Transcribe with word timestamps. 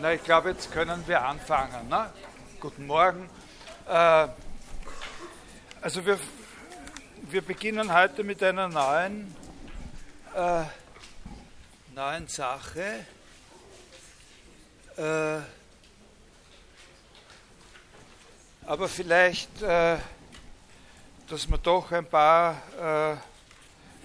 Na, 0.00 0.14
ich 0.14 0.24
glaube, 0.24 0.48
jetzt 0.48 0.72
können 0.72 1.06
wir 1.06 1.22
anfangen. 1.22 1.90
Ne? 1.90 2.10
Guten 2.58 2.86
Morgen. 2.86 3.28
Äh, 3.86 4.28
also 5.82 6.06
wir, 6.06 6.18
wir 7.28 7.42
beginnen 7.42 7.92
heute 7.92 8.24
mit 8.24 8.42
einer 8.42 8.68
neuen, 8.68 9.36
äh, 10.34 10.62
neuen 11.94 12.28
Sache. 12.28 13.04
Äh, 14.96 15.40
aber 18.64 18.88
vielleicht, 18.88 19.60
äh, 19.60 19.98
dass 21.28 21.46
wir 21.46 21.58
doch 21.58 21.92
ein 21.92 22.06
paar, 22.06 22.62
äh, 22.80 23.10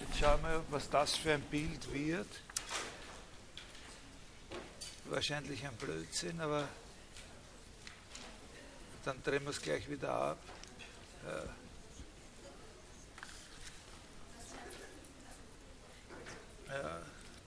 jetzt 0.01 0.19
schauen 0.19 0.41
wir, 0.41 0.61
was 0.71 0.89
das 0.89 1.15
für 1.15 1.35
ein 1.35 1.41
Bild 1.43 1.93
wird 1.93 2.44
wahrscheinlich 5.09 5.65
ein 5.65 5.75
Blödsinn, 5.75 6.39
aber 6.41 6.67
dann 9.03 9.21
drehen 9.23 9.43
wir 9.43 9.51
es 9.51 9.61
gleich 9.61 9.89
wieder 9.89 10.11
ab. 10.11 10.37
Ja. 11.25 11.43
ja, 16.75 16.97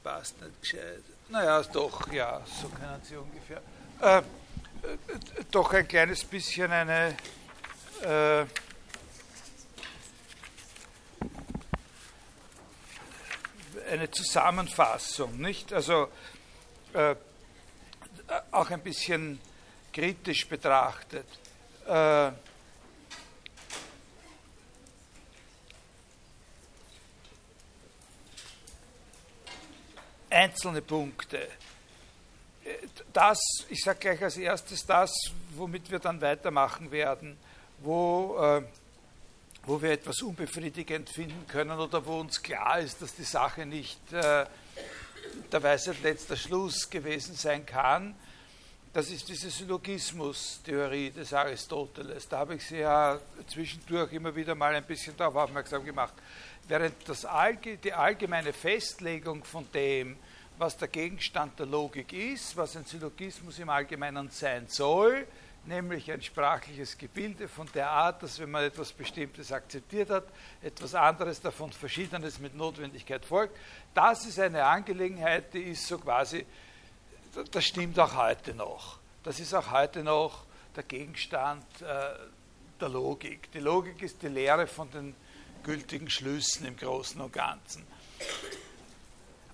passt 0.02 0.40
nicht 0.40 0.60
gescheit. 0.60 1.02
Naja, 1.28 1.62
doch, 1.62 2.10
ja, 2.12 2.40
so 2.60 2.68
können 2.68 3.02
Sie 3.02 3.16
ungefähr. 3.16 3.60
Äh, 4.00 4.18
äh, 4.18 4.22
doch 5.50 5.72
ein 5.72 5.86
kleines 5.86 6.24
bisschen 6.24 6.70
eine. 6.70 7.16
Äh, 8.02 8.46
eine 13.90 14.10
Zusammenfassung, 14.10 15.38
nicht? 15.38 15.72
Also 15.72 16.08
äh, 16.92 17.16
auch 18.50 18.70
ein 18.70 18.80
bisschen 18.80 19.40
kritisch 19.92 20.46
betrachtet. 20.48 21.26
Äh, 21.86 22.30
einzelne 30.30 30.82
Punkte. 30.82 31.48
Das, 33.12 33.38
ich 33.70 33.80
sage 33.82 33.98
gleich 33.98 34.22
als 34.22 34.36
erstes 34.36 34.84
das, 34.84 35.10
womit 35.56 35.90
wir 35.90 35.98
dann 35.98 36.20
weitermachen 36.20 36.90
werden, 36.90 37.38
wo, 37.78 38.36
äh, 38.38 38.62
wo 39.64 39.80
wir 39.80 39.92
etwas 39.92 40.20
unbefriedigend 40.22 41.08
finden 41.08 41.46
können 41.46 41.78
oder 41.78 42.04
wo 42.04 42.20
uns 42.20 42.42
klar 42.42 42.78
ist, 42.80 43.00
dass 43.00 43.14
die 43.14 43.24
Sache 43.24 43.64
nicht 43.64 44.12
äh, 44.12 44.44
der 45.50 45.62
Weisheit 45.62 46.02
letzter 46.02 46.36
Schluss 46.36 46.90
gewesen 46.90 47.34
sein 47.34 47.64
kann, 47.64 48.14
das 48.98 49.10
ist 49.10 49.28
diese 49.28 49.48
Syllogismus-Theorie 49.48 51.12
des 51.12 51.32
Aristoteles. 51.32 52.28
Da 52.28 52.38
habe 52.38 52.56
ich 52.56 52.66
Sie 52.66 52.78
ja 52.78 53.16
zwischendurch 53.46 54.12
immer 54.12 54.34
wieder 54.34 54.56
mal 54.56 54.74
ein 54.74 54.82
bisschen 54.82 55.16
darauf 55.16 55.36
aufmerksam 55.36 55.84
gemacht. 55.84 56.14
Während 56.66 57.08
das 57.08 57.24
Allge 57.24 57.76
die 57.76 57.92
allgemeine 57.92 58.52
Festlegung 58.52 59.44
von 59.44 59.70
dem, 59.72 60.16
was 60.58 60.76
der 60.76 60.88
Gegenstand 60.88 61.60
der 61.60 61.66
Logik 61.66 62.12
ist, 62.12 62.56
was 62.56 62.76
ein 62.76 62.84
Syllogismus 62.86 63.60
im 63.60 63.68
Allgemeinen 63.68 64.30
sein 64.30 64.66
soll, 64.66 65.28
nämlich 65.64 66.10
ein 66.10 66.20
sprachliches 66.20 66.98
Gebilde 66.98 67.46
von 67.46 67.68
der 67.72 67.88
Art, 67.88 68.24
dass 68.24 68.40
wenn 68.40 68.50
man 68.50 68.64
etwas 68.64 68.90
Bestimmtes 68.90 69.52
akzeptiert 69.52 70.10
hat, 70.10 70.24
etwas 70.60 70.96
anderes 70.96 71.40
davon 71.40 71.70
Verschiedenes 71.70 72.40
mit 72.40 72.56
Notwendigkeit 72.56 73.24
folgt. 73.24 73.56
Das 73.94 74.26
ist 74.26 74.40
eine 74.40 74.64
Angelegenheit, 74.64 75.54
die 75.54 75.62
ist 75.62 75.86
so 75.86 75.98
quasi, 75.98 76.44
das 77.50 77.64
stimmt 77.64 77.98
auch 77.98 78.16
heute 78.16 78.54
noch. 78.54 78.98
Das 79.22 79.40
ist 79.40 79.54
auch 79.54 79.70
heute 79.70 80.02
noch 80.02 80.44
der 80.76 80.82
Gegenstand 80.84 81.64
äh, 81.82 82.10
der 82.80 82.88
Logik. 82.88 83.50
Die 83.52 83.60
Logik 83.60 84.02
ist 84.02 84.22
die 84.22 84.28
Lehre 84.28 84.66
von 84.66 84.90
den 84.90 85.14
gültigen 85.62 86.08
Schlüssen 86.08 86.66
im 86.66 86.76
Großen 86.76 87.20
und 87.20 87.32
Ganzen. 87.32 87.86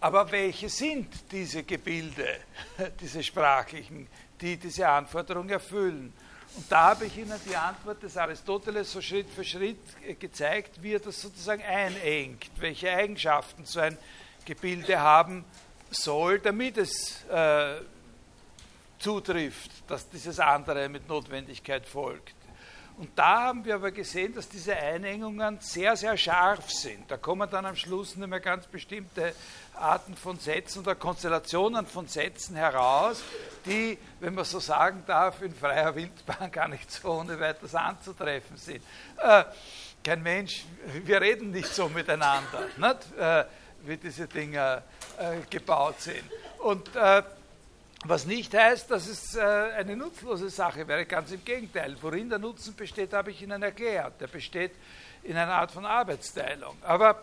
Aber 0.01 0.31
welche 0.31 0.69
sind 0.69 1.33
diese 1.33 1.63
Gebilde, 1.63 2.41
diese 3.01 3.23
sprachlichen 3.23 4.07
die 4.41 4.57
diese 4.57 4.89
Anforderung 4.89 5.49
erfüllen. 5.49 6.13
Und 6.57 6.71
da 6.71 6.91
habe 6.91 7.07
ich 7.07 7.17
Ihnen 7.17 7.39
die 7.47 7.57
Antwort 7.57 8.03
des 8.03 8.17
Aristoteles 8.17 8.93
so 8.93 9.01
Schritt 9.01 9.29
für 9.29 9.45
Schritt 9.45 9.81
äh, 10.07 10.15
gezeigt, 10.15 10.83
wie 10.83 10.93
er 10.93 11.01
das 11.01 11.21
sozusagen 11.21 11.63
einengt, 11.63 12.51
welche 12.59 12.91
Eigenschaften 12.91 13.65
so 13.65 13.81
ein 13.81 13.97
Gebilde 14.45 15.01
haben 15.01 15.45
soll, 15.95 16.39
damit 16.39 16.79
es 16.79 17.25
äh, 17.27 17.77
zutrifft, 18.99 19.71
dass 19.89 20.09
dieses 20.09 20.39
andere 20.41 20.89
mit 20.89 21.09
Notwendigkeit 21.09 21.87
folgt. 21.87 22.35
Und 22.97 23.11
da 23.17 23.43
haben 23.43 23.65
wir 23.65 23.75
aber 23.75 23.91
gesehen, 23.91 24.35
dass 24.35 24.49
diese 24.49 24.77
Einengungen 24.77 25.59
sehr, 25.61 25.97
sehr 25.97 26.17
scharf 26.17 26.71
sind. 26.71 27.11
Da 27.11 27.17
kommen 27.17 27.51
dann 27.51 27.67
am 27.67 27.75
Schluss 27.75 28.15
nicht 28.15 28.29
mehr 28.29 28.39
ganz 28.39 28.69
bestimmte 28.69 29.35
Arten 29.75 30.17
von 30.17 30.39
Sätzen 30.39 30.79
oder 30.79 30.95
Konstellationen 30.95 31.87
von 31.87 32.07
Sätzen 32.07 32.55
heraus, 32.55 33.21
die, 33.67 33.99
wenn 34.21 34.35
man 34.35 34.45
so 34.45 34.61
sagen 34.61 35.03
darf, 35.07 35.43
in 35.43 35.53
freier 35.53 35.95
Wildbahn 35.97 36.53
gar 36.53 36.69
nicht 36.69 36.89
so 36.89 37.11
ohne 37.11 37.39
weiteres 37.41 37.75
anzutreffen 37.75 38.57
sind. 38.57 38.85
Äh, 39.19 39.45
kein 40.05 40.23
Mensch, 40.23 40.65
wir 41.05 41.21
reden 41.21 41.51
nicht 41.51 41.75
so 41.75 41.89
miteinander, 41.89 42.69
nicht? 42.77 43.19
Äh, 43.19 43.45
wie 43.87 43.97
diese 43.97 44.27
Dinge 44.27 44.83
äh, 45.19 45.39
gebaut 45.51 46.01
sind. 46.01 46.25
Und 46.59 46.95
äh, 46.97 47.23
was 48.07 48.27
nicht 48.27 48.53
heißt, 48.55 48.91
dass 48.91 49.07
es 49.07 49.35
äh, 49.35 49.41
eine 49.41 49.97
nutzlose 49.97 50.51
Sache 50.51 50.87
wäre, 50.87 51.07
ganz 51.07 51.33
im 51.33 51.45
Gegenteil. 51.45 51.97
Worin 52.01 52.29
der 52.29 52.39
Nutzen 52.39 52.75
besteht, 52.75 53.13
habe 53.13 53.31
ich 53.31 53.41
Ihnen 53.43 53.63
erklärt. 53.63 54.21
Der 54.21 54.27
besteht 54.27 54.73
in 55.23 55.37
einer 55.37 55.55
Art 55.55 55.71
von 55.71 55.87
Arbeitsteilung. 55.87 56.77
Aber 56.83 57.23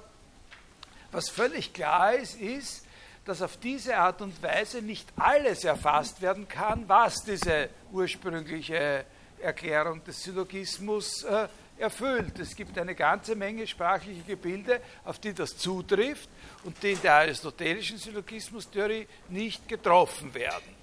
was 1.11 1.29
völlig 1.29 1.73
klar 1.73 2.15
ist, 2.15 2.39
ist, 2.39 2.85
dass 3.25 3.41
auf 3.41 3.57
diese 3.57 3.95
Art 3.97 4.21
und 4.21 4.41
Weise 4.41 4.81
nicht 4.81 5.07
alles 5.17 5.63
erfasst 5.63 6.21
werden 6.21 6.47
kann, 6.47 6.89
was 6.89 7.23
diese 7.23 7.69
ursprüngliche 7.91 9.05
Erklärung 9.39 10.03
des 10.03 10.23
Syllogismus 10.23 11.23
äh, 11.23 11.47
erfüllt. 11.81 12.39
Es 12.39 12.55
gibt 12.55 12.77
eine 12.77 12.95
ganze 12.95 13.35
Menge 13.35 13.67
sprachliche 13.67 14.21
Gebilde, 14.21 14.81
auf 15.03 15.19
die 15.19 15.33
das 15.33 15.57
zutrifft 15.57 16.29
und 16.63 16.81
die 16.81 16.91
in 16.93 17.01
der 17.01 17.15
aristotelischen 17.15 17.97
Syllogismustheorie 17.97 19.07
nicht 19.29 19.67
getroffen 19.67 20.33
werden. 20.33 20.75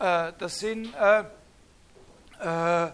Äh, 0.00 0.32
das 0.38 0.58
sind 0.58 0.92
äh, 0.94 1.24
äh, 2.42 2.90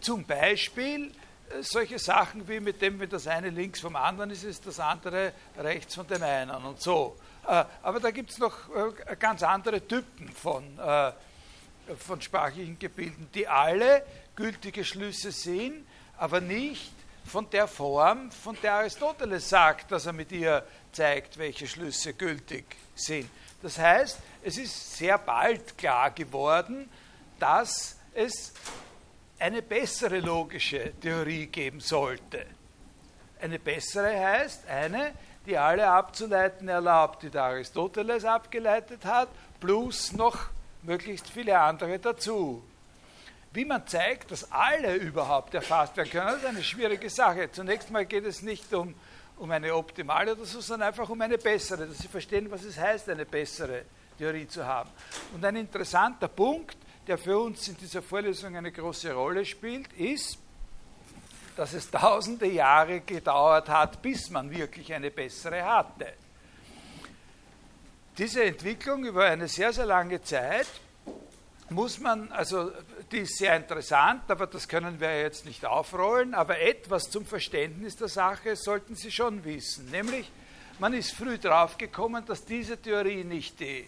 zum 0.00 0.24
Beispiel 0.24 1.06
äh, 1.06 1.62
solche 1.62 1.98
Sachen 1.98 2.46
wie 2.46 2.60
mit 2.60 2.82
dem, 2.82 3.00
wenn 3.00 3.08
das 3.08 3.26
eine 3.26 3.48
links 3.48 3.80
vom 3.80 3.96
anderen 3.96 4.30
ist, 4.30 4.44
ist 4.44 4.66
das 4.66 4.78
andere 4.78 5.32
rechts 5.56 5.94
von 5.94 6.06
dem 6.06 6.22
einen 6.22 6.50
und 6.50 6.80
so. 6.80 7.16
Äh, 7.46 7.64
aber 7.82 8.00
da 8.00 8.10
gibt 8.10 8.30
es 8.30 8.38
noch 8.38 8.54
ganz 9.18 9.42
andere 9.42 9.86
Typen 9.86 10.28
von, 10.32 10.78
von 11.98 12.20
sprachlichen 12.20 12.78
Gebilden, 12.78 13.30
die 13.32 13.48
alle 13.48 14.04
gültige 14.36 14.84
Schlüsse 14.84 15.32
sind, 15.32 15.86
aber 16.18 16.40
nicht 16.40 16.92
von 17.24 17.48
der 17.50 17.68
Form, 17.68 18.30
von 18.30 18.56
der 18.62 18.74
Aristoteles 18.74 19.48
sagt, 19.48 19.92
dass 19.92 20.06
er 20.06 20.12
mit 20.12 20.32
ihr 20.32 20.64
zeigt, 20.92 21.38
welche 21.38 21.66
Schlüsse 21.66 22.14
gültig 22.14 22.64
sind. 22.94 23.28
Das 23.62 23.78
heißt, 23.78 24.18
es 24.42 24.56
ist 24.56 24.96
sehr 24.96 25.18
bald 25.18 25.76
klar 25.76 26.10
geworden, 26.10 26.88
dass 27.38 27.96
es 28.14 28.52
eine 29.38 29.62
bessere 29.62 30.20
logische 30.20 30.92
Theorie 31.00 31.46
geben 31.46 31.80
sollte. 31.80 32.46
Eine 33.40 33.58
bessere 33.58 34.18
heißt 34.18 34.66
eine, 34.66 35.12
die 35.46 35.56
alle 35.56 35.88
abzuleiten 35.88 36.68
erlaubt, 36.68 37.22
die 37.22 37.30
der 37.30 37.44
Aristoteles 37.44 38.24
abgeleitet 38.24 39.04
hat, 39.04 39.28
plus 39.60 40.12
noch 40.12 40.46
möglichst 40.82 41.28
viele 41.28 41.58
andere 41.58 41.98
dazu. 41.98 42.62
Wie 43.58 43.64
man 43.64 43.84
zeigt, 43.88 44.30
dass 44.30 44.52
alle 44.52 44.94
überhaupt 44.94 45.52
erfasst 45.52 45.96
werden 45.96 46.10
können, 46.10 46.26
das 46.26 46.36
ist 46.36 46.46
eine 46.46 46.62
schwierige 46.62 47.10
Sache. 47.10 47.50
Zunächst 47.50 47.90
mal 47.90 48.06
geht 48.06 48.24
es 48.24 48.40
nicht 48.40 48.72
um, 48.72 48.94
um 49.36 49.50
eine 49.50 49.74
optimale 49.74 50.36
oder 50.36 50.44
so, 50.44 50.60
sondern 50.60 50.90
einfach 50.90 51.08
um 51.08 51.20
eine 51.20 51.38
bessere, 51.38 51.88
dass 51.88 51.98
Sie 51.98 52.06
verstehen, 52.06 52.48
was 52.52 52.62
es 52.62 52.78
heißt, 52.78 53.08
eine 53.08 53.26
bessere 53.26 53.82
Theorie 54.16 54.46
zu 54.46 54.64
haben. 54.64 54.88
Und 55.34 55.44
ein 55.44 55.56
interessanter 55.56 56.28
Punkt, 56.28 56.76
der 57.08 57.18
für 57.18 57.36
uns 57.36 57.66
in 57.66 57.76
dieser 57.76 58.00
Vorlesung 58.00 58.54
eine 58.54 58.70
große 58.70 59.12
Rolle 59.12 59.44
spielt, 59.44 59.92
ist, 59.94 60.38
dass 61.56 61.72
es 61.72 61.90
tausende 61.90 62.46
Jahre 62.46 63.00
gedauert 63.00 63.68
hat, 63.68 64.00
bis 64.00 64.30
man 64.30 64.56
wirklich 64.56 64.94
eine 64.94 65.10
bessere 65.10 65.64
hatte. 65.64 66.12
Diese 68.16 68.44
Entwicklung 68.44 69.04
über 69.04 69.24
eine 69.24 69.48
sehr, 69.48 69.72
sehr 69.72 69.86
lange 69.86 70.22
Zeit 70.22 70.68
muss 71.70 71.98
man, 71.98 72.32
also 72.32 72.72
die 73.12 73.18
ist 73.18 73.38
sehr 73.38 73.56
interessant, 73.56 74.22
aber 74.28 74.46
das 74.46 74.68
können 74.68 75.00
wir 75.00 75.20
jetzt 75.20 75.44
nicht 75.44 75.64
aufrollen, 75.64 76.34
aber 76.34 76.60
etwas 76.60 77.10
zum 77.10 77.26
Verständnis 77.26 77.96
der 77.96 78.08
Sache 78.08 78.56
sollten 78.56 78.94
Sie 78.94 79.10
schon 79.10 79.44
wissen. 79.44 79.90
Nämlich, 79.90 80.30
man 80.78 80.94
ist 80.94 81.12
früh 81.12 81.38
draufgekommen, 81.38 82.24
dass 82.24 82.44
diese 82.44 82.80
Theorie 82.80 83.24
nicht 83.24 83.60
die 83.60 83.86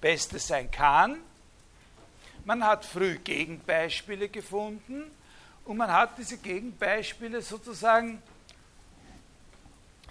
beste 0.00 0.38
sein 0.38 0.70
kann, 0.70 1.18
man 2.44 2.64
hat 2.64 2.84
früh 2.84 3.18
Gegenbeispiele 3.18 4.28
gefunden 4.28 5.10
und 5.64 5.76
man 5.76 5.92
hat 5.92 6.16
diese 6.18 6.38
Gegenbeispiele 6.38 7.42
sozusagen 7.42 8.22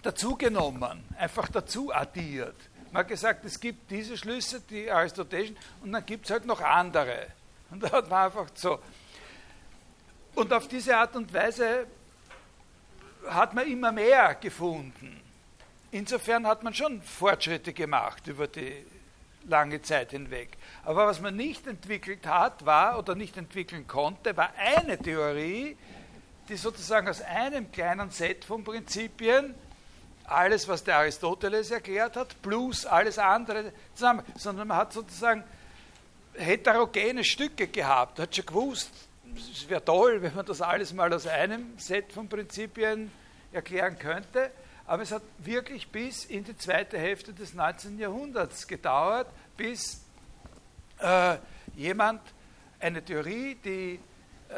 dazugenommen, 0.03 1.03
einfach 1.17 1.49
dazu 1.49 1.93
addiert. 1.93 2.55
Man 2.91 3.01
hat 3.01 3.07
gesagt, 3.07 3.45
es 3.45 3.59
gibt 3.59 3.91
diese 3.91 4.17
Schlüsse, 4.17 4.61
die 4.61 4.89
aristotelischen, 4.89 5.57
und 5.81 5.91
dann 5.91 6.05
gibt 6.05 6.25
es 6.25 6.31
halt 6.31 6.45
noch 6.45 6.61
andere. 6.61 7.27
Und 7.69 7.83
da 7.83 7.91
hat 7.91 8.09
man 8.09 8.25
einfach 8.25 8.47
so. 8.55 8.79
Und 10.35 10.51
auf 10.53 10.67
diese 10.67 10.97
Art 10.97 11.15
und 11.15 11.31
Weise 11.33 11.85
hat 13.27 13.53
man 13.53 13.67
immer 13.67 13.91
mehr 13.91 14.35
gefunden. 14.35 15.21
Insofern 15.91 16.47
hat 16.47 16.63
man 16.63 16.73
schon 16.73 17.01
Fortschritte 17.01 17.73
gemacht 17.73 18.27
über 18.27 18.47
die 18.47 18.85
lange 19.47 19.81
Zeit 19.81 20.11
hinweg. 20.11 20.57
Aber 20.83 21.07
was 21.07 21.19
man 21.19 21.35
nicht 21.35 21.67
entwickelt 21.67 22.25
hat, 22.27 22.65
war 22.65 22.97
oder 22.97 23.15
nicht 23.15 23.37
entwickeln 23.37 23.87
konnte, 23.87 24.35
war 24.37 24.51
eine 24.57 24.97
Theorie, 24.97 25.77
die 26.47 26.55
sozusagen 26.55 27.07
aus 27.07 27.21
einem 27.21 27.71
kleinen 27.71 28.09
Set 28.09 28.45
von 28.45 28.63
Prinzipien 28.63 29.53
alles, 30.31 30.67
was 30.67 30.83
der 30.83 30.97
Aristoteles 30.97 31.71
erklärt 31.71 32.15
hat, 32.15 32.41
plus 32.41 32.85
alles 32.85 33.17
andere 33.17 33.71
zusammen, 33.93 34.23
sondern 34.35 34.67
man 34.67 34.77
hat 34.77 34.93
sozusagen 34.93 35.43
heterogene 36.33 37.23
Stücke 37.23 37.67
gehabt, 37.67 38.19
hat 38.19 38.35
schon 38.35 38.45
gewusst, 38.45 38.91
es 39.35 39.69
wäre 39.69 39.83
toll, 39.83 40.21
wenn 40.21 40.35
man 40.35 40.45
das 40.45 40.61
alles 40.61 40.93
mal 40.93 41.13
aus 41.13 41.27
einem 41.27 41.77
Set 41.77 42.11
von 42.11 42.27
Prinzipien 42.27 43.11
erklären 43.51 43.97
könnte, 43.97 44.51
aber 44.85 45.03
es 45.03 45.11
hat 45.11 45.21
wirklich 45.37 45.89
bis 45.89 46.25
in 46.25 46.43
die 46.43 46.57
zweite 46.57 46.97
Hälfte 46.97 47.33
des 47.33 47.53
19. 47.53 47.99
Jahrhunderts 47.99 48.67
gedauert, 48.67 49.27
bis 49.55 50.03
äh, 50.99 51.37
jemand 51.75 52.21
eine 52.79 53.03
Theorie, 53.03 53.55
die, 53.63 53.99
äh, 54.49 54.53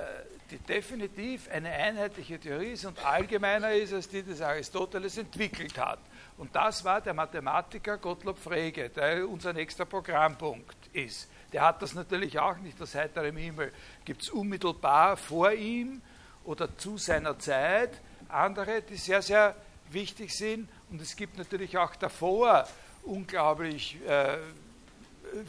die 0.52 0.58
definitiv 0.58 1.50
eine 1.50 1.70
einheitliche 1.70 2.38
Theorie 2.38 2.74
ist 2.74 2.86
und 2.86 3.04
allgemeiner 3.06 3.72
ist 3.72 3.94
als 3.94 4.10
die 4.10 4.22
des 4.22 4.42
Aristoteles 4.42 5.18
entwickelt 5.18 5.78
hat. 5.78 6.00
Und 6.38 6.54
das 6.56 6.84
war 6.84 7.00
der 7.02 7.14
Mathematiker 7.14 7.98
Gottlob 7.98 8.38
Frege, 8.38 8.90
der 8.90 9.28
unser 9.28 9.54
nächster 9.54 9.86
Programmpunkt 9.86 10.76
ist. 10.94 11.30
Der 11.54 11.64
hat 11.64 11.82
das 11.82 11.94
natürlich 11.94 12.38
auch 12.38 12.58
nicht 12.58 12.82
aus 12.82 12.96
heiterem 12.96 13.38
Himmel. 13.38 13.72
Gibt 14.04 14.24
es 14.24 14.30
unmittelbar 14.30 15.16
vor 15.18 15.52
ihm 15.54 16.02
oder 16.44 16.78
zu 16.78 16.98
seiner 16.98 17.40
Zeit 17.40 18.02
andere, 18.28 18.82
die 18.82 18.98
sehr, 18.98 19.22
sehr 19.22 19.56
wichtig 19.90 20.36
sind. 20.36 20.70
Und 20.90 21.02
es 21.02 21.16
gibt 21.16 21.38
natürlich 21.38 21.78
auch 21.78 21.96
davor 21.96 22.68
unglaublich 23.04 23.98
äh, 24.08 24.38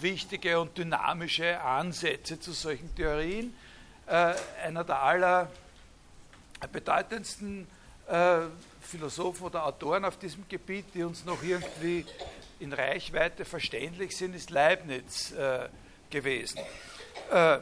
wichtige 0.00 0.60
und 0.60 0.76
dynamische 0.76 1.60
Ansätze 1.60 2.38
zu 2.38 2.52
solchen 2.52 2.94
Theorien. 2.94 3.54
Äh, 4.12 4.35
einer 4.62 4.85
der 4.85 5.00
allerbedeutendsten 6.61 7.67
äh, 8.06 8.41
Philosophen 8.82 9.47
oder 9.47 9.64
Autoren 9.64 10.05
auf 10.05 10.19
diesem 10.19 10.47
Gebiet, 10.50 10.85
die 10.93 11.03
uns 11.03 11.25
noch 11.25 11.43
irgendwie 11.43 12.05
in 12.61 12.75
Reichweite 12.75 13.47
verständlich 13.47 14.14
sind, 14.14 14.35
ist 14.35 14.50
Leibniz 14.50 15.32
äh, 15.32 15.70
gewesen. 16.11 16.61
Äh, 17.31 17.61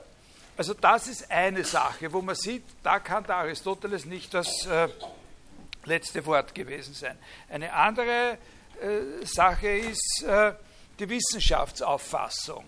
also 0.57 0.75
das 0.75 1.07
ist 1.07 1.31
eine 1.31 1.63
Sache, 1.63 2.13
wo 2.13 2.21
man 2.21 2.35
sieht, 2.35 2.65
da 2.83 2.99
kann 2.99 3.23
der 3.23 3.37
Aristoteles 3.37 4.05
nicht 4.05 4.35
das 4.35 4.67
äh, 4.67 4.89
letzte 5.85 6.27
Wort 6.27 6.53
gewesen 6.53 6.95
sein. 6.95 7.17
Eine 7.49 7.73
andere 7.73 8.39
äh, 8.83 9.25
Sache 9.25 9.69
ist 9.69 10.25
die 10.99 11.09
Wissenschaftsauffassung. 11.09 12.65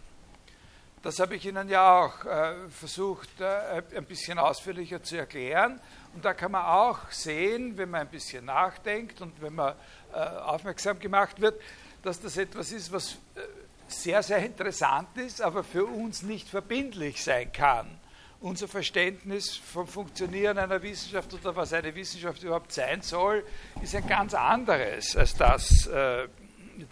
Das 1.03 1.19
habe 1.19 1.35
ich 1.35 1.45
Ihnen 1.45 1.69
ja 1.69 2.01
auch 2.01 2.25
äh, 2.25 2.55
versucht, 2.71 3.41
äh, 3.41 3.83
ein 3.97 4.05
bisschen 4.05 4.39
ausführlicher 4.39 5.03
zu 5.03 5.17
erklären. 5.17 5.81
Und 6.15 6.25
da 6.25 6.33
kann 6.33 6.53
man 6.53 6.65
auch 6.65 7.11
sehen, 7.11 7.77
wenn 7.77 7.91
man 7.91 8.03
ein 8.03 8.09
bisschen 8.09 8.45
nachdenkt 8.45 9.21
und 9.21 9.43
wenn 9.43 9.55
man 9.55 9.75
äh, 10.13 10.17
aufmerksam 10.17 11.01
gemacht 11.01 11.41
wird, 11.41 11.61
dass 12.03 12.21
das 12.21 12.37
etwas 12.37 12.71
ist, 12.71 12.93
was 12.93 13.15
äh, 13.35 13.41
sehr, 13.89 14.23
sehr 14.23 14.39
interessant 14.39 15.09
ist, 15.17 15.43
aber 15.43 15.65
für 15.65 15.87
uns 15.87 16.23
nicht 16.23 16.49
verbindlich 16.49 17.23
sein 17.23 17.53
kann 17.53 17.99
unser 18.43 18.67
Verständnis 18.67 19.57
vom 19.57 19.87
Funktionieren 19.87 20.59
einer 20.59 20.83
Wissenschaft 20.83 21.33
oder 21.33 21.55
was 21.55 21.73
eine 21.73 21.95
Wissenschaft 21.95 22.43
überhaupt 22.43 22.73
sein 22.73 23.01
soll, 23.01 23.45
ist 23.81 23.95
ein 23.95 24.07
ganz 24.07 24.35
anderes 24.35 25.17
als 25.17 25.35
das 25.37 25.87
äh, 25.87 26.27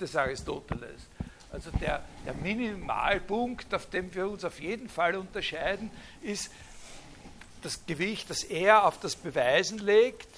des 0.00 0.14
Aristoteles. 0.14 1.08
Also 1.52 1.70
der, 1.72 2.04
der 2.30 2.42
Minimalpunkt, 2.42 3.74
auf 3.74 3.86
dem 3.86 4.14
wir 4.14 4.28
uns 4.28 4.44
auf 4.44 4.60
jeden 4.60 4.88
Fall 4.88 5.16
unterscheiden, 5.16 5.90
ist 6.22 6.50
das 7.62 7.84
Gewicht, 7.86 8.30
das 8.30 8.44
er 8.44 8.86
auf 8.86 8.98
das 9.00 9.16
Beweisen 9.16 9.78
legt 9.78 10.28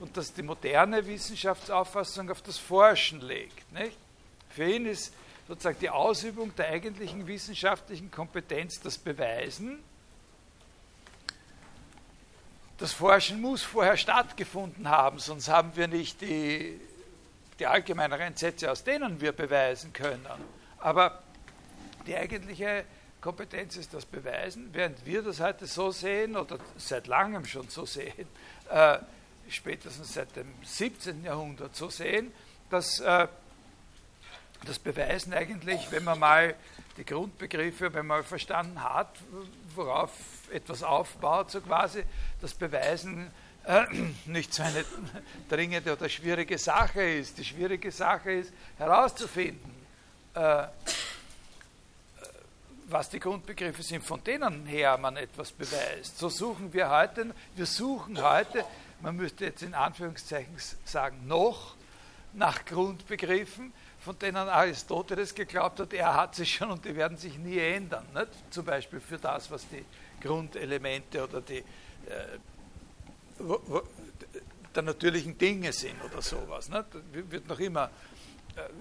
und 0.00 0.16
das 0.16 0.32
die 0.32 0.42
moderne 0.42 1.06
Wissenschaftsauffassung 1.06 2.30
auf 2.30 2.42
das 2.42 2.58
Forschen 2.58 3.20
legt. 3.20 3.72
Nicht? 3.72 3.96
Für 4.50 4.70
ihn 4.70 4.86
ist 4.86 5.12
sozusagen 5.48 5.78
die 5.80 5.90
Ausübung 5.90 6.54
der 6.56 6.68
eigentlichen 6.68 7.26
wissenschaftlichen 7.26 8.10
Kompetenz 8.10 8.80
das 8.80 8.98
Beweisen 8.98 9.78
das 12.76 12.92
Forschen 12.92 13.40
muss 13.40 13.64
vorher 13.64 13.96
stattgefunden 13.96 14.88
haben, 14.88 15.18
sonst 15.18 15.48
haben 15.48 15.72
wir 15.74 15.88
nicht 15.88 16.20
die, 16.20 16.80
die 17.58 17.66
allgemeineren 17.66 18.36
Sätze, 18.36 18.70
aus 18.70 18.84
denen 18.84 19.20
wir 19.20 19.32
beweisen 19.32 19.92
können. 19.92 20.24
Aber 20.78 21.20
die 22.08 22.16
eigentliche 22.16 22.84
Kompetenz 23.20 23.76
ist 23.76 23.92
das 23.92 24.06
Beweisen, 24.06 24.70
während 24.72 25.04
wir 25.04 25.22
das 25.22 25.40
heute 25.40 25.66
so 25.66 25.90
sehen 25.90 26.36
oder 26.36 26.58
seit 26.78 27.06
langem 27.06 27.44
schon 27.44 27.68
so 27.68 27.84
sehen, 27.84 28.26
äh, 28.70 28.98
spätestens 29.50 30.14
seit 30.14 30.34
dem 30.34 30.46
17. 30.62 31.24
Jahrhundert 31.24 31.76
so 31.76 31.90
sehen, 31.90 32.32
dass 32.70 33.00
äh, 33.00 33.28
das 34.64 34.78
Beweisen 34.78 35.34
eigentlich, 35.34 35.90
wenn 35.90 36.04
man 36.04 36.18
mal 36.18 36.54
die 36.96 37.04
Grundbegriffe, 37.04 37.92
wenn 37.92 38.06
man 38.06 38.24
verstanden 38.24 38.82
hat, 38.82 39.14
worauf 39.74 40.10
etwas 40.50 40.82
aufbaut, 40.82 41.50
so 41.50 41.60
quasi 41.60 42.04
das 42.40 42.54
Beweisen 42.54 43.30
äh, 43.66 43.84
nicht 44.24 44.54
so 44.54 44.62
eine 44.62 44.82
dringende 45.48 45.92
oder 45.92 46.08
schwierige 46.08 46.56
Sache 46.56 47.02
ist. 47.02 47.36
Die 47.36 47.44
schwierige 47.44 47.92
Sache 47.92 48.32
ist 48.32 48.52
herauszufinden, 48.78 49.70
äh, 50.34 50.68
was 52.88 53.10
die 53.10 53.20
Grundbegriffe 53.20 53.82
sind, 53.82 54.02
von 54.02 54.22
denen 54.24 54.66
her 54.66 54.96
man 54.98 55.16
etwas 55.16 55.52
beweist. 55.52 56.18
So 56.18 56.28
suchen 56.28 56.72
wir 56.72 56.90
heute, 56.90 57.34
wir 57.54 57.66
suchen 57.66 58.22
heute, 58.22 58.64
man 59.00 59.16
müsste 59.16 59.46
jetzt 59.46 59.62
in 59.62 59.74
Anführungszeichen 59.74 60.54
sagen, 60.84 61.26
noch 61.26 61.76
nach 62.32 62.64
Grundbegriffen, 62.64 63.72
von 64.00 64.18
denen 64.18 64.36
Aristoteles 64.36 65.34
geglaubt 65.34 65.80
hat, 65.80 65.92
er 65.92 66.14
hat 66.14 66.34
sie 66.34 66.46
schon 66.46 66.70
und 66.70 66.84
die 66.84 66.94
werden 66.94 67.16
sich 67.18 67.36
nie 67.38 67.58
ändern. 67.58 68.06
Nicht? 68.14 68.28
Zum 68.50 68.64
Beispiel 68.64 69.00
für 69.00 69.18
das, 69.18 69.50
was 69.50 69.66
die 69.68 69.84
Grundelemente 70.20 71.24
oder 71.24 71.40
die 71.40 71.58
äh, 71.58 71.64
der 74.74 74.82
natürlichen 74.82 75.36
Dinge 75.36 75.72
sind 75.72 76.02
oder 76.04 76.22
sowas. 76.22 76.68
Ne? 76.68 76.84
Wird 77.12 77.48
noch 77.48 77.58
immer, 77.58 77.90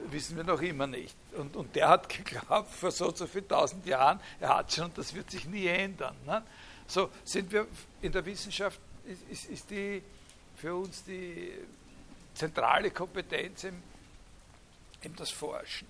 wissen 0.10 0.38
wir 0.38 0.43
noch 0.43 0.62
immer 0.62 0.88
nicht. 0.88 1.15
Und, 1.36 1.55
und 1.55 1.75
der 1.75 1.89
hat 1.89 2.10
geglaubt, 2.25 2.72
vor 2.72 2.91
so 2.91 3.07
und 3.07 3.17
so 3.17 3.27
vielen 3.27 3.48
tausend 3.48 3.86
Jahren, 3.86 4.19
er 4.39 4.57
hat 4.57 4.72
schon, 4.72 4.91
das 4.96 5.13
wird 5.13 5.31
sich 5.31 5.46
nie 5.46 5.67
ändern. 5.67 6.15
Ne? 6.25 6.43
So 6.88 7.10
sind 7.24 7.51
wir 7.51 7.67
in 8.01 8.12
der 8.12 8.25
Wissenschaft, 8.25 8.79
ist, 9.29 9.46
ist, 9.46 9.69
die 9.69 10.01
für 10.55 10.75
uns 10.75 11.03
die 11.03 11.53
zentrale 12.34 12.91
Kompetenz 12.91 13.63
im, 13.63 13.81
im 15.01 15.15
das 15.15 15.29
Forschen. 15.29 15.88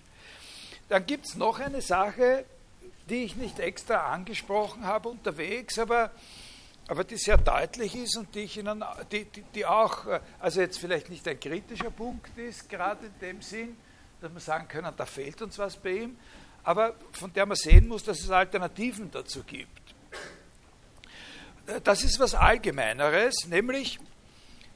Dann 0.88 1.04
gibt 1.06 1.26
es 1.26 1.34
noch 1.34 1.58
eine 1.58 1.82
Sache, 1.82 2.44
die 3.08 3.24
ich 3.24 3.36
nicht 3.36 3.58
extra 3.58 4.12
angesprochen 4.12 4.84
habe 4.84 5.08
unterwegs, 5.08 5.78
aber, 5.78 6.10
aber 6.88 7.04
die 7.04 7.18
sehr 7.18 7.36
deutlich 7.36 7.94
ist 7.94 8.16
und 8.16 8.34
die, 8.34 8.40
ich 8.40 8.56
Ihnen, 8.56 8.82
die, 9.12 9.26
die, 9.26 9.42
die 9.42 9.66
auch, 9.66 10.06
also 10.40 10.60
jetzt 10.60 10.78
vielleicht 10.78 11.10
nicht 11.10 11.28
ein 11.28 11.38
kritischer 11.38 11.90
Punkt 11.90 12.36
ist, 12.38 12.68
gerade 12.68 13.06
in 13.06 13.18
dem 13.20 13.42
Sinn, 13.42 13.76
dass 14.20 14.32
man 14.32 14.40
sagen 14.40 14.66
können, 14.68 14.92
da 14.96 15.04
fehlt 15.04 15.40
uns 15.42 15.58
was 15.58 15.76
bei 15.76 15.90
ihm, 15.90 16.18
aber 16.64 16.94
von 17.12 17.32
der 17.32 17.44
man 17.44 17.56
sehen 17.56 17.86
muss, 17.86 18.02
dass 18.02 18.20
es 18.20 18.30
Alternativen 18.30 19.10
dazu 19.10 19.44
gibt. 19.44 19.94
Das 21.84 22.02
ist 22.02 22.18
was 22.18 22.34
Allgemeineres, 22.34 23.46
nämlich, 23.46 24.00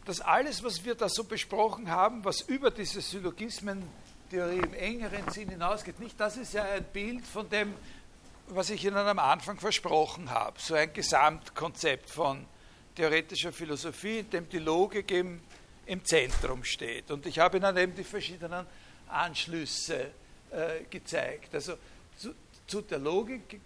dass 0.05 0.21
alles, 0.21 0.63
was 0.63 0.85
wir 0.85 0.95
da 0.95 1.09
so 1.09 1.25
besprochen 1.25 1.91
haben, 1.91 2.23
was 2.27 2.43
über 2.43 2.71
diese 2.71 3.01
Syllogismentheorie 3.01 4.59
im 4.59 4.75
engeren 4.75 5.31
Sinn 5.31 5.49
hinausgeht, 5.49 5.99
nicht, 5.99 6.21
das 6.21 6.37
ist 6.37 6.53
ja 6.53 6.65
ein 6.65 6.85
Bild 6.93 7.27
von 7.27 7.49
dem, 7.49 7.73
was 8.55 8.71
ich 8.71 8.85
Ihnen 8.85 8.97
am 8.97 9.19
Anfang 9.19 9.59
versprochen 9.59 10.31
habe, 10.31 10.61
so 10.61 10.75
ein 10.75 10.93
Gesamtkonzept 10.93 12.11
von 12.11 12.47
theoretischer 12.95 13.53
Philosophie, 13.53 14.19
in 14.19 14.31
dem 14.31 14.49
die 14.49 14.59
Logik 14.59 15.11
im, 15.11 15.41
im 15.87 16.05
Zentrum 16.05 16.63
steht. 16.65 17.11
Und 17.11 17.27
ich 17.27 17.39
habe 17.39 17.59
Ihnen 17.59 17.77
eben 17.77 17.95
die 17.95 18.05
verschiedenen 18.05 18.67
Anschlüsse 19.09 20.11
äh, 20.51 20.85
gezeigt. 20.91 21.55
Also 21.55 21.75
zu, 22.17 22.35
zu, 22.67 22.83
der 22.83 22.99
Logik 22.99 23.61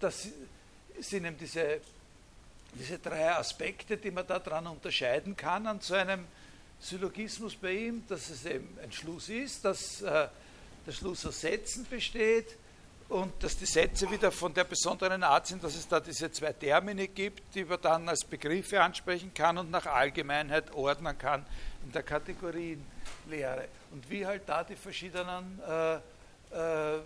das 0.00 0.28
sind 1.00 1.24
eben 1.24 1.36
diese, 1.38 1.80
diese 2.74 2.98
drei 2.98 3.32
Aspekte, 3.32 3.96
die 3.96 4.10
man 4.10 4.26
daran 4.26 4.66
unterscheiden 4.66 5.36
kann 5.36 5.66
an 5.66 5.80
so 5.80 5.94
einem 5.94 6.26
Syllogismus 6.80 7.56
bei 7.56 7.72
ihm, 7.72 8.04
dass 8.06 8.28
es 8.28 8.44
eben 8.44 8.76
ein 8.82 8.92
Schluss 8.92 9.28
ist, 9.28 9.64
dass 9.64 10.02
äh, 10.02 10.28
der 10.86 10.92
Schluss 10.92 11.24
aus 11.26 11.40
Sätzen 11.40 11.86
besteht 11.88 12.56
und 13.08 13.42
dass 13.42 13.56
die 13.56 13.66
Sätze 13.66 14.10
wieder 14.10 14.32
von 14.32 14.52
der 14.52 14.64
besonderen 14.64 15.22
Art 15.22 15.46
sind, 15.46 15.62
dass 15.62 15.76
es 15.76 15.86
da 15.86 16.00
diese 16.00 16.30
zwei 16.32 16.52
Termine 16.52 17.06
gibt, 17.08 17.54
die 17.54 17.64
man 17.64 17.80
dann 17.80 18.08
als 18.08 18.24
Begriffe 18.24 18.82
ansprechen 18.82 19.32
kann 19.32 19.58
und 19.58 19.70
nach 19.70 19.86
Allgemeinheit 19.86 20.72
ordnen 20.74 21.16
kann 21.16 21.46
in 21.84 21.92
der 21.92 22.02
Kategorienlehre. 22.02 23.68
Und 23.92 24.10
wie 24.10 24.26
halt 24.26 24.42
da 24.46 24.64
die 24.64 24.74
verschiedenen 24.74 25.60
äh, 25.68 25.94
äh, 25.94 27.00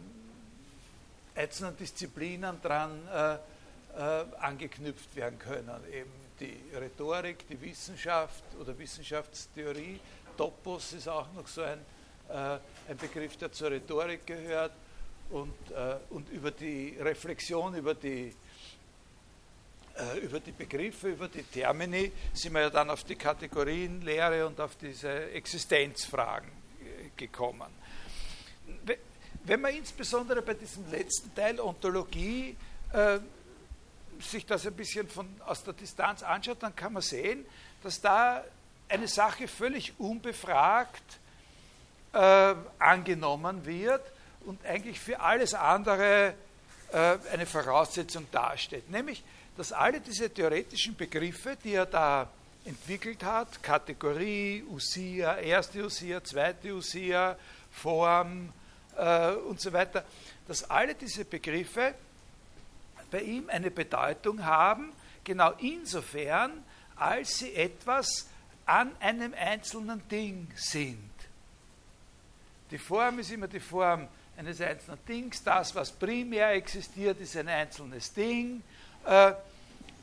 einzelnen 1.34 1.76
Disziplinen 1.76 2.60
dran 2.62 3.06
äh, 3.12 3.34
äh, 3.34 4.24
angeknüpft 4.40 5.14
werden 5.16 5.38
können. 5.38 5.70
Eben 5.92 6.10
die 6.38 6.56
Rhetorik, 6.74 7.46
die 7.48 7.60
Wissenschaft 7.60 8.44
oder 8.58 8.78
Wissenschaftstheorie. 8.78 10.00
Topos 10.36 10.94
ist 10.94 11.08
auch 11.08 11.30
noch 11.34 11.46
so 11.46 11.62
ein, 11.62 11.78
äh, 12.28 12.58
ein 12.88 12.96
Begriff, 12.98 13.36
der 13.36 13.52
zur 13.52 13.70
Rhetorik 13.70 14.26
gehört. 14.26 14.72
Und, 15.30 15.70
äh, 15.70 15.96
und 16.10 16.28
über 16.30 16.50
die 16.50 16.96
Reflexion, 16.98 17.74
über 17.76 17.94
die, 17.94 18.34
äh, 19.96 20.18
über 20.18 20.40
die 20.40 20.50
Begriffe, 20.50 21.10
über 21.10 21.28
die 21.28 21.44
Termini 21.44 22.10
sind 22.32 22.52
wir 22.52 22.62
ja 22.62 22.70
dann 22.70 22.90
auf 22.90 23.04
die 23.04 23.14
Kategorienlehre 23.14 24.46
und 24.46 24.60
auf 24.60 24.74
diese 24.76 25.30
Existenzfragen 25.30 26.48
äh, 26.48 27.10
gekommen. 27.16 27.68
Wenn 29.44 29.60
man 29.60 29.74
insbesondere 29.74 30.42
bei 30.42 30.54
diesem 30.54 30.90
letzten 30.90 31.32
Teil 31.34 31.60
Ontologie 31.60 32.56
äh, 32.92 33.20
sich 34.20 34.44
das 34.44 34.66
ein 34.66 34.74
bisschen 34.74 35.08
von, 35.08 35.28
aus 35.46 35.62
der 35.62 35.74
Distanz 35.74 36.24
anschaut, 36.24 36.62
dann 36.62 36.74
kann 36.74 36.92
man 36.92 37.02
sehen, 37.02 37.46
dass 37.82 38.00
da 38.00 38.44
eine 38.88 39.06
Sache 39.06 39.46
völlig 39.46 39.98
unbefragt 39.98 41.20
äh, 42.12 42.54
angenommen 42.80 43.64
wird 43.64 44.02
und 44.46 44.64
eigentlich 44.64 44.98
für 44.98 45.20
alles 45.20 45.54
andere 45.54 46.34
äh, 46.92 47.18
eine 47.32 47.46
Voraussetzung 47.46 48.26
darstellt. 48.32 48.90
Nämlich, 48.90 49.22
dass 49.56 49.72
alle 49.72 50.00
diese 50.00 50.30
theoretischen 50.30 50.96
Begriffe, 50.96 51.56
die 51.62 51.74
er 51.74 51.86
da 51.86 52.28
entwickelt 52.64 53.22
hat, 53.22 53.62
Kategorie, 53.62 54.64
Usia, 54.68 55.38
erste 55.38 55.84
Usia, 55.84 56.22
zweite 56.22 56.72
Usia, 56.72 57.36
Form 57.70 58.52
äh, 58.96 59.32
und 59.32 59.60
so 59.60 59.72
weiter, 59.72 60.04
dass 60.46 60.68
alle 60.68 60.94
diese 60.94 61.24
Begriffe 61.24 61.94
bei 63.10 63.20
ihm 63.20 63.48
eine 63.48 63.70
Bedeutung 63.70 64.44
haben, 64.44 64.92
genau 65.24 65.52
insofern, 65.58 66.64
als 66.96 67.38
sie 67.38 67.54
etwas 67.54 68.26
an 68.66 68.92
einem 69.00 69.34
einzelnen 69.34 70.06
Ding 70.08 70.48
sind. 70.54 71.10
Die 72.70 72.78
Form 72.78 73.18
ist 73.18 73.32
immer 73.32 73.48
die 73.48 73.60
Form 73.60 74.06
eines 74.40 74.58
einzelnen 74.62 74.98
Dings, 75.06 75.44
das, 75.44 75.74
was 75.74 75.92
primär 75.92 76.52
existiert, 76.52 77.20
ist 77.20 77.36
ein 77.36 77.48
einzelnes 77.48 78.10
Ding 78.14 78.62
äh, 79.04 79.32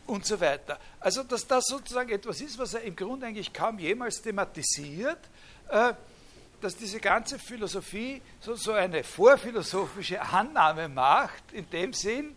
und 0.06 0.28
so 0.28 0.40
weiter. 0.40 0.80
Also, 1.00 1.24
dass 1.24 1.48
das 1.48 1.66
sozusagen 1.66 2.12
etwas 2.12 2.40
ist, 2.42 2.58
was 2.60 2.76
er 2.76 2.82
im 2.84 2.96
Grunde 2.96 3.26
eigentlich 3.26 3.52
kaum 3.52 3.80
jemals 3.80 4.22
thematisiert, 4.22 5.18
äh, 5.70 5.94
dass 6.62 6.78
diese 6.78 7.00
ganze 7.00 7.40
Philosophie 7.40 8.22
so, 8.40 8.54
so 8.54 8.74
eine 8.74 9.04
vorphilosophische 9.04 10.22
Annahme 10.22 10.88
macht, 10.88 11.52
in 11.52 11.68
dem 11.72 11.94
Sinn, 11.94 12.36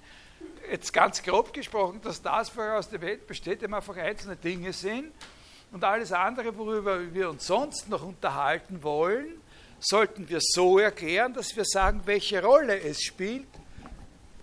jetzt 0.71 0.95
ganz 0.95 1.23
grob 1.23 1.53
gesprochen, 1.53 2.01
dass 2.03 2.23
das, 2.23 2.57
woraus 2.57 2.89
die 2.89 3.01
Welt 3.03 3.27
besteht, 3.27 3.63
eben 3.63 3.75
einfach 3.75 3.97
einzelne 3.97 4.37
Dinge 4.37 4.73
sind 4.73 5.13
und 5.71 5.85
alles 5.85 6.13
andere, 6.13 6.57
worüber 6.57 7.13
wir 7.13 7.29
uns 7.29 7.47
sonst 7.47 7.91
noch 7.91 8.03
unterhalten 8.03 8.83
wollen, 8.83 9.41
sollten 9.81 10.29
wir 10.29 10.39
so 10.41 10.79
erklären, 10.79 11.33
dass 11.33 11.57
wir 11.57 11.65
sagen, 11.65 12.03
welche 12.05 12.43
Rolle 12.43 12.79
es 12.81 13.03
spielt 13.03 13.49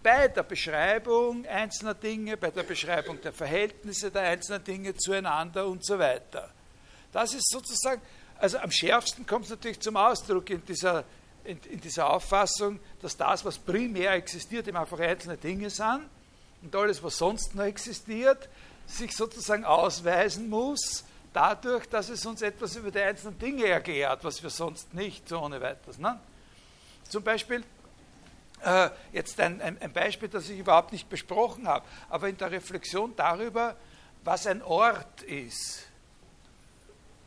bei 0.01 0.27
der 0.27 0.44
Beschreibung 0.44 1.46
einzelner 1.46 1.94
Dinge, 1.94 2.38
bei 2.38 2.50
der 2.50 2.63
Beschreibung 2.63 3.22
der 3.22 3.34
Verhältnisse 3.34 4.10
der 4.10 4.24
einzelnen 4.24 4.63
Dinge 4.63 4.96
zueinander 4.96 5.67
und 5.67 5.86
so 5.86 6.00
weiter. 6.00 6.50
Das 7.12 7.34
ist 7.34 7.50
sozusagen, 7.50 8.01
also 8.38 8.58
am 8.58 8.72
schärfsten 8.72 9.25
kommt 9.25 9.46
es 9.46 9.51
natürlich 9.51 9.79
zum 9.79 9.96
Ausdruck 9.96 10.50
in 10.50 10.65
dieser, 10.65 11.03
in, 11.44 11.60
in 11.70 11.79
dieser 11.82 12.10
Auffassung, 12.10 12.79
dass 13.01 13.15
das, 13.15 13.46
was 13.46 13.58
primär 13.58 14.13
existiert, 14.13 14.67
eben 14.67 14.77
einfach 14.77 15.00
einzelne 15.00 15.38
Dinge 15.38 15.70
sind 15.70 16.01
und 16.63 16.75
alles, 16.75 17.01
was 17.03 17.17
sonst 17.17 17.53
noch 17.53 17.65
existiert, 17.65 18.50
sich 18.88 19.15
sozusagen 19.15 19.65
ausweisen 19.65 20.50
muss 20.50 21.03
dadurch, 21.38 21.88
dass 21.88 22.10
es 22.10 22.25
uns 22.25 22.41
etwas 22.41 22.75
über 22.75 22.89
die 22.89 23.00
einzelnen 23.00 23.38
Dinge 23.38 23.67
erklärt, 23.67 24.24
was 24.24 24.41
wir 24.41 24.50
sonst 24.50 24.96
nicht 24.96 25.29
so 25.29 25.39
ohne 25.39 25.62
weiteres. 25.62 26.00
Ne? 26.00 26.20
Zum 27.08 27.24
Beispiel, 27.24 27.63
äh, 28.63 28.89
jetzt 29.13 29.39
ein, 29.39 29.62
ein, 29.62 29.79
ein 29.79 29.94
Beispiel, 29.94 30.29
das 30.29 30.50
ich 30.50 30.58
überhaupt 30.58 30.91
nicht 30.91 31.08
besprochen 31.10 31.67
habe, 31.67 31.86
aber 32.10 32.27
in 32.27 32.38
der 32.38 32.50
Reflexion 32.50 33.15
darüber, 33.15 33.75
was 34.24 34.48
ein 34.48 34.63
Ort 34.63 35.22
ist, 35.22 35.86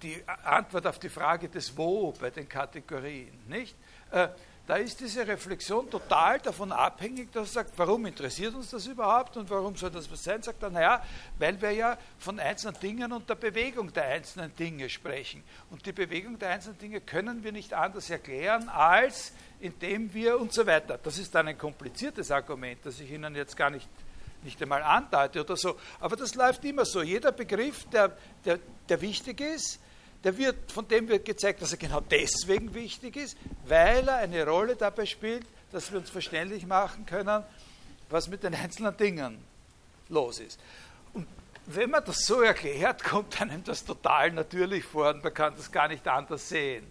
die 0.02 0.21
Antwort 0.43 0.88
auf 0.88 0.99
die 0.99 1.09
Frage 1.09 1.49
des 1.49 1.76
Wo 1.76 2.11
bei 2.11 2.31
den 2.31 2.49
Kategorien, 2.49 3.31
nicht? 3.47 3.76
Äh, 4.11 4.29
da 4.67 4.76
ist 4.76 5.00
diese 5.00 5.26
Reflexion 5.26 5.90
total 5.90 6.38
davon 6.38 6.71
abhängig, 6.71 7.33
dass 7.33 7.50
er 7.50 7.64
sagt, 7.64 7.73
warum 7.76 8.07
interessiert 8.07 8.55
uns 8.55 8.71
das 8.71 8.87
überhaupt 8.87 9.37
und 9.37 9.50
warum 9.50 9.75
soll 9.75 9.90
das 9.90 10.11
was 10.11 10.23
sein? 10.23 10.43
Sagt 10.43 10.62
er, 10.62 10.71
naja, 10.71 11.05
weil 11.38 11.61
wir 11.61 11.73
ja 11.73 11.99
von 12.19 12.38
einzelnen 12.38 12.79
Dingen 12.79 13.12
und 13.12 13.29
der 13.29 13.35
Bewegung 13.35 13.93
der 13.93 14.05
einzelnen 14.05 14.55
Dinge 14.55 14.88
sprechen. 14.88 15.43
Und 15.71 15.85
die 15.87 15.93
Bewegung 15.93 16.38
der 16.38 16.50
einzelnen 16.50 16.79
Dinge 16.79 17.00
können 17.00 17.43
wir 17.43 17.52
nicht 17.52 17.75
anders 17.75 18.11
erklären, 18.11 18.69
als 18.69 19.33
indem 19.61 20.12
wir 20.14 20.40
und 20.40 20.52
so 20.52 20.67
weiter. 20.67 20.99
Das 21.02 21.19
ist 21.19 21.35
dann 21.35 21.49
ein 21.49 21.59
kompliziertes 21.59 22.31
Argument, 22.31 22.81
das 22.85 23.00
ich 23.00 23.11
Ihnen 23.11 23.35
jetzt 23.35 23.57
gar 23.57 23.71
nicht, 23.71 23.88
nicht 24.45 24.62
einmal 24.62 24.83
andeute 24.83 25.40
oder 25.40 25.57
so. 25.57 25.76
Aber 25.99 26.17
das 26.17 26.35
läuft 26.35 26.64
immer 26.64 26.85
so. 26.85 27.02
Jeder 27.02 27.33
Begriff, 27.33 27.87
der, 27.90 28.17
der, 28.45 28.59
der 28.88 29.00
wichtig 29.00 29.40
ist, 29.40 29.81
der 30.24 30.36
wird, 30.36 30.70
von 30.70 30.86
dem 30.86 31.08
wird 31.08 31.24
gezeigt, 31.24 31.62
dass 31.62 31.72
er 31.72 31.78
genau 31.78 32.00
deswegen 32.00 32.74
wichtig 32.74 33.16
ist, 33.16 33.36
weil 33.66 34.06
er 34.06 34.16
eine 34.16 34.46
Rolle 34.46 34.76
dabei 34.76 35.06
spielt, 35.06 35.46
dass 35.72 35.90
wir 35.90 35.98
uns 35.98 36.10
verständlich 36.10 36.66
machen 36.66 37.06
können, 37.06 37.42
was 38.10 38.28
mit 38.28 38.42
den 38.42 38.54
einzelnen 38.54 38.96
Dingen 38.96 39.38
los 40.08 40.40
ist. 40.40 40.60
Und 41.14 41.26
wenn 41.66 41.90
man 41.90 42.04
das 42.04 42.26
so 42.26 42.42
erklärt, 42.42 43.02
kommt 43.04 43.40
einem 43.40 43.64
das 43.64 43.84
total 43.84 44.32
natürlich 44.32 44.84
vor 44.84 45.10
und 45.10 45.24
man 45.24 45.32
kann 45.32 45.54
das 45.56 45.70
gar 45.70 45.88
nicht 45.88 46.06
anders 46.06 46.48
sehen. 46.48 46.86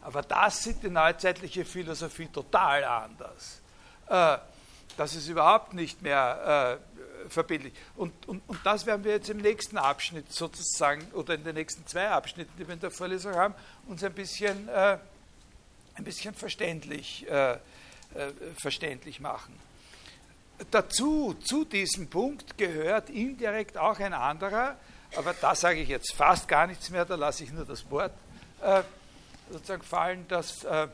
Aber 0.00 0.22
das 0.22 0.64
sieht 0.64 0.82
die 0.82 0.90
neuzeitliche 0.90 1.64
Philosophie 1.64 2.26
total 2.26 2.84
anders. 2.84 3.60
Äh, 4.08 4.38
das 4.96 5.14
ist 5.14 5.28
überhaupt 5.28 5.74
nicht 5.74 6.02
mehr 6.02 6.78
verbindlich. 7.28 7.72
Und, 7.96 8.12
und, 8.28 8.42
und 8.46 8.58
das 8.64 8.86
werden 8.86 9.04
wir 9.04 9.12
jetzt 9.12 9.30
im 9.30 9.38
nächsten 9.38 9.78
Abschnitt 9.78 10.32
sozusagen, 10.32 11.06
oder 11.12 11.34
in 11.34 11.44
den 11.44 11.54
nächsten 11.54 11.86
zwei 11.86 12.08
Abschnitten, 12.08 12.52
die 12.58 12.66
wir 12.66 12.74
in 12.74 12.80
der 12.80 12.90
Vorlesung 12.90 13.34
haben, 13.34 13.54
uns 13.86 14.02
ein 14.02 14.12
bisschen, 14.12 14.68
äh, 14.68 14.98
ein 15.94 16.04
bisschen 16.04 16.34
verständlich, 16.34 17.26
äh, 17.28 17.52
äh, 17.52 17.58
verständlich 18.56 19.20
machen. 19.20 19.58
Dazu, 20.70 21.34
zu 21.44 21.64
diesem 21.64 22.08
Punkt 22.08 22.56
gehört 22.56 23.10
indirekt 23.10 23.76
auch 23.76 23.98
ein 23.98 24.12
anderer, 24.12 24.76
aber 25.16 25.34
da 25.34 25.54
sage 25.54 25.80
ich 25.80 25.88
jetzt 25.88 26.14
fast 26.14 26.46
gar 26.46 26.66
nichts 26.66 26.90
mehr, 26.90 27.04
da 27.04 27.16
lasse 27.16 27.44
ich 27.44 27.52
nur 27.52 27.64
das 27.64 27.90
Wort 27.90 28.12
äh, 28.62 28.82
sozusagen 29.50 29.82
fallen, 29.82 30.26
dass 30.28 30.64
äh, 30.64 30.88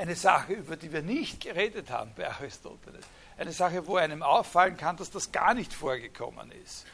eine 0.00 0.16
Sache, 0.16 0.54
über 0.54 0.76
die 0.76 0.90
wir 0.90 1.02
nicht 1.02 1.40
geredet 1.42 1.90
haben 1.90 2.12
bei 2.16 2.26
Aristoteles, 2.26 3.04
eine 3.36 3.52
Sache, 3.52 3.86
wo 3.86 3.96
einem 3.96 4.22
auffallen 4.22 4.76
kann, 4.76 4.96
dass 4.96 5.10
das 5.10 5.30
gar 5.30 5.52
nicht 5.52 5.74
vorgekommen 5.74 6.50
ist. 6.64 6.86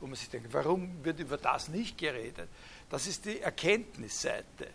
Wo 0.00 0.06
man 0.08 0.16
sich 0.16 0.28
denkt, 0.30 0.52
warum 0.52 1.04
wird 1.04 1.20
über 1.20 1.36
das 1.36 1.68
nicht 1.68 1.96
geredet? 1.96 2.48
Das 2.90 3.06
ist 3.06 3.24
die 3.24 3.40
Erkenntnisseite. 3.40 4.66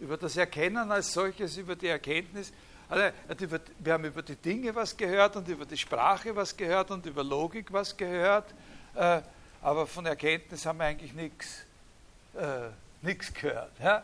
Über 0.00 0.16
das 0.16 0.36
Erkennen 0.36 0.90
als 0.90 1.12
solches, 1.12 1.56
über 1.56 1.76
die 1.76 1.86
Erkenntnis. 1.86 2.52
Also, 2.88 3.14
wir 3.78 3.92
haben 3.92 4.04
über 4.04 4.22
die 4.22 4.34
Dinge 4.34 4.74
was 4.74 4.96
gehört 4.96 5.36
und 5.36 5.46
über 5.46 5.64
die 5.64 5.78
Sprache 5.78 6.34
was 6.34 6.56
gehört 6.56 6.90
und 6.90 7.06
über 7.06 7.22
Logik 7.22 7.72
was 7.72 7.96
gehört, 7.96 8.52
äh, 8.96 9.20
aber 9.62 9.86
von 9.86 10.06
Erkenntnis 10.06 10.66
haben 10.66 10.78
wir 10.78 10.86
eigentlich 10.86 11.12
nichts 11.12 11.64
äh, 12.34 13.30
gehört. 13.40 13.78
Ja? 13.78 14.02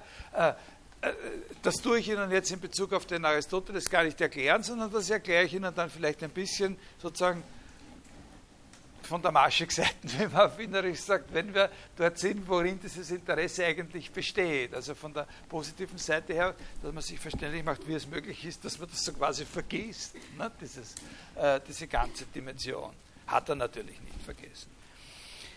Das 1.63 1.75
tue 1.77 1.99
ich 1.99 2.09
Ihnen 2.09 2.31
jetzt 2.31 2.51
in 2.51 2.61
Bezug 2.61 2.93
auf 2.93 3.07
den 3.07 3.25
Aristoteles 3.25 3.89
gar 3.89 4.05
nicht 4.05 4.21
erklären, 4.21 4.63
sondern 4.63 4.91
das 4.91 5.11
erkläre 5.11 5.45
ich 5.45 5.55
Ihnen 5.55 5.75
dann 5.75 5.91
vielleicht 5.91 6.23
ein 6.23 6.31
bisschen 6.31 6.77
sozusagen 7.01 7.43
von 9.07 9.23
der 9.23 9.31
Masche 9.31 9.67
geseiten, 9.67 10.11
wenn 10.19 10.31
man 10.33 10.43
auf 10.43 10.59
Wienerisch 10.59 11.01
sagt, 11.01 11.33
wenn 11.33 11.55
wir 11.55 11.71
dort 11.97 12.19
sind, 12.19 12.47
worin 12.47 12.79
dieses 12.79 13.11
Interesse 13.11 13.65
eigentlich 13.65 14.11
besteht. 14.11 14.75
Also 14.75 14.95
von 14.95 15.15
der 15.15 15.27
positiven 15.49 15.99
Seite 15.99 16.35
her, 16.35 16.55
dass 16.83 16.93
man 16.93 17.03
sich 17.03 17.19
verständlich 17.19 17.65
macht, 17.65 17.87
wie 17.87 17.95
es 17.95 18.07
möglich 18.07 18.45
ist, 18.45 18.65
dass 18.65 18.79
man 18.79 18.89
das 18.91 19.05
so 19.05 19.13
quasi 19.13 19.45
vergisst, 19.47 20.15
ne? 20.37 20.51
Dieses, 20.61 20.95
äh, 21.37 21.61
diese 21.67 21.87
ganze 21.87 22.27
Dimension. 22.27 22.93
Hat 23.27 23.49
er 23.49 23.55
natürlich 23.57 24.01
nicht 24.01 24.23
vergessen. 24.25 24.71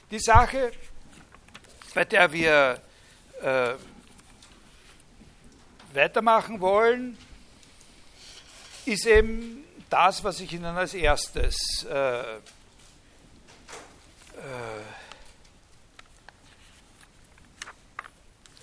Die 0.10 0.20
Sache, 0.20 0.72
bei 1.94 2.06
der 2.06 2.32
wir 2.32 2.82
äh, 3.42 3.74
weitermachen 5.94 6.62
wollen, 6.62 7.18
ist 8.86 9.06
eben 9.06 9.64
das, 9.90 10.24
was 10.24 10.40
ich 10.40 10.54
Ihnen 10.54 10.66
als 10.66 10.94
erstes 10.94 11.86
äh, 11.90 12.22
äh, 12.22 12.40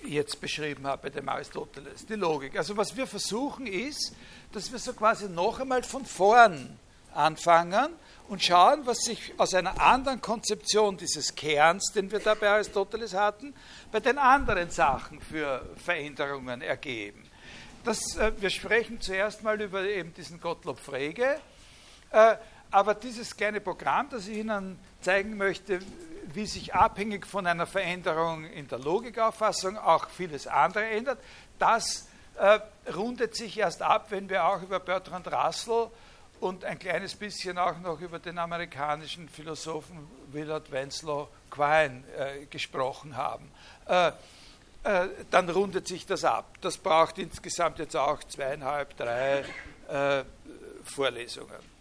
jetzt 0.03 0.39
beschrieben 0.39 0.87
habe 0.87 1.03
bei 1.03 1.09
dem 1.09 1.27
Aristoteles, 1.27 2.05
die 2.05 2.15
Logik. 2.15 2.57
Also 2.57 2.77
was 2.77 2.95
wir 2.95 3.07
versuchen 3.07 3.67
ist, 3.67 4.15
dass 4.53 4.71
wir 4.71 4.79
so 4.79 4.93
quasi 4.93 5.27
noch 5.27 5.59
einmal 5.59 5.83
von 5.83 6.05
vorn 6.05 6.79
anfangen 7.13 7.89
und 8.27 8.43
schauen, 8.43 8.85
was 8.85 8.99
sich 8.99 9.33
aus 9.37 9.53
einer 9.53 9.81
anderen 9.81 10.21
Konzeption 10.21 10.97
dieses 10.97 11.35
Kerns, 11.35 11.91
den 11.93 12.11
wir 12.11 12.19
da 12.19 12.35
bei 12.35 12.49
Aristoteles 12.49 13.13
hatten, 13.13 13.53
bei 13.91 13.99
den 13.99 14.17
anderen 14.17 14.69
Sachen 14.69 15.21
für 15.21 15.65
Veränderungen 15.77 16.61
ergeben. 16.61 17.23
Das, 17.83 18.17
äh, 18.17 18.33
wir 18.39 18.49
sprechen 18.49 18.99
zuerst 18.99 19.43
mal 19.43 19.59
über 19.61 19.83
eben 19.83 20.13
diesen 20.13 20.41
Gottlob 20.41 20.79
Frege, 20.79 21.39
äh, 22.11 22.35
aber 22.69 22.95
dieses 22.95 23.35
kleine 23.35 23.61
Programm, 23.61 24.09
das 24.09 24.27
ich 24.27 24.39
Ihnen 24.39 24.77
zeigen 24.99 25.37
möchte, 25.37 25.79
wie 26.33 26.45
sich 26.45 26.73
abhängig 26.73 27.25
von 27.25 27.47
einer 27.47 27.65
Veränderung 27.65 28.43
in 28.43 28.67
der 28.67 28.79
Logikauffassung 28.79 29.77
auch 29.77 30.09
vieles 30.09 30.47
andere 30.47 30.85
ändert, 30.85 31.19
das 31.59 32.09
äh, 32.37 32.59
rundet 32.93 33.35
sich 33.35 33.57
erst 33.57 33.81
ab, 33.81 34.07
wenn 34.09 34.29
wir 34.29 34.45
auch 34.45 34.61
über 34.61 34.81
Bertrand 34.81 35.31
Russell 35.31 35.89
und 36.39 36.65
ein 36.65 36.77
kleines 36.79 37.15
bisschen 37.15 37.57
auch 37.57 37.79
noch 37.79 37.99
über 37.99 38.19
den 38.19 38.37
amerikanischen 38.37 39.27
Philosophen 39.29 40.07
Willard 40.31 40.71
Winslow 40.71 41.27
Quine 41.49 42.03
äh, 42.17 42.45
gesprochen 42.45 43.15
haben. 43.15 43.51
Äh, 43.87 44.11
äh, 44.83 45.07
dann 45.31 45.49
rundet 45.49 45.87
sich 45.87 46.05
das 46.05 46.23
ab. 46.23 46.57
Das 46.61 46.77
braucht 46.77 47.17
insgesamt 47.17 47.79
jetzt 47.79 47.95
auch 47.95 48.23
zweieinhalb, 48.23 48.95
drei 48.95 49.43
äh, 49.89 50.23
Vorlesungen. 50.83 51.77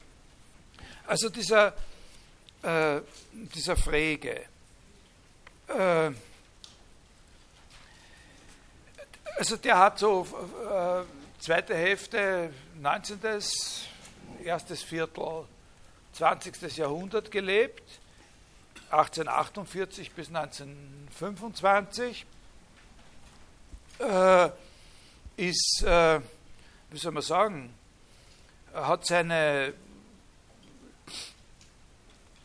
Also 1.06 1.28
dieser, 1.28 1.74
äh, 2.62 3.00
dieser 3.32 3.76
Frege, 3.76 4.46
äh, 5.68 6.10
also 9.36 9.56
der 9.56 9.78
hat 9.78 9.98
so 9.98 10.26
zweite 11.38 11.74
Hälfte 11.76 12.52
19. 12.80 13.20
erstes 14.46 14.82
Viertel 14.82 15.44
20. 16.12 16.76
Jahrhundert 16.76 17.30
gelebt, 17.30 17.82
1848 18.90 20.12
bis 20.12 20.28
1925 20.28 22.24
äh, 23.98 24.48
ist, 25.36 25.82
äh, 25.82 26.20
wie 26.90 26.98
soll 26.98 27.12
man 27.12 27.22
sagen, 27.22 27.74
hat 28.72 29.06
seine 29.06 29.74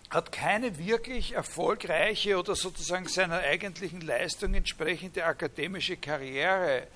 hat 0.10 0.31
keine 0.34 0.77
wirklich 0.77 1.34
erfolgreiche 1.36 2.38
oder 2.38 2.53
sozusagen 2.53 3.08
seiner 3.08 3.39
eigentlichen 3.39 4.01
Leistung 4.01 4.53
entsprechende 4.53 5.24
akademische 5.24 5.96
Karriere 5.96 6.88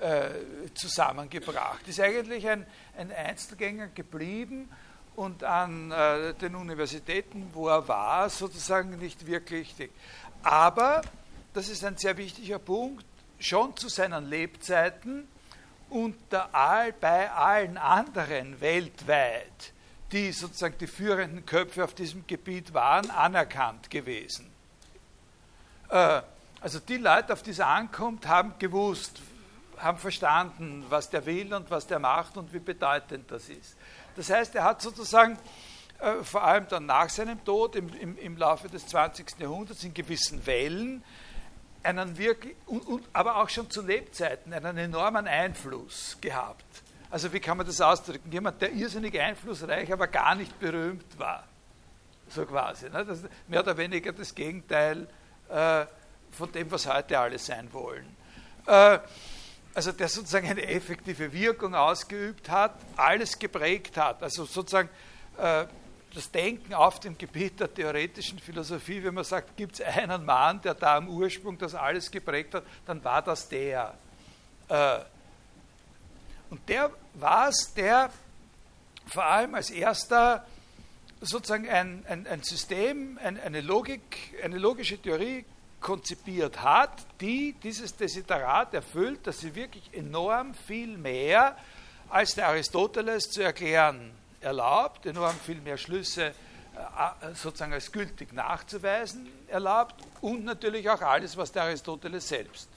äh, 0.00 0.30
zusammengebracht. 0.74 1.86
Ist 1.88 2.00
eigentlich 2.00 2.48
ein, 2.48 2.66
ein 2.96 3.12
Einzelgänger 3.12 3.88
geblieben 3.88 4.68
und 5.16 5.42
an 5.44 5.90
äh, 5.90 6.34
den 6.34 6.54
Universitäten, 6.54 7.50
wo 7.52 7.68
er 7.68 7.86
war, 7.88 8.28
sozusagen 8.28 8.98
nicht 8.98 9.26
wirklich. 9.26 9.74
Aber, 10.42 11.02
das 11.54 11.68
ist 11.68 11.84
ein 11.84 11.96
sehr 11.96 12.16
wichtiger 12.16 12.58
Punkt, 12.58 13.04
schon 13.38 13.76
zu 13.76 13.88
seinen 13.88 14.28
Lebzeiten 14.28 15.26
unter 15.88 16.54
all, 16.54 16.92
bei 16.92 17.30
allen 17.30 17.78
anderen 17.78 18.60
weltweit, 18.60 19.72
die 20.12 20.32
sozusagen 20.32 20.76
die 20.78 20.86
führenden 20.86 21.46
Köpfe 21.46 21.84
auf 21.84 21.94
diesem 21.94 22.26
Gebiet 22.26 22.74
waren, 22.74 23.10
anerkannt 23.10 23.90
gewesen. 23.90 24.50
Äh, 25.88 26.22
also 26.60 26.80
die 26.80 26.96
Leute, 26.96 27.32
auf 27.32 27.42
die 27.42 27.50
es 27.50 27.60
ankommt, 27.60 28.26
haben 28.26 28.54
gewusst, 28.58 29.20
haben 29.78 29.98
verstanden, 29.98 30.84
was 30.88 31.10
der 31.10 31.24
will 31.26 31.52
und 31.54 31.70
was 31.70 31.86
der 31.86 31.98
macht 31.98 32.36
und 32.36 32.52
wie 32.52 32.58
bedeutend 32.58 33.30
das 33.30 33.48
ist. 33.48 33.76
Das 34.16 34.30
heißt, 34.30 34.54
er 34.54 34.64
hat 34.64 34.82
sozusagen 34.82 35.38
äh, 35.98 36.22
vor 36.22 36.44
allem 36.44 36.66
dann 36.68 36.86
nach 36.86 37.08
seinem 37.08 37.42
Tod 37.44 37.76
im, 37.76 37.88
im, 37.94 38.18
im 38.18 38.36
Laufe 38.36 38.68
des 38.68 38.86
20. 38.86 39.38
Jahrhunderts 39.38 39.84
in 39.84 39.94
gewissen 39.94 40.44
Wellen 40.46 41.02
einen 41.82 42.18
wirklich, 42.18 42.56
und, 42.66 42.86
und, 42.86 43.08
aber 43.12 43.36
auch 43.36 43.48
schon 43.48 43.70
zu 43.70 43.82
Lebzeiten, 43.82 44.52
einen 44.52 44.76
enormen 44.76 45.26
Einfluss 45.26 46.18
gehabt. 46.20 46.64
Also 47.10 47.32
wie 47.32 47.40
kann 47.40 47.56
man 47.56 47.66
das 47.66 47.80
ausdrücken? 47.80 48.30
Jemand, 48.32 48.60
der 48.60 48.72
irrsinnig 48.72 49.18
einflussreich, 49.18 49.92
aber 49.92 50.08
gar 50.08 50.34
nicht 50.34 50.58
berühmt 50.58 51.18
war. 51.18 51.44
So 52.28 52.44
quasi. 52.44 52.90
Ne? 52.90 53.04
Das 53.04 53.20
mehr 53.46 53.60
oder 53.60 53.76
weniger 53.76 54.12
das 54.12 54.34
Gegenteil 54.34 55.06
äh, 55.48 55.86
von 56.32 56.50
dem, 56.52 56.70
was 56.70 56.92
heute 56.92 57.18
alle 57.18 57.38
sein 57.38 57.72
wollen. 57.72 58.16
Äh, 58.66 58.98
also 59.76 59.92
der 59.92 60.08
sozusagen 60.08 60.48
eine 60.48 60.66
effektive 60.66 61.30
Wirkung 61.34 61.74
ausgeübt 61.74 62.48
hat, 62.48 62.74
alles 62.96 63.38
geprägt 63.38 63.98
hat. 63.98 64.22
Also 64.22 64.46
sozusagen 64.46 64.88
äh, 65.36 65.66
das 66.14 66.30
Denken 66.30 66.72
auf 66.72 66.98
dem 66.98 67.18
Gebiet 67.18 67.60
der 67.60 67.72
theoretischen 67.72 68.38
Philosophie, 68.38 69.04
wenn 69.04 69.12
man 69.12 69.24
sagt, 69.24 69.54
gibt 69.54 69.74
es 69.74 69.82
einen 69.82 70.24
Mann, 70.24 70.62
der 70.62 70.72
da 70.72 70.96
am 70.96 71.10
Ursprung 71.10 71.58
das 71.58 71.74
alles 71.74 72.10
geprägt 72.10 72.54
hat, 72.54 72.64
dann 72.86 73.04
war 73.04 73.20
das 73.20 73.50
der. 73.50 73.92
Äh, 74.68 74.98
und 76.48 76.66
der 76.70 76.90
war 77.12 77.50
es, 77.50 77.74
der 77.74 78.10
vor 79.06 79.26
allem 79.26 79.54
als 79.56 79.68
erster 79.68 80.46
sozusagen 81.20 81.68
ein, 81.68 82.02
ein, 82.08 82.26
ein 82.26 82.42
System, 82.42 83.18
ein, 83.22 83.38
eine 83.38 83.60
Logik, 83.60 84.40
eine 84.42 84.56
logische 84.56 84.96
Theorie 84.96 85.44
konzipiert 85.80 86.62
hat, 86.62 87.06
die 87.20 87.54
dieses 87.62 87.94
Desiderat 87.96 88.74
erfüllt, 88.74 89.26
dass 89.26 89.40
sie 89.40 89.54
wirklich 89.54 89.88
enorm 89.92 90.54
viel 90.54 90.96
mehr 90.96 91.56
als 92.08 92.34
der 92.34 92.48
Aristoteles 92.48 93.30
zu 93.30 93.42
erklären 93.42 94.12
erlaubt, 94.40 95.06
enorm 95.06 95.34
viel 95.44 95.60
mehr 95.60 95.76
Schlüsse 95.76 96.26
äh, 96.26 97.34
sozusagen 97.34 97.72
als 97.72 97.90
gültig 97.90 98.32
nachzuweisen 98.32 99.28
erlaubt 99.48 99.94
und 100.20 100.44
natürlich 100.44 100.88
auch 100.88 101.00
alles, 101.00 101.36
was 101.36 101.52
der 101.52 101.64
Aristoteles 101.64 102.28
selbst 102.28 102.68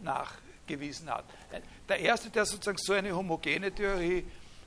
nachgewiesen 0.00 1.10
hat. 1.10 1.24
Der 1.88 2.00
erste, 2.00 2.30
der 2.30 2.44
sozusagen 2.44 2.78
so 2.78 2.92
eine 2.92 3.14
homogene 3.14 3.72
Theorie 3.72 4.26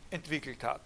entwickelt 0.09 0.63
hat. 0.63 0.81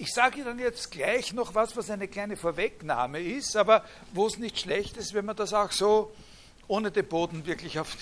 Ich 0.00 0.12
sage 0.12 0.40
Ihnen 0.40 0.60
jetzt 0.60 0.92
gleich 0.92 1.32
noch 1.32 1.56
was, 1.56 1.76
was 1.76 1.90
eine 1.90 2.06
kleine 2.06 2.36
Vorwegnahme 2.36 3.20
ist, 3.20 3.56
aber 3.56 3.84
wo 4.12 4.28
es 4.28 4.38
nicht 4.38 4.60
schlecht 4.60 4.96
ist, 4.96 5.12
wenn 5.12 5.24
man 5.24 5.34
das 5.34 5.52
auch 5.52 5.72
so 5.72 6.14
ohne 6.68 6.92
den 6.92 7.04
Boden 7.04 7.44
wirklich 7.46 7.80
auf 7.80 7.96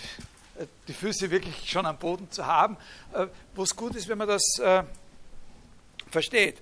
die 0.88 0.92
Füße 0.92 1.30
wirklich 1.30 1.70
schon 1.70 1.86
am 1.86 1.96
Boden 1.96 2.30
zu 2.30 2.44
haben, 2.44 2.76
äh, 3.14 3.28
wo 3.54 3.62
es 3.62 3.74
gut 3.74 3.94
ist, 3.94 4.08
wenn 4.08 4.18
man 4.18 4.28
das 4.28 4.42
äh, 4.58 4.82
versteht. 6.10 6.58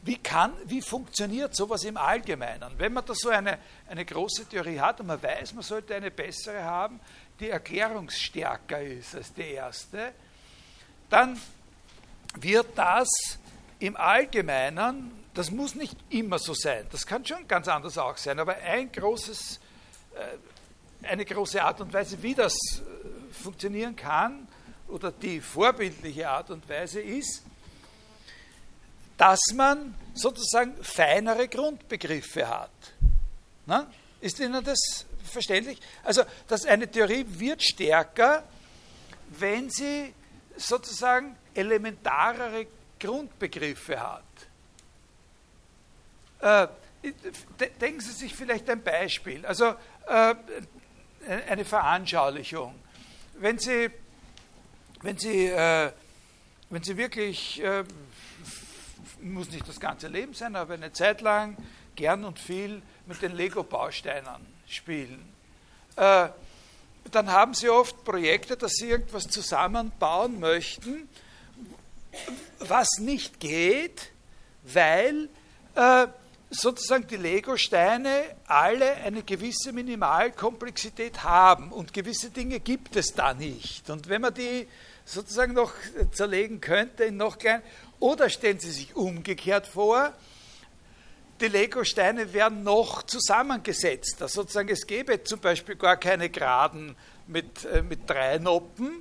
Wie, 0.00 0.16
kann, 0.16 0.54
wie 0.64 0.80
funktioniert 0.80 1.54
sowas 1.54 1.84
im 1.84 1.98
Allgemeinen? 1.98 2.70
Wenn 2.78 2.94
man 2.94 3.04
da 3.04 3.14
so 3.14 3.28
eine, 3.28 3.58
eine 3.90 4.06
große 4.06 4.46
Theorie 4.46 4.80
hat 4.80 5.00
und 5.00 5.08
man 5.08 5.22
weiß, 5.22 5.52
man 5.52 5.64
sollte 5.64 5.96
eine 5.96 6.10
bessere 6.10 6.62
haben, 6.64 6.98
die 7.40 7.50
erklärungsstärker 7.50 8.80
ist 8.80 9.14
als 9.14 9.34
die 9.34 9.50
erste, 9.50 10.12
dann 11.10 11.38
wird 12.40 12.68
das 12.74 13.08
im 13.78 13.96
Allgemeinen, 13.96 15.12
das 15.34 15.50
muss 15.50 15.74
nicht 15.74 15.96
immer 16.10 16.38
so 16.38 16.54
sein, 16.54 16.86
das 16.90 17.06
kann 17.06 17.24
schon 17.24 17.46
ganz 17.46 17.68
anders 17.68 17.96
auch 17.98 18.16
sein, 18.16 18.38
aber 18.38 18.56
ein 18.56 18.90
großes, 18.90 19.60
äh, 20.14 21.06
eine 21.06 21.24
große 21.24 21.62
Art 21.62 21.80
und 21.80 21.92
Weise, 21.92 22.20
wie 22.22 22.34
das 22.34 22.54
äh, 22.54 23.32
funktionieren 23.32 23.94
kann, 23.94 24.48
oder 24.88 25.12
die 25.12 25.40
vorbildliche 25.40 26.28
Art 26.28 26.50
und 26.50 26.68
Weise 26.68 27.00
ist, 27.00 27.42
dass 29.16 29.40
man 29.54 29.94
sozusagen 30.14 30.74
feinere 30.82 31.48
Grundbegriffe 31.48 32.48
hat. 32.48 32.70
Na? 33.66 33.90
Ist 34.20 34.40
Ihnen 34.40 34.64
das 34.64 35.04
verständlich? 35.24 35.78
Also, 36.02 36.22
dass 36.46 36.64
eine 36.64 36.90
Theorie 36.90 37.26
wird 37.28 37.62
stärker, 37.62 38.44
wenn 39.30 39.70
sie 39.70 40.14
sozusagen 40.56 41.36
elementarere 41.54 42.66
Grundbegriffe 42.98 44.00
hat. 44.00 44.22
Äh, 46.40 46.68
denken 47.80 48.00
Sie 48.00 48.12
sich 48.12 48.34
vielleicht 48.34 48.68
ein 48.70 48.82
Beispiel, 48.82 49.44
also 49.46 49.74
äh, 50.06 50.34
eine 51.48 51.64
Veranschaulichung. 51.64 52.74
Wenn 53.34 53.58
Sie, 53.58 53.90
wenn 55.02 55.16
Sie, 55.16 55.46
äh, 55.46 55.92
wenn 56.70 56.82
Sie 56.82 56.96
wirklich, 56.96 57.62
muss 59.20 59.50
nicht 59.50 59.66
das 59.66 59.80
ganze 59.80 60.08
Leben 60.08 60.34
sein, 60.34 60.54
aber 60.54 60.74
eine 60.74 60.92
Zeit 60.92 61.20
lang 61.20 61.56
gern 61.96 62.24
und 62.24 62.38
viel 62.38 62.82
mit 63.06 63.22
den 63.22 63.34
Lego-Bausteinen 63.34 64.46
spielen, 64.66 65.32
dann 65.96 66.34
haben 67.32 67.54
Sie 67.54 67.70
oft 67.70 68.04
Projekte, 68.04 68.56
dass 68.56 68.72
Sie 68.74 68.90
irgendwas 68.90 69.28
zusammenbauen 69.28 70.38
möchten, 70.40 71.08
was 72.60 72.98
nicht 72.98 73.40
geht, 73.40 74.10
weil 74.62 75.28
äh, 75.74 76.06
sozusagen 76.50 77.06
die 77.06 77.16
Lego-Steine 77.16 78.22
alle 78.46 78.94
eine 78.96 79.22
gewisse 79.22 79.72
Minimalkomplexität 79.72 81.22
haben 81.22 81.72
und 81.72 81.92
gewisse 81.92 82.30
Dinge 82.30 82.60
gibt 82.60 82.96
es 82.96 83.14
da 83.14 83.34
nicht. 83.34 83.90
Und 83.90 84.08
wenn 84.08 84.22
man 84.22 84.34
die 84.34 84.66
sozusagen 85.04 85.54
noch 85.54 85.72
zerlegen 86.12 86.60
könnte 86.60 87.04
in 87.04 87.16
noch 87.16 87.38
klein, 87.38 87.62
oder 88.00 88.30
stellen 88.30 88.60
Sie 88.60 88.70
sich 88.70 88.94
umgekehrt 88.94 89.66
vor, 89.66 90.12
die 91.40 91.48
Lego-Steine 91.48 92.32
werden 92.32 92.62
noch 92.64 93.02
zusammengesetzt. 93.04 94.20
Also 94.22 94.42
sozusagen 94.42 94.68
es 94.68 94.86
gäbe 94.86 95.22
zum 95.22 95.40
Beispiel 95.40 95.76
gar 95.76 95.96
keine 95.96 96.30
Geraden 96.30 96.96
mit, 97.26 97.64
äh, 97.64 97.82
mit 97.82 98.08
drei 98.08 98.38
Noppen, 98.38 99.00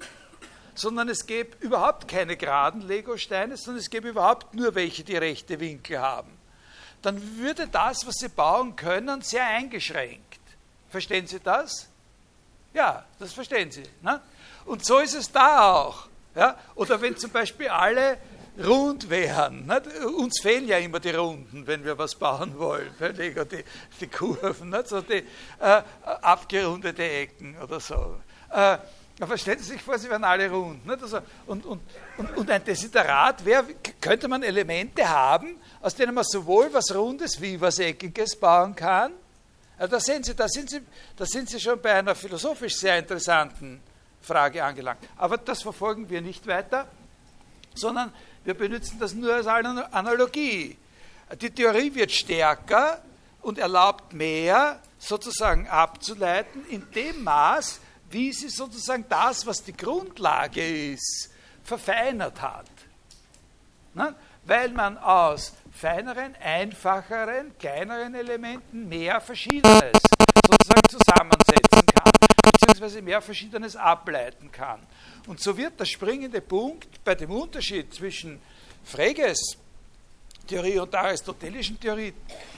sondern 0.78 1.10
es 1.10 1.26
gäbe 1.26 1.58
überhaupt 1.60 2.08
keine 2.08 2.38
geraden 2.38 2.82
Lego-Steine, 2.82 3.58
sondern 3.58 3.82
es 3.82 3.90
gäbe 3.90 4.10
überhaupt 4.10 4.54
nur 4.54 4.76
welche, 4.76 5.04
die 5.04 5.18
rechte 5.18 5.60
Winkel 5.60 6.00
haben 6.00 6.38
dann 7.02 7.38
würde 7.38 7.68
das, 7.68 8.06
was 8.06 8.16
sie 8.16 8.30
bauen 8.30 8.76
können, 8.76 9.22
sehr 9.22 9.46
eingeschränkt. 9.46 10.40
Verstehen 10.90 11.28
Sie 11.28 11.40
das? 11.40 11.88
Ja, 12.74 13.06
das 13.20 13.34
verstehen 13.34 13.72
Sie. 13.72 13.84
Ne? 14.02 14.20
Und 14.66 14.86
so 14.86 15.00
ist 15.00 15.14
es 15.14 15.32
da 15.32 15.74
auch. 15.74 16.08
Ja? 16.36 16.58
Oder 16.76 17.02
wenn 17.02 17.18
zum 17.18 17.32
Beispiel 17.32 17.70
alle 17.70 18.18
rund 18.64 19.10
wären. 19.10 19.68
Ne? 19.68 19.82
Uns 20.18 20.42
fehlen 20.42 20.68
ja 20.68 20.78
immer 20.78 21.00
die 21.00 21.12
Runden, 21.12 21.68
wenn 21.68 21.84
wir 21.84 21.98
was 21.98 22.16
bauen 22.16 22.58
wollen. 22.58 22.90
Die, 23.00 23.34
die 24.02 24.08
Kurven, 24.08 24.70
ne? 24.70 24.84
so 24.86 25.02
die 25.02 25.24
äh, 25.60 25.82
abgerundete 26.04 27.04
Ecken 27.04 27.58
oder 27.62 27.80
so. 27.80 28.18
Äh, 28.50 28.78
aber 29.20 29.38
stellen 29.38 29.58
Sie 29.60 29.72
sich 29.74 29.82
vor, 29.82 29.98
sie 29.98 30.10
wären 30.10 30.24
alle 30.24 30.50
rund. 30.50 30.86
Nicht? 30.86 31.02
Also, 31.02 31.20
und, 31.48 31.66
und, 31.66 31.82
und, 32.18 32.38
und, 32.38 32.52
ein 32.52 32.64
Desiderat 32.64 33.44
wäre, 33.44 33.66
könnte 34.00 34.28
man 34.28 34.44
Elemente 34.44 35.08
haben, 35.08 35.60
aus 35.82 35.96
denen 35.96 36.14
man 36.14 36.24
sowohl 36.24 36.72
was 36.72 36.94
Rundes 36.94 37.42
wie 37.42 37.60
was 37.60 37.80
Eckiges 37.80 38.36
bauen 38.36 38.76
kann. 38.76 39.14
Also 39.80 39.92
da, 39.92 40.00
sehen 40.00 40.24
Sie, 40.24 40.36
da, 40.36 40.48
sind 40.48 40.70
Sie, 40.70 40.82
da 41.16 41.26
sind 41.26 41.50
Sie 41.50 41.60
schon 41.60 41.82
bei 41.82 41.94
einer 41.94 42.14
philosophisch 42.14 42.76
sehr 42.78 43.00
interessanten 43.00 43.82
Frage 44.22 44.64
angelangt. 44.64 45.00
Aber 45.16 45.38
das 45.38 45.64
verfolgen 45.64 46.10
wir 46.10 46.22
nicht 46.22 46.46
weiter, 46.46 46.88
sondern 47.74 48.14
wir 48.44 48.54
benutzen 48.54 48.98
das 49.00 49.14
nur 49.14 49.34
als 49.34 49.48
Analogie. 49.48 50.78
Die 51.42 51.50
Theorie 51.50 51.94
wird 51.94 52.12
stärker 52.12 53.02
und 53.42 53.58
erlaubt 53.58 54.14
mehr 54.14 54.80
sozusagen 55.00 55.68
abzuleiten 55.68 56.66
in 56.70 56.90
dem 56.92 57.24
Maß, 57.24 57.80
wie 58.10 58.32
sie 58.32 58.50
sozusagen 58.50 59.06
das, 59.10 59.46
was 59.46 59.64
die 59.64 59.76
Grundlage 59.76 60.92
ist, 60.92 61.30
verfeinert 61.64 62.42
hat. 62.42 62.70
Ne? 63.94 64.16
Weil 64.46 64.70
man 64.70 64.98
aus 64.98 65.54
feineren, 65.72 66.36
einfacheren, 66.36 67.58
kleineren 67.58 68.16
Elementen 68.16 68.88
mehr 68.88 69.20
Verschiedenes 69.20 69.92
sozusagen 70.46 70.90
zusammensetzen 70.90 71.86
kann, 71.86 72.12
beziehungsweise 72.42 73.02
mehr 73.02 73.22
Verschiedenes 73.22 73.76
ableiten 73.76 74.52
kann. 74.52 74.80
Und 75.28 75.42
so 75.42 75.58
wird 75.58 75.80
der 75.80 75.86
springende 75.86 76.40
Punkt 76.40 77.04
bei 77.04 77.16
dem 77.16 77.32
Unterschied 77.32 77.94
zwischen 77.94 78.40
Freges 78.86 79.58
Theorie 80.48 80.80
und 80.80 80.94
der 80.94 81.02
aristotelischen 81.02 81.78
Theorie 81.80 82.14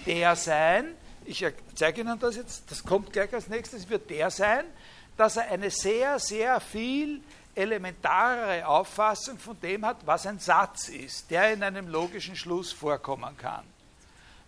der 0.05 0.35
sein, 0.35 0.93
ich 1.25 1.45
zeige 1.75 2.01
Ihnen 2.01 2.19
das 2.19 2.35
jetzt, 2.35 2.71
das 2.71 2.83
kommt 2.83 3.11
gleich 3.11 3.33
als 3.33 3.47
nächstes, 3.47 3.89
wird 3.89 4.09
der 4.09 4.29
sein, 4.29 4.65
dass 5.19 5.37
er 5.37 5.51
eine 5.51 5.69
sehr, 5.69 6.17
sehr 6.19 6.59
viel 6.59 7.21
elementarere 7.53 8.65
Auffassung 8.65 9.37
von 9.37 9.59
dem 9.59 9.85
hat, 9.85 9.97
was 10.05 10.25
ein 10.25 10.39
Satz 10.39 10.87
ist, 10.89 11.29
der 11.29 11.53
in 11.53 11.61
einem 11.61 11.87
logischen 11.89 12.35
Schluss 12.35 12.71
vorkommen 12.71 13.37
kann. 13.37 13.65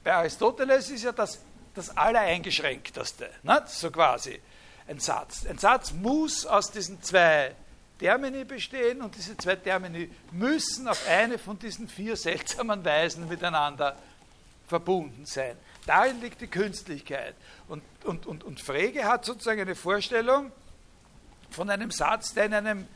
Bei 0.03 0.13
Aristoteles 0.13 0.89
ist 0.89 1.03
ja 1.03 1.11
das 1.11 1.39
das 1.73 1.95
Allereingeschränkteste, 1.95 3.29
ne? 3.43 3.63
so 3.65 3.91
quasi 3.91 4.39
ein 4.87 4.99
Satz. 4.99 5.45
Ein 5.45 5.57
Satz 5.57 5.93
muss 5.93 6.45
aus 6.45 6.71
diesen 6.71 7.01
zwei 7.01 7.55
Termini 7.99 8.43
bestehen 8.43 9.01
und 9.01 9.15
diese 9.15 9.37
zwei 9.37 9.55
Termini 9.55 10.09
müssen 10.31 10.87
auf 10.87 11.07
eine 11.07 11.37
von 11.37 11.57
diesen 11.57 11.87
vier 11.87 12.15
seltsamen 12.15 12.83
Weisen 12.83 13.27
miteinander 13.27 13.95
verbunden 14.67 15.25
sein. 15.25 15.55
Darin 15.85 16.19
liegt 16.21 16.41
die 16.41 16.47
Künstlichkeit. 16.47 17.35
Und, 17.67 17.83
und, 18.03 18.25
und, 18.25 18.43
und 18.43 18.59
Frege 18.59 19.05
hat 19.05 19.25
sozusagen 19.25 19.61
eine 19.61 19.75
Vorstellung, 19.75 20.51
von 21.51 21.69
einem 21.69 21.91
Satz, 21.91 22.33
der 22.33 22.45
in 22.45 22.53
einem 22.53 22.87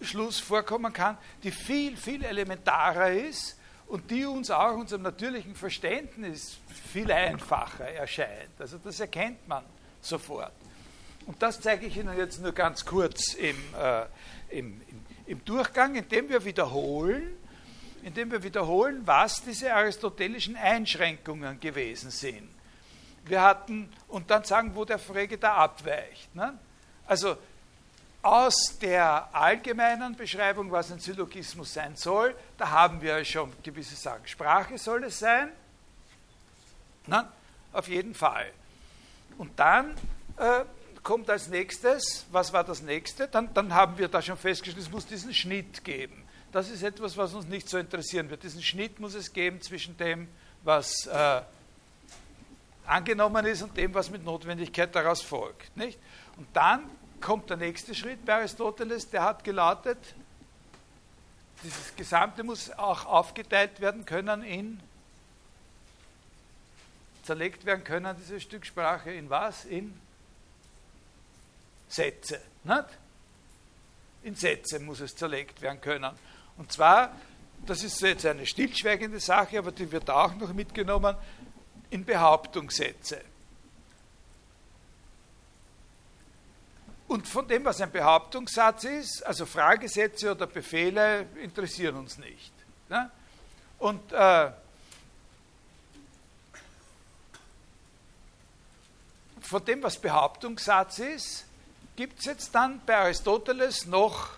Schluss 0.00 0.38
vorkommen 0.38 0.92
kann, 0.92 1.16
die 1.42 1.50
viel, 1.50 1.96
viel 1.96 2.24
elementarer 2.24 3.10
ist 3.10 3.56
und 3.86 4.10
die 4.10 4.24
uns 4.26 4.50
auch 4.50 4.76
unserem 4.76 5.02
natürlichen 5.02 5.54
Verständnis 5.54 6.58
viel 6.92 7.10
einfacher 7.10 7.88
erscheint. 7.88 8.60
Also 8.60 8.78
das 8.78 9.00
erkennt 9.00 9.46
man 9.48 9.64
sofort. 10.00 10.52
Und 11.26 11.42
das 11.42 11.60
zeige 11.60 11.86
ich 11.86 11.96
Ihnen 11.96 12.16
jetzt 12.16 12.40
nur 12.40 12.52
ganz 12.52 12.84
kurz 12.84 13.34
im, 13.34 13.56
äh, 13.78 14.06
im, 14.50 14.80
im, 14.88 15.06
im 15.26 15.44
Durchgang, 15.44 15.94
indem 15.94 16.28
wir 16.28 16.44
wiederholen, 16.44 17.36
indem 18.02 18.30
wir 18.30 18.42
wiederholen, 18.42 19.02
was 19.04 19.42
diese 19.42 19.74
aristotelischen 19.74 20.56
Einschränkungen 20.56 21.60
gewesen 21.60 22.10
sind. 22.10 22.48
Wir 23.24 23.42
hatten, 23.42 23.90
und 24.08 24.30
dann 24.30 24.44
sagen, 24.44 24.74
wo 24.74 24.84
der 24.84 24.98
Frege 24.98 25.36
da 25.36 25.54
abweicht. 25.54 26.34
Ne? 26.34 26.58
Also 27.06 27.36
aus 28.22 28.78
der 28.80 29.28
allgemeinen 29.32 30.16
Beschreibung, 30.16 30.70
was 30.70 30.90
ein 30.90 30.98
Syllogismus 30.98 31.72
sein 31.72 31.96
soll, 31.96 32.34
da 32.56 32.70
haben 32.70 33.00
wir 33.00 33.24
schon 33.24 33.52
gewisse 33.62 33.94
Sachen. 33.94 34.26
Sprache 34.26 34.76
soll 34.76 35.04
es 35.04 35.18
sein, 35.18 35.50
na, 37.06 37.32
auf 37.72 37.88
jeden 37.88 38.14
Fall. 38.14 38.50
Und 39.38 39.58
dann 39.58 39.94
äh, 40.36 40.64
kommt 41.02 41.30
als 41.30 41.48
nächstes, 41.48 42.26
was 42.30 42.52
war 42.52 42.64
das 42.64 42.82
nächste? 42.82 43.28
Dann, 43.28 43.52
dann 43.54 43.72
haben 43.72 43.96
wir 43.96 44.08
da 44.08 44.20
schon 44.20 44.36
festgestellt, 44.36 44.84
es 44.84 44.90
muss 44.90 45.06
diesen 45.06 45.32
Schnitt 45.32 45.84
geben. 45.84 46.24
Das 46.52 46.70
ist 46.70 46.82
etwas, 46.82 47.16
was 47.16 47.34
uns 47.34 47.46
nicht 47.46 47.68
so 47.68 47.78
interessieren 47.78 48.28
wird. 48.30 48.42
Diesen 48.42 48.62
Schnitt 48.62 49.00
muss 49.00 49.14
es 49.14 49.32
geben 49.32 49.60
zwischen 49.60 49.96
dem, 49.96 50.28
was 50.64 51.06
äh, 51.06 51.42
angenommen 52.86 53.46
ist 53.46 53.62
und 53.62 53.76
dem, 53.76 53.94
was 53.94 54.10
mit 54.10 54.24
Notwendigkeit 54.24 54.94
daraus 54.94 55.22
folgt. 55.22 55.76
Nicht? 55.76 55.98
Und 56.36 56.48
dann 56.52 56.84
kommt 57.20 57.50
der 57.50 57.56
nächste 57.56 57.94
Schritt 57.94 58.24
bei 58.24 58.34
Aristoteles, 58.34 59.10
der 59.10 59.22
hat 59.22 59.44
gelautet, 59.44 59.98
dieses 61.62 61.94
Gesamte 61.96 62.44
muss 62.44 62.70
auch 62.70 63.04
aufgeteilt 63.04 63.80
werden 63.80 64.04
können 64.04 64.42
in, 64.42 64.80
zerlegt 67.24 67.64
werden 67.64 67.84
können, 67.84 68.16
dieses 68.18 68.42
Stück 68.42 68.64
Sprache 68.64 69.10
in 69.10 69.28
was? 69.28 69.64
In 69.64 69.98
Sätze. 71.88 72.40
Nicht? 72.64 72.84
In 74.22 74.34
Sätze 74.34 74.78
muss 74.78 75.00
es 75.00 75.16
zerlegt 75.16 75.60
werden 75.60 75.80
können. 75.80 76.12
Und 76.56 76.72
zwar, 76.72 77.14
das 77.66 77.82
ist 77.82 78.00
jetzt 78.00 78.24
eine 78.24 78.46
stillschweigende 78.46 79.20
Sache, 79.20 79.58
aber 79.58 79.72
die 79.72 79.90
wird 79.90 80.08
auch 80.10 80.34
noch 80.36 80.52
mitgenommen, 80.52 81.16
in 81.90 82.04
Behauptungssätze. 82.04 83.20
Und 87.08 87.26
von 87.26 87.48
dem, 87.48 87.64
was 87.64 87.80
ein 87.80 87.90
Behauptungssatz 87.90 88.84
ist, 88.84 89.26
also 89.26 89.46
Fragesätze 89.46 90.30
oder 90.30 90.46
Befehle, 90.46 91.26
interessieren 91.42 91.96
uns 91.96 92.18
nicht. 92.18 92.52
Ne? 92.90 93.10
Und 93.78 94.12
äh, 94.12 94.50
von 99.40 99.64
dem, 99.64 99.82
was 99.82 99.98
Behauptungssatz 99.98 100.98
ist, 100.98 101.46
gibt 101.96 102.18
es 102.18 102.26
jetzt 102.26 102.54
dann 102.54 102.80
bei 102.84 102.96
Aristoteles 102.98 103.86
noch 103.86 104.28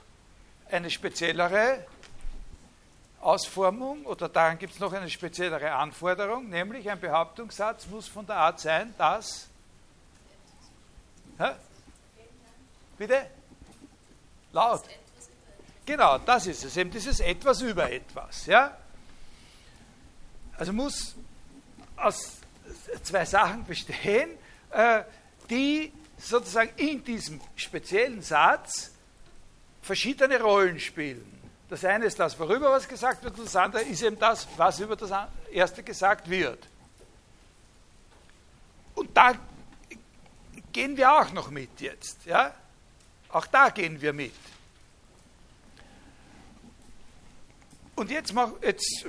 eine 0.70 0.90
speziellere 0.90 1.85
Ausformung 3.20 4.06
oder 4.06 4.28
daran 4.28 4.59
gibt 4.59 4.74
es 4.74 4.78
noch 4.78 4.92
eine 4.92 5.11
speziellere 5.11 5.72
Anforderung, 5.72 6.48
nämlich 6.48 6.88
ein 6.88 7.00
Behauptungssatz 7.00 7.88
muss 7.88 8.06
von 8.06 8.26
der 8.26 8.37
Art 8.37 8.61
sein, 8.61 8.94
dass. 8.96 9.48
Hä? 11.37 11.50
Bitte? 13.00 13.26
Laut. 14.52 14.82
Genau, 15.86 16.18
das 16.18 16.46
ist 16.46 16.62
es, 16.66 16.76
eben 16.76 16.90
dieses 16.90 17.20
etwas 17.20 17.62
über 17.62 17.90
etwas. 17.90 18.44
Ja? 18.44 18.76
Also 20.58 20.74
muss 20.74 21.14
aus 21.96 22.32
zwei 23.02 23.24
Sachen 23.24 23.64
bestehen, 23.64 24.32
äh, 24.70 25.02
die 25.48 25.90
sozusagen 26.18 26.72
in 26.76 27.02
diesem 27.02 27.40
speziellen 27.56 28.20
Satz 28.20 28.90
verschiedene 29.80 30.38
Rollen 30.38 30.78
spielen. 30.78 31.40
Das 31.70 31.82
eine 31.86 32.04
ist 32.04 32.18
das, 32.18 32.38
worüber 32.38 32.70
was 32.70 32.86
gesagt 32.86 33.24
wird, 33.24 33.38
und 33.38 33.46
das 33.46 33.56
andere 33.56 33.80
ist 33.80 34.02
eben 34.02 34.18
das, 34.18 34.46
was 34.58 34.78
über 34.78 34.96
das 34.96 35.10
erste 35.50 35.82
gesagt 35.82 36.28
wird. 36.28 36.68
Und 38.94 39.16
da 39.16 39.32
gehen 40.70 40.98
wir 40.98 41.10
auch 41.10 41.32
noch 41.32 41.48
mit 41.48 41.80
jetzt. 41.80 42.26
Ja? 42.26 42.54
Auch 43.32 43.46
da 43.46 43.70
gehen 43.70 44.00
wir 44.00 44.12
mit. 44.12 44.32
Und 47.94 48.10
jetzt, 48.10 48.32
mach, 48.32 48.52
jetzt 48.62 49.06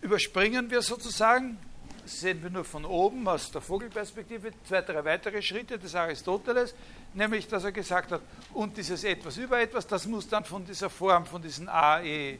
überspringen 0.00 0.70
wir 0.70 0.82
sozusagen, 0.82 1.58
sehen 2.06 2.42
wir 2.42 2.50
nur 2.50 2.64
von 2.64 2.84
oben 2.84 3.28
aus 3.28 3.50
der 3.50 3.60
Vogelperspektive, 3.60 4.50
zwei, 4.66 4.80
drei 4.80 5.04
weitere 5.04 5.42
Schritte 5.42 5.78
des 5.78 5.94
Aristoteles, 5.94 6.74
nämlich 7.14 7.46
dass 7.46 7.64
er 7.64 7.72
gesagt 7.72 8.12
hat, 8.12 8.22
und 8.54 8.76
dieses 8.76 9.04
etwas 9.04 9.36
über 9.36 9.60
etwas, 9.60 9.86
das 9.86 10.06
muss 10.06 10.28
dann 10.28 10.44
von 10.44 10.64
dieser 10.64 10.90
Form, 10.90 11.26
von 11.26 11.42
diesen 11.42 11.68
A, 11.68 12.02
E, 12.02 12.38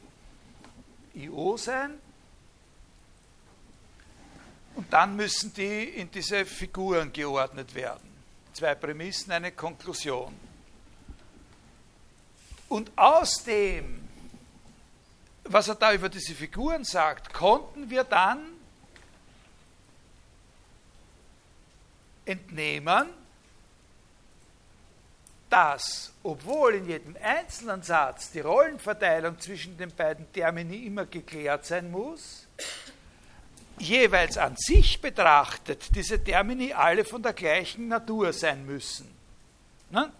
I, 1.15 1.29
O 1.29 1.55
sein. 1.55 1.99
Und 4.75 4.91
dann 4.91 5.15
müssen 5.15 5.53
die 5.53 5.83
in 5.83 6.09
diese 6.09 6.45
Figuren 6.45 7.13
geordnet 7.13 7.75
werden. 7.75 8.11
Zwei 8.53 8.73
Prämissen, 8.73 9.31
eine 9.31 9.51
Konklusion. 9.51 10.33
Und 12.73 12.91
aus 12.95 13.43
dem, 13.43 14.09
was 15.43 15.67
er 15.67 15.75
da 15.75 15.93
über 15.93 16.09
diese 16.09 16.33
Figuren 16.33 16.83
sagt, 16.83 17.31
konnten 17.31 17.87
wir 17.91 18.03
dann 18.03 18.39
entnehmen, 22.25 23.09
dass, 25.51 26.13
obwohl 26.23 26.73
in 26.73 26.87
jedem 26.87 27.15
einzelnen 27.21 27.83
Satz 27.83 28.31
die 28.31 28.39
Rollenverteilung 28.39 29.39
zwischen 29.39 29.77
den 29.77 29.91
beiden 29.91 30.33
Termini 30.33 30.87
immer 30.87 31.05
geklärt 31.05 31.67
sein 31.67 31.91
muss, 31.91 32.47
jeweils 33.77 34.35
an 34.39 34.55
sich 34.57 34.99
betrachtet 34.99 35.95
diese 35.95 36.23
Termini 36.23 36.73
alle 36.73 37.05
von 37.05 37.21
der 37.21 37.33
gleichen 37.33 37.89
Natur 37.89 38.33
sein 38.33 38.65
müssen. 38.65 39.13
Ne? 39.91 40.11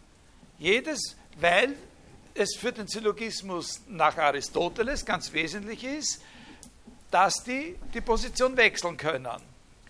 Jedes, 0.60 1.16
weil 1.40 1.76
es 2.36 2.56
für 2.56 2.72
den 2.72 2.88
Syllogismus 2.88 3.82
nach 3.88 4.18
Aristoteles 4.18 5.06
ganz 5.06 5.32
wesentlich 5.34 5.84
ist, 5.84 6.22
dass 7.12 7.44
die 7.44 7.76
die 7.94 8.02
Position 8.02 8.58
wechseln 8.58 8.98
können. 8.98 9.42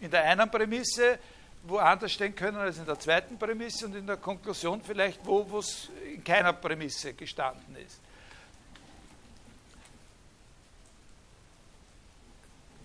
In 0.01 0.11
der 0.11 0.23
einen 0.23 0.51
Prämisse 0.51 1.19
woanders 1.63 2.11
stehen 2.11 2.35
können 2.35 2.57
als 2.57 2.77
in 2.77 2.85
der 2.85 2.99
zweiten 2.99 3.37
Prämisse 3.37 3.85
und 3.85 3.95
in 3.95 4.05
der 4.05 4.17
Konklusion 4.17 4.81
vielleicht 4.83 5.25
wo 5.25 5.59
es 5.59 5.89
in 6.13 6.23
keiner 6.23 6.53
Prämisse 6.53 7.13
gestanden 7.13 7.75
ist. 7.77 7.99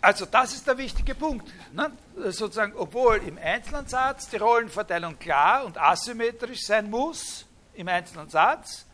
Also 0.00 0.26
das 0.26 0.54
ist 0.54 0.66
der 0.66 0.78
wichtige 0.78 1.16
Punkt. 1.16 1.52
Ne? 1.72 1.90
Sozusagen, 2.30 2.72
obwohl 2.76 3.16
im 3.16 3.36
einzelnen 3.36 3.88
Satz 3.88 4.28
die 4.28 4.36
Rollenverteilung 4.36 5.18
klar 5.18 5.64
und 5.64 5.76
asymmetrisch 5.76 6.62
sein 6.62 6.88
muss, 6.88 7.44
im 7.74 7.88
einzelnen 7.88 8.30
Satz, 8.30 8.86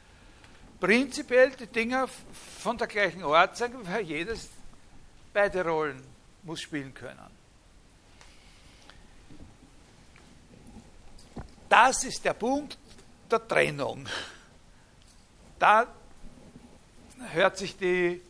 prinzipiell 0.84 1.50
die 1.52 1.66
Dinge 1.66 2.06
von 2.60 2.76
der 2.76 2.86
gleichen 2.86 3.24
Art 3.24 3.56
sein, 3.56 3.72
weil 3.84 4.02
jedes 4.02 4.50
beide 5.32 5.64
Rollen 5.64 6.04
muss 6.42 6.60
spielen 6.60 6.92
können. 6.92 7.30
Das 11.70 12.04
ist 12.04 12.22
der 12.22 12.34
Punkt 12.34 12.76
der 13.30 13.48
Trennung. 13.48 14.06
Da 15.58 15.86
hört 17.32 17.56
sich 17.56 17.78
die 17.78 18.20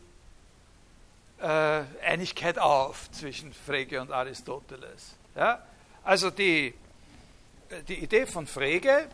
äh, 1.41 1.83
Einigkeit 2.05 2.57
auf 2.57 3.11
zwischen 3.11 3.51
Frege 3.51 3.99
und 3.99 4.13
Aristoteles. 4.13 5.15
Ja? 5.35 5.61
Also 6.05 6.29
die, 6.29 6.73
die 7.89 8.01
Idee 8.01 8.25
von 8.25 8.47
Frege 8.47 9.09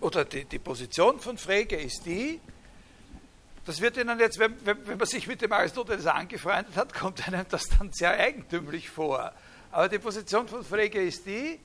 oder 0.00 0.24
die, 0.24 0.44
die 0.44 0.58
Position 0.58 1.20
von 1.20 1.38
Frege 1.38 1.76
ist 1.76 2.04
die, 2.04 2.40
das 3.64 3.80
wird 3.80 3.96
Ihnen 3.96 4.18
jetzt, 4.18 4.38
wenn, 4.38 4.54
wenn, 4.66 4.98
man 4.98 5.06
sich 5.06 5.26
mit 5.26 5.40
dem 5.40 5.52
Aristoteles 5.52 6.06
angefreundet 6.06 6.76
hat, 6.76 6.92
kommt 6.92 7.26
einem 7.26 7.46
das 7.48 7.64
dann 7.78 7.92
sehr 7.92 8.10
eigentümlich 8.10 8.90
vor. 8.90 9.32
Aber 9.72 9.88
die 9.88 9.98
Position 9.98 10.46
von 10.46 10.62
Frege 10.64 11.02
ist 11.02 11.24
die, 11.24 11.58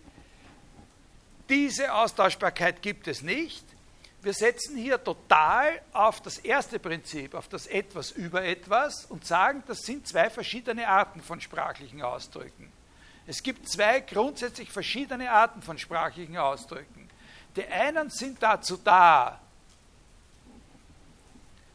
diese 1.50 1.94
Austauschbarkeit 1.94 2.82
gibt 2.82 3.08
es 3.08 3.22
nicht. 3.22 3.66
Wir 4.22 4.34
setzen 4.34 4.76
hier 4.78 5.02
total 5.02 5.82
auf 5.94 6.22
das 6.22 6.38
erste 6.40 6.80
Prinzip, 6.80 7.34
auf 7.34 7.48
das 7.48 7.68
etwas 7.68 8.12
über 8.12 8.44
etwas 8.44 9.06
und 9.06 9.26
sagen, 9.26 9.64
das 9.68 9.80
sind 9.80 10.08
zwei 10.08 10.30
verschiedene 10.30 10.88
Arten 10.88 11.22
von 11.22 11.40
sprachlichen 11.40 12.02
Ausdrücken. 12.02 12.72
Es 13.28 13.44
gibt 13.44 13.70
zwei 13.70 14.02
grundsätzlich 14.02 14.72
verschiedene 14.72 15.32
Arten 15.32 15.62
von 15.62 15.78
sprachlichen 15.78 16.38
Ausdrücken. 16.38 16.99
Die 17.60 17.68
einen 17.68 18.10
sind 18.10 18.42
dazu 18.42 18.78
da, 18.78 19.38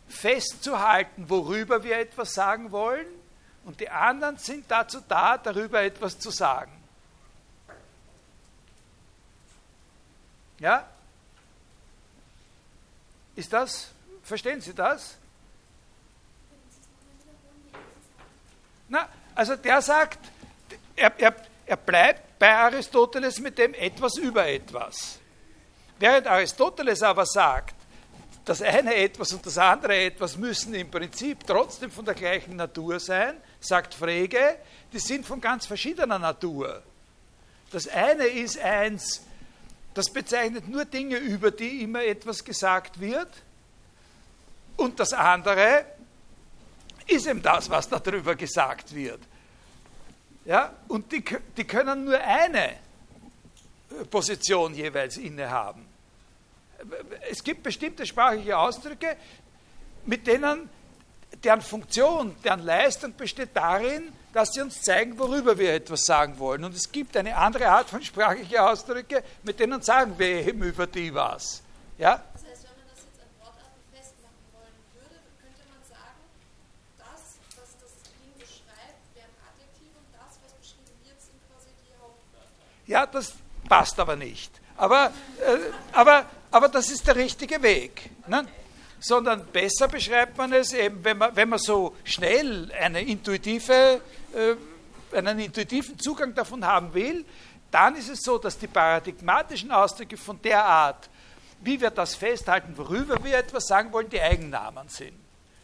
festzuhalten, 0.09 1.29
worüber 1.29 1.85
wir 1.85 1.99
etwas 1.99 2.33
sagen 2.33 2.73
wollen, 2.73 3.05
und 3.67 3.81
die 3.81 3.91
anderen 3.91 4.39
sind 4.39 4.71
dazu 4.71 5.03
da, 5.07 5.37
darüber 5.37 5.83
etwas 5.83 6.19
zu 6.19 6.31
sagen. 6.31 6.73
Ja? 10.59 10.89
Ist 13.37 13.53
das, 13.53 13.89
verstehen 14.23 14.63
Sie 14.63 14.73
das? 14.73 15.19
Na, 18.89 19.07
also 19.35 19.55
der 19.57 19.83
sagt, 19.83 20.19
er, 20.97 21.13
er, 21.21 21.37
er 21.67 21.77
bleibt 21.77 22.39
bei 22.39 22.55
Aristoteles 22.55 23.39
mit 23.39 23.59
dem 23.59 23.75
etwas 23.75 24.17
über 24.17 24.49
etwas. 24.49 25.19
Während 25.99 26.27
Aristoteles 26.27 27.03
aber 27.03 27.27
sagt, 27.27 27.75
das 28.45 28.61
eine 28.61 28.95
etwas 28.95 29.33
und 29.33 29.45
das 29.47 29.57
andere 29.57 29.97
etwas 29.97 30.37
müssen 30.37 30.75
im 30.75 30.91
Prinzip 30.91 31.47
trotzdem 31.47 31.91
von 31.91 32.05
der 32.05 32.15
gleichen 32.15 32.57
Natur 32.57 33.01
sein, 33.01 33.37
sagt 33.61 33.95
Frege, 33.95 34.59
die 34.93 34.99
sind 34.99 35.25
von 35.25 35.41
ganz 35.41 35.67
verschiedener 35.67 36.19
Natur. 36.19 36.83
Das 37.71 37.89
eine 37.89 38.25
ist 38.25 38.59
eins, 38.59 39.23
das 39.95 40.11
bezeichnet 40.11 40.69
nur 40.69 40.85
Dinge, 40.85 41.17
über 41.17 41.51
die 41.51 41.83
immer 41.83 42.03
etwas 42.05 42.45
gesagt 42.45 43.01
wird. 43.01 43.29
Und 44.77 45.01
das 45.01 45.13
andere 45.13 45.87
ist 47.07 47.27
eben 47.27 47.43
das, 47.43 47.71
was 47.71 47.89
darüber 47.89 48.35
gesagt 48.35 48.95
wird. 48.95 49.21
Ja, 50.45 50.75
und 50.89 51.11
die, 51.13 51.25
die 51.57 51.65
können 51.65 52.05
nur 52.05 52.21
eine 52.21 52.84
Position 54.11 54.75
jeweils 54.75 55.17
innehaben. 55.17 55.87
Es 57.31 57.43
gibt 57.43 57.63
bestimmte 57.63 58.05
sprachliche 58.07 58.59
Ausdrücke, 58.59 59.17
mit 60.07 60.27
denen 60.27 60.69
deren 61.43 61.63
Funktion, 61.63 62.37
deren 62.45 62.61
Leistung 62.61 63.15
besteht 63.17 63.51
darin, 63.55 64.13
dass 64.33 64.53
sie 64.53 64.61
uns 64.61 64.83
zeigen, 64.83 65.19
worüber 65.19 65.59
wir 65.59 65.75
etwas 65.75 66.05
sagen 66.05 66.39
wollen. 66.39 66.65
Und 66.65 66.75
es 66.75 66.91
gibt 66.91 67.17
eine 67.17 67.37
andere 67.37 67.69
Art 67.69 67.89
von 67.89 68.03
sprachlichen 68.03 68.59
Ausdrücke, 68.59 69.23
mit 69.43 69.61
denen 69.61 69.81
sagen 69.83 70.19
wir 70.19 70.47
eben 70.47 70.63
über 70.63 70.87
die 70.87 71.15
was. 71.15 71.63
Ja? 71.99 72.23
Das 72.33 72.45
heißt, 72.45 72.65
wenn 72.65 72.77
man 72.77 72.87
das 72.91 73.05
jetzt 73.05 73.21
an 73.21 73.31
Wortarten 73.39 73.83
festmachen 73.93 74.45
wollen 74.53 74.79
würde, 74.95 75.17
könnte 75.39 75.63
man 75.71 75.83
sagen, 75.87 76.23
das, 76.99 77.39
was 77.55 77.71
das 77.79 77.95
Ding 78.11 78.35
beschreibt, 78.39 79.07
wäre 79.15 79.27
ein 79.27 79.39
Adjektiv 79.47 79.91
und 79.95 80.09
das, 80.11 80.35
was 80.43 80.53
beschrieben 80.59 80.99
wird, 81.07 81.21
sind 81.23 81.39
quasi 81.47 81.71
die 81.79 81.95
Hauptwörter. 81.95 82.67
Ja, 82.87 83.07
das 83.07 83.35
passt 83.69 83.99
aber 83.99 84.17
nicht. 84.17 84.51
Aber, 84.77 85.13
äh, 85.41 85.59
aber, 85.93 86.27
aber 86.51 86.69
das 86.69 86.91
ist 86.91 87.07
der 87.07 87.17
richtige 87.17 87.63
Weg. 87.63 88.11
Ne? 88.27 88.47
sondern 89.05 89.45
besser 89.53 89.87
beschreibt 89.87 90.39
man 90.39 90.51
es 90.55 90.73
eben, 90.73 91.05
wenn 91.05 91.19
man, 91.19 91.37
wenn 91.37 91.51
man 91.51 91.59
so 91.59 91.95
schnell 92.05 92.73
eine 92.73 93.03
intuitive, 93.03 94.01
äh, 94.33 95.17
einen 95.17 95.41
intuitiven 95.41 95.99
Zugang 95.99 96.35
davon 96.35 96.65
haben 96.65 96.95
will, 96.95 97.23
dann 97.71 97.97
ist 97.97 98.09
es 98.09 98.23
so, 98.23 98.39
dass 98.39 98.57
die 98.57 98.67
paradigmatischen 98.67 99.71
Ausdrücke 99.71 100.17
von 100.17 100.41
der 100.41 100.65
Art, 100.65 101.11
wie 101.61 101.79
wir 101.79 101.91
das 101.91 102.15
festhalten, 102.15 102.73
worüber 102.79 103.23
wir 103.23 103.37
etwas 103.37 103.67
sagen 103.67 103.93
wollen, 103.93 104.09
die 104.09 104.21
Eigennamen 104.21 104.89
sind. 104.89 105.13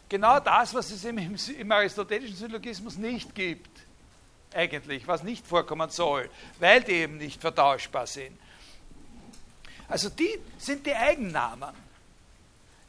Genau 0.07 0.39
das, 0.39 0.73
was 0.75 0.91
es 0.91 1.03
im, 1.03 1.17
im 1.17 1.71
aristotelischen 1.71 2.35
Syllogismus 2.35 2.97
nicht 2.97 3.33
gibt, 3.33 3.71
eigentlich, 4.53 5.07
was 5.07 5.23
nicht 5.23 5.45
vorkommen 5.45 5.89
soll, 5.89 6.29
weil 6.59 6.81
die 6.81 6.93
eben 6.93 7.17
nicht 7.17 7.41
vertauschbar 7.41 8.07
sind. 8.07 8.37
Also 9.87 10.09
die 10.09 10.39
sind 10.57 10.85
die 10.85 10.95
Eigennamen 10.95 11.73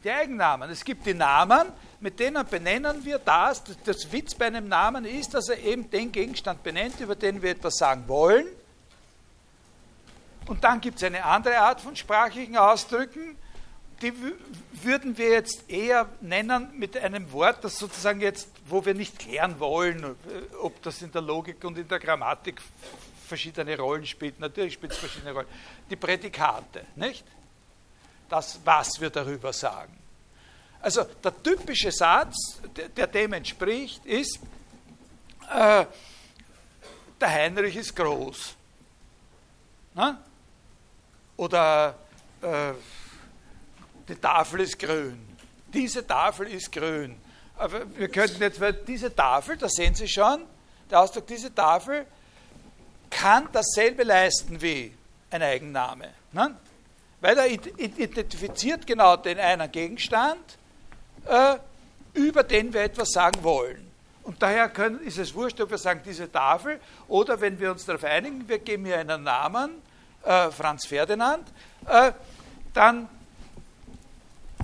die 0.04 0.10
Eigennamen. 0.10 0.70
Es 0.70 0.84
gibt 0.84 1.06
die 1.06 1.14
Namen, 1.14 1.68
mit 2.00 2.18
denen 2.18 2.44
benennen 2.46 3.04
wir 3.04 3.18
das. 3.18 3.62
Das 3.84 4.10
Witz 4.10 4.34
bei 4.34 4.46
einem 4.46 4.68
Namen 4.68 5.04
ist, 5.04 5.34
dass 5.34 5.48
er 5.48 5.58
eben 5.58 5.90
den 5.90 6.10
Gegenstand 6.10 6.62
benennt, 6.62 7.00
über 7.00 7.14
den 7.14 7.42
wir 7.42 7.50
etwas 7.50 7.76
sagen 7.76 8.04
wollen. 8.08 8.46
Und 10.46 10.64
dann 10.64 10.80
gibt 10.80 10.96
es 10.96 11.04
eine 11.04 11.24
andere 11.24 11.58
Art 11.58 11.80
von 11.80 11.94
sprachlichen 11.94 12.56
Ausdrücken, 12.56 13.36
die 14.02 14.12
würden 14.82 15.16
wir 15.16 15.30
jetzt 15.30 15.70
eher 15.70 16.08
nennen 16.20 16.68
mit 16.76 16.96
einem 16.96 17.30
Wort, 17.32 17.62
das 17.62 17.78
sozusagen 17.78 18.20
jetzt, 18.20 18.48
wo 18.66 18.84
wir 18.84 18.94
nicht 18.94 19.18
klären 19.18 19.58
wollen, 19.60 20.02
äh, 20.04 20.54
ob 20.60 20.82
das 20.82 21.02
in 21.02 21.12
der 21.12 21.22
Logik 21.22 21.62
und 21.64 21.78
in 21.78 21.86
der 21.86 22.00
Grammatik 22.00 22.60
verschiedene 23.26 23.78
Rollen 23.78 24.04
spielt. 24.04 24.40
Natürlich 24.40 24.74
spielt 24.74 24.92
es 24.92 24.98
verschiedene 24.98 25.32
Rollen. 25.32 25.46
Die 25.88 25.96
Prädikate, 25.96 26.84
nicht? 26.96 27.24
Das, 28.28 28.58
was 28.64 29.00
wir 29.00 29.10
darüber 29.10 29.52
sagen. 29.52 29.96
Also 30.80 31.04
der 31.04 31.40
typische 31.42 31.92
Satz, 31.92 32.60
der, 32.96 33.06
dem 33.06 33.34
entspricht, 33.34 34.04
ist, 34.04 34.40
äh, 35.48 35.86
der 37.20 37.28
Heinrich 37.28 37.76
ist 37.76 37.94
groß. 37.94 38.56
Na? 39.94 40.20
Oder 41.36 41.94
äh, 42.40 42.72
die 44.08 44.16
Tafel 44.16 44.60
ist 44.60 44.78
grün. 44.78 45.36
Diese 45.72 46.06
Tafel 46.06 46.48
ist 46.48 46.70
grün. 46.70 47.16
Aber 47.56 47.82
wir 47.96 48.08
könnten 48.08 48.42
jetzt, 48.42 48.60
weil 48.60 48.72
diese 48.72 49.14
Tafel, 49.14 49.56
da 49.56 49.68
sehen 49.68 49.94
Sie 49.94 50.08
schon, 50.08 50.42
der 50.90 51.00
Ausdruck, 51.00 51.26
diese 51.26 51.54
Tafel 51.54 52.06
kann 53.10 53.48
dasselbe 53.52 54.02
leisten 54.02 54.60
wie 54.60 54.92
ein 55.30 55.42
Eigenname. 55.42 56.08
Ne? 56.32 56.56
Weil 57.20 57.38
er 57.38 57.46
identifiziert 57.46 58.86
genau 58.86 59.16
den 59.16 59.38
einen 59.38 59.70
Gegenstand, 59.70 60.58
äh, 61.26 61.56
über 62.14 62.42
den 62.42 62.72
wir 62.72 62.82
etwas 62.82 63.10
sagen 63.10 63.42
wollen. 63.42 63.90
Und 64.24 64.42
daher 64.42 64.68
können, 64.68 65.00
ist 65.00 65.18
es 65.18 65.34
wurscht, 65.34 65.60
ob 65.60 65.70
wir 65.70 65.78
sagen, 65.78 66.00
diese 66.04 66.30
Tafel, 66.30 66.80
oder 67.08 67.40
wenn 67.40 67.58
wir 67.58 67.70
uns 67.70 67.84
darauf 67.84 68.04
einigen, 68.04 68.48
wir 68.48 68.58
geben 68.58 68.84
hier 68.84 68.98
einen 68.98 69.24
Namen, 69.24 69.70
äh, 70.24 70.50
Franz 70.50 70.86
Ferdinand, 70.86 71.46
äh, 71.86 72.12
dann 72.72 73.08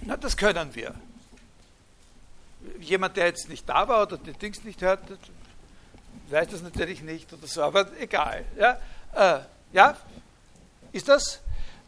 na, 0.04 0.16
das 0.16 0.36
können 0.36 0.74
wir. 0.74 0.94
Jemand, 2.80 3.16
der 3.16 3.26
jetzt 3.26 3.48
nicht 3.48 3.68
da 3.68 3.86
war 3.88 4.02
oder 4.02 4.18
die 4.18 4.32
Dings 4.32 4.64
nicht 4.64 4.82
hört, 4.82 5.00
weiß 6.30 6.48
das 6.48 6.62
natürlich 6.62 7.02
nicht 7.02 7.32
oder 7.32 7.46
so, 7.46 7.62
aber 7.62 7.88
egal. 7.98 8.44
Ja, 8.56 8.78
äh, 9.14 9.40
ja? 9.72 9.96
ist 10.92 11.08
das? 11.08 11.40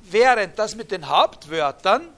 Während 0.03 0.59
das 0.59 0.75
mit 0.77 0.91
den 0.91 1.09
Hauptwörtern 1.09 2.09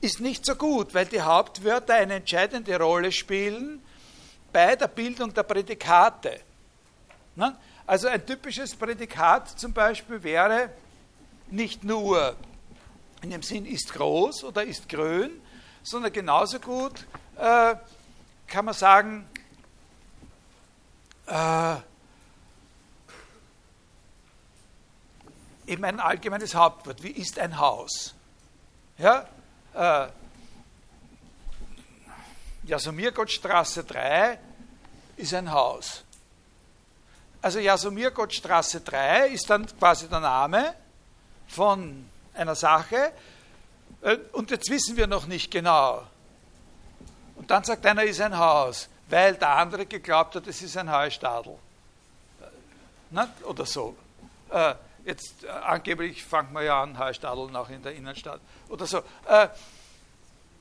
ist 0.00 0.20
nicht 0.20 0.46
so 0.46 0.54
gut, 0.54 0.94
weil 0.94 1.06
die 1.06 1.20
Hauptwörter 1.20 1.94
eine 1.94 2.14
entscheidende 2.14 2.76
Rolle 2.78 3.12
spielen 3.12 3.82
bei 4.52 4.76
der 4.76 4.88
Bildung 4.88 5.32
der 5.32 5.42
Prädikate. 5.42 6.40
Na? 7.36 7.58
Also 7.86 8.08
ein 8.08 8.24
typisches 8.24 8.74
Prädikat 8.74 9.58
zum 9.58 9.72
Beispiel 9.72 10.22
wäre 10.22 10.70
nicht 11.50 11.84
nur 11.84 12.36
in 13.22 13.30
dem 13.30 13.42
Sinn 13.42 13.64
ist 13.64 13.92
groß 13.92 14.44
oder 14.44 14.64
ist 14.64 14.88
grün, 14.88 15.30
sondern 15.82 16.12
genauso 16.12 16.58
gut 16.58 17.06
äh, 17.36 17.74
kann 18.46 18.64
man 18.64 18.74
sagen, 18.74 19.26
äh, 21.26 21.76
eben 25.66 25.84
ein 25.84 26.00
allgemeines 26.00 26.54
Hauptwort, 26.54 27.02
wie 27.02 27.10
ist 27.10 27.38
ein 27.38 27.58
Haus? 27.58 28.14
Ja, 28.98 29.26
äh, 29.74 30.08
Jasomirgottstraße 32.64 33.84
3 33.84 34.38
ist 35.16 35.34
ein 35.34 35.50
Haus. 35.50 36.04
Also 37.40 37.58
Jasomirgottstraße 37.58 38.82
3 38.82 39.28
ist 39.28 39.48
dann 39.48 39.66
quasi 39.78 40.08
der 40.08 40.20
Name 40.20 40.74
von 41.48 42.08
einer 42.34 42.54
Sache 42.54 43.12
äh, 44.02 44.18
und 44.32 44.50
jetzt 44.50 44.68
wissen 44.70 44.96
wir 44.96 45.06
noch 45.06 45.26
nicht 45.26 45.50
genau. 45.50 46.02
Und 47.36 47.50
dann 47.50 47.64
sagt 47.64 47.84
einer, 47.86 48.04
ist 48.04 48.20
ein 48.20 48.36
Haus, 48.36 48.88
weil 49.08 49.34
der 49.34 49.50
andere 49.50 49.86
geglaubt 49.86 50.34
hat, 50.36 50.46
es 50.46 50.62
ist 50.62 50.76
ein 50.76 50.90
Heustadel. 50.90 51.56
Äh, 53.12 53.44
oder 53.44 53.66
so. 53.66 53.96
Äh, 54.50 54.74
jetzt 55.04 55.46
angeblich 55.46 56.24
fangen 56.24 56.52
wir 56.52 56.62
ja 56.62 56.82
an, 56.82 56.98
Heustadeln 56.98 57.54
auch 57.56 57.68
in 57.68 57.82
der 57.82 57.92
Innenstadt. 57.92 58.40
Oder 58.68 58.86
so. 58.86 59.02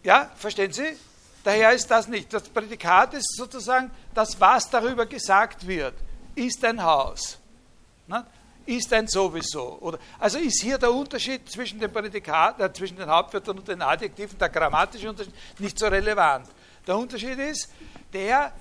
ja, 0.03 0.31
verstehen 0.35 0.73
Sie? 0.73 0.97
Daher 1.43 1.73
ist 1.73 1.91
das 1.91 2.07
nicht. 2.07 2.33
Das 2.33 2.49
Prädikat 2.49 3.13
ist 3.13 3.35
sozusagen 3.35 3.91
das, 4.15 4.39
was 4.39 4.67
darüber 4.69 5.05
gesagt 5.05 5.67
wird, 5.67 5.93
ist 6.33 6.65
ein 6.65 6.81
Haus 6.81 7.37
ist 8.65 8.91
ein 8.93 9.07
sowieso. 9.07 9.77
Oder, 9.79 9.99
also 10.19 10.37
ist 10.37 10.61
hier 10.61 10.77
der 10.77 10.91
Unterschied 10.91 11.49
zwischen 11.49 11.79
den 11.79 11.91
Prädikaten, 11.91 12.63
äh, 12.63 12.71
zwischen 12.73 12.97
den 12.97 13.09
Hauptwörtern 13.09 13.57
und 13.57 13.67
den 13.67 13.81
Adjektiven, 13.81 14.37
der 14.37 14.49
grammatische 14.49 15.09
Unterschied, 15.09 15.33
nicht 15.59 15.77
so 15.77 15.87
relevant. 15.87 16.47
Der 16.85 16.97
Unterschied 16.97 17.37
ist 17.39 17.71
der, 18.13 18.53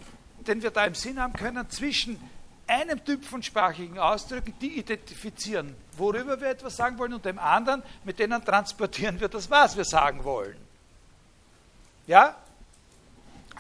den 0.46 0.62
wir 0.62 0.70
da 0.70 0.84
im 0.84 0.94
Sinn 0.94 1.20
haben 1.20 1.32
können, 1.32 1.68
zwischen 1.70 2.20
einem 2.66 3.04
Typ 3.04 3.24
von 3.24 3.42
sprachlichen 3.42 3.98
Ausdrücken, 3.98 4.54
die 4.60 4.78
identifizieren, 4.78 5.74
worüber 5.96 6.40
wir 6.40 6.48
etwas 6.48 6.76
sagen 6.76 6.98
wollen, 6.98 7.14
und 7.14 7.24
dem 7.24 7.38
anderen, 7.38 7.82
mit 8.04 8.18
denen 8.18 8.44
transportieren 8.44 9.18
wir 9.20 9.28
das, 9.28 9.50
was 9.50 9.76
wir 9.76 9.84
sagen 9.84 10.22
wollen. 10.22 10.56
Ja? 12.06 12.36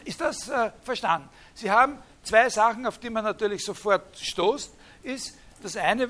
Ist 0.04 0.20
das 0.20 0.48
äh, 0.48 0.70
verstanden? 0.82 1.28
Sie 1.54 1.70
haben 1.70 1.98
zwei 2.22 2.48
Sachen, 2.48 2.86
auf 2.86 2.98
die 2.98 3.10
man 3.10 3.24
natürlich 3.24 3.64
sofort 3.64 4.16
stoßt, 4.16 4.72
ist, 5.02 5.36
das 5.62 5.76
eine, 5.76 6.08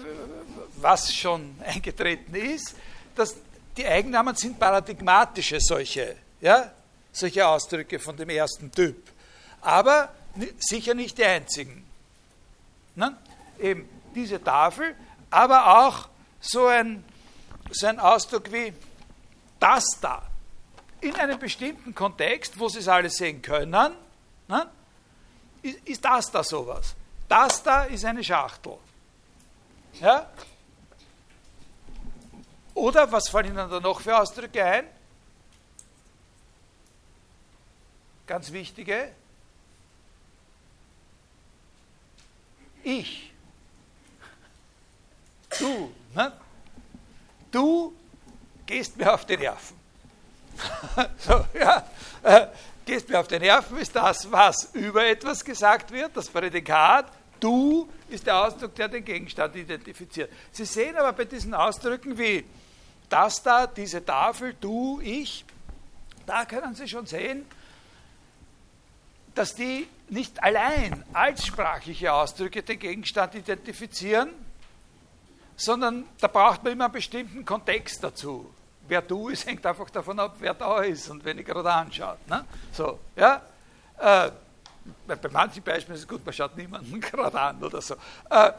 was 0.76 1.14
schon 1.14 1.56
eingetreten 1.64 2.34
ist, 2.34 2.74
dass 3.14 3.36
die 3.76 3.86
Eigennamen 3.86 4.34
sind 4.34 4.58
paradigmatische 4.58 5.60
solche, 5.60 6.16
ja, 6.40 6.72
solche 7.12 7.46
Ausdrücke 7.46 7.98
von 7.98 8.16
dem 8.16 8.28
ersten 8.28 8.70
Typ. 8.72 9.10
Aber 9.60 10.12
sicher 10.58 10.94
nicht 10.94 11.18
die 11.18 11.24
einzigen. 11.24 11.86
Ne? 12.94 13.16
Eben 13.58 13.88
diese 14.14 14.42
Tafel, 14.42 14.94
aber 15.30 15.86
auch 15.86 16.08
so 16.40 16.66
ein, 16.66 17.04
so 17.70 17.86
ein 17.86 17.98
Ausdruck 17.98 18.50
wie 18.52 18.72
das 19.58 19.84
da. 20.00 20.22
In 21.00 21.14
einem 21.14 21.38
bestimmten 21.38 21.94
Kontext, 21.94 22.58
wo 22.58 22.68
Sie 22.68 22.80
es 22.80 22.88
alle 22.88 23.08
sehen 23.08 23.40
können, 23.40 23.94
ne? 24.48 24.66
ist, 25.62 25.78
ist 25.86 26.04
das 26.04 26.30
da 26.30 26.42
sowas. 26.42 26.94
Das 27.28 27.62
da 27.62 27.84
ist 27.84 28.04
eine 28.04 28.24
Schachtel. 28.24 28.76
Ja? 30.00 30.31
Oder 32.74 33.11
was 33.11 33.29
fallen 33.29 33.46
Ihnen 33.46 33.70
da 33.70 33.81
noch 33.81 34.00
für 34.00 34.18
Ausdrücke 34.18 34.64
ein? 34.64 34.87
Ganz 38.26 38.53
wichtige. 38.53 39.12
Ich. 42.83 43.33
Du. 45.59 45.92
Ne? 46.14 46.33
Du 47.50 47.92
gehst 48.66 48.96
mir 48.96 49.12
auf 49.12 49.24
die 49.24 49.37
Nerven. 49.37 49.76
so, 51.18 51.44
ja. 51.55 51.85
Äh, 52.22 52.46
gehst 52.87 53.09
mir 53.09 53.18
auf 53.18 53.29
die 53.29 53.38
Nerven 53.38 53.79
ist 53.79 53.94
das, 53.94 54.31
was 54.31 54.70
über 54.74 55.05
etwas 55.05 55.44
gesagt 55.44 55.90
wird, 55.90 56.16
das 56.16 56.29
Prädikat 56.29 57.11
Du 57.40 57.88
ist 58.09 58.26
der 58.26 58.46
Ausdruck, 58.46 58.74
der 58.74 58.88
den 58.88 59.05
Gegenstand 59.05 59.57
identifiziert. 59.57 60.31
Sie 60.53 60.64
sehen 60.64 60.96
aber 60.96 61.12
bei 61.12 61.24
diesen 61.24 61.55
Ausdrücken 61.55 62.16
wie 62.18 62.44
das 63.09 63.42
da, 63.42 63.66
diese 63.66 64.05
Tafel, 64.05 64.55
du, 64.61 65.00
ich, 65.03 65.44
da 66.26 66.44
können 66.44 66.74
Sie 66.74 66.87
schon 66.87 67.07
sehen, 67.07 67.44
dass 69.35 69.55
die 69.55 69.88
nicht 70.09 70.42
allein 70.42 71.05
als 71.12 71.46
sprachliche 71.46 72.12
Ausdrücke 72.12 72.62
den 72.62 72.79
Gegenstand 72.79 73.35
identifizieren, 73.35 74.31
sondern 75.57 76.05
da 76.20 76.28
braucht 76.28 76.62
man 76.64 76.72
immer 76.72 76.84
einen 76.84 76.93
bestimmten 76.93 77.45
Kontext 77.45 78.03
dazu. 78.03 78.53
Wer 78.88 79.03
du 79.03 79.28
ist, 79.28 79.47
hängt 79.47 79.64
einfach 79.66 79.91
davon 79.91 80.18
ab, 80.18 80.36
wer 80.41 80.55
da 80.55 80.80
ist 80.82 81.09
und 81.11 81.24
wen 81.24 81.38
ich 81.38 81.47
gerade 81.47 81.72
anschaut. 81.72 82.26
Ne? 82.28 82.45
So, 82.72 82.99
ja? 83.16 83.43
Äh, 83.99 84.30
bei 85.07 85.28
manchen 85.31 85.62
Beispielen 85.62 85.97
ist 85.97 86.03
es 86.03 86.09
gut, 86.09 86.24
man 86.24 86.33
schaut 86.33 86.57
niemanden 86.57 87.01
gerade 87.01 87.41
an 87.41 87.62
oder 87.62 87.81
so. 87.81 87.95
Äh, 88.31 88.53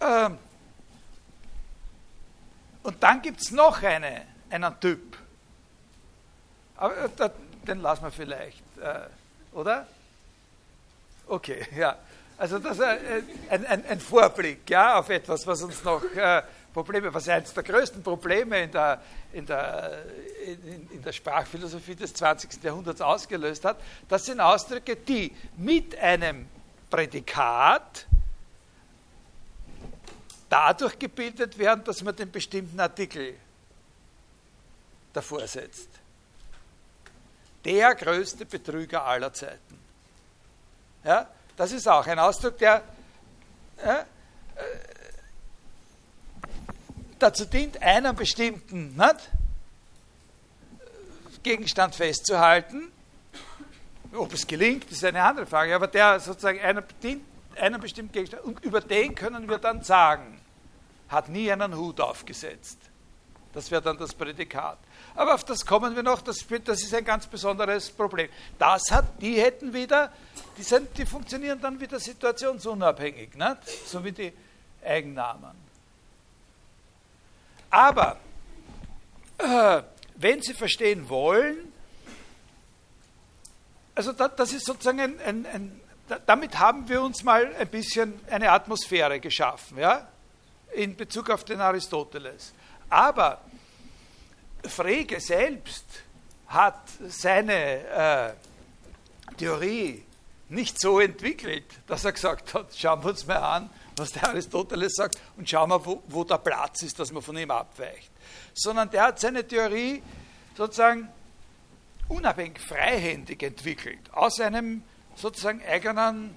äh, 0.00 0.30
und 2.82 3.02
dann 3.02 3.22
gibt 3.22 3.40
es 3.40 3.50
noch 3.50 3.82
eine, 3.82 4.22
einen 4.50 4.80
Typ. 4.80 5.16
Aber 6.76 6.94
äh, 7.04 7.30
den 7.66 7.80
lassen 7.80 8.02
wir 8.04 8.10
vielleicht, 8.10 8.62
äh, 8.80 9.06
oder? 9.52 9.86
Okay, 11.26 11.66
ja. 11.76 11.96
Also 12.38 12.58
das 12.58 12.78
ist 12.78 12.84
ein, 13.50 13.66
ein, 13.66 13.86
ein, 13.86 14.00
Vorblick 14.00 14.68
ja, 14.68 14.98
auf 14.98 15.08
etwas, 15.10 15.46
was 15.46 15.62
uns 15.62 15.84
noch, 15.84 16.02
äh, 16.16 16.42
Probleme, 16.72 17.12
was 17.12 17.28
eines 17.28 17.52
der 17.52 17.62
größten 17.62 18.02
Probleme 18.02 18.62
in 18.62 18.72
der, 18.72 19.02
in, 19.32 19.46
der, 19.46 20.04
in, 20.46 20.88
in 20.90 21.02
der 21.02 21.12
Sprachphilosophie 21.12 21.94
des 21.94 22.14
20. 22.14 22.62
Jahrhunderts 22.62 23.00
ausgelöst 23.00 23.64
hat, 23.64 23.78
das 24.08 24.24
sind 24.24 24.40
Ausdrücke, 24.40 24.96
die 24.96 25.32
mit 25.56 25.98
einem 25.98 26.48
Prädikat 26.90 28.06
dadurch 30.48 30.98
gebildet 30.98 31.58
werden, 31.58 31.84
dass 31.84 32.02
man 32.02 32.14
den 32.14 32.30
bestimmten 32.30 32.78
Artikel 32.80 33.34
davor 35.12 35.46
setzt. 35.46 35.88
Der 37.64 37.94
größte 37.94 38.44
Betrüger 38.44 39.04
aller 39.04 39.32
Zeiten. 39.32 39.78
Ja, 41.04 41.28
das 41.56 41.72
ist 41.72 41.88
auch 41.88 42.06
ein 42.06 42.18
Ausdruck, 42.18 42.58
der 42.58 42.82
ja, 43.84 44.00
äh, 44.00 44.04
dazu 47.22 47.44
dient, 47.44 47.80
einen 47.82 48.14
bestimmten 48.16 48.96
nicht, 48.96 49.30
Gegenstand 51.42 51.94
festzuhalten. 51.94 52.92
Ob 54.14 54.32
es 54.32 54.46
gelingt, 54.46 54.90
ist 54.90 55.04
eine 55.04 55.22
andere 55.22 55.46
Frage, 55.46 55.74
aber 55.74 55.86
der 55.86 56.20
sozusagen 56.20 56.60
einer 56.60 56.82
dient 57.02 57.24
einen 57.58 57.80
bestimmten 57.80 58.12
Gegenstand 58.12 58.44
und 58.44 58.64
über 58.64 58.80
den 58.80 59.14
können 59.14 59.48
wir 59.48 59.58
dann 59.58 59.82
sagen, 59.82 60.40
hat 61.08 61.28
nie 61.28 61.50
einen 61.50 61.76
Hut 61.76 62.00
aufgesetzt. 62.00 62.78
Das 63.52 63.70
wäre 63.70 63.82
dann 63.82 63.98
das 63.98 64.14
Prädikat. 64.14 64.78
Aber 65.14 65.34
auf 65.34 65.44
das 65.44 65.66
kommen 65.66 65.94
wir 65.94 66.02
noch, 66.02 66.22
das, 66.22 66.38
das 66.64 66.82
ist 66.82 66.94
ein 66.94 67.04
ganz 67.04 67.26
besonderes 67.26 67.90
Problem. 67.90 68.30
Das 68.58 68.90
hat, 68.90 69.04
die 69.20 69.38
hätten 69.40 69.74
wieder, 69.74 70.10
die, 70.56 70.62
sind, 70.62 70.96
die 70.96 71.04
funktionieren 71.04 71.60
dann 71.60 71.78
wieder 71.78 72.00
situationsunabhängig, 72.00 73.34
nicht? 73.34 73.86
so 73.86 74.02
wie 74.02 74.12
die 74.12 74.32
Eigennamen. 74.82 75.71
Aber 77.72 78.18
äh, 79.38 79.82
wenn 80.14 80.40
Sie 80.40 80.54
verstehen 80.54 81.08
wollen, 81.08 81.72
also 83.96 84.12
da, 84.12 84.28
das 84.28 84.52
ist 84.52 84.64
sozusagen 84.64 85.00
ein, 85.00 85.20
ein, 85.20 85.46
ein, 85.46 85.80
damit 86.26 86.60
haben 86.60 86.88
wir 86.88 87.02
uns 87.02 87.24
mal 87.24 87.52
ein 87.56 87.68
bisschen 87.68 88.14
eine 88.30 88.52
Atmosphäre 88.52 89.18
geschaffen. 89.18 89.78
Ja? 89.78 90.06
in 90.72 90.96
Bezug 90.96 91.30
auf 91.30 91.44
den 91.44 91.60
Aristoteles. 91.60 92.52
Aber 92.88 93.40
Frege 94.64 95.20
selbst 95.20 95.84
hat 96.48 96.80
seine 97.08 98.34
äh, 99.34 99.34
Theorie 99.36 100.02
nicht 100.48 100.80
so 100.80 101.00
entwickelt, 101.00 101.64
dass 101.86 102.04
er 102.04 102.12
gesagt 102.12 102.54
hat, 102.54 102.74
schauen 102.76 103.02
wir 103.02 103.10
uns 103.10 103.26
mal 103.26 103.36
an, 103.36 103.70
was 103.96 104.12
der 104.12 104.28
Aristoteles 104.28 104.94
sagt 104.94 105.20
und 105.36 105.48
schauen 105.48 105.70
wir, 105.70 105.84
wo, 105.84 106.02
wo 106.08 106.24
der 106.24 106.38
Platz 106.38 106.82
ist, 106.82 106.98
dass 106.98 107.12
man 107.12 107.22
von 107.22 107.36
ihm 107.36 107.50
abweicht. 107.50 108.10
Sondern 108.54 108.90
der 108.90 109.04
hat 109.04 109.20
seine 109.20 109.46
Theorie 109.46 110.02
sozusagen 110.56 111.08
unabhängig, 112.08 112.60
freihändig 112.60 113.42
entwickelt, 113.42 114.00
aus 114.12 114.40
einem 114.40 114.82
sozusagen 115.14 115.62
eigenen 115.64 116.34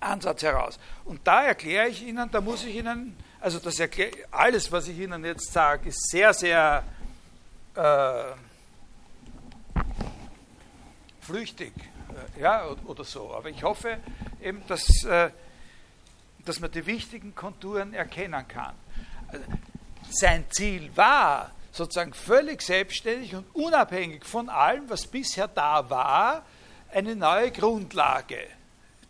Ansatz 0.00 0.42
heraus. 0.42 0.78
Und 1.04 1.26
da 1.26 1.44
erkläre 1.44 1.88
ich 1.88 2.02
Ihnen, 2.02 2.30
da 2.30 2.40
muss 2.40 2.64
ich 2.64 2.76
Ihnen, 2.76 3.16
also 3.40 3.58
das 3.58 3.78
erkläre, 3.80 4.12
alles, 4.30 4.70
was 4.70 4.88
ich 4.88 4.98
Ihnen 4.98 5.24
jetzt 5.24 5.52
sage, 5.52 5.88
ist 5.88 6.10
sehr, 6.10 6.32
sehr 6.34 6.84
äh, 7.74 8.24
flüchtig 11.20 11.72
äh, 12.36 12.40
ja, 12.40 12.66
oder 12.84 13.04
so. 13.04 13.34
Aber 13.34 13.48
ich 13.48 13.62
hoffe 13.62 13.98
eben, 14.40 14.62
dass, 14.66 15.04
äh, 15.04 15.30
dass 16.46 16.60
man 16.60 16.70
die 16.70 16.86
wichtigen 16.86 17.34
Konturen 17.34 17.92
erkennen 17.92 18.46
kann. 18.48 18.74
Sein 20.10 20.44
Ziel 20.50 20.90
war, 20.96 21.50
sozusagen 21.72 22.14
völlig 22.14 22.62
selbstständig 22.62 23.34
und 23.34 23.44
unabhängig 23.54 24.24
von 24.24 24.48
allem, 24.48 24.88
was 24.88 25.06
bisher 25.06 25.48
da 25.48 25.90
war, 25.90 26.44
eine 26.92 27.14
neue 27.14 27.50
Grundlage 27.50 28.46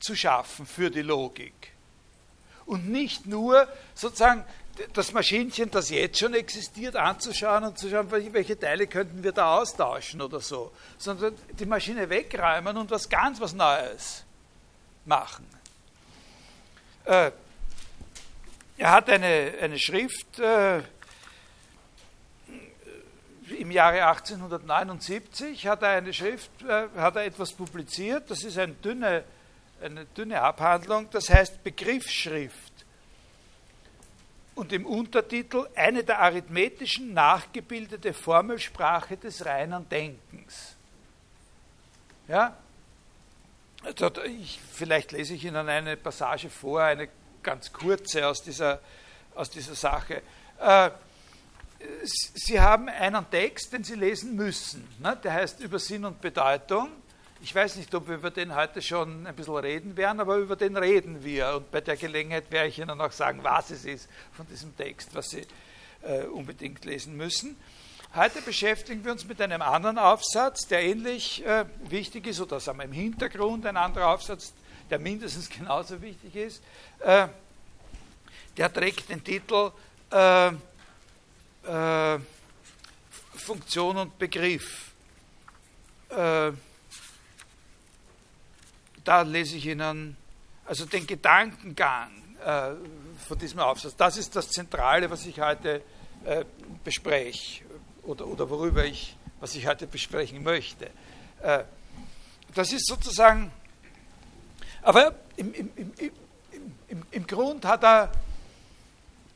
zu 0.01 0.17
schaffen 0.17 0.67
für 0.67 0.91
die 0.91 1.03
Logik. 1.03 1.73
Und 2.65 2.89
nicht 2.89 3.27
nur 3.27 3.69
sozusagen 3.95 4.45
das 4.93 5.13
Maschinchen, 5.13 5.71
das 5.71 5.91
jetzt 5.91 6.19
schon 6.19 6.35
existiert, 6.35 6.97
anzuschauen 6.97 7.65
und 7.65 7.79
zu 7.79 7.89
schauen, 7.89 8.11
welche 8.11 8.59
Teile 8.59 8.87
könnten 8.87 9.23
wir 9.23 9.33
da 9.33 9.59
austauschen 9.59 10.21
oder 10.21 10.41
so, 10.41 10.73
sondern 10.99 11.35
die 11.59 11.67
Maschine 11.67 12.11
wegräumen 12.11 12.77
und 12.77 12.91
was 12.91 13.09
ganz 13.09 13.41
was 13.41 13.53
Neues 13.55 14.25
machen. 15.05 15.47
Äh, 17.07 17.31
er 18.79 18.91
hat 18.91 19.09
eine, 19.09 19.55
eine 19.61 19.79
Schrift 19.79 20.39
äh, 20.39 20.83
im 23.59 23.71
Jahre 23.71 24.05
1879 24.07 25.67
hat 25.67 25.83
er 25.83 25.91
eine 25.91 26.13
Schrift, 26.13 26.51
äh, 26.63 26.89
hat 26.97 27.17
er 27.17 27.25
etwas 27.25 27.53
publiziert, 27.53 28.31
das 28.31 28.43
ist 28.45 28.59
eine 28.59 28.75
dünne 28.75 29.25
eine 29.81 30.07
dünne 30.07 30.41
Abhandlung, 30.41 31.09
das 31.11 31.31
heißt 31.31 31.63
Begriffsschrift. 31.63 32.73
Und 34.55 34.73
im 34.73 34.87
Untertitel 34.87 35.69
eine 35.75 36.03
der 36.03 36.19
arithmetischen 36.21 37.13
nachgebildete 37.13 38.15
Formelsprache 38.15 39.17
des 39.19 39.45
reinen 39.45 39.87
Denkens. 39.89 40.77
Ja? 42.27 42.57
Ich, 44.25 44.59
vielleicht 44.73 45.13
lese 45.13 45.35
ich 45.35 45.45
Ihnen 45.45 45.69
eine 45.69 45.97
Passage 45.97 46.51
vor, 46.51 46.83
eine 46.83 47.09
ganz 47.41 47.73
kurze 47.73 48.27
aus 48.27 48.43
dieser, 48.43 48.81
aus 49.35 49.49
dieser 49.49 49.77
Sache. 49.77 50.23
Äh, 50.59 50.91
Sie 52.03 52.59
haben 52.59 52.89
einen 52.89 53.31
Text, 53.31 53.73
den 53.73 53.85
Sie 53.85 53.95
lesen 53.95 54.35
müssen. 54.35 54.89
Ne? 54.99 55.17
Der 55.23 55.35
heißt 55.35 55.61
Über 55.61 55.79
Sinn 55.79 56.05
und 56.05 56.21
Bedeutung. 56.21 56.89
Ich 57.41 57.55
weiß 57.55 57.77
nicht, 57.77 57.95
ob 57.95 58.09
wir 58.09 58.17
über 58.17 58.31
den 58.33 58.57
heute 58.57 58.83
schon 58.83 59.25
ein 59.25 59.37
bisschen 59.37 59.57
reden 59.57 59.97
werden, 59.97 60.19
aber 60.19 60.37
über 60.37 60.57
den 60.57 60.77
reden 60.77 61.23
wir. 61.23 61.55
Und 61.57 61.71
bei 61.71 61.81
der 61.81 61.97
Gelegenheit 61.97 62.51
werde 62.51 62.69
ich 62.69 62.79
Ihnen 62.81 63.01
auch 63.01 63.13
sagen, 63.13 63.45
was 63.45 63.71
es 63.71 63.85
ist 63.85 64.09
von 64.33 64.49
diesem 64.49 64.77
Text, 64.77 65.15
was 65.15 65.29
Sie 65.31 65.47
äh, 66.03 66.25
unbedingt 66.25 66.85
lesen 66.85 67.17
müssen. 67.17 67.57
Heute 68.17 68.41
beschäftigen 68.41 69.05
wir 69.05 69.13
uns 69.13 69.27
mit 69.27 69.43
einem 69.43 69.61
anderen 69.61 69.99
Aufsatz, 69.99 70.67
der 70.67 70.83
ähnlich 70.83 71.45
äh, 71.45 71.67
wichtig 71.91 72.27
ist, 72.27 72.41
oder 72.41 72.59
sagen 72.61 72.79
wir 72.79 72.87
im 72.87 72.93
Hintergrund 72.93 73.67
ein 73.67 73.77
anderer 73.77 74.09
Aufsatz, 74.09 74.55
der 74.89 74.99
mindestens 74.99 75.51
genauso 75.51 76.01
wichtig 76.01 76.35
ist. 76.35 76.63
Äh, 77.01 77.29
der 78.57 78.73
trägt 78.73 79.11
den 79.11 79.23
Titel 79.23 79.71
äh, 80.11 80.47
äh, 80.47 82.19
Funktion 83.35 83.99
und 83.99 84.19
Begriff. 84.19 84.93
Äh, 86.09 86.53
da 89.05 89.23
lese 89.23 89.59
ich 89.59 89.67
Ihnen 89.67 90.17
also 90.65 90.87
den 90.87 91.07
Gedankengang 91.07 92.13
äh, 92.43 92.71
von 93.29 93.39
diesem 93.39 93.61
Aufsatz. 93.61 93.95
Das 93.95 94.17
ist 94.17 94.35
das 94.35 94.49
Zentrale, 94.49 95.11
was 95.11 95.27
ich 95.27 95.39
heute 95.39 95.83
bespreche 96.83 97.66
oder, 98.07 98.27
oder 98.27 98.49
worüber 98.51 98.85
ich, 98.85 99.17
was 99.41 99.55
ich 99.55 99.67
heute 99.67 99.87
besprechen 99.87 100.43
möchte. 100.43 100.91
Äh, 101.43 101.65
das 102.55 102.73
ist 102.73 102.87
sozusagen, 102.87 103.53
aber 104.83 105.15
im, 105.37 105.53
im, 105.53 105.71
im, 105.77 105.93
im, 106.89 107.03
im 107.11 107.27
Grund 107.27 107.65
hat 107.65 107.85
er, 107.85 108.13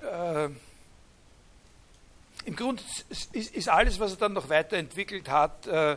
äh, 0.02 0.48
im 2.44 2.56
Grund 2.56 2.82
ist, 3.10 3.34
ist, 3.34 3.68
alles, 3.68 4.00
was 4.00 4.12
er 4.12 4.16
dann 4.16 4.32
noch 4.32 4.48
weiterentwickelt 4.48 5.28
hat, 5.28 5.66
äh, 5.66 5.96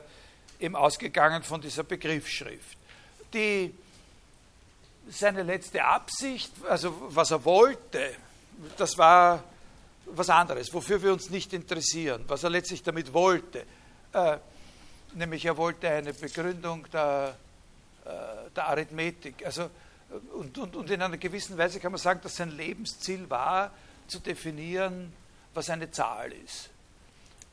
eben 0.60 0.76
ausgegangen 0.76 1.44
von 1.44 1.62
dieser 1.62 1.84
Begriffsschrift 1.84 2.78
die, 3.34 3.74
seine 5.10 5.44
letzte 5.44 5.84
Absicht, 5.84 6.52
also 6.70 6.96
was 7.10 7.32
er 7.32 7.44
wollte, 7.44 8.16
das 8.78 8.98
war 8.98 9.44
was 10.06 10.30
anderes, 10.30 10.74
wofür 10.74 11.02
wir 11.02 11.14
uns 11.14 11.30
nicht 11.30 11.54
interessieren, 11.54 12.24
was 12.28 12.44
er 12.44 12.50
letztlich 12.50 12.84
damit 12.84 13.14
wollte. 13.14 13.66
Äh, 14.14 14.38
nämlich 15.14 15.46
er 15.46 15.58
wollte 15.58 15.90
eine 15.90 16.14
Begründung 16.14 16.90
der, 16.92 17.36
äh, 18.06 18.10
der 18.56 18.68
Arithmetik. 18.68 19.46
Also, 19.46 19.70
und, 20.36 20.58
und, 20.58 20.76
und 20.76 20.90
in 20.90 21.02
einer 21.02 21.18
gewissen 21.18 21.58
Weise 21.58 21.80
kann 21.80 21.92
man 21.92 22.00
sagen, 22.00 22.20
dass 22.22 22.36
sein 22.36 22.52
Lebensziel 22.52 23.30
war, 23.30 23.72
zu 24.08 24.20
definieren, 24.20 25.14
was 25.54 25.70
eine 25.70 25.90
Zahl 25.90 26.32
ist. 26.34 26.70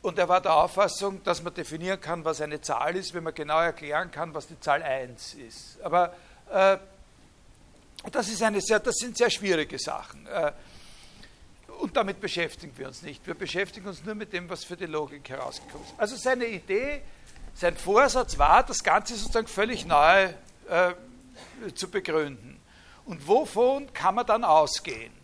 Und 0.03 0.19
er 0.19 0.29
war 0.29 0.41
der 0.41 0.55
Auffassung, 0.55 1.23
dass 1.25 1.43
man 1.43 1.53
definieren 1.53 2.01
kann, 2.01 2.25
was 2.25 2.41
eine 2.41 2.61
Zahl 2.61 2.97
ist, 2.97 3.13
wenn 3.13 3.23
man 3.23 3.35
genau 3.35 3.61
erklären 3.61 4.11
kann, 4.11 4.33
was 4.33 4.47
die 4.47 4.59
Zahl 4.59 4.83
1 4.83 5.35
ist. 5.35 5.79
Aber 5.83 6.15
äh, 6.51 6.79
das, 8.11 8.29
ist 8.29 8.43
eine 8.43 8.61
sehr, 8.63 8.81
das 8.81 8.95
sind 8.97 9.17
sehr 9.17 9.31
schwierige 9.31 9.79
Sachen. 9.79 10.27
Äh, 10.27 10.53
und 11.81 11.97
damit 11.97 12.21
beschäftigen 12.21 12.73
wir 12.77 12.89
uns 12.89 13.03
nicht. 13.03 13.27
Wir 13.27 13.35
beschäftigen 13.35 13.87
uns 13.87 14.05
nur 14.05 14.15
mit 14.15 14.33
dem, 14.33 14.49
was 14.49 14.65
für 14.65 14.77
die 14.77 14.87
Logik 14.87 15.29
herausgekommen 15.29 15.87
ist. 15.87 15.95
Also 15.99 16.17
seine 16.17 16.47
Idee, 16.47 17.03
sein 17.55 17.77
Vorsatz 17.77 18.39
war, 18.39 18.63
das 18.63 18.83
Ganze 18.83 19.17
sozusagen 19.17 19.47
völlig 19.47 19.87
neu 19.87 20.29
äh, 20.69 20.95
zu 21.75 21.91
begründen. 21.91 22.61
Und 23.05 23.27
wovon 23.27 23.93
kann 23.93 24.15
man 24.15 24.27
dann 24.27 24.45
ausgehen? 24.45 25.21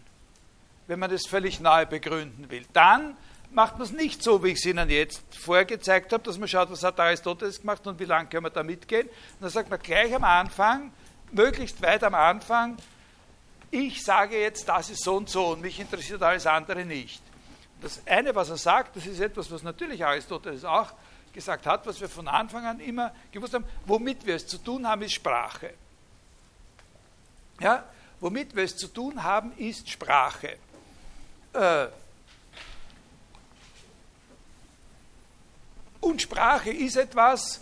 wenn 0.86 0.98
man 0.98 1.10
das 1.10 1.26
völlig 1.26 1.60
neu 1.60 1.86
begründen 1.86 2.50
will. 2.50 2.64
Dann 2.72 3.16
macht 3.50 3.74
man 3.78 3.82
es 3.82 3.92
nicht 3.92 4.22
so, 4.22 4.42
wie 4.42 4.48
ich 4.48 4.58
es 4.58 4.66
Ihnen 4.66 4.88
jetzt 4.90 5.22
vorher 5.38 5.64
gezeigt 5.64 6.12
habe, 6.12 6.22
dass 6.22 6.38
man 6.38 6.48
schaut, 6.48 6.70
was 6.70 6.82
hat 6.82 6.98
Aristoteles 7.00 7.60
gemacht 7.60 7.86
und 7.86 7.98
wie 7.98 8.04
lange 8.04 8.28
können 8.28 8.44
wir 8.44 8.50
da 8.50 8.62
mitgehen. 8.62 9.06
Und 9.06 9.42
dann 9.42 9.50
sagt 9.50 9.70
man 9.70 9.78
gleich 9.80 10.14
am 10.14 10.24
Anfang, 10.24 10.92
möglichst 11.32 11.80
weit 11.82 12.04
am 12.04 12.14
Anfang, 12.14 12.76
ich 13.76 14.02
sage 14.02 14.38
jetzt, 14.38 14.68
das 14.68 14.88
ist 14.88 15.04
so 15.04 15.16
und 15.16 15.28
so 15.28 15.48
und 15.48 15.60
mich 15.60 15.78
interessiert 15.78 16.22
alles 16.22 16.46
andere 16.46 16.84
nicht. 16.84 17.22
Das 17.82 18.00
eine, 18.06 18.34
was 18.34 18.48
er 18.48 18.56
sagt, 18.56 18.96
das 18.96 19.06
ist 19.06 19.20
etwas, 19.20 19.50
was 19.50 19.62
natürlich 19.62 20.04
Aristoteles 20.04 20.64
auch 20.64 20.92
gesagt 21.32 21.66
hat, 21.66 21.86
was 21.86 22.00
wir 22.00 22.08
von 22.08 22.26
Anfang 22.26 22.64
an 22.64 22.80
immer 22.80 23.14
gewusst 23.30 23.52
haben, 23.52 23.66
womit 23.84 24.24
wir 24.24 24.36
es 24.36 24.46
zu 24.46 24.56
tun 24.56 24.86
haben, 24.88 25.02
ist 25.02 25.12
Sprache. 25.12 25.74
Ja, 27.60 27.84
womit 28.20 28.56
wir 28.56 28.64
es 28.64 28.76
zu 28.76 28.88
tun 28.88 29.22
haben, 29.22 29.52
ist 29.58 29.90
Sprache. 29.90 30.56
Äh, 31.52 31.86
und 36.00 36.22
Sprache 36.22 36.70
ist 36.70 36.96
etwas, 36.96 37.60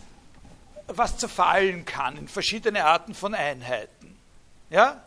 was 0.86 1.18
zerfallen 1.18 1.84
kann 1.84 2.16
in 2.16 2.28
verschiedene 2.28 2.84
Arten 2.84 3.14
von 3.14 3.34
Einheiten. 3.34 4.16
Ja? 4.70 5.03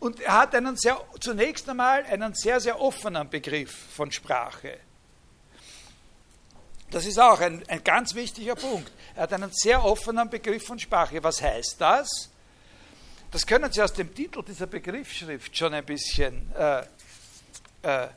Und 0.00 0.20
er 0.20 0.38
hat 0.38 0.54
einen 0.54 0.76
sehr, 0.76 1.00
zunächst 1.20 1.68
einmal 1.68 2.04
einen 2.04 2.34
sehr, 2.34 2.60
sehr 2.60 2.80
offenen 2.80 3.28
Begriff 3.28 3.72
von 3.94 4.12
Sprache. 4.12 4.78
Das 6.90 7.04
ist 7.04 7.18
auch 7.18 7.40
ein, 7.40 7.62
ein 7.68 7.84
ganz 7.84 8.14
wichtiger 8.14 8.54
Punkt. 8.54 8.90
Er 9.14 9.24
hat 9.24 9.32
einen 9.32 9.50
sehr 9.52 9.84
offenen 9.84 10.30
Begriff 10.30 10.64
von 10.64 10.78
Sprache. 10.78 11.22
Was 11.22 11.42
heißt 11.42 11.80
das? 11.80 12.30
Das 13.30 13.46
können 13.46 13.70
Sie 13.70 13.82
aus 13.82 13.92
dem 13.92 14.14
Titel 14.14 14.42
dieser 14.42 14.66
Begriffsschrift 14.66 15.54
schon 15.54 15.74
ein 15.74 15.84
bisschen 15.84 16.50
äh, 16.54 16.82
äh, 17.82 18.08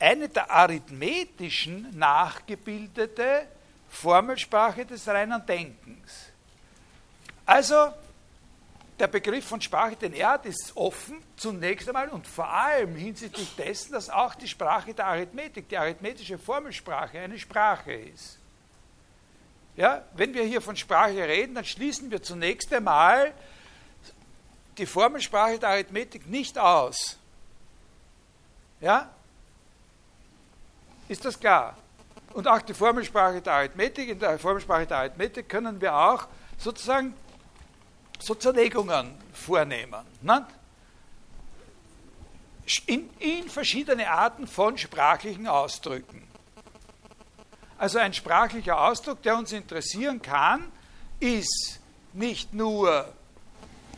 eine 0.00 0.28
der 0.28 0.50
arithmetischen 0.50 1.96
nachgebildete 1.96 3.46
Formelsprache 3.88 4.86
des 4.86 5.06
reinen 5.06 5.44
Denkens. 5.46 6.30
Also 7.46 7.92
der 9.00 9.08
Begriff 9.08 9.46
von 9.46 9.60
Sprache, 9.60 9.96
den 9.96 10.12
er 10.12 10.30
hat, 10.30 10.46
ist 10.46 10.72
offen 10.76 11.22
zunächst 11.36 11.88
einmal 11.88 12.08
und 12.10 12.26
vor 12.26 12.48
allem 12.48 12.94
hinsichtlich 12.94 13.56
dessen, 13.56 13.92
dass 13.92 14.10
auch 14.10 14.34
die 14.34 14.46
Sprache 14.46 14.92
der 14.92 15.06
Arithmetik, 15.06 15.68
die 15.68 15.78
arithmetische 15.78 16.38
Formelsprache, 16.38 17.18
eine 17.18 17.38
Sprache 17.38 17.92
ist. 17.92 18.38
Ja, 19.76 20.04
wenn 20.14 20.34
wir 20.34 20.44
hier 20.44 20.60
von 20.60 20.76
Sprache 20.76 21.26
reden, 21.26 21.54
dann 21.54 21.64
schließen 21.64 22.10
wir 22.10 22.22
zunächst 22.22 22.72
einmal 22.72 23.32
die 24.76 24.86
Formelsprache 24.86 25.58
der 25.58 25.70
Arithmetik 25.70 26.26
nicht 26.26 26.58
aus. 26.58 27.18
Ja? 28.80 29.08
Ist 31.08 31.24
das 31.24 31.40
klar? 31.40 31.76
Und 32.34 32.46
auch 32.46 32.60
die 32.60 32.74
Formelsprache 32.74 33.40
der 33.40 33.54
Arithmetik, 33.54 34.10
in 34.10 34.18
der 34.18 34.38
Formelsprache 34.38 34.86
der 34.86 34.98
Arithmetik 34.98 35.48
können 35.48 35.80
wir 35.80 35.94
auch 35.94 36.28
sozusagen 36.58 37.14
so 38.20 38.34
Zerlegungen 38.34 39.14
vornehmen. 39.32 40.04
Ne? 40.22 40.46
In, 42.86 43.10
in 43.18 43.48
verschiedene 43.48 44.08
Arten 44.08 44.46
von 44.46 44.78
sprachlichen 44.78 45.46
Ausdrücken. 45.48 46.26
Also 47.78 47.98
ein 47.98 48.12
sprachlicher 48.12 48.80
Ausdruck, 48.80 49.22
der 49.22 49.36
uns 49.36 49.52
interessieren 49.52 50.20
kann, 50.22 50.70
ist 51.18 51.80
nicht 52.12 52.52
nur 52.52 53.12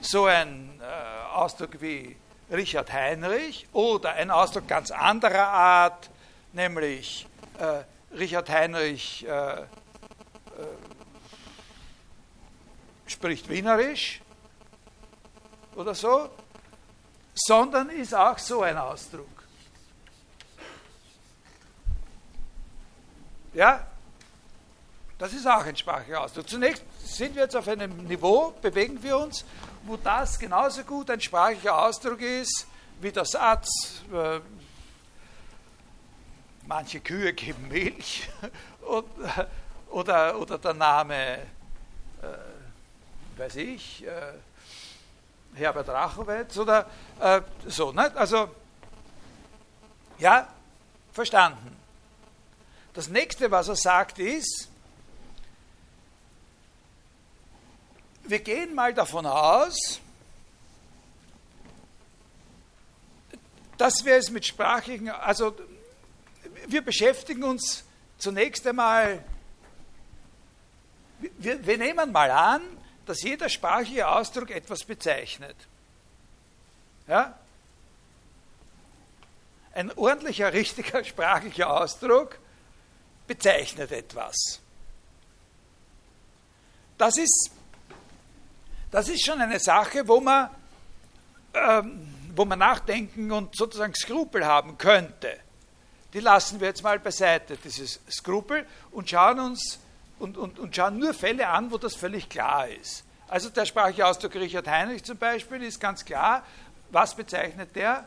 so 0.01 0.27
ein 0.27 0.81
äh, 0.81 1.35
Ausdruck 1.35 1.81
wie 1.81 2.17
Richard 2.51 2.93
Heinrich 2.93 3.67
oder 3.73 4.13
ein 4.13 4.31
Ausdruck 4.31 4.69
ganz 4.69 4.91
anderer 4.91 5.49
Art, 5.49 6.11
nämlich 6.53 7.27
äh, 7.59 7.83
Richard 8.17 8.49
Heinrich 8.51 9.27
äh, 9.27 9.31
äh, 9.31 9.65
spricht 13.13 13.49
Wienerisch 13.49 14.21
oder 15.75 15.95
so, 15.95 16.31
sondern 17.35 17.89
ist 17.91 18.15
auch 18.15 18.39
so 18.39 18.63
ein 18.63 18.77
Ausdruck. 18.77 19.27
Ja, 23.55 23.87
das 25.19 25.33
ist 25.35 25.47
auch 25.47 25.65
ein 25.65 25.77
sprachlicher 25.77 26.21
Ausdruck. 26.23 26.49
Zunächst 26.49 26.83
sind 27.05 27.35
wir 27.35 27.43
jetzt 27.43 27.55
auf 27.55 27.69
einem 27.69 27.97
Niveau, 28.07 28.55
bewegen 28.63 29.03
wir 29.03 29.19
uns, 29.19 29.45
wo 29.85 29.97
das 29.97 30.39
genauso 30.39 30.83
gut 30.85 31.11
ein 31.11 31.21
sprachlicher 31.21 31.79
Ausdruck 31.79 32.21
ist 32.21 32.67
wie 33.01 33.11
der 33.11 33.25
Satz, 33.25 34.03
äh, 34.13 34.41
manche 36.67 37.01
Kühe 37.01 37.33
geben 37.33 37.69
Milch 37.69 38.29
oder, 39.91 40.39
oder 40.39 40.59
der 40.59 40.75
Name, 40.75 41.15
äh, 41.15 41.47
weiß 43.37 43.57
ich, 43.57 44.07
äh, 44.07 44.33
Herbert 45.55 45.89
Rachowitz 45.89 46.57
oder 46.57 46.89
äh, 47.21 47.41
so. 47.67 47.93
Ne? 47.93 48.15
Also, 48.17 48.51
ja, 50.19 50.49
verstanden. 51.13 51.77
Das 52.95 53.09
nächste, 53.09 53.51
was 53.51 53.69
er 53.69 53.77
sagt, 53.77 54.19
ist, 54.19 54.69
wir 58.25 58.41
gehen 58.41 58.75
mal 58.75 58.95
davon 58.95 59.27
aus, 59.27 60.01
dass 63.77 64.05
wir 64.05 64.17
es 64.17 64.31
mit 64.31 64.47
sprachlichen, 64.47 65.09
also 65.09 65.57
wir 66.67 66.83
beschäftigen 66.83 67.43
uns 67.43 67.85
zunächst 68.19 68.67
einmal, 68.67 69.25
wir, 71.39 71.67
wir 71.67 71.79
nehmen 71.79 72.13
mal 72.13 72.31
an, 72.31 72.63
dass 73.07 73.23
jeder 73.23 73.49
sprachliche 73.49 74.09
Ausdruck 74.09 74.51
etwas 74.51 74.85
bezeichnet. 74.85 75.57
Ja? 77.07 77.39
Ein 79.75 79.91
ordentlicher, 79.93 80.53
richtiger 80.53 81.05
sprachlicher 81.05 81.71
Ausdruck 81.71 82.39
bezeichnet 83.27 83.91
etwas. 83.93 84.61
Das 86.99 87.17
ist, 87.17 87.51
das 88.91 89.09
ist 89.09 89.25
schon 89.25 89.41
eine 89.41 89.59
Sache, 89.59 90.07
wo 90.07 90.21
man, 90.21 90.51
ähm, 91.55 92.15
wo 92.35 92.45
man 92.45 92.59
nachdenken 92.59 93.33
und 93.33 93.57
sozusagen 93.57 93.95
Skrupel 93.95 94.47
haben 94.47 94.79
könnte 94.79 95.39
die 96.13 96.21
lassen 96.21 96.61
wir 96.61 96.69
jetzt 96.69 96.83
mal 96.83 96.99
beiseite, 96.99 97.57
dieses 97.57 98.01
Skrupel, 98.11 98.67
und 98.91 99.09
schauen 99.09 99.41
uns 99.41 99.79
und, 100.23 100.39
und, 100.39 100.59
und 100.61 100.75
schauen 100.75 100.99
nur 100.99 101.13
Fälle 101.15 101.49
an, 101.49 101.71
wo 101.73 101.79
das 101.79 101.97
völlig 101.97 102.29
klar 102.29 102.69
ist. 102.69 103.05
Also 103.29 103.51
der 103.51 103.67
sprachliche 103.67 104.07
Ausdruck 104.07 104.35
Richard 104.37 104.69
Heinrich 104.69 105.03
zum 105.03 105.19
Beispiel 105.19 105.63
ist 105.63 105.81
ganz 105.81 106.05
klar. 106.05 106.45
Was 106.91 107.15
bezeichnet 107.15 107.75
der? 107.75 108.05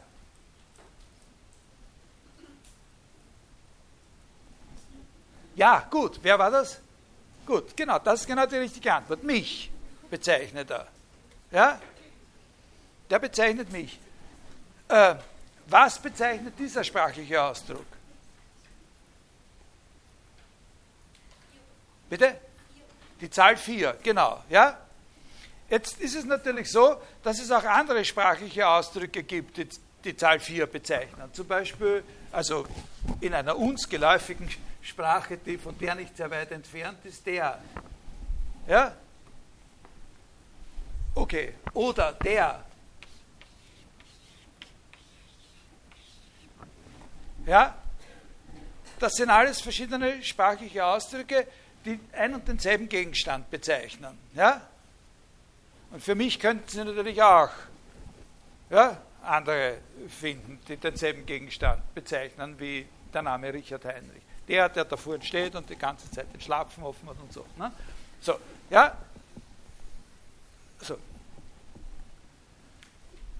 Ja, 5.56 5.86
gut. 5.90 6.20
Wer 6.22 6.40
war 6.40 6.52
das? 6.52 6.80
Gut, 7.46 7.76
genau. 7.76 8.00
Das 8.00 8.22
ist 8.22 8.28
genau 8.28 8.46
die 8.46 8.58
richtige 8.58 8.94
Antwort. 8.94 9.24
Mich 9.24 9.70
bezeichnet 10.10 10.72
er. 10.72 10.88
Ja? 11.52 11.82
Der 13.10 13.20
bezeichnet 13.20 13.72
mich. 13.72 14.00
Äh, 14.88 15.16
was 15.68 16.00
bezeichnet 16.00 16.54
dieser 16.58 16.84
sprachliche 16.84 17.42
Ausdruck? 17.42 17.86
Bitte? 22.10 22.40
Die 23.22 23.30
Zahl 23.30 23.58
4, 23.58 23.98
genau. 24.04 24.44
Ja? 24.50 24.78
Jetzt 25.70 26.00
ist 26.00 26.16
es 26.16 26.26
natürlich 26.26 26.72
so, 26.72 27.02
dass 27.24 27.40
es 27.40 27.52
auch 27.52 27.64
andere 27.64 28.06
sprachliche 28.06 28.68
Ausdrücke 28.68 29.24
gibt, 29.24 29.58
die 29.58 29.68
die 30.06 30.16
Zahl 30.16 30.40
4 30.40 30.68
bezeichnen. 30.68 31.34
Zum 31.34 31.48
Beispiel, 31.48 32.04
also 32.32 32.66
in 33.20 33.34
einer 33.34 33.58
uns 33.58 33.90
geläufigen 33.90 34.50
Sprache, 34.82 35.38
die 35.38 35.58
von 35.58 35.78
der 35.80 35.96
nicht 35.96 36.16
sehr 36.16 36.30
weit 36.30 36.52
entfernt 36.52 37.04
ist, 37.04 37.26
der. 37.26 37.60
Ja? 38.68 38.96
Okay. 41.16 41.56
Oder 41.74 42.14
der. 42.14 42.64
Ja? 47.48 47.76
Das 49.00 49.14
sind 49.14 49.30
alles 49.30 49.60
verschiedene 49.60 50.24
sprachliche 50.24 50.86
Ausdrücke, 50.86 51.48
die 51.86 52.00
ein 52.14 52.34
und 52.34 52.48
denselben 52.48 52.90
Gegenstand 52.90 53.50
bezeichnen. 53.50 54.18
Ja? 54.34 54.62
Und 55.92 56.04
für 56.04 56.16
mich 56.16 56.40
könnten 56.40 56.68
Sie 56.68 56.84
natürlich 56.84 57.22
auch 57.22 57.52
ja, 58.70 58.98
andere 59.24 59.78
finden, 60.10 60.60
die 60.68 60.78
denselben 60.78 61.26
Gegenstand 61.26 61.82
bezeichnen 61.94 62.60
wie 62.60 62.88
der 63.14 63.22
Name 63.22 63.54
Richard 63.54 63.86
Heinrich. 63.86 64.22
Der, 64.48 64.70
der 64.70 64.86
da 64.86 64.98
vorne 64.98 65.24
steht 65.24 65.56
und 65.56 65.70
die 65.70 65.76
ganze 65.76 66.10
Zeit 66.12 66.32
den 66.34 66.42
Schlapfen 66.42 66.84
offen 66.84 67.10
hat 67.10 67.18
und 67.20 67.34
so. 67.34 67.46
Ne? 67.58 67.72
So, 68.22 68.40
ja. 68.70 68.96
So. 70.82 70.98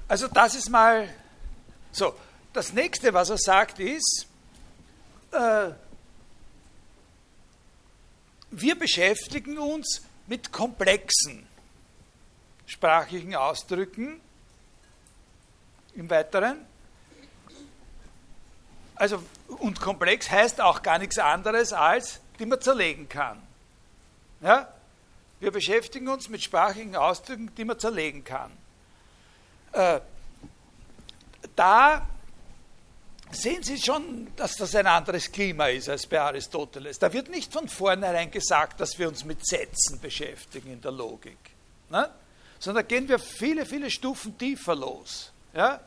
Also 0.08 0.28
das 0.28 0.56
ist 0.56 0.70
mal 0.70 1.10
so. 1.92 2.16
das 2.54 2.74
nächste, 2.74 3.14
was 3.14 3.30
er 3.30 3.38
sagt, 3.38 3.80
ist, 3.80 4.28
äh, 5.32 5.72
wir 8.62 8.78
beschäftigen 8.78 9.58
uns 9.58 10.02
mit 10.28 10.52
komplexen 10.52 11.46
sprachlichen 12.66 13.36
Ausdrücken 13.36 14.20
im 15.96 16.10
Weiteren. 16.10 16.66
Also, 18.96 19.22
und 19.48 19.82
komplex 19.82 20.30
heißt 20.32 20.62
auch 20.62 20.82
gar 20.82 21.00
nichts 21.00 21.18
anderes 21.18 21.74
als, 21.74 22.22
die 22.40 22.46
man 22.46 22.62
zerlegen 22.62 23.10
kann. 23.10 23.42
Ja? 24.42 24.74
Wir 25.40 25.52
beschäftigen 25.52 26.08
uns 26.08 26.30
mit 26.30 26.42
sprachlichen 26.42 26.96
Ausdrücken, 26.96 27.54
die 27.56 27.66
man 27.66 27.78
zerlegen 27.78 28.24
kann. 28.24 28.52
Äh, 29.74 30.00
da 31.56 32.08
sehen 33.36 33.64
Sie 33.64 33.78
schon, 33.78 34.28
dass 34.36 34.56
das 34.56 34.76
ein 34.76 34.88
anderes 34.88 35.32
Klima 35.32 35.68
ist 35.68 35.90
als 35.90 36.08
bei 36.08 36.20
Aristoteles. 36.20 37.00
Da 37.00 37.12
wird 37.14 37.30
nicht 37.30 37.52
von 37.52 37.68
vornherein 37.68 38.32
gesagt, 38.32 38.80
dass 38.80 38.98
wir 39.00 39.08
uns 39.08 39.24
mit 39.24 39.46
Sätzen 39.46 40.00
beschäftigen 40.00 40.72
in 40.74 40.82
der 40.82 40.92
Logik, 40.92 41.38
ne? 41.90 42.10
sondern 42.60 42.88
gehen 42.88 43.08
wir 43.08 43.20
viele, 43.20 43.66
viele 43.66 43.90
Stufen 43.90 44.38
tiefer 44.38 44.76
los. 44.76 45.32
Ja? 45.54 45.80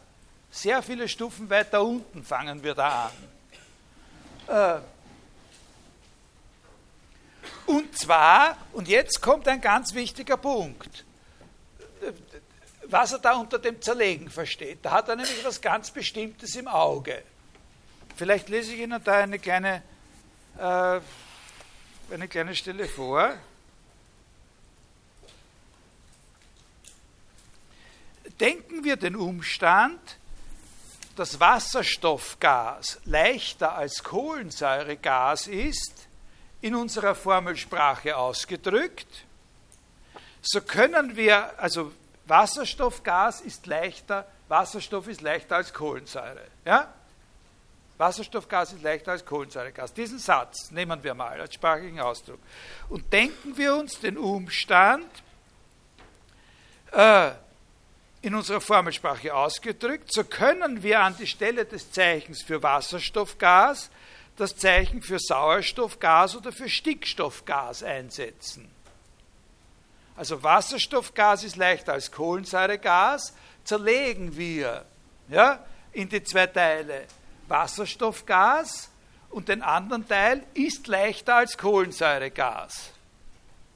Sehr 0.51 0.82
viele 0.82 1.09
Stufen 1.09 1.51
weiter 1.51 1.82
unten 1.82 2.24
fangen 2.24 2.62
wir 2.62 2.74
da 2.74 3.11
an. 4.49 4.78
Äh, 4.78 4.80
und 7.66 7.99
zwar, 7.99 8.57
und 8.72 8.88
jetzt 8.88 9.20
kommt 9.20 9.46
ein 9.46 9.61
ganz 9.61 9.92
wichtiger 9.92 10.38
Punkt, 10.38 11.05
was 12.84 13.12
er 13.12 13.18
da 13.18 13.34
unter 13.34 13.59
dem 13.59 13.82
Zerlegen 13.82 14.30
versteht. 14.30 14.78
Da 14.82 14.92
hat 14.92 15.09
er 15.09 15.16
nämlich 15.16 15.44
was 15.44 15.61
ganz 15.61 15.90
Bestimmtes 15.90 16.57
im 16.57 16.66
Auge. 16.66 17.22
Vielleicht 18.18 18.48
lese 18.48 18.74
ich 18.74 18.80
Ihnen 18.80 19.00
da 19.04 19.18
eine 19.18 19.38
kleine, 19.38 19.80
äh, 20.58 21.00
eine 22.12 22.26
kleine 22.28 22.56
Stelle 22.56 22.88
vor. 22.88 23.32
Denken 28.40 28.82
wir 28.82 28.96
den 28.96 29.14
Umstand, 29.14 30.00
dass 31.14 31.38
Wasserstoffgas 31.38 32.98
leichter 33.04 33.76
als 33.76 34.02
Kohlensäuregas 34.02 35.46
ist, 35.46 36.08
in 36.60 36.74
unserer 36.74 37.14
Formelsprache 37.14 38.16
ausgedrückt, 38.16 39.26
so 40.42 40.60
können 40.60 41.14
wir, 41.14 41.56
also 41.60 41.92
Wasserstoffgas 42.26 43.42
ist 43.42 43.68
leichter, 43.68 44.26
Wasserstoff 44.48 45.06
ist 45.06 45.20
leichter 45.20 45.54
als 45.54 45.72
Kohlensäure. 45.72 46.48
Ja? 46.64 46.92
Wasserstoffgas 47.99 48.72
ist 48.72 48.82
leichter 48.82 49.12
als 49.12 49.24
Kohlensäuregas. 49.24 49.92
Diesen 49.92 50.18
Satz 50.18 50.70
nehmen 50.70 51.03
wir 51.03 51.14
mal 51.14 51.40
als 51.40 51.55
sprachlichen 51.55 52.01
Ausdruck. 52.01 52.38
Und 52.88 53.12
denken 53.12 53.57
wir 53.57 53.74
uns 53.74 54.01
den 54.01 54.16
Umstand, 54.16 55.11
äh, 56.92 57.32
in 58.22 58.34
unserer 58.34 58.61
Formelsprache 58.61 59.34
ausgedrückt, 59.34 60.12
so 60.12 60.24
können 60.24 60.82
wir 60.82 61.01
an 61.01 61.16
die 61.16 61.26
Stelle 61.26 61.64
des 61.64 61.92
Zeichens 61.92 62.42
für 62.42 62.62
Wasserstoffgas 62.62 63.90
das 64.38 64.57
Zeichen 64.57 65.03
für 65.03 65.18
Sauerstoffgas 65.18 66.36
oder 66.36 66.53
für 66.53 66.68
Stickstoffgas 66.68 67.82
einsetzen. 67.82 68.70
Also 70.16 70.42
Wasserstoffgas 70.42 71.44
ist 71.44 71.57
leichter 71.57 71.92
als 71.92 72.11
Kohlensäuregas, 72.11 73.34
zerlegen 73.64 74.36
wir 74.36 74.84
ja, 75.28 75.64
in 75.92 76.09
die 76.09 76.22
zwei 76.22 76.46
Teile 76.46 77.05
Wasserstoffgas 77.49 78.90
und 79.30 79.49
den 79.49 79.62
anderen 79.62 80.07
Teil 80.07 80.44
ist 80.55 80.86
leichter 80.86 81.36
als 81.36 81.57
Kohlensäuregas. 81.57 82.90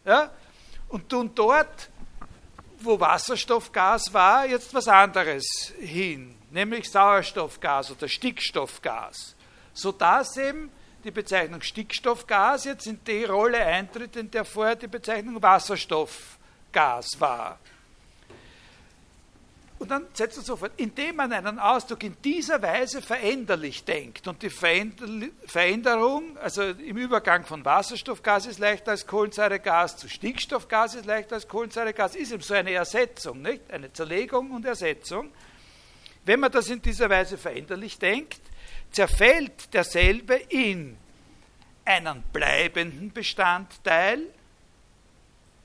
Ja? 0.05 0.31
Und 0.89 1.09
tun 1.09 1.31
dort, 1.35 1.89
wo 2.81 2.99
Wasserstoffgas 2.99 4.13
war, 4.13 4.47
jetzt 4.47 4.75
was 4.75 4.89
anderes 4.89 5.45
hin, 5.79 6.35
nämlich 6.51 6.91
Sauerstoffgas 6.91 7.91
oder 7.91 8.09
Stickstoffgas, 8.09 9.35
sodass 9.73 10.37
eben 10.37 10.71
die 11.05 11.11
Bezeichnung 11.11 11.63
Stickstoffgas 11.63 12.65
jetzt 12.65 12.87
in 12.87 13.03
die 13.05 13.25
Rolle 13.25 13.59
eintritt, 13.59 14.17
in 14.17 14.31
der 14.31 14.45
vorher 14.45 14.77
die 14.77 14.87
Bezeichnung 14.87 15.41
Wasserstoffgas 15.43 17.09
war. 17.19 17.59
Und 19.83 19.91
dann 19.91 20.07
setzt 20.13 20.37
er 20.37 20.45
sofort, 20.45 20.71
indem 20.77 21.17
man 21.17 21.33
einen 21.33 21.59
Ausdruck 21.59 22.05
in 22.05 22.17
dieser 22.23 22.63
Weise 22.63 23.03
veränderlich 23.03 23.83
denkt 23.83 24.29
und 24.29 24.41
die 24.41 24.49
Veränderung, 24.49 26.39
also 26.39 26.63
im 26.63 26.97
Übergang 26.97 27.45
von 27.45 27.65
Wasserstoffgas 27.65 28.47
ist 28.47 28.61
leichter 28.61 28.93
als 28.93 29.09
Kohlensäuregas 29.09 29.97
zu 29.97 30.09
Stickstoffgas 30.09 30.95
ist 30.95 31.07
leichter 31.07 31.35
als 31.35 31.49
Kohlensäuregas, 31.49 32.15
ist 32.15 32.31
eben 32.31 32.45
so 32.45 32.55
eine 32.55 32.71
Ersetzung, 32.71 33.43
nicht? 33.43 33.73
eine 33.73 33.93
Zerlegung 33.93 34.53
und 34.53 34.65
Ersetzung. 34.65 35.33
Wenn 36.25 36.39
man 36.39 36.53
das 36.53 36.71
in 36.71 36.81
dieser 36.81 37.11
Weise 37.11 37.37
veränderlich 37.37 37.99
denkt, 37.99 38.41
zerfällt 38.93 39.75
derselbe 39.75 40.37
in 40.49 40.97
einen 41.85 42.23
bleibenden 42.33 43.13
Bestandteil, 43.13 44.29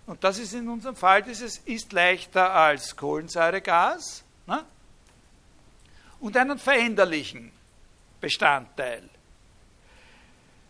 und 0.07 0.23
das 0.23 0.39
ist 0.39 0.53
in 0.53 0.69
unserem 0.69 0.95
Fall 0.95 1.21
dieses 1.21 1.57
ist 1.59 1.91
leichter 1.91 2.53
als 2.53 2.95
Kohlensäuregas 2.95 4.23
ne? 4.47 4.63
und 6.21 6.35
einen 6.37 6.57
veränderlichen 6.57 7.51
Bestandteil. 8.21 9.03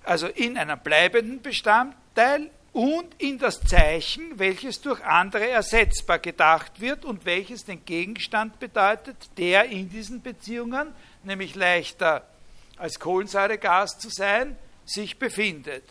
Also 0.04 0.28
in 0.28 0.58
einen 0.58 0.80
bleibenden 0.80 1.42
Bestandteil 1.42 2.50
und 2.74 3.14
in 3.20 3.38
das 3.38 3.62
Zeichen, 3.62 4.40
welches 4.40 4.82
durch 4.82 5.04
andere 5.04 5.48
ersetzbar 5.50 6.18
gedacht 6.18 6.82
wird 6.82 7.06
und 7.06 7.26
welches 7.26 7.64
den 7.64 7.86
Gegenstand 7.86 8.60
bedeutet, 8.60 9.18
der 9.38 9.66
in 9.66 9.90
diesen 9.90 10.24
Beziehungen, 10.24 10.94
nämlich 11.24 11.54
leichter 11.54 12.26
als 12.78 13.00
Kohlensäuregas 13.00 14.00
zu 14.00 14.10
sein, 14.10 14.58
sich 14.86 15.20
befindet 15.20 15.84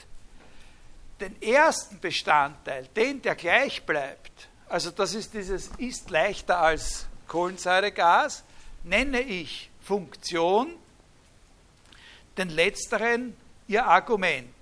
den 1.20 1.40
ersten 1.40 1.98
Bestandteil, 2.00 2.86
den, 2.94 3.22
der 3.22 3.34
gleich 3.34 3.84
bleibt, 3.84 4.48
also 4.68 4.90
das 4.90 5.14
ist 5.14 5.32
dieses 5.32 5.70
ist 5.78 6.10
leichter 6.10 6.58
als 6.58 7.06
Kohlensäuregas, 7.28 8.42
nenne 8.82 9.20
ich 9.20 9.70
Funktion, 9.80 10.74
den 12.36 12.50
letzteren 12.50 13.36
ihr 13.68 13.86
Argument. 13.86 14.54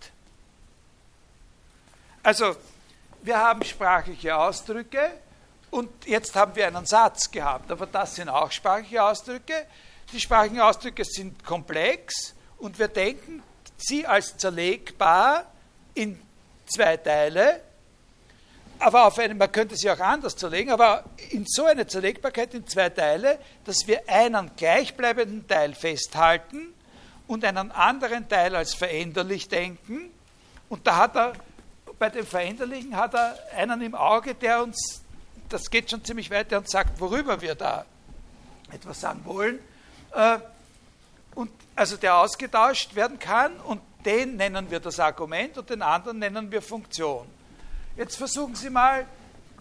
Also 2.23 2.57
wir 3.23 3.39
haben 3.39 3.65
sprachliche 3.65 4.37
Ausdrücke 4.37 5.11
und 5.71 5.91
jetzt 6.07 6.37
haben 6.37 6.55
wir 6.55 6.67
einen 6.67 6.87
Satz 6.87 7.31
gehabt, 7.31 7.71
aber 7.71 7.87
das 7.87 8.15
sind 8.15 8.29
auch 8.29 8.53
sprachliche 8.53 9.03
Ausdrücke. 9.03 9.67
Die 10.13 10.21
sprachlichen 10.21 10.61
Ausdrücke 10.61 11.05
sind 11.05 11.45
komplex 11.45 12.35
und 12.59 12.79
wir 12.79 12.89
denken 12.89 13.43
sie 13.77 14.07
als 14.07 14.37
zerlegbar 14.37 15.45
in 15.95 16.21
zwei 16.67 16.97
Teile, 16.97 17.61
aber 18.79 19.07
auf 19.07 19.19
eine, 19.19 19.35
man 19.35 19.51
könnte 19.51 19.77
sie 19.77 19.91
auch 19.91 20.01
anders 20.01 20.37
zerlegen, 20.37 20.71
aber 20.71 21.05
in 21.31 21.47
so 21.47 21.65
einer 21.65 21.87
Zerlegbarkeit 21.87 22.55
in 22.55 22.67
zwei 22.67 22.91
Teile, 22.91 23.39
dass 23.65 23.87
wir 23.87 24.09
einen 24.09 24.51
gleichbleibenden 24.57 25.47
Teil 25.47 25.75
festhalten 25.75 26.75
und 27.27 27.45
einen 27.45 27.71
anderen 27.71 28.29
Teil 28.29 28.55
als 28.55 28.75
veränderlich 28.75 29.49
denken. 29.49 30.11
Und 30.69 30.87
da 30.87 30.97
hat 30.97 31.17
er, 31.17 31.33
bei 31.99 32.11
dem 32.11 32.27
Veränderlichen 32.27 32.97
hat 32.97 33.15
er 33.15 33.39
einen 33.57 33.81
im 33.81 33.95
Auge, 33.95 34.35
der 34.35 34.63
uns, 34.63 35.03
das 35.49 35.71
geht 35.71 35.91
schon 35.91 36.05
ziemlich 36.05 36.31
weit, 36.31 36.51
der 36.51 36.59
uns 36.59 36.71
sagt, 36.71 37.01
worüber 37.01 37.41
wir 37.41 37.55
da 37.55 37.85
etwas 38.73 39.01
sagen 39.01 39.21
wollen. 39.25 39.61
Äh, 40.13 40.39
und 41.35 41.51
also 41.75 41.97
der 41.97 42.17
ausgetauscht 42.17 42.95
werden 42.95 43.19
kann 43.19 43.57
und 43.61 43.81
den 44.05 44.37
nennen 44.37 44.71
wir 44.71 44.81
das 44.81 45.01
Argument 45.01 45.57
und 45.59 45.71
den 45.71 45.83
anderen 45.83 46.19
nennen 46.19 46.51
wir 46.51 46.63
Funktion. 46.63 47.27
Jetzt 47.97 48.17
versuchen 48.17 48.55
Sie 48.55 48.71
mal 48.71 49.07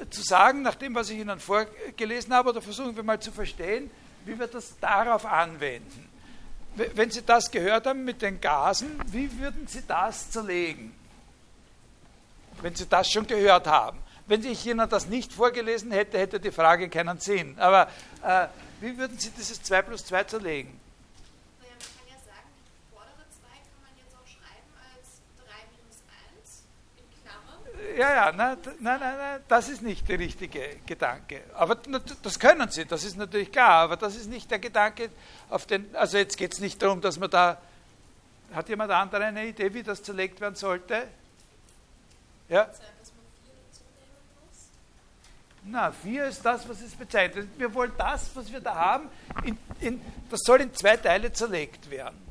zu 0.09 0.21
sagen, 0.21 0.61
nach 0.61 0.75
dem, 0.75 0.95
was 0.95 1.09
ich 1.09 1.19
Ihnen 1.19 1.39
vorgelesen 1.39 2.33
habe, 2.33 2.49
oder 2.49 2.61
versuchen 2.61 2.95
wir 2.95 3.03
mal 3.03 3.19
zu 3.19 3.31
verstehen, 3.31 3.91
wie 4.25 4.37
wir 4.37 4.47
das 4.47 4.77
darauf 4.79 5.25
anwenden. 5.25 6.09
Wenn 6.75 7.11
Sie 7.11 7.21
das 7.21 7.51
gehört 7.51 7.85
haben 7.85 8.03
mit 8.03 8.21
den 8.21 8.41
Gasen, 8.41 8.99
wie 9.11 9.29
würden 9.39 9.67
Sie 9.67 9.83
das 9.87 10.31
zerlegen? 10.31 10.93
Wenn 12.61 12.75
Sie 12.75 12.87
das 12.87 13.11
schon 13.11 13.27
gehört 13.27 13.67
haben. 13.67 13.99
Wenn 14.25 14.43
ich 14.43 14.65
Ihnen 14.65 14.89
das 14.89 15.07
nicht 15.07 15.33
vorgelesen 15.33 15.91
hätte, 15.91 16.17
hätte 16.17 16.39
die 16.39 16.51
Frage 16.51 16.89
keinen 16.89 17.19
Sinn. 17.19 17.59
Aber 17.59 17.87
äh, 18.23 18.47
wie 18.79 18.97
würden 18.97 19.19
Sie 19.19 19.29
dieses 19.31 19.61
2 19.61 19.81
plus 19.83 20.05
2 20.05 20.23
zerlegen? 20.23 20.79
Ja, 27.97 28.13
ja, 28.15 28.31
nein, 28.31 28.57
nein, 28.79 28.99
nein, 28.99 29.41
das 29.47 29.69
ist 29.69 29.81
nicht 29.81 30.07
der 30.07 30.19
richtige 30.19 30.77
Gedanke. 30.85 31.41
Aber 31.55 31.75
das 31.75 32.39
können 32.39 32.69
Sie, 32.69 32.85
das 32.85 33.03
ist 33.03 33.17
natürlich 33.17 33.51
klar, 33.51 33.83
aber 33.83 33.97
das 33.97 34.15
ist 34.15 34.27
nicht 34.27 34.49
der 34.51 34.59
Gedanke, 34.59 35.09
auf 35.49 35.65
den, 35.65 35.95
also 35.95 36.17
jetzt 36.17 36.37
geht 36.37 36.53
es 36.53 36.59
nicht 36.59 36.81
darum, 36.81 37.01
dass 37.01 37.19
man 37.19 37.29
da, 37.29 37.57
hat 38.53 38.69
jemand 38.69 38.91
andere 38.91 39.25
eine 39.25 39.47
Idee, 39.47 39.73
wie 39.73 39.83
das 39.83 40.03
zerlegt 40.03 40.41
werden 40.41 40.55
sollte? 40.55 41.07
Ja? 42.49 42.69
Na, 45.65 45.91
vier 45.91 46.25
ist 46.25 46.43
das, 46.43 46.67
was 46.67 46.81
es 46.81 46.93
bezeichnet. 46.93 47.47
Wir 47.57 47.73
wollen 47.73 47.93
das, 47.97 48.35
was 48.35 48.51
wir 48.51 48.59
da 48.59 48.75
haben, 48.75 49.09
in, 49.43 49.57
in, 49.79 50.01
das 50.29 50.41
soll 50.43 50.61
in 50.61 50.73
zwei 50.73 50.97
Teile 50.97 51.31
zerlegt 51.31 51.89
werden. 51.89 52.21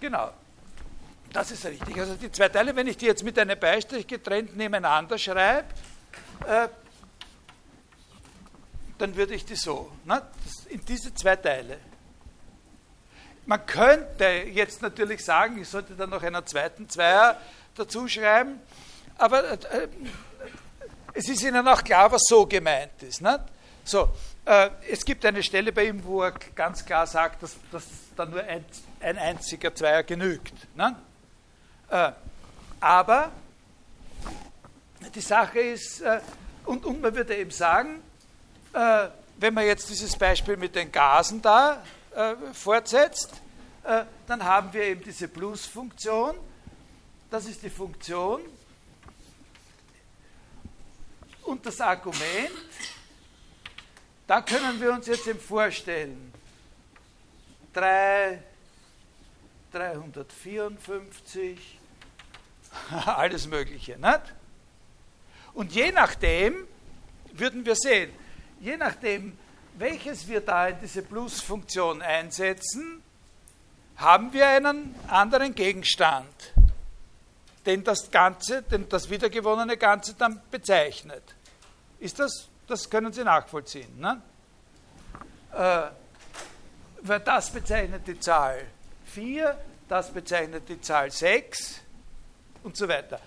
Genau. 0.00 0.32
Das 1.32 1.50
ist 1.50 1.64
richtig. 1.64 1.98
Also 1.98 2.14
die 2.14 2.30
zwei 2.30 2.48
Teile, 2.48 2.76
wenn 2.76 2.86
ich 2.86 2.96
die 2.96 3.06
jetzt 3.06 3.24
mit 3.24 3.38
einem 3.38 3.58
Beistrich 3.58 4.06
getrennt 4.06 4.56
nebeneinander 4.56 5.16
schreibe, 5.16 5.66
äh, 6.46 6.68
dann 8.98 9.16
würde 9.16 9.34
ich 9.34 9.44
die 9.44 9.56
so, 9.56 9.90
ne? 10.04 10.22
in 10.68 10.84
diese 10.84 11.14
zwei 11.14 11.36
Teile. 11.36 11.78
Man 13.46 13.64
könnte 13.66 14.24
jetzt 14.24 14.82
natürlich 14.82 15.24
sagen, 15.24 15.60
ich 15.60 15.68
sollte 15.68 15.94
dann 15.94 16.10
noch 16.10 16.22
einen 16.22 16.46
zweiten 16.46 16.88
Zweier 16.88 17.40
dazu 17.74 18.06
schreiben, 18.06 18.60
aber 19.18 19.52
äh, 19.52 19.88
es 21.14 21.28
ist 21.28 21.42
Ihnen 21.42 21.66
auch 21.66 21.82
klar, 21.82 22.12
was 22.12 22.22
so 22.28 22.46
gemeint 22.46 23.02
ist. 23.02 23.20
Ne? 23.20 23.44
So, 23.84 24.10
äh, 24.44 24.70
es 24.90 25.04
gibt 25.04 25.24
eine 25.24 25.42
Stelle 25.42 25.72
bei 25.72 25.86
ihm, 25.86 26.04
wo 26.04 26.22
er 26.22 26.32
ganz 26.54 26.84
klar 26.84 27.06
sagt, 27.06 27.42
dass, 27.42 27.56
dass 27.70 27.84
da 28.16 28.26
nur 28.26 28.42
ein, 28.44 28.64
ein 29.00 29.18
einziger 29.18 29.74
Zweier 29.74 30.02
genügt. 30.02 30.54
Ne? 30.76 30.94
Äh, 31.92 32.12
aber 32.80 33.30
die 35.14 35.20
Sache 35.20 35.60
ist, 35.60 36.00
äh, 36.00 36.20
und, 36.64 36.86
und 36.86 37.02
man 37.02 37.14
würde 37.14 37.36
eben 37.36 37.50
sagen, 37.50 38.02
äh, 38.72 39.08
wenn 39.36 39.52
man 39.52 39.66
jetzt 39.66 39.90
dieses 39.90 40.16
Beispiel 40.16 40.56
mit 40.56 40.74
den 40.74 40.90
Gasen 40.90 41.42
da 41.42 41.82
fortsetzt, 42.52 43.30
dann 44.26 44.44
haben 44.44 44.70
wir 44.74 44.82
eben 44.82 45.02
diese 45.02 45.28
Plus-Funktion. 45.28 46.36
Das 47.30 47.46
ist 47.46 47.62
die 47.62 47.70
Funktion. 47.70 48.42
Und 51.44 51.64
das 51.64 51.80
Argument, 51.80 52.68
da 54.26 54.42
können 54.42 54.78
wir 54.78 54.92
uns 54.92 55.06
jetzt 55.06 55.26
eben 55.26 55.40
vorstellen, 55.40 56.34
3, 57.72 58.42
354, 59.72 61.80
alles 63.06 63.46
Mögliche. 63.46 63.98
Nicht? 63.98 64.34
Und 65.54 65.72
je 65.72 65.92
nachdem, 65.92 66.66
würden 67.32 67.64
wir 67.64 67.76
sehen, 67.76 68.12
je 68.60 68.76
nachdem, 68.76 69.36
welches 69.78 70.28
wir 70.28 70.40
da 70.40 70.68
in 70.68 70.76
diese 70.80 71.02
Plus-Funktion 71.02 72.02
einsetzen, 72.02 73.02
haben 73.96 74.32
wir 74.32 74.48
einen 74.48 74.94
anderen 75.08 75.54
Gegenstand, 75.54 76.52
den 77.66 77.84
das 77.84 78.10
Ganze, 78.10 78.62
den 78.62 78.88
das 78.88 79.08
wiedergewonnene 79.10 79.76
Ganze 79.76 80.14
dann 80.14 80.40
bezeichnet. 80.50 81.22
Ist 82.00 82.18
das, 82.18 82.48
das 82.66 82.88
können 82.88 83.12
Sie 83.12 83.22
nachvollziehen. 83.22 84.00
Ne? 84.00 84.20
Äh, 85.52 85.90
weil 87.02 87.20
das 87.20 87.50
bezeichnet 87.50 88.06
die 88.06 88.18
Zahl 88.18 88.66
4, 89.06 89.56
das 89.88 90.10
bezeichnet 90.10 90.68
die 90.68 90.80
Zahl 90.80 91.10
6 91.10 91.81
und 92.62 92.76
so 92.76 92.88
weiter. 92.88 93.20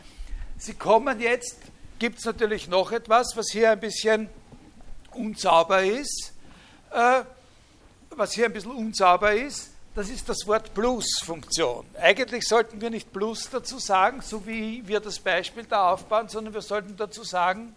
Sie 0.58 0.74
kommen 0.74 1.20
jetzt, 1.20 1.58
gibt 2.00 2.20
es 2.20 2.26
natürlich 2.26 2.68
noch 2.68 2.92
etwas, 2.92 3.36
was 3.36 3.50
hier 3.52 3.72
ein 3.72 3.80
bisschen 3.80 4.30
unsauber 5.12 5.84
ist. 5.84 6.34
Äh, 6.92 7.24
was 8.12 8.34
hier 8.34 8.46
ein 8.46 8.54
bisschen 8.54 8.72
unsauber 8.72 9.34
ist, 9.34 9.72
das 9.96 10.10
ist 10.10 10.28
das 10.28 10.46
Wort 10.46 10.74
Plus-Funktion. 10.74 11.86
Eigentlich 12.02 12.48
sollten 12.48 12.82
wir 12.82 12.90
nicht 12.90 13.12
Plus 13.14 13.50
dazu 13.50 13.80
sagen, 13.80 14.22
so 14.22 14.46
wie 14.46 14.86
wir 14.88 15.00
das 15.00 15.20
Beispiel 15.20 15.64
da 15.66 15.92
aufbauen, 15.92 16.28
sondern 16.28 16.54
wir 16.54 16.62
sollten 16.62 16.98
dazu 16.98 17.24
sagen, 17.24 17.74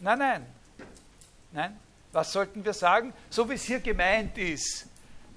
nein, 0.00 0.18
nein, 0.18 0.46
nein, 1.52 1.80
was 2.12 2.32
sollten 2.32 2.64
wir 2.64 2.74
sagen? 2.74 3.12
So 3.28 3.48
wie 3.50 3.54
es 3.54 3.64
hier 3.64 3.80
gemeint 3.80 4.38
ist. 4.38 4.86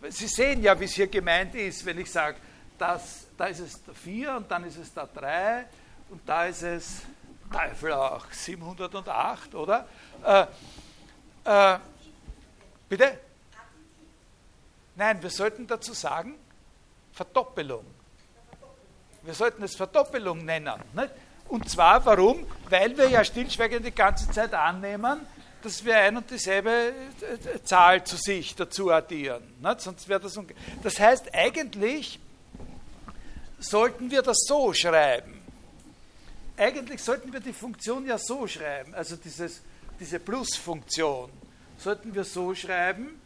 Sie 0.09 0.27
sehen 0.27 0.61
ja, 0.61 0.79
wie 0.79 0.85
es 0.85 0.93
hier 0.93 1.07
gemeint 1.07 1.55
ist, 1.55 1.85
wenn 1.85 1.99
ich 1.99 2.11
sage, 2.11 2.37
das, 2.77 3.27
da 3.37 3.45
ist 3.45 3.59
es 3.59 3.83
der 3.83 3.93
4 3.93 4.37
und 4.37 4.51
dann 4.51 4.63
ist 4.63 4.77
es 4.77 4.93
der 4.93 5.07
3 5.07 5.65
und 6.09 6.21
da 6.25 6.45
ist 6.45 6.61
es 6.61 7.01
Teufel 7.51 7.93
auch 7.93 8.31
708, 8.31 9.55
oder? 9.55 9.87
Äh, 10.23 10.45
äh, 11.45 11.79
bitte? 12.87 13.19
Nein, 14.95 15.21
wir 15.21 15.29
sollten 15.29 15.65
dazu 15.65 15.93
sagen, 15.93 16.35
Verdoppelung. 17.13 17.85
Wir 19.23 19.33
sollten 19.33 19.63
es 19.63 19.75
Verdoppelung 19.75 20.45
nennen. 20.45 20.81
Nicht? 20.93 21.11
Und 21.49 21.69
zwar 21.69 22.05
warum? 22.05 22.45
Weil 22.69 22.97
wir 22.97 23.09
ja 23.09 23.23
stillschweigend 23.23 23.85
die 23.85 23.91
ganze 23.91 24.29
Zeit 24.31 24.53
annehmen, 24.53 25.21
dass 25.61 25.83
wir 25.83 25.97
ein 25.97 26.17
und 26.17 26.29
dieselbe 26.29 26.69
äh, 26.71 27.63
Zahl 27.63 28.03
zu 28.03 28.15
sich 28.15 28.55
dazu 28.55 28.91
addieren. 28.91 29.43
Sonst 29.77 30.07
wäre 30.07 30.19
das 30.19 30.39
Das 30.83 30.99
heißt, 30.99 31.33
eigentlich 31.33 32.19
sollten 33.59 34.11
wir 34.11 34.21
das 34.21 34.37
so 34.47 34.73
schreiben. 34.73 35.41
Eigentlich 36.57 37.03
sollten 37.03 37.31
wir 37.31 37.39
die 37.39 37.53
Funktion 37.53 38.05
ja 38.05 38.17
so 38.17 38.47
schreiben, 38.47 38.95
also 38.95 39.15
dieses, 39.15 39.61
diese 39.99 40.19
Plus-Funktion 40.19 41.29
sollten 41.77 42.15
wir 42.15 42.23
so 42.23 42.55
schreiben, 42.55 43.21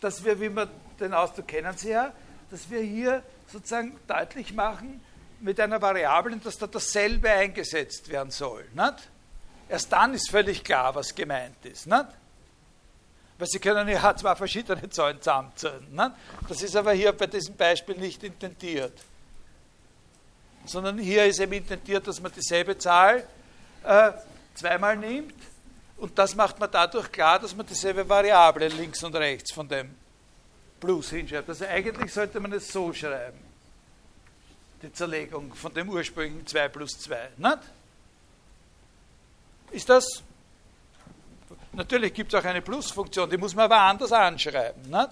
dass 0.00 0.24
wir, 0.24 0.40
wie 0.40 0.48
wir 0.48 0.70
den 1.00 1.12
Ausdruck 1.12 1.48
kennen 1.48 1.76
Sie 1.76 1.90
ja, 1.90 2.12
dass 2.50 2.70
wir 2.70 2.80
hier 2.80 3.22
sozusagen 3.52 3.98
deutlich 4.06 4.54
machen, 4.54 5.00
mit 5.44 5.60
einer 5.60 5.80
Variablen, 5.80 6.40
dass 6.42 6.56
da 6.56 6.66
dasselbe 6.66 7.30
eingesetzt 7.30 8.08
werden 8.08 8.30
soll. 8.30 8.64
Nicht? 8.72 9.10
Erst 9.68 9.92
dann 9.92 10.14
ist 10.14 10.30
völlig 10.30 10.64
klar, 10.64 10.94
was 10.94 11.14
gemeint 11.14 11.64
ist. 11.64 11.86
Nicht? 11.86 12.06
Weil 13.36 13.48
Sie 13.48 13.58
können 13.58 13.86
ja 13.88 14.16
zwei 14.16 14.34
verschiedene 14.34 14.88
Zahlen 14.88 15.20
zusammenzählen. 15.20 15.86
Nicht? 15.90 16.10
Das 16.48 16.62
ist 16.62 16.74
aber 16.74 16.92
hier 16.92 17.12
bei 17.12 17.26
diesem 17.26 17.56
Beispiel 17.56 17.96
nicht 17.96 18.22
intendiert. 18.24 18.98
Sondern 20.64 20.98
hier 20.98 21.26
ist 21.26 21.40
eben 21.40 21.52
intendiert, 21.52 22.06
dass 22.06 22.22
man 22.22 22.32
dieselbe 22.32 22.78
Zahl 22.78 23.26
äh, 23.84 24.12
zweimal 24.54 24.96
nimmt 24.96 25.34
und 25.98 26.18
das 26.18 26.34
macht 26.34 26.58
man 26.58 26.70
dadurch 26.70 27.12
klar, 27.12 27.38
dass 27.38 27.54
man 27.54 27.66
dieselbe 27.66 28.08
Variable 28.08 28.68
links 28.68 29.02
und 29.04 29.14
rechts 29.14 29.52
von 29.52 29.68
dem 29.68 29.94
Plus 30.80 31.10
hinschreibt. 31.10 31.50
Also 31.50 31.66
eigentlich 31.66 32.10
sollte 32.12 32.40
man 32.40 32.52
es 32.54 32.72
so 32.72 32.94
schreiben 32.94 33.53
die 34.84 34.92
Zerlegung 34.92 35.54
von 35.54 35.72
dem 35.72 35.88
ursprünglichen 35.88 36.46
2 36.46 36.68
plus 36.68 36.98
2. 37.00 37.30
Nicht? 37.36 37.58
Ist 39.70 39.88
das? 39.88 40.22
Natürlich 41.72 42.14
gibt 42.14 42.32
es 42.32 42.40
auch 42.40 42.44
eine 42.44 42.62
Plusfunktion, 42.62 43.28
die 43.28 43.36
muss 43.36 43.54
man 43.54 43.64
aber 43.64 43.80
anders 43.80 44.12
anschreiben. 44.12 44.82
Nicht? 44.88 45.08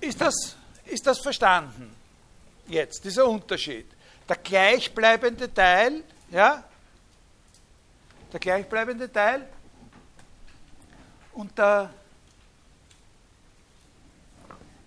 Ist 0.00 0.20
das, 0.20 0.56
ist 0.86 1.06
das 1.06 1.18
verstanden? 1.20 1.94
Jetzt, 2.66 3.04
dieser 3.04 3.26
Unterschied. 3.26 3.86
Der 4.28 4.36
gleichbleibende 4.36 5.52
Teil, 5.52 6.02
ja, 6.30 6.64
der 8.32 8.40
gleichbleibende 8.40 9.10
Teil 9.10 9.46
und 11.32 11.56
der 11.56 11.90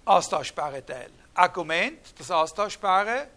austauschbare 0.05 0.85
Teil. 0.85 1.09
Argument, 1.33 1.99
das 2.17 2.29
austauschbare, 2.29 3.27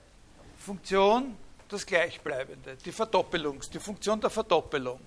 Funktion, 0.59 1.37
das 1.69 1.85
Gleichbleibende, 1.85 2.77
die 2.85 2.93
Verdoppelung, 2.93 3.61
die 3.73 3.79
Funktion 3.79 4.21
der 4.21 4.31
Verdoppelung. 4.31 5.01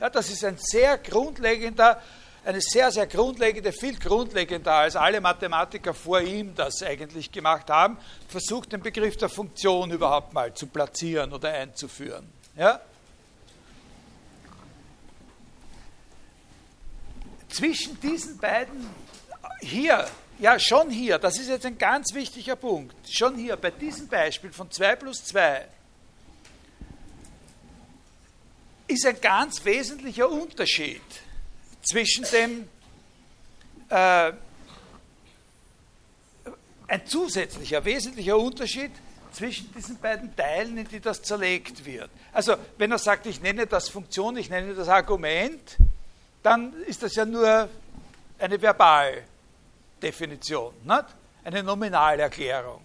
Ja, 0.00 0.10
das 0.10 0.30
ist 0.30 0.44
ein 0.44 0.58
sehr 0.58 0.98
grundlegender, 0.98 2.00
eine 2.44 2.60
sehr, 2.60 2.90
sehr 2.92 3.06
grundlegende, 3.06 3.72
viel 3.72 3.98
grundlegender 3.98 4.72
als 4.72 4.94
alle 4.94 5.20
Mathematiker 5.20 5.94
vor 5.94 6.20
ihm 6.20 6.54
das 6.54 6.82
eigentlich 6.82 7.32
gemacht 7.32 7.70
haben, 7.70 7.96
versucht 8.28 8.72
den 8.72 8.82
Begriff 8.82 9.16
der 9.16 9.28
Funktion 9.28 9.90
überhaupt 9.90 10.32
mal 10.32 10.52
zu 10.54 10.66
platzieren 10.66 11.32
oder 11.32 11.50
einzuführen. 11.50 12.30
Ja? 12.56 12.80
Zwischen 17.48 17.98
diesen 18.00 18.38
beiden 18.38 18.90
hier 19.60 20.06
ja, 20.38 20.58
schon 20.58 20.90
hier, 20.90 21.18
das 21.18 21.38
ist 21.38 21.48
jetzt 21.48 21.66
ein 21.66 21.78
ganz 21.78 22.12
wichtiger 22.14 22.56
Punkt, 22.56 22.94
schon 23.10 23.36
hier 23.36 23.56
bei 23.56 23.70
diesem 23.70 24.08
Beispiel 24.08 24.52
von 24.52 24.70
2 24.70 24.96
plus 24.96 25.24
2 25.24 25.66
ist 28.88 29.06
ein 29.06 29.20
ganz 29.20 29.64
wesentlicher 29.64 30.28
Unterschied 30.28 31.02
zwischen 31.82 32.24
dem, 32.32 32.68
äh, 33.88 34.32
ein 36.88 37.06
zusätzlicher, 37.06 37.84
wesentlicher 37.84 38.36
Unterschied 38.36 38.92
zwischen 39.32 39.72
diesen 39.74 39.98
beiden 39.98 40.34
Teilen, 40.36 40.78
in 40.78 40.88
die 40.88 41.00
das 41.00 41.22
zerlegt 41.22 41.84
wird. 41.84 42.10
Also, 42.32 42.56
wenn 42.78 42.92
er 42.92 42.98
sagt, 42.98 43.26
ich 43.26 43.40
nenne 43.40 43.66
das 43.66 43.88
Funktion, 43.88 44.36
ich 44.36 44.50
nenne 44.50 44.74
das 44.74 44.88
Argument, 44.88 45.76
dann 46.42 46.72
ist 46.84 47.02
das 47.02 47.14
ja 47.16 47.24
nur 47.24 47.68
eine 48.38 48.62
Verbaldefinition, 50.00 50.74
nicht? 50.84 51.04
eine 51.44 51.62
Nominalerklärung. 51.62 52.82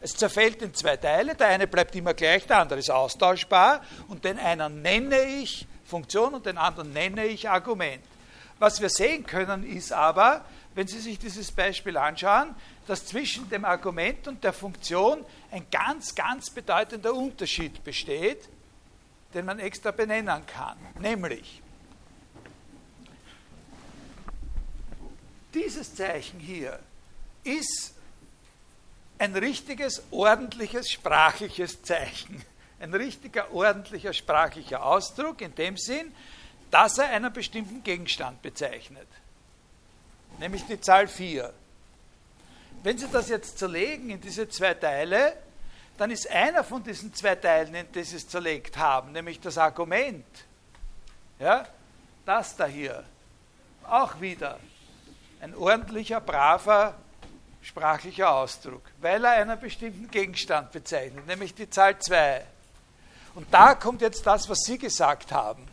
Es 0.00 0.14
zerfällt 0.14 0.62
in 0.62 0.72
zwei 0.74 0.96
Teile, 0.96 1.34
der 1.34 1.48
eine 1.48 1.66
bleibt 1.66 1.94
immer 1.96 2.14
gleich, 2.14 2.46
der 2.46 2.58
andere 2.58 2.78
ist 2.78 2.90
austauschbar 2.90 3.82
und 4.08 4.24
den 4.24 4.38
einen 4.38 4.82
nenne 4.82 5.20
ich 5.22 5.66
Funktion 5.84 6.34
und 6.34 6.46
den 6.46 6.58
anderen 6.58 6.92
nenne 6.92 7.26
ich 7.26 7.48
Argument. 7.48 8.02
Was 8.58 8.80
wir 8.80 8.90
sehen 8.90 9.26
können, 9.26 9.64
ist 9.64 9.92
aber, 9.92 10.44
wenn 10.74 10.86
Sie 10.86 11.00
sich 11.00 11.18
dieses 11.18 11.50
Beispiel 11.50 11.96
anschauen, 11.96 12.54
dass 12.86 13.06
zwischen 13.06 13.48
dem 13.50 13.64
Argument 13.64 14.28
und 14.28 14.44
der 14.44 14.52
Funktion 14.52 15.24
ein 15.50 15.66
ganz, 15.70 16.14
ganz 16.14 16.50
bedeutender 16.50 17.12
Unterschied 17.12 17.82
besteht, 17.82 18.48
den 19.34 19.46
man 19.46 19.58
extra 19.58 19.90
benennen 19.90 20.46
kann. 20.46 20.78
Nämlich, 21.00 21.60
dieses 25.56 25.94
Zeichen 25.94 26.38
hier 26.38 26.78
ist 27.42 27.94
ein 29.18 29.34
richtiges, 29.34 30.02
ordentliches, 30.10 30.90
sprachliches 30.90 31.82
Zeichen. 31.82 32.44
Ein 32.78 32.92
richtiger, 32.92 33.52
ordentlicher, 33.54 34.12
sprachlicher 34.12 34.84
Ausdruck 34.84 35.40
in 35.40 35.54
dem 35.54 35.78
Sinn, 35.78 36.12
dass 36.70 36.98
er 36.98 37.08
einen 37.08 37.32
bestimmten 37.32 37.82
Gegenstand 37.82 38.42
bezeichnet. 38.42 39.08
Nämlich 40.38 40.66
die 40.66 40.78
Zahl 40.78 41.08
4. 41.08 41.50
Wenn 42.82 42.98
Sie 42.98 43.08
das 43.10 43.30
jetzt 43.30 43.58
zerlegen 43.58 44.10
in 44.10 44.20
diese 44.20 44.46
zwei 44.50 44.74
Teile, 44.74 45.34
dann 45.96 46.10
ist 46.10 46.30
einer 46.30 46.62
von 46.62 46.84
diesen 46.84 47.14
zwei 47.14 47.34
Teilen, 47.34 47.74
in 47.74 47.90
die 47.92 48.02
Sie 48.02 48.16
es 48.16 48.28
zerlegt 48.28 48.76
haben, 48.76 49.12
nämlich 49.12 49.40
das 49.40 49.56
Argument, 49.56 50.26
ja, 51.38 51.66
das 52.26 52.54
da 52.56 52.66
hier, 52.66 53.02
auch 53.88 54.20
wieder 54.20 54.60
ein 55.40 55.54
ordentlicher, 55.54 56.20
braver, 56.20 56.94
sprachlicher 57.62 58.32
Ausdruck, 58.32 58.82
weil 59.00 59.24
er 59.24 59.32
einen 59.32 59.58
bestimmten 59.58 60.10
Gegenstand 60.10 60.72
bezeichnet, 60.72 61.26
nämlich 61.26 61.54
die 61.54 61.68
Zahl 61.68 61.98
2. 61.98 62.44
Und 63.34 63.52
da 63.52 63.74
kommt 63.74 64.00
jetzt 64.00 64.26
das, 64.26 64.48
was 64.48 64.60
Sie 64.60 64.78
gesagt 64.78 65.32
haben. 65.32 65.66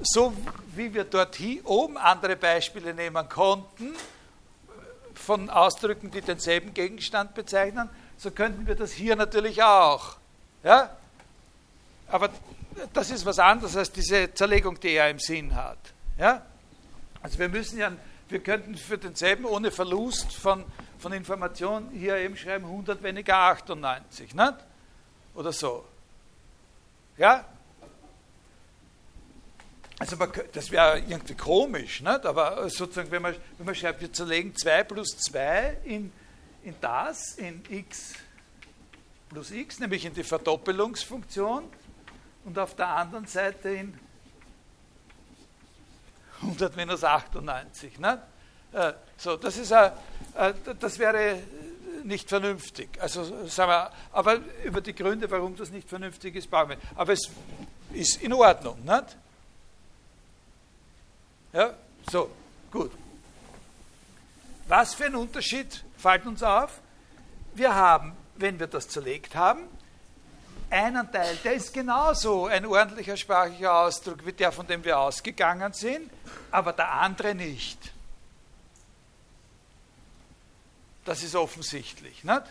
So 0.00 0.34
wie 0.74 0.92
wir 0.94 1.04
dort 1.04 1.38
oben 1.64 1.96
andere 1.96 2.36
Beispiele 2.36 2.94
nehmen 2.94 3.28
konnten, 3.28 3.94
von 5.14 5.48
Ausdrücken, 5.50 6.10
die 6.10 6.20
denselben 6.20 6.74
Gegenstand 6.74 7.34
bezeichnen, 7.34 7.88
so 8.16 8.30
könnten 8.30 8.66
wir 8.66 8.74
das 8.74 8.92
hier 8.92 9.16
natürlich 9.16 9.62
auch. 9.62 10.16
Ja? 10.62 10.90
Aber 12.08 12.30
das 12.92 13.10
ist 13.10 13.24
was 13.24 13.38
anderes 13.38 13.76
als 13.76 13.92
diese 13.92 14.32
Zerlegung, 14.34 14.78
die 14.80 14.90
er 14.90 15.10
im 15.10 15.18
Sinn 15.18 15.54
hat. 15.54 15.78
Ja? 16.18 16.42
Also 17.22 17.38
wir 17.38 17.48
müssen 17.48 17.78
ja, 17.78 17.92
wir 18.28 18.40
könnten 18.40 18.76
für 18.76 18.98
denselben 18.98 19.44
ohne 19.44 19.70
Verlust 19.70 20.32
von, 20.34 20.64
von 20.98 21.12
Information 21.12 21.90
hier 21.90 22.16
eben 22.16 22.36
schreiben 22.36 22.64
100 22.64 23.02
weniger 23.02 23.36
98, 23.36 24.34
nicht? 24.34 24.54
Oder 25.34 25.52
so. 25.52 25.84
Ja? 27.16 27.44
Also 29.98 30.16
man, 30.16 30.32
das 30.52 30.70
wäre 30.70 30.98
irgendwie 30.98 31.34
komisch, 31.34 32.00
nicht? 32.00 32.26
aber 32.26 32.68
sozusagen, 32.68 33.10
wenn 33.10 33.22
man, 33.22 33.36
wenn 33.58 33.66
man 33.66 33.74
schreibt, 33.74 34.00
wir 34.00 34.12
zerlegen 34.12 34.56
2 34.56 34.84
plus 34.84 35.08
2 35.18 35.78
in, 35.84 36.12
in 36.62 36.74
das, 36.80 37.34
in 37.36 37.62
x 37.68 38.14
plus 39.28 39.50
x, 39.50 39.78
nämlich 39.78 40.04
in 40.04 40.14
die 40.14 40.24
Verdoppelungsfunktion 40.24 41.64
und 42.44 42.58
auf 42.58 42.74
der 42.74 42.88
anderen 42.88 43.26
Seite 43.26 43.68
in 43.70 43.98
100 46.44 46.76
minus 46.76 47.02
98. 47.02 47.98
Nicht? 47.98 48.18
Äh, 48.72 48.92
so, 49.16 49.36
das, 49.36 49.56
ist 49.56 49.72
a, 49.72 49.96
das 50.80 50.98
wäre 50.98 51.38
nicht 52.04 52.28
vernünftig. 52.28 53.00
Also, 53.00 53.46
sagen 53.46 53.70
wir, 53.70 53.90
aber 54.12 54.38
über 54.64 54.80
die 54.80 54.94
Gründe, 54.94 55.30
warum 55.30 55.56
das 55.56 55.70
nicht 55.70 55.88
vernünftig 55.88 56.36
ist, 56.36 56.50
brauchen 56.50 56.70
wir. 56.70 56.78
Aber 56.94 57.12
es 57.12 57.30
ist 57.92 58.22
in 58.22 58.32
Ordnung. 58.32 58.78
Nicht? 58.84 59.16
Ja, 61.52 61.74
so, 62.10 62.30
gut. 62.70 62.90
Was 64.66 64.94
für 64.94 65.06
ein 65.06 65.14
Unterschied 65.14 65.84
fällt 65.96 66.26
uns 66.26 66.42
auf? 66.42 66.80
Wir 67.54 67.74
haben, 67.74 68.12
wenn 68.36 68.58
wir 68.58 68.66
das 68.66 68.88
zerlegt 68.88 69.34
haben, 69.34 69.68
einen 70.70 71.10
Teil, 71.10 71.36
der 71.44 71.54
ist 71.54 71.72
genauso 71.72 72.46
ein 72.46 72.66
ordentlicher 72.66 73.16
sprachlicher 73.16 73.74
Ausdruck 73.74 74.24
wie 74.26 74.32
der, 74.32 74.52
von 74.52 74.66
dem 74.66 74.84
wir 74.84 74.98
ausgegangen 74.98 75.72
sind, 75.72 76.10
aber 76.50 76.72
der 76.72 76.90
andere 76.90 77.34
nicht. 77.34 77.92
Das 81.04 81.22
ist 81.22 81.34
offensichtlich. 81.34 82.24
Nicht? 82.24 82.42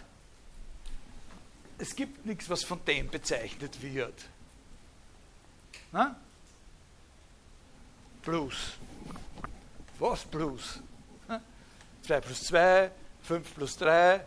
Es 1.79 1.95
gibt 1.95 2.25
nichts, 2.25 2.49
was 2.49 2.63
von 2.63 2.83
dem 2.85 3.09
bezeichnet 3.09 3.81
wird. 3.81 4.25
Na? 5.91 6.15
Plus. 8.21 8.73
Was 9.99 10.23
plus? 10.25 10.79
2 12.03 12.19
plus 12.19 12.43
2, 12.43 12.91
5 13.23 13.55
plus 13.55 13.77
3 13.77 14.21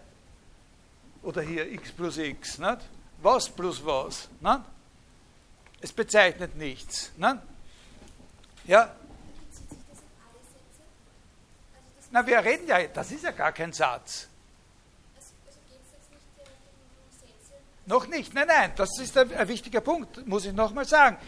oder 1.22 1.43
hier 1.43 1.70
x 1.70 1.93
plus 1.93 2.16
x. 2.16 2.59
Nicht? 2.59 2.78
Was 3.19 3.49
plus 3.49 3.85
was? 3.85 4.29
Nicht? 4.41 4.61
Es 5.81 5.93
bezeichnet 5.93 6.57
nichts. 6.57 7.12
Nicht? 7.17 7.37
Ja? 8.64 8.95
Na, 12.11 12.27
wir 12.27 12.39
reden 12.39 12.67
ja, 12.67 12.87
das 12.87 13.11
ist 13.11 13.25
ja 13.25 13.31
gar 13.31 13.53
kein 13.53 13.73
Satz. 13.73 14.29
Noch 17.87 18.09
nicht, 18.09 18.35
nein, 18.35 18.49
nein, 18.49 18.73
das 18.75 18.99
ist 18.99 19.17
ein, 19.17 19.33
ein 19.33 19.47
wichtiger 19.47 19.81
Punkt, 19.81 20.27
muss 20.27 20.45
ich 20.45 20.53
nochmal 20.53 20.85
sagen. 20.85 21.19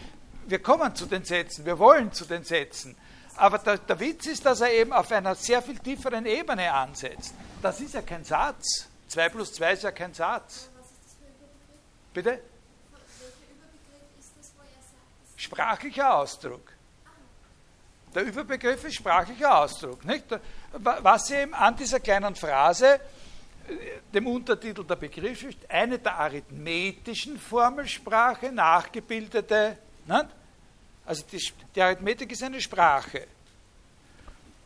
Wir 0.45 0.61
kommen 0.61 0.93
zu 0.95 1.05
den 1.05 1.23
Sätzen, 1.23 1.65
wir 1.65 1.79
wollen 1.79 2.11
zu 2.11 2.25
den 2.25 2.43
Sätzen. 2.43 2.97
Aber 3.37 3.59
der, 3.59 3.77
der 3.77 3.99
Witz 3.99 4.25
ist, 4.25 4.45
dass 4.45 4.59
er 4.59 4.73
eben 4.73 4.91
auf 4.91 5.09
einer 5.11 5.35
sehr 5.35 5.61
viel 5.61 5.79
tieferen 5.79 6.25
Ebene 6.25 6.73
ansetzt. 6.73 7.33
Das 7.61 7.79
ist 7.79 7.93
ja 7.93 8.01
kein 8.01 8.25
Satz. 8.25 8.89
2 9.07 9.29
plus 9.29 9.53
2 9.53 9.73
ist 9.73 9.83
ja 9.83 9.91
kein 9.91 10.13
Satz. 10.13 10.69
Bitte? 12.13 12.39
Sprachlicher 15.35 16.15
Ausdruck. 16.15 16.73
Der 18.13 18.23
Überbegriff 18.23 18.83
ist 18.83 18.95
sprachlicher 18.95 19.59
Ausdruck. 19.59 20.03
Nicht? 20.03 20.25
Was 20.71 21.29
eben 21.31 21.53
an 21.53 21.75
dieser 21.75 21.99
kleinen 21.99 22.35
Phrase, 22.35 22.95
äh, 22.95 22.99
dem 24.13 24.27
Untertitel 24.27 24.83
der 24.83 24.95
Begriff 24.95 25.43
ist, 25.43 25.59
eine 25.69 25.99
der 25.99 26.17
arithmetischen 26.17 27.39
Formelsprache 27.39 28.51
nachgebildete 28.51 29.77
nicht? 30.05 30.25
Also 31.05 31.23
die, 31.31 31.41
die 31.75 31.81
Arithmetik 31.81 32.31
ist 32.31 32.43
eine 32.43 32.61
Sprache. 32.61 33.27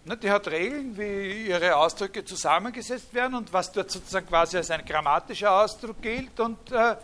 Ne, 0.06 0.18
die 0.18 0.30
hat 0.30 0.48
Regeln, 0.48 0.98
wie 0.98 1.48
ihre 1.48 1.76
Ausdrücke 1.76 2.26
zusammengesetzt 2.26 3.14
werden 3.14 3.36
und 3.36 3.54
was 3.54 3.72
dort 3.72 3.90
sozusagen 3.90 4.28
quasi 4.28 4.58
als 4.58 4.70
ein 4.70 4.84
grammatischer 4.84 5.52
Ausdruck 5.52 6.02
gilt. 6.02 6.38
Und 6.40 6.72
äh, 6.72 6.96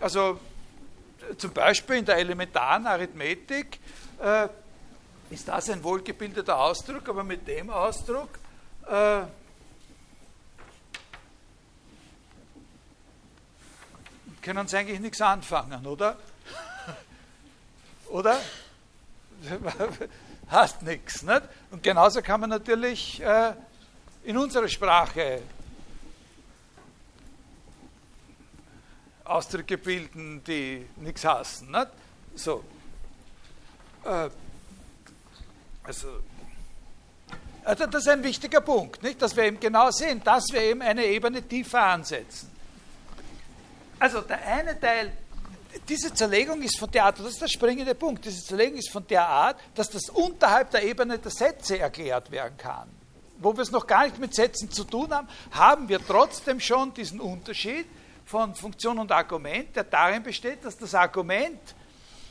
also 0.00 0.40
zum 1.38 1.52
Beispiel 1.52 1.96
in 1.96 2.04
der 2.04 2.16
elementaren 2.16 2.86
Arithmetik 2.86 3.78
äh, 4.22 4.48
ist 5.30 5.48
das 5.48 5.70
ein 5.70 5.82
wohlgebildeter 5.82 6.56
Ausdruck, 6.56 7.08
aber 7.08 7.24
mit 7.24 7.46
dem 7.48 7.70
Ausdruck 7.70 8.38
äh, 8.86 9.22
können 14.42 14.68
Sie 14.68 14.76
eigentlich 14.76 15.00
nichts 15.00 15.20
anfangen, 15.20 15.84
oder? 15.86 16.16
Oder? 18.08 18.40
Hast 20.48 20.82
nichts. 20.82 21.22
Nicht? 21.22 21.42
Und 21.72 21.82
genauso 21.82 22.22
kann 22.22 22.40
man 22.40 22.50
natürlich 22.50 23.20
äh, 23.20 23.52
in 24.22 24.38
unserer 24.38 24.68
Sprache 24.68 25.42
Ausdrücke 29.28 29.78
die 29.78 30.86
nichts 30.96 31.24
hassen. 31.24 31.70
Nicht? 31.70 31.88
So. 32.34 32.62
Äh, 34.04 34.30
also, 35.84 36.08
Also 37.66 37.86
das 37.86 38.02
ist 38.02 38.08
ein 38.08 38.22
wichtiger 38.22 38.60
Punkt, 38.60 39.02
nicht? 39.02 39.20
dass 39.20 39.34
wir 39.34 39.42
eben 39.42 39.58
genau 39.58 39.90
sehen, 39.90 40.22
dass 40.22 40.44
wir 40.52 40.62
eben 40.62 40.82
eine 40.82 41.04
Ebene 41.04 41.42
tiefer 41.42 41.82
ansetzen. 41.82 42.48
Also 43.98 44.20
der 44.20 44.40
eine 44.46 44.78
Teil, 44.78 45.10
diese 45.88 46.14
Zerlegung 46.14 46.62
ist 46.62 46.78
von 46.78 46.88
der 46.92 47.06
Art, 47.06 47.18
das 47.18 47.26
ist 47.26 47.42
der 47.42 47.48
springende 47.48 47.96
Punkt, 47.96 48.24
diese 48.24 48.44
Zerlegung 48.44 48.78
ist 48.78 48.92
von 48.92 49.04
der 49.08 49.26
Art, 49.26 49.58
dass 49.74 49.90
das 49.90 50.08
unterhalb 50.10 50.70
der 50.70 50.84
Ebene 50.84 51.18
der 51.18 51.32
Sätze 51.32 51.78
erklärt 51.80 52.30
werden 52.30 52.56
kann. 52.56 52.88
Wo 53.38 53.52
wir 53.52 53.62
es 53.62 53.72
noch 53.72 53.86
gar 53.88 54.04
nicht 54.04 54.18
mit 54.18 54.32
Sätzen 54.32 54.70
zu 54.70 54.84
tun 54.84 55.12
haben, 55.12 55.28
haben 55.50 55.88
wir 55.88 55.98
trotzdem 56.06 56.60
schon 56.60 56.94
diesen 56.94 57.20
Unterschied 57.20 57.86
von 58.26 58.54
Funktion 58.56 58.98
und 58.98 59.12
Argument, 59.12 59.74
der 59.74 59.84
darin 59.84 60.22
besteht, 60.22 60.64
dass 60.64 60.76
das 60.76 60.94
Argument 60.94 61.60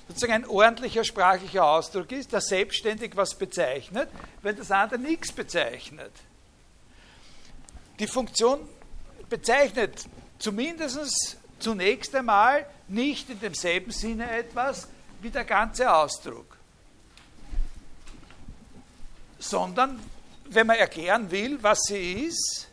sozusagen 0.07 0.33
ein 0.33 0.45
ordentlicher 0.45 1.03
sprachlicher 1.03 1.65
Ausdruck 1.65 2.11
ist, 2.11 2.31
der 2.33 2.41
selbstständig 2.41 3.15
was 3.15 3.33
bezeichnet, 3.33 4.09
wenn 4.41 4.55
das 4.55 4.69
andere 4.71 4.99
nichts 4.99 5.31
bezeichnet. 5.31 6.11
Die 7.97 8.07
Funktion 8.07 8.59
bezeichnet 9.29 10.05
zumindest 10.37 11.37
zunächst 11.59 12.13
einmal 12.13 12.67
nicht 12.89 13.29
in 13.29 13.39
demselben 13.39 13.91
Sinne 13.91 14.29
etwas 14.29 14.89
wie 15.21 15.29
der 15.29 15.45
ganze 15.45 15.91
Ausdruck, 15.91 16.57
sondern 19.39 19.99
wenn 20.49 20.67
man 20.67 20.75
erklären 20.75 21.31
will, 21.31 21.57
was 21.63 21.79
sie 21.87 22.25
ist, 22.25 22.67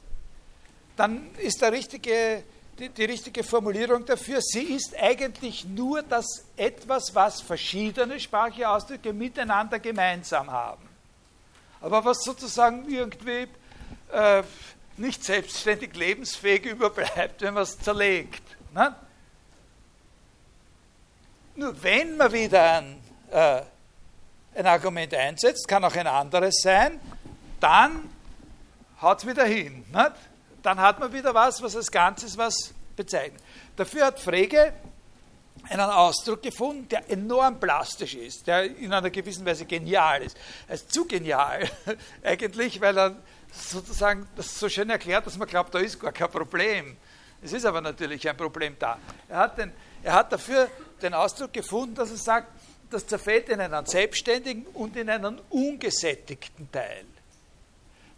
dann 0.96 1.34
ist 1.36 1.62
der 1.62 1.72
richtige 1.72 2.42
die, 2.78 2.88
die 2.88 3.04
richtige 3.04 3.44
Formulierung 3.44 4.04
dafür. 4.04 4.40
Sie 4.40 4.62
ist 4.62 4.94
eigentlich 4.98 5.64
nur 5.64 6.02
das 6.02 6.44
etwas, 6.56 7.14
was 7.14 7.40
verschiedene 7.40 8.18
sprachliche 8.18 8.68
Ausdrücke 8.68 9.12
miteinander 9.12 9.78
gemeinsam 9.78 10.50
haben. 10.50 10.88
Aber 11.80 12.04
was 12.04 12.22
sozusagen 12.22 12.88
irgendwie 12.88 13.48
äh, 14.12 14.42
nicht 14.96 15.24
selbstständig 15.24 15.94
lebensfähig 15.94 16.66
überbleibt, 16.66 17.42
wenn 17.42 17.54
man 17.54 17.64
es 17.64 17.78
zerlegt. 17.78 18.42
Ne? 18.72 18.94
Nur 21.54 21.82
wenn 21.82 22.16
man 22.16 22.32
wieder 22.32 22.78
ein, 22.78 23.02
äh, 23.30 23.62
ein 24.54 24.66
Argument 24.66 25.12
einsetzt, 25.14 25.66
kann 25.68 25.84
auch 25.84 25.94
ein 25.94 26.06
anderes 26.06 26.60
sein, 26.62 27.00
dann 27.60 28.10
haut 29.00 29.18
es 29.18 29.26
wieder 29.26 29.44
hin. 29.44 29.84
Nicht? 29.92 30.31
Dann 30.62 30.80
hat 30.80 31.00
man 31.00 31.12
wieder 31.12 31.34
was, 31.34 31.62
was 31.62 31.76
als 31.76 31.90
Ganzes 31.90 32.36
was 32.36 32.72
bezeichnet. 32.96 33.42
Dafür 33.76 34.06
hat 34.06 34.20
Frege 34.20 34.72
einen 35.68 35.80
Ausdruck 35.80 36.42
gefunden, 36.42 36.88
der 36.88 37.10
enorm 37.10 37.60
plastisch 37.60 38.14
ist, 38.14 38.46
der 38.46 38.64
in 38.76 38.92
einer 38.92 39.10
gewissen 39.10 39.44
Weise 39.46 39.64
genial 39.64 40.22
ist. 40.22 40.36
Er 40.66 40.74
ist 40.74 40.92
zu 40.92 41.04
genial 41.04 41.68
eigentlich, 42.22 42.80
weil 42.80 42.98
er 42.98 43.16
sozusagen 43.52 44.26
das 44.36 44.58
so 44.58 44.68
schön 44.68 44.90
erklärt, 44.90 45.26
dass 45.26 45.36
man 45.36 45.46
glaubt, 45.46 45.74
da 45.74 45.78
ist 45.78 46.00
gar 46.00 46.12
kein 46.12 46.30
Problem. 46.30 46.96
Es 47.42 47.52
ist 47.52 47.64
aber 47.64 47.80
natürlich 47.80 48.28
ein 48.28 48.36
Problem 48.36 48.76
da. 48.78 48.98
Er 49.28 49.38
hat, 49.38 49.58
den, 49.58 49.72
er 50.02 50.14
hat 50.14 50.32
dafür 50.32 50.68
den 51.00 51.14
Ausdruck 51.14 51.52
gefunden, 51.52 51.94
dass 51.94 52.10
er 52.10 52.16
sagt, 52.16 52.48
das 52.90 53.06
zerfällt 53.06 53.48
in 53.48 53.60
einen 53.60 53.86
selbstständigen 53.86 54.66
und 54.74 54.96
in 54.96 55.08
einen 55.10 55.40
ungesättigten 55.50 56.70
Teil. 56.70 57.04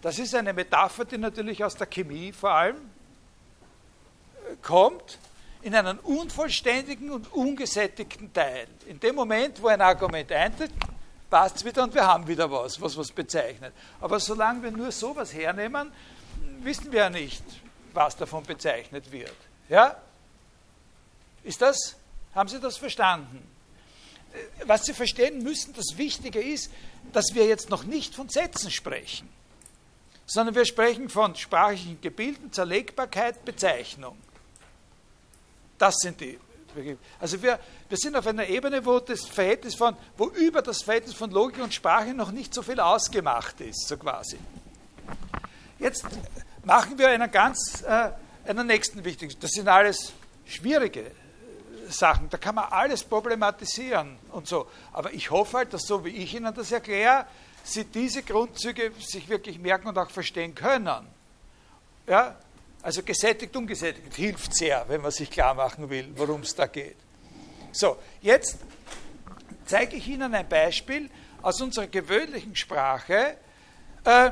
Das 0.04 0.18
ist 0.18 0.34
eine 0.34 0.52
Metapher, 0.52 1.06
die 1.06 1.16
natürlich 1.16 1.64
aus 1.64 1.76
der 1.76 1.86
Chemie 1.86 2.30
vor 2.30 2.50
allem 2.50 2.76
äh, 2.76 4.54
kommt, 4.60 5.18
in 5.62 5.74
einen 5.74 5.98
unvollständigen 6.00 7.10
und 7.10 7.32
ungesättigten 7.32 8.30
Teil. 8.30 8.66
In 8.84 9.00
dem 9.00 9.14
Moment, 9.14 9.62
wo 9.62 9.68
ein 9.68 9.80
Argument 9.80 10.30
eintritt, 10.30 10.72
passt 11.30 11.56
es 11.56 11.64
wieder 11.64 11.84
und 11.84 11.94
wir 11.94 12.06
haben 12.06 12.28
wieder 12.28 12.50
was, 12.50 12.78
was 12.82 12.98
was 12.98 13.10
bezeichnet. 13.10 13.72
Aber 13.98 14.20
solange 14.20 14.64
wir 14.64 14.72
nur 14.72 14.92
sowas 14.92 15.32
hernehmen, 15.32 15.90
wissen 16.60 16.92
wir 16.92 17.00
ja 17.00 17.08
nicht, 17.08 17.42
was 17.94 18.14
davon 18.14 18.44
bezeichnet 18.44 19.10
wird. 19.10 19.34
Ja? 19.70 19.96
Ist 21.44 21.62
das, 21.62 21.96
haben 22.34 22.50
Sie 22.50 22.60
das 22.60 22.76
verstanden? 22.76 23.42
Äh, 24.34 24.66
was 24.66 24.84
Sie 24.84 24.92
verstehen 24.92 25.42
müssen, 25.42 25.72
das 25.72 25.96
Wichtige 25.96 26.42
ist, 26.42 26.70
dass 27.14 27.32
wir 27.32 27.46
jetzt 27.46 27.70
noch 27.70 27.84
nicht 27.84 28.14
von 28.14 28.28
Sätzen 28.28 28.70
sprechen 28.70 29.30
sondern 30.26 30.54
wir 30.54 30.64
sprechen 30.64 31.08
von 31.08 31.34
sprachlichen 31.34 32.00
Gebilden, 32.00 32.52
Zerlegbarkeit, 32.52 33.44
Bezeichnung. 33.44 34.16
Das 35.78 35.96
sind 35.96 36.20
die. 36.20 36.38
Also 37.20 37.40
wir, 37.40 37.60
wir 37.88 37.96
sind 37.96 38.16
auf 38.16 38.26
einer 38.26 38.48
Ebene, 38.48 38.84
wo 38.84 38.98
das 38.98 39.26
Verhältnis 39.26 39.76
von, 39.76 39.96
wo 40.16 40.26
über 40.28 40.60
das 40.60 40.82
Verhältnis 40.82 41.14
von 41.14 41.30
Logik 41.30 41.62
und 41.62 41.72
Sprache 41.72 42.12
noch 42.14 42.32
nicht 42.32 42.52
so 42.52 42.62
viel 42.62 42.80
ausgemacht 42.80 43.60
ist, 43.60 43.86
so 43.86 43.96
quasi. 43.96 44.38
Jetzt 45.78 46.04
machen 46.64 46.98
wir 46.98 47.08
einen 47.08 47.30
ganz, 47.30 47.82
äh, 47.82 48.10
einen 48.46 48.66
nächsten 48.66 49.04
wichtigen. 49.04 49.34
Das 49.40 49.52
sind 49.52 49.68
alles 49.68 50.12
schwierige 50.46 51.12
Sachen, 51.88 52.28
da 52.30 52.38
kann 52.38 52.54
man 52.54 52.64
alles 52.70 53.04
problematisieren 53.04 54.16
und 54.32 54.48
so. 54.48 54.66
Aber 54.92 55.12
ich 55.12 55.30
hoffe 55.30 55.58
halt, 55.58 55.72
dass 55.72 55.82
so 55.82 56.04
wie 56.04 56.10
ich 56.10 56.34
Ihnen 56.34 56.52
das 56.54 56.72
erkläre, 56.72 57.26
sie 57.64 57.84
diese 57.84 58.22
Grundzüge 58.22 58.92
sich 59.00 59.28
wirklich 59.28 59.58
merken 59.58 59.88
und 59.88 59.98
auch 59.98 60.10
verstehen 60.10 60.54
können. 60.54 61.06
Ja? 62.06 62.36
Also 62.82 63.02
gesättigt, 63.02 63.56
ungesättigt 63.56 64.14
hilft 64.14 64.54
sehr, 64.54 64.84
wenn 64.88 65.00
man 65.00 65.10
sich 65.10 65.30
klar 65.30 65.54
machen 65.54 65.88
will, 65.88 66.12
worum 66.16 66.42
es 66.42 66.54
da 66.54 66.66
geht. 66.66 66.96
So, 67.72 67.96
jetzt 68.20 68.58
zeige 69.64 69.96
ich 69.96 70.06
Ihnen 70.06 70.34
ein 70.34 70.48
Beispiel 70.48 71.08
aus 71.40 71.60
unserer 71.60 71.86
gewöhnlichen 71.86 72.54
Sprache, 72.54 73.36
äh, 74.04 74.30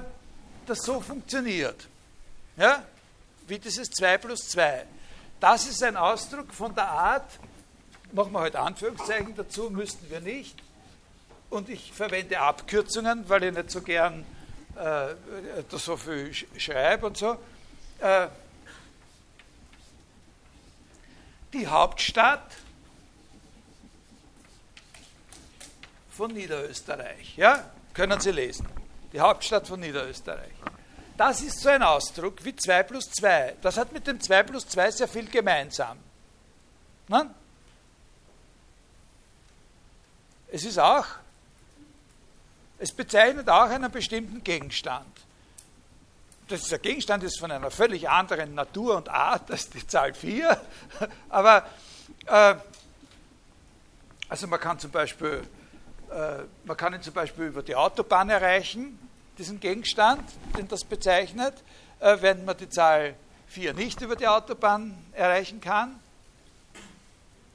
das 0.67 0.79
so 0.81 1.01
funktioniert. 1.01 1.89
Ja? 2.57 2.85
Wie 3.47 3.59
dieses 3.59 3.91
2 3.91 4.19
plus 4.19 4.49
2. 4.51 4.85
Das 5.41 5.67
ist 5.67 5.83
ein 5.83 5.97
Ausdruck 5.97 6.53
von 6.53 6.75
der 6.75 6.89
Art, 6.89 7.29
machen 8.13 8.33
wir 8.33 8.41
heute 8.41 8.61
Anführungszeichen 8.61 9.35
dazu, 9.35 9.71
müssten 9.71 10.09
wir 10.11 10.21
nicht, 10.21 10.63
und 11.53 11.69
ich 11.69 11.93
verwende 11.93 12.41
Abkürzungen, 12.41 13.29
weil 13.29 13.45
ich 13.45 13.55
nicht 13.55 13.71
so 13.71 13.83
gern 13.83 14.25
äh, 14.75 15.15
so 15.71 15.97
viel 15.99 16.33
schreibe 16.57 17.07
und 17.07 17.19
so. 17.19 17.37
Äh, 18.01 18.29
die 21.53 21.67
Hauptstadt 21.67 22.51
von 26.11 26.33
Niederösterreich. 26.33 27.37
Ja, 27.37 27.71
können 27.93 28.19
Sie 28.19 28.31
lesen. 28.31 28.67
Die 29.13 29.21
Hauptstadt 29.21 29.69
von 29.69 29.81
Niederösterreich. 29.81 30.53
Das 31.19 31.43
ist 31.43 31.61
so 31.61 31.69
ein 31.69 31.83
Ausdruck 31.83 32.43
wie 32.45 32.57
2 32.57 32.83
plus 32.85 33.11
2. 33.11 33.57
Das 33.61 33.77
hat 33.77 33.93
mit 33.93 34.07
dem 34.07 34.19
2 34.19 34.43
plus 34.45 34.67
2 34.69 34.91
sehr 34.91 35.09
viel 35.09 35.29
gemeinsam. 35.29 35.99
Nein? 37.09 37.29
Es 40.51 40.65
ist 40.65 40.79
auch 40.79 41.07
es 42.83 42.93
bezeichnet 42.93 43.49
auch 43.49 43.71
einen 43.71 43.93
bestimmten 43.93 44.43
Gegenstand. 44.43 45.07
Dieser 46.51 46.81
Gegenstand 46.81 47.23
ist 47.23 47.39
von 47.39 47.53
einer 47.53 47.71
völlig 47.71 48.09
anderen 48.11 48.57
Natur 48.57 48.97
und 48.97 49.09
Art 49.09 49.49
als 49.53 49.71
die 49.71 49.87
Zahl 49.87 50.13
4, 50.13 50.61
aber 51.29 51.65
äh, 52.27 52.57
also 54.29 54.49
man 54.49 54.59
kann 54.59 54.81
zum 54.81 54.91
Beispiel, 54.91 55.43
äh, 56.11 56.39
man 56.65 56.77
kann 56.77 56.93
ihn 56.93 57.03
zum 57.03 57.15
Beispiel 57.15 57.47
über 57.47 57.63
die 57.63 57.77
Autobahn 57.77 58.29
erreichen, 58.31 58.99
diesen 59.39 59.61
Gegenstand, 59.61 60.29
den 60.59 60.67
das 60.67 60.83
bezeichnet, 60.83 61.55
äh, 62.01 62.17
wenn 62.21 62.45
man 62.45 62.57
die 62.57 62.69
Zahl 62.69 63.15
4 63.47 63.75
nicht 63.75 64.01
über 64.01 64.17
die 64.17 64.27
Autobahn 64.27 64.99
erreichen 65.13 65.61
kann. 65.61 66.01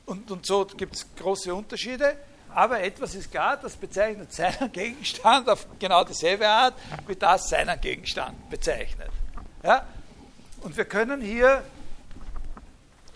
Und, 0.06 0.32
und 0.32 0.46
so 0.46 0.66
gibt 0.66 0.96
es 0.96 1.06
große 1.18 1.54
Unterschiede 1.54 2.18
aber 2.58 2.82
etwas 2.82 3.14
ist 3.14 3.30
klar, 3.30 3.56
das 3.56 3.76
bezeichnet 3.76 4.34
seinen 4.34 4.72
Gegenstand 4.74 5.48
auf 5.48 5.68
genau 5.78 6.04
dieselbe 6.04 6.48
Art, 6.48 6.74
wie 7.06 7.16
das 7.16 7.50
seinen 7.50 7.80
Gegenstand 7.80 8.50
bezeichnet. 8.50 9.12
Ja? 9.62 9.86
Und 10.62 10.76
wir 10.76 10.86
können 10.86 11.22
hier 11.22 11.64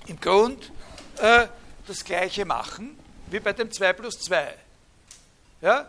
im 0.05 0.19
Grund 0.19 0.71
äh, 1.17 1.47
das 1.87 2.05
Gleiche 2.05 2.45
machen 2.45 2.95
wie 3.31 3.39
bei 3.39 3.51
dem 3.51 3.71
2 3.71 3.93
plus 3.93 4.19
2. 4.19 4.53
Ja? 5.61 5.87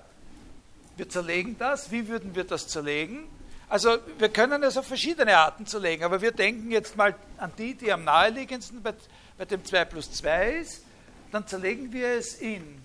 Wir 0.97 1.11
zerlegen 1.11 1.59
das. 1.59 1.91
Wie 1.91 2.09
würden 2.09 2.35
wir 2.35 2.45
das 2.45 2.69
zerlegen? 2.69 3.29
Also 3.69 3.99
wir 4.17 4.31
können 4.31 4.63
es 4.63 4.79
auf 4.79 4.87
verschiedene 4.87 5.37
Arten 5.37 5.67
zerlegen, 5.67 6.05
aber 6.05 6.23
wir 6.23 6.33
denken 6.33 6.71
jetzt 6.71 6.97
mal 6.97 7.15
an 7.37 7.53
die, 7.59 7.75
die 7.75 7.93
am 7.93 8.05
naheliegendsten 8.05 8.83
bei, 8.83 8.95
bei 9.37 9.45
dem 9.45 9.63
2 9.63 9.85
plus 9.85 10.11
2 10.11 10.53
ist. 10.53 10.85
Dann 11.33 11.47
zerlegen 11.47 11.93
wir 11.93 12.09
es 12.13 12.37
in 12.37 12.81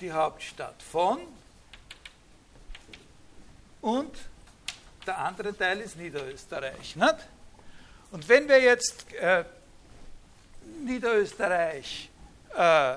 die 0.00 0.12
Hauptstadt 0.12 0.82
von 0.82 1.18
und 3.80 4.16
der 5.06 5.18
andere 5.18 5.56
Teil 5.56 5.80
ist 5.80 5.96
Niederösterreich. 5.96 6.96
Nicht? 6.96 7.16
Und 8.10 8.28
wenn 8.28 8.48
wir 8.48 8.60
jetzt 8.60 9.12
äh, 9.14 9.44
Niederösterreich 10.84 12.10
äh, 12.54 12.96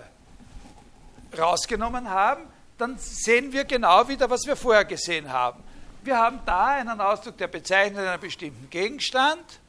rausgenommen 1.37 2.09
haben, 2.09 2.47
dann 2.77 2.97
sehen 2.97 3.51
wir 3.51 3.63
genau 3.65 4.07
wieder, 4.07 4.29
was 4.29 4.45
wir 4.45 4.55
vorher 4.55 4.85
gesehen 4.85 5.31
haben. 5.31 5.63
Wir 6.03 6.17
haben 6.17 6.39
da 6.45 6.67
einen 6.67 6.99
Ausdruck, 6.99 7.37
der 7.37 7.47
bezeichnet 7.47 8.05
einen 8.05 8.19
bestimmten 8.19 8.69
Gegenstand 8.69 9.59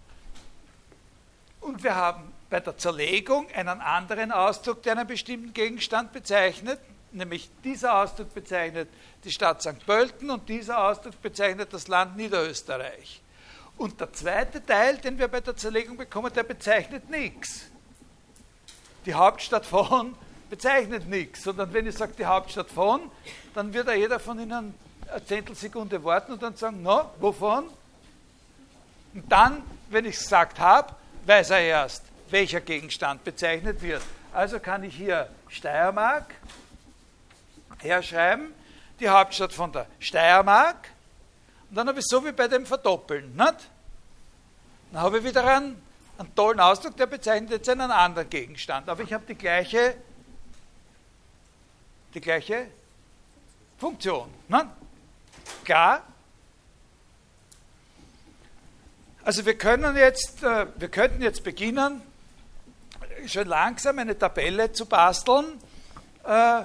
und 1.60 1.82
wir 1.84 1.94
haben 1.94 2.32
bei 2.50 2.60
der 2.60 2.76
Zerlegung 2.76 3.46
einen 3.54 3.80
anderen 3.80 4.32
Ausdruck, 4.32 4.82
der 4.82 4.92
einen 4.92 5.06
bestimmten 5.06 5.52
Gegenstand 5.52 6.12
bezeichnet, 6.12 6.80
nämlich 7.14 7.48
dieser 7.62 8.02
Ausdruck 8.02 8.34
bezeichnet 8.34 8.88
die 9.24 9.30
Stadt 9.30 9.62
St. 9.62 9.84
Pölten 9.86 10.30
und 10.30 10.48
dieser 10.48 10.86
Ausdruck 10.86 11.20
bezeichnet 11.22 11.72
das 11.72 11.88
Land 11.88 12.16
Niederösterreich. 12.16 13.20
Und 13.76 14.00
der 14.00 14.12
zweite 14.12 14.64
Teil, 14.64 14.98
den 14.98 15.18
wir 15.18 15.28
bei 15.28 15.40
der 15.40 15.56
Zerlegung 15.56 15.96
bekommen, 15.96 16.32
der 16.32 16.44
bezeichnet 16.44 17.10
nichts. 17.10 17.66
Die 19.06 19.14
Hauptstadt 19.14 19.66
von 19.66 20.14
bezeichnet 20.48 21.08
nichts, 21.08 21.42
sondern 21.42 21.72
wenn 21.72 21.86
ich 21.86 21.96
sage 21.96 22.12
die 22.16 22.26
Hauptstadt 22.26 22.70
von, 22.70 23.10
dann 23.54 23.72
wird 23.72 23.88
ja 23.88 23.94
jeder 23.94 24.20
von 24.20 24.38
Ihnen 24.38 24.74
eine 25.10 25.24
Zehntelsekunde 25.24 26.02
warten 26.04 26.32
und 26.32 26.42
dann 26.42 26.56
sagen, 26.56 26.82
no, 26.82 27.10
wovon? 27.18 27.64
Und 29.14 29.30
dann, 29.30 29.62
wenn 29.90 30.04
ich 30.04 30.16
es 30.16 30.22
gesagt 30.22 30.58
habe, 30.58 30.94
weiß 31.26 31.50
er 31.50 31.60
erst, 31.60 32.04
welcher 32.30 32.60
Gegenstand 32.60 33.24
bezeichnet 33.24 33.82
wird. 33.82 34.02
Also 34.32 34.58
kann 34.58 34.82
ich 34.84 34.96
hier 34.96 35.28
Steiermark 35.48 36.34
herschreiben, 37.84 38.52
die 38.98 39.08
Hauptstadt 39.08 39.52
von 39.52 39.72
der 39.72 39.86
Steiermark, 40.00 40.88
und 41.74 41.78
dann 41.78 41.88
habe 41.88 41.98
ich 41.98 42.06
so 42.06 42.24
wie 42.24 42.30
bei 42.30 42.46
dem 42.46 42.66
Verdoppeln. 42.66 43.34
Nicht? 43.34 43.68
Dann 44.92 45.02
habe 45.02 45.18
ich 45.18 45.24
wieder 45.24 45.44
einen, 45.44 45.82
einen 46.18 46.34
tollen 46.36 46.60
Ausdruck, 46.60 46.96
der 46.96 47.06
bezeichnet 47.06 47.50
jetzt 47.50 47.68
einen 47.68 47.90
anderen 47.90 48.30
Gegenstand. 48.30 48.88
Aber 48.88 49.02
ich 49.02 49.12
habe 49.12 49.24
die 49.26 49.34
gleiche, 49.34 49.96
die 52.14 52.20
gleiche 52.20 52.68
Funktion. 53.76 54.32
Nicht? 54.46 54.66
Klar? 55.64 56.02
Also 59.24 59.44
wir 59.44 59.58
können 59.58 59.96
jetzt, 59.96 60.44
äh, 60.44 60.66
wir 60.76 60.88
könnten 60.88 61.22
jetzt 61.22 61.42
beginnen, 61.42 62.02
schon 63.26 63.48
langsam 63.48 63.98
eine 63.98 64.16
Tabelle 64.16 64.72
zu 64.72 64.86
basteln, 64.86 65.58
äh, 66.22 66.62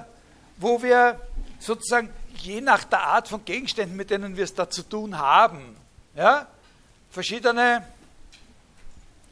wo 0.60 0.82
wir 0.82 1.18
sozusagen 1.58 2.10
je 2.36 2.60
nach 2.60 2.84
der 2.84 3.00
Art 3.00 3.28
von 3.28 3.44
Gegenständen, 3.44 3.96
mit 3.96 4.10
denen 4.10 4.36
wir 4.36 4.44
es 4.44 4.54
da 4.54 4.68
zu 4.68 4.82
tun 4.82 5.18
haben, 5.18 5.76
ja, 6.14 6.46
verschiedene 7.10 7.86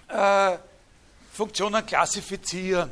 äh, 0.09 0.57
Funktionen 1.33 1.85
klassifizieren. 1.85 2.91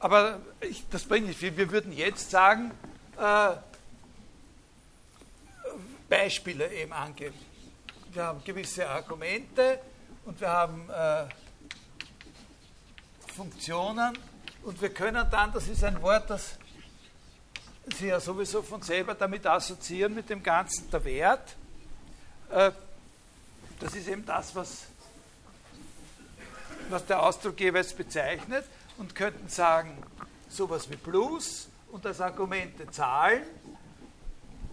Aber 0.00 0.40
ich, 0.60 0.84
das 0.90 1.04
bringt 1.04 1.26
nicht 1.26 1.38
viel. 1.38 1.56
Wir 1.56 1.70
würden 1.70 1.92
jetzt 1.92 2.30
sagen, 2.30 2.72
äh, 3.18 3.50
Beispiele 6.08 6.72
eben 6.72 6.92
angeben. 6.92 7.38
Wir 8.12 8.24
haben 8.24 8.42
gewisse 8.42 8.88
Argumente 8.88 9.78
und 10.24 10.40
wir 10.40 10.48
haben 10.48 10.90
äh, 10.90 11.26
Funktionen 13.32 14.18
und 14.62 14.80
wir 14.80 14.90
können 14.90 15.26
dann, 15.30 15.52
das 15.52 15.68
ist 15.68 15.84
ein 15.84 16.00
Wort, 16.02 16.28
das 16.30 16.56
Sie 17.98 18.06
ja 18.06 18.20
sowieso 18.20 18.62
von 18.62 18.82
selber 18.82 19.14
damit 19.14 19.46
assoziieren, 19.46 20.14
mit 20.14 20.28
dem 20.30 20.42
Ganzen 20.42 20.90
der 20.90 21.04
Wert. 21.04 21.56
Äh, 22.50 22.72
das 23.80 23.94
ist 23.94 24.08
eben 24.08 24.24
das, 24.24 24.54
was, 24.54 24.84
was 26.88 27.04
der 27.06 27.22
Ausdruck 27.22 27.58
jeweils 27.58 27.94
bezeichnet 27.94 28.64
und 28.98 29.14
könnten 29.14 29.48
sagen, 29.48 29.96
sowas 30.48 30.90
wie 30.90 30.96
Plus 30.96 31.68
und 31.90 32.04
als 32.06 32.20
Argumente 32.20 32.88
Zahlen 32.90 33.44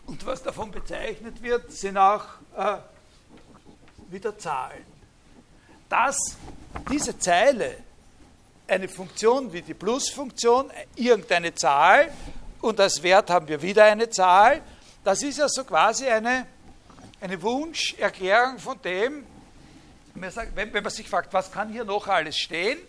und 0.06 0.26
was 0.26 0.44
davon 0.44 0.72
bezeichnet 0.72 1.42
wird, 1.42 1.72
sind 1.72 1.98
auch 1.98 2.26
äh, 2.56 2.78
wieder 4.10 4.38
Zahlen. 4.38 4.86
Dass 5.90 6.18
diese 6.90 7.18
Zeile 7.18 7.78
eine 8.68 8.88
Funktion 8.88 9.52
wie 9.52 9.62
die 9.62 9.74
Plusfunktion, 9.74 10.72
irgendeine 10.96 11.54
Zahl, 11.56 12.12
und 12.62 12.80
als 12.80 13.02
Wert 13.04 13.30
haben 13.30 13.48
wir 13.48 13.62
wieder 13.62 13.86
eine 13.86 14.10
Zahl, 14.10 14.62
das 15.04 15.22
ist 15.24 15.38
ja 15.38 15.48
so 15.48 15.64
quasi 15.64 16.08
eine, 16.08 16.48
eine 17.22 17.42
Wunscherklärung 17.42 18.60
von 18.60 18.82
dem, 18.82 19.26
wenn 20.14 20.72
man 20.72 20.90
sich 20.90 21.08
fragt, 21.08 21.32
was 21.34 21.52
kann 21.52 21.70
hier 21.70 21.86
noch 21.86 22.08
alles 22.08 22.38
stehen, 22.38 22.80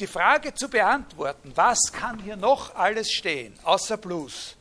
die 0.00 0.06
Frage 0.06 0.52
zu 0.52 0.68
beantworten, 0.68 1.52
was 1.54 1.92
kann 1.92 2.18
hier 2.18 2.36
noch 2.36 2.74
alles 2.74 3.10
stehen, 3.10 3.58
außer 3.62 3.96
Plus, 3.96 4.56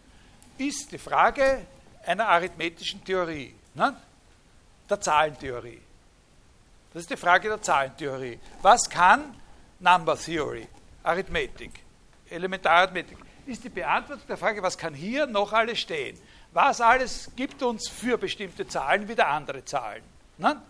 ist 0.58 0.92
die 0.92 0.98
Frage 0.98 1.66
einer 2.06 2.28
arithmetischen 2.28 3.04
Theorie, 3.04 3.54
ne? 3.74 3.98
der 4.90 5.02
Zahlentheorie. 5.02 5.82
Das 6.96 7.02
ist 7.02 7.10
die 7.10 7.18
Frage 7.18 7.50
der 7.50 7.62
Zahlentheorie. 7.62 8.40
Was 8.62 8.90
kann 8.90 9.36
Number 9.82 10.18
Theory, 10.18 10.66
Arithmetik, 11.04 11.72
Elementararithmetik? 12.30 13.18
Ist 13.46 13.66
die 13.66 13.70
Beantwortung 13.70 14.26
der 14.30 14.38
Frage, 14.38 14.64
was 14.64 14.78
kann 14.78 14.94
hier 14.94 15.28
noch 15.28 15.52
alles 15.52 15.80
stehen? 15.80 16.18
Was 16.54 16.80
alles 16.80 17.30
gibt 17.36 17.62
uns 17.62 17.90
für 17.90 18.18
bestimmte 18.18 18.66
Zahlen 18.66 19.10
wieder 19.10 19.28
andere 19.28 19.66
Zahlen? 19.66 20.04
Ne? 20.38 20.62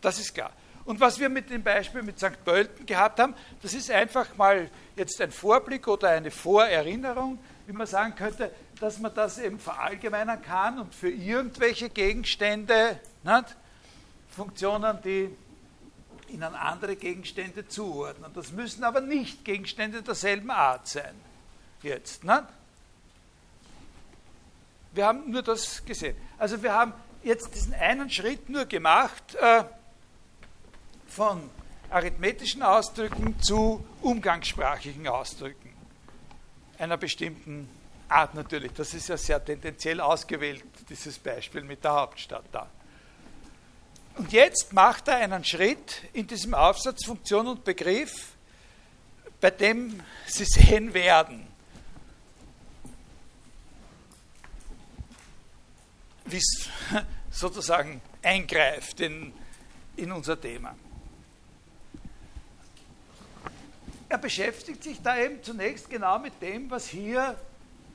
Das 0.00 0.20
ist 0.20 0.32
klar. 0.32 0.52
Und 0.84 1.00
was 1.00 1.18
wir 1.18 1.28
mit 1.28 1.50
dem 1.50 1.64
Beispiel 1.64 2.04
mit 2.04 2.20
St. 2.20 2.44
Pölten 2.44 2.86
gehabt 2.86 3.18
haben, 3.18 3.34
das 3.60 3.74
ist 3.74 3.90
einfach 3.90 4.36
mal 4.36 4.70
jetzt 4.94 5.20
ein 5.20 5.32
Vorblick 5.32 5.88
oder 5.88 6.10
eine 6.10 6.30
Vorerinnerung, 6.30 7.40
wie 7.66 7.72
man 7.72 7.88
sagen 7.88 8.14
könnte, 8.14 8.52
dass 8.78 9.00
man 9.00 9.12
das 9.12 9.38
eben 9.38 9.58
verallgemeinern 9.58 10.40
kann 10.42 10.78
und 10.78 10.94
für 10.94 11.10
irgendwelche 11.10 11.90
Gegenstände, 11.90 13.00
nicht, 13.24 13.56
Funktionen, 14.36 14.98
die 15.02 15.30
ihnen 16.28 16.54
andere 16.54 16.96
Gegenstände 16.96 17.66
zuordnen. 17.66 18.30
Das 18.34 18.52
müssen 18.52 18.84
aber 18.84 19.00
nicht 19.00 19.44
Gegenstände 19.44 20.02
derselben 20.02 20.50
Art 20.50 20.86
sein. 20.86 21.14
Jetzt. 21.82 22.24
Nicht? 22.24 22.44
Wir 24.92 25.06
haben 25.06 25.30
nur 25.30 25.42
das 25.42 25.84
gesehen. 25.84 26.16
Also 26.38 26.62
wir 26.62 26.72
haben 26.72 26.92
jetzt 27.22 27.54
diesen 27.54 27.74
einen 27.74 28.10
Schritt 28.10 28.48
nur 28.48 28.64
gemacht 28.64 29.34
äh, 29.36 29.64
von 31.06 31.48
arithmetischen 31.90 32.62
Ausdrücken 32.62 33.40
zu 33.40 33.84
umgangssprachlichen 34.02 35.06
Ausdrücken 35.06 35.66
einer 36.78 36.96
bestimmten 36.96 37.68
Art 38.08 38.34
natürlich. 38.34 38.72
Das 38.72 38.94
ist 38.94 39.08
ja 39.08 39.16
sehr 39.16 39.44
tendenziell 39.44 40.00
ausgewählt, 40.00 40.64
dieses 40.88 41.18
Beispiel 41.18 41.62
mit 41.62 41.82
der 41.84 41.92
Hauptstadt 41.92 42.44
da. 42.52 42.68
Und 44.16 44.32
jetzt 44.32 44.72
macht 44.72 45.08
er 45.08 45.16
einen 45.16 45.44
Schritt 45.44 46.02
in 46.12 46.26
diesem 46.26 46.54
Aufsatz 46.54 47.04
Funktion 47.04 47.46
und 47.46 47.64
Begriff, 47.64 48.32
bei 49.40 49.50
dem 49.50 50.02
Sie 50.26 50.44
sehen 50.44 50.94
werden, 50.94 51.46
wie 56.24 56.38
es 56.38 56.68
sozusagen 57.30 58.00
eingreift 58.22 59.00
in, 59.00 59.32
in 59.96 60.10
unser 60.10 60.40
Thema. 60.40 60.74
Er 64.08 64.18
beschäftigt 64.18 64.82
sich 64.82 65.02
da 65.02 65.18
eben 65.18 65.42
zunächst 65.42 65.90
genau 65.90 66.18
mit 66.18 66.40
dem, 66.40 66.70
was 66.70 66.88
hier 66.88 67.36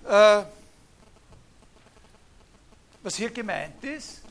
äh, 0.08 0.44
was 3.04 3.16
hier 3.16 3.32
gemeint 3.32 3.84
ist, 3.84 4.22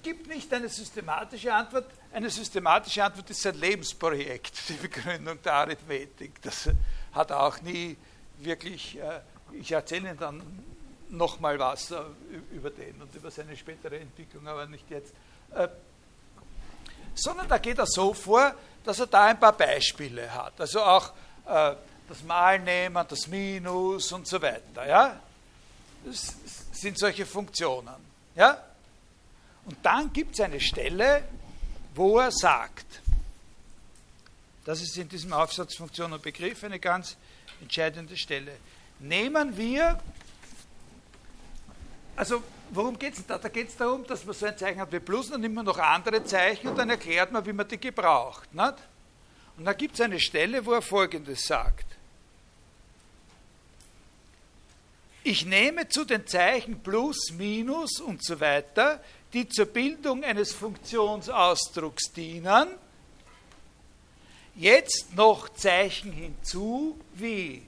gibt 0.00 0.28
nicht 0.28 0.52
eine 0.52 0.68
systematische 0.68 1.52
Antwort. 1.52 1.86
Eine 2.12 2.30
systematische 2.30 3.02
Antwort 3.02 3.28
ist 3.30 3.46
ein 3.46 3.56
Lebensprojekt, 3.56 4.68
die 4.68 4.74
Begründung 4.74 5.42
der 5.42 5.54
Arithmetik. 5.54 6.40
Das 6.42 6.68
hat 7.12 7.30
er 7.30 7.42
auch 7.42 7.60
nie 7.62 7.96
wirklich, 8.38 8.98
äh, 8.98 9.20
ich 9.52 9.72
erzähle 9.72 10.10
Ihnen 10.10 10.18
dann 10.18 10.42
nochmal 11.08 11.58
was 11.58 11.90
äh, 11.90 12.00
über 12.52 12.70
den 12.70 13.00
und 13.02 13.14
über 13.14 13.30
seine 13.30 13.56
spätere 13.56 13.98
Entwicklung, 13.98 14.46
aber 14.46 14.66
nicht 14.66 14.88
jetzt. 14.90 15.12
Äh, 15.54 15.68
sondern 17.14 17.48
da 17.48 17.58
geht 17.58 17.78
er 17.78 17.86
so 17.86 18.14
vor, 18.14 18.54
dass 18.84 19.00
er 19.00 19.06
da 19.06 19.26
ein 19.26 19.38
paar 19.38 19.52
Beispiele 19.52 20.32
hat. 20.32 20.58
Also 20.58 20.80
auch 20.80 21.12
das 21.44 22.22
Mal 22.22 22.58
nehmen, 22.60 23.04
das 23.08 23.26
Minus 23.26 24.12
und 24.12 24.26
so 24.26 24.40
weiter. 24.40 24.86
Ja? 24.86 25.20
Das 26.04 26.34
sind 26.72 26.98
solche 26.98 27.26
Funktionen. 27.26 27.94
Ja? 28.34 28.58
Und 29.64 29.76
dann 29.82 30.12
gibt 30.12 30.34
es 30.34 30.40
eine 30.40 30.60
Stelle, 30.60 31.22
wo 31.94 32.18
er 32.18 32.32
sagt, 32.32 33.00
das 34.64 34.80
ist 34.80 34.96
in 34.96 35.08
diesem 35.08 35.32
Aufsatz 35.32 35.76
Funktion 35.76 36.12
und 36.12 36.22
Begriff 36.22 36.62
eine 36.64 36.78
ganz 36.78 37.16
entscheidende 37.60 38.16
Stelle. 38.16 38.52
Nehmen 39.00 39.56
wir, 39.56 40.00
also 42.16 42.42
worum 42.70 42.98
geht 42.98 43.14
es 43.14 43.26
da? 43.26 43.38
Da 43.38 43.48
geht 43.48 43.68
es 43.68 43.76
darum, 43.76 44.06
dass 44.06 44.24
man 44.24 44.34
so 44.34 44.46
ein 44.46 44.56
Zeichen 44.56 44.80
hat 44.80 44.92
wie 44.92 45.00
Plus, 45.00 45.30
dann 45.30 45.40
nimmt 45.40 45.54
man 45.54 45.64
noch 45.64 45.78
andere 45.78 46.24
Zeichen 46.24 46.68
und 46.68 46.78
dann 46.78 46.90
erklärt 46.90 47.32
man, 47.32 47.44
wie 47.44 47.52
man 47.52 47.66
die 47.66 47.78
gebraucht. 47.78 48.52
Nicht? 48.54 48.74
Und 49.56 49.64
da 49.64 49.72
gibt 49.72 49.94
es 49.94 50.00
eine 50.00 50.20
Stelle, 50.20 50.64
wo 50.64 50.72
er 50.72 50.82
Folgendes 50.82 51.46
sagt. 51.46 51.86
Ich 55.24 55.44
nehme 55.44 55.88
zu 55.88 56.04
den 56.04 56.26
Zeichen 56.26 56.82
plus, 56.82 57.32
minus 57.32 58.00
und 58.00 58.24
so 58.24 58.40
weiter, 58.40 59.00
die 59.32 59.48
zur 59.48 59.66
Bildung 59.66 60.24
eines 60.24 60.52
Funktionsausdrucks 60.52 62.12
dienen, 62.12 62.68
jetzt 64.54 65.14
noch 65.14 65.48
Zeichen 65.54 66.12
hinzu 66.12 66.98
wie 67.14 67.62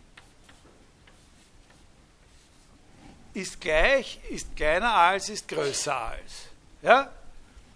ist 3.35 3.61
gleich, 3.61 4.21
ist 4.31 4.55
kleiner 4.55 4.95
als, 4.95 5.29
ist 5.29 5.49
größer 5.49 5.97
als. 5.97 6.47
Ja? 6.83 7.11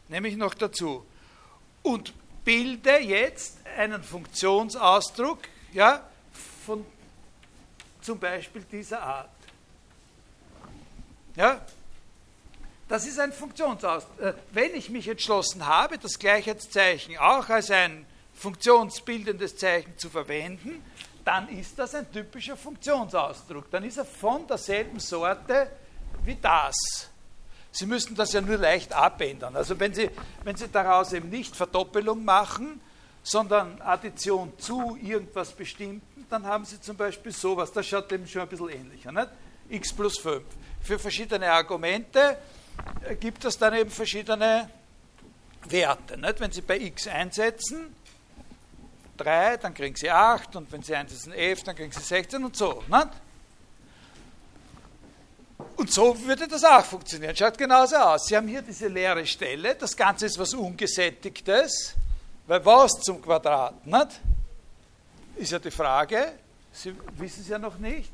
Nehme 0.09 0.29
ich 0.29 0.37
noch 0.37 0.55
dazu. 0.55 1.05
Und 1.83 2.15
bilde 2.45 2.99
jetzt 2.99 3.59
einen 3.77 4.03
Funktionsausdruck 4.03 5.41
ja, 5.73 6.09
von 6.65 6.87
zum 8.01 8.19
Beispiel 8.19 8.63
dieser 8.71 9.03
Art. 9.03 9.29
Ja? 11.37 11.61
Das 12.89 13.07
ist 13.07 13.21
ein 13.21 13.33
Funktionsausdruck. 13.33 14.21
Äh, 14.21 14.35
wenn 14.53 14.75
ich 14.75 14.89
mich 14.89 15.07
entschlossen 15.09 15.67
habe, 15.67 15.99
das 15.99 16.19
Gleichheitszeichen 16.19 17.19
auch 17.19 17.49
als 17.49 17.71
ein 17.71 18.07
funktionsbildendes 18.35 19.57
Zeichen 19.57 19.97
zu 19.99 20.09
verwenden, 20.09 20.83
dann 21.25 21.49
ist 21.49 21.79
das 21.79 21.95
ein 21.95 22.11
typischer 22.11 22.57
Funktionsausdruck. 22.57 23.71
Dann 23.71 23.85
ist 23.85 23.99
er 23.99 24.07
von 24.07 24.47
derselben 24.47 24.99
Sorte 25.01 25.71
wie 26.25 26.37
das. 26.37 26.75
Sie 27.71 27.85
müssen 27.85 28.15
das 28.15 28.33
ja 28.33 28.41
nur 28.41 28.57
leicht 28.57 28.95
abändern. 28.95 29.55
Also 29.55 29.79
wenn 29.79 29.93
Sie, 29.93 30.11
wenn 30.43 30.57
Sie 30.57 30.69
daraus 30.69 31.13
eben 31.13 31.29
nicht 31.29 31.55
Verdoppelung 31.55 32.25
machen, 32.25 32.81
sondern 33.23 33.81
Addition 33.83 34.53
zu 34.59 34.97
irgendwas 35.03 35.53
Bestimmten, 35.53 36.27
dann 36.31 36.47
haben 36.47 36.65
Sie 36.65 36.81
zum 36.81 36.97
Beispiel 36.97 37.33
sowas. 37.33 37.71
Das 37.71 37.87
schaut 37.87 38.11
eben 38.13 38.27
schon 38.27 38.43
ein 38.43 38.49
bisschen 38.49 38.71
ähnlicher. 38.71 39.13
Nicht? 39.13 39.29
x 39.69 39.93
plus 39.93 40.19
5. 40.19 40.43
Für 40.81 40.99
verschiedene 40.99 41.53
Argumente 41.53 42.39
gibt 43.21 43.45
es 43.45 43.59
dann 43.59 43.75
eben 43.75 43.91
verschiedene 43.91 44.71
Werte. 45.65 46.17
Nicht? 46.17 46.41
Wenn 46.41 46.51
Sie 46.53 46.63
bei 46.63 46.79
x 46.79 47.07
einsetzen, 47.07 47.95
3, 49.17 49.57
dann 49.59 49.75
kriegen 49.75 49.97
Sie 49.97 50.11
8 50.11 50.57
und 50.57 50.71
wenn 50.73 50.83
Sie 50.83 50.95
einsetzen 50.95 51.33
11, 51.33 51.65
dann 51.65 51.77
kriegen 51.77 51.93
Sie 51.93 52.01
16 52.01 52.45
und 52.45 52.57
so. 52.57 52.83
Nicht? 52.89 53.09
Und 55.77 55.93
so 55.93 56.19
würde 56.25 56.47
das 56.47 56.65
auch 56.65 56.85
funktionieren. 56.85 57.35
Schaut 57.35 57.59
genauso 57.59 57.97
aus. 57.97 58.27
Sie 58.27 58.37
haben 58.37 58.49
hier 58.49 58.63
diese 58.63 58.89
leere 58.89 59.27
Stelle, 59.27 59.75
das 59.75 59.97
Ganze 59.97 60.27
ist 60.27 60.39
was 60.39 60.55
Ungesättigtes, 60.55 61.95
weil 62.47 62.65
was 62.65 62.93
zum 63.01 63.21
Quadrat, 63.21 63.87
nicht? 63.87 64.21
Ist 65.37 65.53
ja 65.53 65.59
die 65.59 65.71
Frage, 65.71 66.33
Sie 66.73 66.95
wissen 67.17 67.43
es 67.43 67.49
ja 67.49 67.59
noch 67.59 67.79
nicht. 67.79 68.13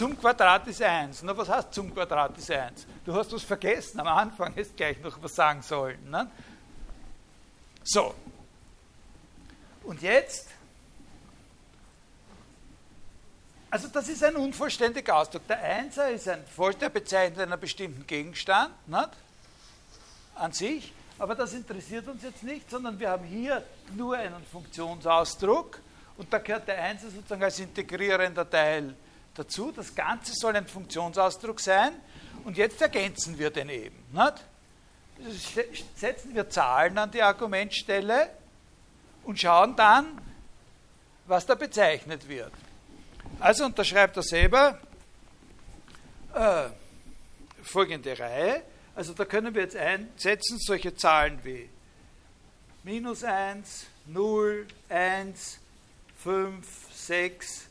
Zum 0.00 0.18
Quadrat 0.18 0.66
ist 0.66 0.80
1. 0.80 1.24
Na, 1.24 1.36
was 1.36 1.46
heißt 1.46 1.74
zum 1.74 1.92
Quadrat 1.92 2.38
ist 2.38 2.50
1? 2.50 2.86
Du 3.04 3.12
hast 3.12 3.30
was 3.34 3.42
vergessen 3.42 4.00
am 4.00 4.06
Anfang, 4.06 4.54
hättest 4.54 4.74
gleich 4.74 4.98
noch 5.00 5.22
was 5.22 5.34
sagen 5.34 5.60
sollen. 5.60 6.08
Ne? 6.08 6.26
So, 7.84 8.14
und 9.82 10.00
jetzt? 10.00 10.48
Also 13.70 13.88
das 13.88 14.08
ist 14.08 14.24
ein 14.24 14.36
unvollständiger 14.36 15.18
Ausdruck. 15.18 15.46
Der 15.46 15.62
Einser 15.62 16.08
ist 16.08 16.26
ein 16.30 16.44
der 16.80 16.88
bezeichnet 16.88 17.40
einen 17.40 17.60
bestimmten 17.60 18.06
Gegenstand, 18.06 18.72
nicht? 18.88 19.10
an 20.34 20.52
sich, 20.52 20.94
aber 21.18 21.34
das 21.34 21.52
interessiert 21.52 22.08
uns 22.08 22.22
jetzt 22.22 22.42
nicht, 22.42 22.70
sondern 22.70 22.98
wir 22.98 23.10
haben 23.10 23.26
hier 23.26 23.62
nur 23.94 24.16
einen 24.16 24.46
Funktionsausdruck 24.50 25.78
und 26.16 26.32
da 26.32 26.38
gehört 26.38 26.68
der 26.68 26.82
Einser 26.82 27.10
sozusagen 27.10 27.44
als 27.44 27.58
integrierender 27.58 28.48
Teil 28.48 28.96
dazu. 29.40 29.72
Das 29.72 29.94
Ganze 29.94 30.32
soll 30.34 30.54
ein 30.56 30.66
Funktionsausdruck 30.66 31.60
sein 31.60 31.92
und 32.44 32.56
jetzt 32.56 32.80
ergänzen 32.80 33.38
wir 33.38 33.50
den 33.50 33.68
eben. 33.68 33.96
Nicht? 34.12 35.74
Setzen 35.96 36.34
wir 36.34 36.48
Zahlen 36.48 36.96
an 36.98 37.10
die 37.10 37.22
Argumentstelle 37.22 38.30
und 39.24 39.38
schauen 39.38 39.76
dann, 39.76 40.20
was 41.26 41.46
da 41.46 41.54
bezeichnet 41.54 42.28
wird. 42.28 42.52
Also 43.38 43.64
unterschreibt 43.64 44.16
er 44.16 44.22
selber 44.22 44.78
äh, 46.34 46.64
folgende 47.62 48.18
Reihe. 48.18 48.62
Also 48.94 49.14
da 49.14 49.24
können 49.24 49.54
wir 49.54 49.62
jetzt 49.62 49.76
einsetzen 49.76 50.58
solche 50.58 50.94
Zahlen 50.94 51.38
wie 51.44 51.68
minus 52.82 53.22
1, 53.24 53.86
0, 54.06 54.66
1, 54.88 55.58
5, 56.16 56.66
6 56.92 57.69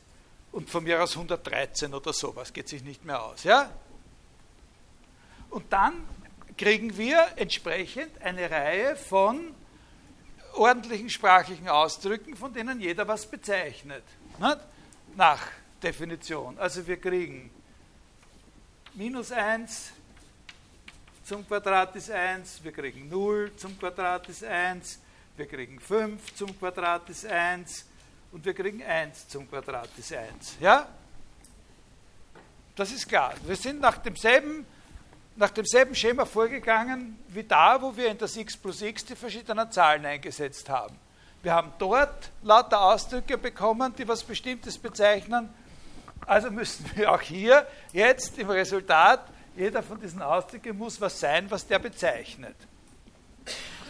und 0.52 0.68
von 0.68 0.84
mir 0.84 1.02
aus 1.02 1.12
113 1.12 1.94
oder 1.94 2.12
sowas, 2.12 2.52
geht 2.52 2.68
sich 2.68 2.82
nicht 2.82 3.04
mehr 3.04 3.22
aus. 3.22 3.44
Ja? 3.44 3.70
Und 5.50 5.72
dann 5.72 6.06
kriegen 6.56 6.96
wir 6.96 7.26
entsprechend 7.36 8.20
eine 8.22 8.50
Reihe 8.50 8.96
von 8.96 9.54
ordentlichen 10.54 11.08
sprachlichen 11.08 11.68
Ausdrücken, 11.68 12.36
von 12.36 12.52
denen 12.52 12.80
jeder 12.80 13.06
was 13.06 13.26
bezeichnet. 13.26 14.04
Nicht? 14.38 14.58
Nach 15.16 15.40
Definition. 15.82 16.58
Also 16.58 16.86
wir 16.86 17.00
kriegen 17.00 17.50
minus 18.94 19.32
1 19.32 19.92
zum 21.24 21.46
Quadrat 21.46 21.94
ist 21.94 22.10
1, 22.10 22.64
wir 22.64 22.72
kriegen 22.72 23.08
0 23.08 23.52
zum 23.56 23.78
Quadrat 23.78 24.28
ist 24.28 24.42
1, 24.42 24.98
wir 25.36 25.46
kriegen 25.46 25.78
5 25.78 26.34
zum 26.34 26.58
Quadrat 26.58 27.08
ist 27.08 27.24
1 27.24 27.86
und 28.32 28.44
wir 28.44 28.54
kriegen 28.54 28.82
1 28.82 29.28
zum 29.28 29.48
Quadrat 29.48 29.88
ist 29.96 30.12
1. 30.12 30.56
Ja? 30.60 30.88
Das 32.76 32.92
ist 32.92 33.08
klar. 33.08 33.34
Wir 33.44 33.56
sind 33.56 33.80
nach 33.80 33.98
demselben 33.98 34.66
nach 35.36 35.50
demselben 35.50 35.94
Schema 35.94 36.26
vorgegangen 36.26 37.18
wie 37.28 37.44
da, 37.44 37.80
wo 37.80 37.96
wir 37.96 38.08
in 38.08 38.18
das 38.18 38.36
x 38.36 38.56
plus 38.56 38.82
x 38.82 39.04
die 39.06 39.16
verschiedenen 39.16 39.70
Zahlen 39.72 40.04
eingesetzt 40.04 40.68
haben. 40.68 40.96
Wir 41.42 41.54
haben 41.54 41.72
dort 41.78 42.30
lauter 42.42 42.82
Ausdrücke 42.82 43.38
bekommen, 43.38 43.94
die 43.96 44.06
was 44.06 44.22
Bestimmtes 44.22 44.76
bezeichnen. 44.76 45.48
Also 46.26 46.50
müssen 46.50 46.84
wir 46.94 47.10
auch 47.10 47.22
hier 47.22 47.66
jetzt 47.92 48.38
im 48.38 48.50
Resultat, 48.50 49.20
jeder 49.56 49.82
von 49.82 49.98
diesen 49.98 50.20
Ausdrücken 50.20 50.76
muss 50.76 51.00
was 51.00 51.18
sein, 51.18 51.50
was 51.50 51.66
der 51.66 51.78
bezeichnet. 51.78 52.56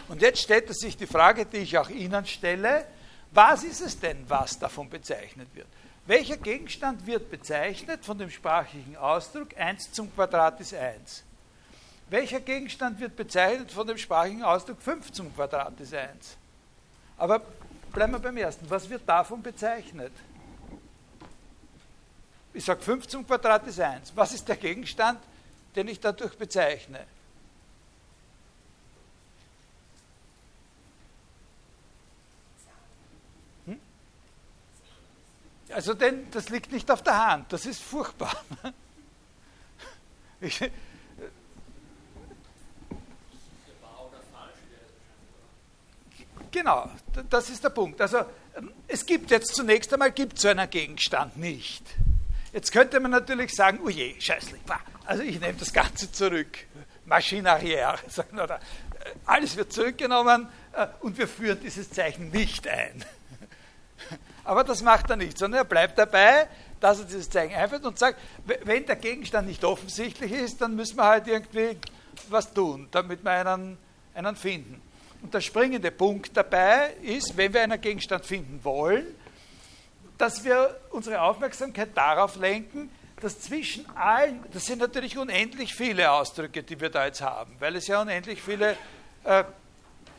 Und 0.07 0.21
jetzt 0.21 0.41
stellt 0.41 0.73
sich 0.73 0.95
die 0.95 1.07
Frage, 1.07 1.45
die 1.45 1.57
ich 1.57 1.77
auch 1.77 1.89
Ihnen 1.89 2.25
stelle, 2.25 2.85
was 3.31 3.63
ist 3.63 3.81
es 3.81 3.99
denn, 3.99 4.23
was 4.27 4.59
davon 4.59 4.89
bezeichnet 4.89 5.47
wird? 5.53 5.67
Welcher 6.05 6.37
Gegenstand 6.37 7.05
wird 7.05 7.29
bezeichnet 7.29 8.03
von 8.03 8.17
dem 8.17 8.29
sprachlichen 8.29 8.97
Ausdruck 8.97 9.57
1 9.57 9.91
zum 9.93 10.13
Quadrat 10.13 10.59
ist 10.59 10.73
1? 10.73 11.23
Welcher 12.09 12.41
Gegenstand 12.41 12.99
wird 12.99 13.15
bezeichnet 13.15 13.71
von 13.71 13.87
dem 13.87 13.97
sprachigen 13.97 14.43
Ausdruck 14.43 14.81
5 14.81 15.11
zum 15.13 15.33
Quadrat 15.33 15.79
ist 15.79 15.93
1? 15.93 16.35
Aber 17.17 17.41
bleiben 17.93 18.11
wir 18.11 18.19
beim 18.19 18.35
ersten. 18.35 18.69
Was 18.69 18.89
wird 18.89 19.07
davon 19.07 19.41
bezeichnet? 19.41 20.11
Ich 22.53 22.65
sage 22.65 22.81
5 22.81 23.07
zum 23.07 23.25
Quadrat 23.25 23.65
ist 23.67 23.79
1. 23.79 24.11
Was 24.15 24.33
ist 24.33 24.47
der 24.49 24.57
Gegenstand, 24.57 25.19
den 25.75 25.87
ich 25.87 25.99
dadurch 25.99 26.37
bezeichne? 26.37 27.05
Also 35.73 35.93
denn, 35.93 36.29
das 36.31 36.49
liegt 36.49 36.71
nicht 36.71 36.89
auf 36.91 37.01
der 37.01 37.27
Hand, 37.27 37.53
das 37.53 37.65
ist 37.65 37.81
furchtbar. 37.81 38.33
Ich, 40.41 40.59
Genau, 46.51 46.89
das 47.29 47.49
ist 47.49 47.63
der 47.63 47.69
Punkt. 47.69 48.01
Also 48.01 48.19
ähm, 48.57 48.71
es 48.87 49.05
gibt 49.05 49.31
jetzt 49.31 49.55
zunächst 49.55 49.91
einmal 49.93 50.11
gibt 50.11 50.37
so 50.37 50.49
einen 50.49 50.69
Gegenstand 50.69 51.37
nicht. 51.37 51.83
Jetzt 52.51 52.73
könnte 52.73 52.99
man 52.99 53.11
natürlich 53.11 53.55
sagen, 53.55 53.79
oh 53.85 53.89
je, 53.89 54.19
scheißlich, 54.19 54.59
also 55.05 55.23
ich 55.23 55.39
nehme 55.39 55.57
das 55.57 55.71
Ganze 55.71 56.11
zurück. 56.11 56.57
Maschine 57.05 57.49
arrière, 57.49 57.97
äh, 58.49 58.59
alles 59.25 59.55
wird 59.55 59.71
zurückgenommen 59.71 60.49
äh, 60.73 60.87
und 60.99 61.17
wir 61.17 61.27
führen 61.27 61.59
dieses 61.61 61.89
Zeichen 61.89 62.29
nicht 62.31 62.67
ein. 62.67 63.05
Aber 64.51 64.65
das 64.65 64.81
macht 64.81 65.09
er 65.09 65.15
nicht, 65.15 65.37
sondern 65.37 65.61
er 65.61 65.63
bleibt 65.63 65.97
dabei, 65.97 66.45
dass 66.81 66.99
er 66.99 67.05
dieses 67.05 67.29
Zeichen 67.29 67.55
einführt 67.55 67.85
und 67.85 67.97
sagt, 67.97 68.19
wenn 68.65 68.85
der 68.85 68.97
Gegenstand 68.97 69.47
nicht 69.47 69.63
offensichtlich 69.63 70.33
ist, 70.33 70.59
dann 70.59 70.75
müssen 70.75 70.97
wir 70.97 71.05
halt 71.05 71.25
irgendwie 71.25 71.77
was 72.27 72.53
tun, 72.53 72.89
damit 72.91 73.23
wir 73.23 73.31
einen, 73.31 73.77
einen 74.13 74.35
finden. 74.35 74.81
Und 75.21 75.33
der 75.33 75.39
springende 75.39 75.89
Punkt 75.89 76.35
dabei 76.35 76.95
ist, 77.01 77.37
wenn 77.37 77.53
wir 77.53 77.61
einen 77.61 77.79
Gegenstand 77.79 78.25
finden 78.25 78.59
wollen, 78.65 79.05
dass 80.17 80.43
wir 80.43 80.81
unsere 80.89 81.21
Aufmerksamkeit 81.21 81.95
darauf 81.95 82.35
lenken, 82.35 82.89
dass 83.21 83.39
zwischen 83.39 83.89
allen, 83.95 84.43
das 84.51 84.65
sind 84.65 84.79
natürlich 84.79 85.17
unendlich 85.17 85.73
viele 85.73 86.11
Ausdrücke, 86.11 86.61
die 86.61 86.77
wir 86.77 86.89
da 86.89 87.05
jetzt 87.05 87.21
haben, 87.21 87.55
weil 87.59 87.77
es 87.77 87.87
ja 87.87 88.01
unendlich 88.01 88.41
viele 88.41 88.75
äh, 89.23 89.45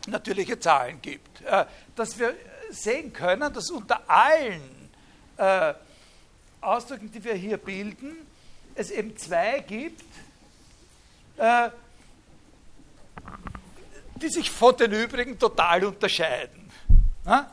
natürliche 0.07 0.59
Zahlen 0.59 1.03
gibt, 1.03 1.43
äh, 1.43 1.67
dass 1.95 2.19
wir 2.19 2.35
sehen 2.73 3.13
können, 3.13 3.53
dass 3.53 3.71
unter 3.71 4.09
allen 4.09 4.91
äh, 5.37 5.75
Ausdrücken, 6.61 7.11
die 7.11 7.23
wir 7.23 7.35
hier 7.35 7.57
bilden, 7.57 8.17
es 8.75 8.91
eben 8.91 9.17
zwei 9.17 9.61
gibt, 9.61 10.05
äh, 11.37 11.71
die 14.17 14.29
sich 14.29 14.51
von 14.51 14.77
den 14.77 14.93
übrigen 14.93 15.39
total 15.39 15.85
unterscheiden. 15.85 16.71
Na? 17.25 17.51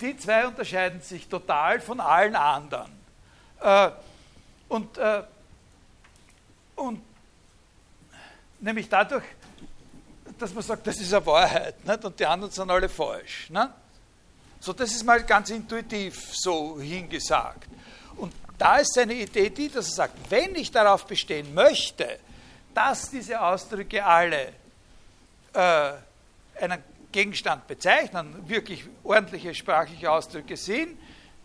Die 0.00 0.16
zwei 0.16 0.46
unterscheiden 0.46 1.00
sich 1.00 1.28
total 1.28 1.80
von 1.80 2.00
allen 2.00 2.34
anderen. 2.34 2.90
Äh, 3.60 3.90
und, 4.68 4.98
äh, 4.98 5.22
und 6.76 7.02
nämlich 8.60 8.88
dadurch, 8.88 9.24
dass 10.42 10.52
man 10.52 10.62
sagt, 10.62 10.86
das 10.86 10.98
ist 10.98 11.14
eine 11.14 11.24
Wahrheit 11.24 11.84
nicht? 11.84 12.04
und 12.04 12.18
die 12.18 12.26
anderen 12.26 12.52
sind 12.52 12.70
alle 12.70 12.88
falsch. 12.88 13.48
Nicht? 13.48 13.68
So, 14.60 14.72
das 14.72 14.92
ist 14.92 15.04
mal 15.04 15.22
ganz 15.22 15.50
intuitiv 15.50 16.34
so 16.34 16.80
hingesagt. 16.80 17.68
Und 18.16 18.32
da 18.58 18.78
ist 18.78 18.94
seine 18.94 19.14
Idee 19.14 19.50
die, 19.50 19.68
dass 19.68 19.88
er 19.88 19.94
sagt, 19.94 20.30
wenn 20.30 20.54
ich 20.54 20.70
darauf 20.70 21.06
bestehen 21.06 21.54
möchte, 21.54 22.18
dass 22.74 23.10
diese 23.10 23.40
Ausdrücke 23.40 24.04
alle 24.04 24.52
äh, 25.52 25.92
einen 26.60 26.82
Gegenstand 27.10 27.66
bezeichnen, 27.66 28.48
wirklich 28.48 28.84
ordentliche 29.04 29.54
sprachliche 29.54 30.10
Ausdrücke 30.10 30.56
sind, 30.56 30.98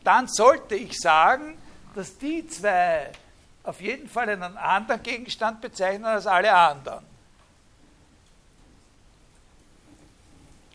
dann 0.03 0.27
sollte 0.27 0.75
ich 0.75 0.97
sagen, 0.97 1.57
dass 1.93 2.17
die 2.17 2.47
zwei 2.47 3.11
auf 3.63 3.81
jeden 3.81 4.07
Fall 4.07 4.29
einen 4.29 4.57
anderen 4.57 5.03
Gegenstand 5.03 5.61
bezeichnen 5.61 6.05
als 6.05 6.25
alle 6.25 6.53
anderen. 6.53 7.16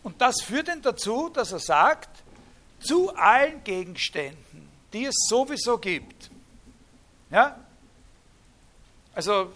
Und 0.03 0.19
das 0.21 0.41
führt 0.41 0.67
ihn 0.67 0.81
dazu, 0.81 1.29
dass 1.29 1.51
er 1.51 1.59
sagt, 1.59 2.09
zu 2.79 3.15
allen 3.15 3.63
Gegenständen, 3.63 4.69
die 4.91 5.05
es 5.05 5.15
sowieso 5.29 5.77
gibt, 5.77 6.29
ja, 7.29 7.57
also 9.15 9.51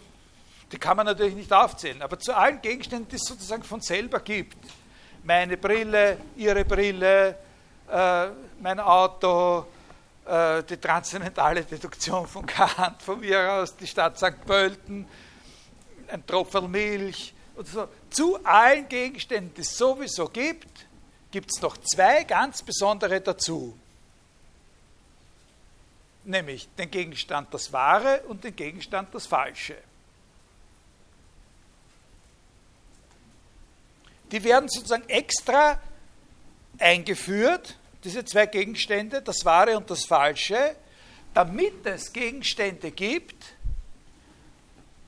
die 0.71 0.77
kann 0.77 0.97
man 0.97 1.05
natürlich 1.05 1.35
nicht 1.35 1.51
aufzählen, 1.51 2.01
aber 2.01 2.19
zu 2.19 2.35
allen 2.35 2.61
Gegenständen, 2.61 3.07
die 3.09 3.17
es 3.17 3.23
sozusagen 3.23 3.63
von 3.63 3.81
selber 3.81 4.19
gibt. 4.19 4.57
Meine 5.23 5.57
Brille, 5.57 6.17
Ihre 6.35 6.65
Brille, 6.65 7.37
äh, 7.91 8.27
mein 8.61 8.79
Auto, 8.79 9.65
äh, 10.25 10.63
die 10.63 10.77
transzendentale 10.77 11.63
Deduktion 11.63 12.27
von 12.27 12.45
Kant, 12.45 13.01
von 13.01 13.19
mir 13.19 13.53
aus 13.53 13.75
die 13.75 13.87
Stadt 13.87 14.17
St. 14.17 14.45
Pölten, 14.45 15.07
ein 16.07 16.25
Tropfen 16.25 16.69
Milch 16.69 17.33
und 17.55 17.67
so. 17.67 17.87
Zu 18.09 18.43
allen 18.45 18.87
Gegenständen, 18.87 19.53
die 19.53 19.61
es 19.61 19.77
sowieso 19.77 20.27
gibt, 20.29 20.85
gibt 21.31 21.51
es 21.53 21.61
noch 21.61 21.77
zwei 21.77 22.23
ganz 22.23 22.61
besondere 22.61 23.21
dazu. 23.21 23.77
Nämlich 26.23 26.67
den 26.77 26.89
Gegenstand 26.91 27.53
das 27.53 27.71
Wahre 27.71 28.21
und 28.27 28.43
den 28.43 28.55
Gegenstand 28.55 29.13
das 29.13 29.27
Falsche. 29.27 29.77
die 34.31 34.43
werden 34.43 34.69
sozusagen 34.69 35.07
extra 35.09 35.79
eingeführt, 36.79 37.77
diese 38.03 38.25
zwei 38.25 38.45
Gegenstände, 38.45 39.21
das 39.21 39.45
Wahre 39.45 39.77
und 39.77 39.89
das 39.89 40.05
Falsche, 40.05 40.75
damit 41.33 41.85
es 41.85 42.13
Gegenstände 42.13 42.91
gibt, 42.91 43.55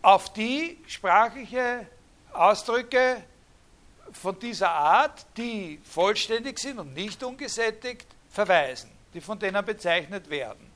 auf 0.01 0.31
die 0.33 0.77
sprachliche 0.87 1.85
Ausdrücke 2.39 3.23
von 4.11 4.39
dieser 4.39 4.71
Art, 4.71 5.25
die 5.37 5.79
vollständig 5.83 6.57
sind 6.59 6.79
und 6.79 6.93
nicht 6.93 7.21
ungesättigt, 7.23 8.07
verweisen, 8.29 8.89
die 9.13 9.21
von 9.21 9.37
denen 9.37 9.63
bezeichnet 9.65 10.29
werden. 10.29 10.69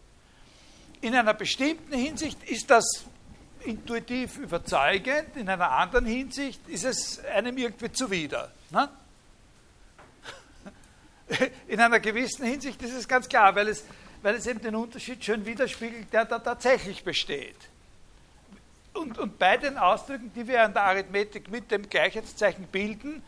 In 1.01 1.15
einer 1.15 1.33
bestimmten 1.33 1.93
Hinsicht 1.93 2.43
ist 2.43 2.69
das 2.69 3.05
intuitiv 3.61 4.37
überzeugend, 4.37 5.35
in 5.35 5.47
einer 5.49 5.71
anderen 5.71 6.05
Hinsicht 6.05 6.67
ist 6.67 6.83
es 6.83 7.23
einem 7.25 7.57
irgendwie 7.57 7.91
zuwider. 7.91 8.51
Ne? 8.71 8.89
In 11.67 11.79
einer 11.79 11.99
gewissen 11.99 12.45
Hinsicht 12.45 12.81
ist 12.81 12.93
es 12.93 13.07
ganz 13.07 13.29
klar, 13.29 13.55
weil 13.55 13.69
es, 13.69 13.85
weil 14.21 14.35
es 14.35 14.45
eben 14.47 14.61
den 14.61 14.75
Unterschied 14.75 15.23
schön 15.23 15.45
widerspiegelt, 15.45 16.11
der 16.11 16.25
da 16.25 16.39
tatsächlich 16.39 17.03
besteht. 17.03 17.55
Und, 18.93 19.17
und 19.17 19.39
bei 19.39 19.57
den 19.57 19.77
Ausdrücken, 19.77 20.31
die 20.35 20.47
wir 20.47 20.63
an 20.63 20.73
der 20.73 20.83
Arithmetik 20.83 21.49
mit 21.49 21.71
dem 21.71 21.89
Gleichheitszeichen 21.89 22.67
bilden, 22.67 23.23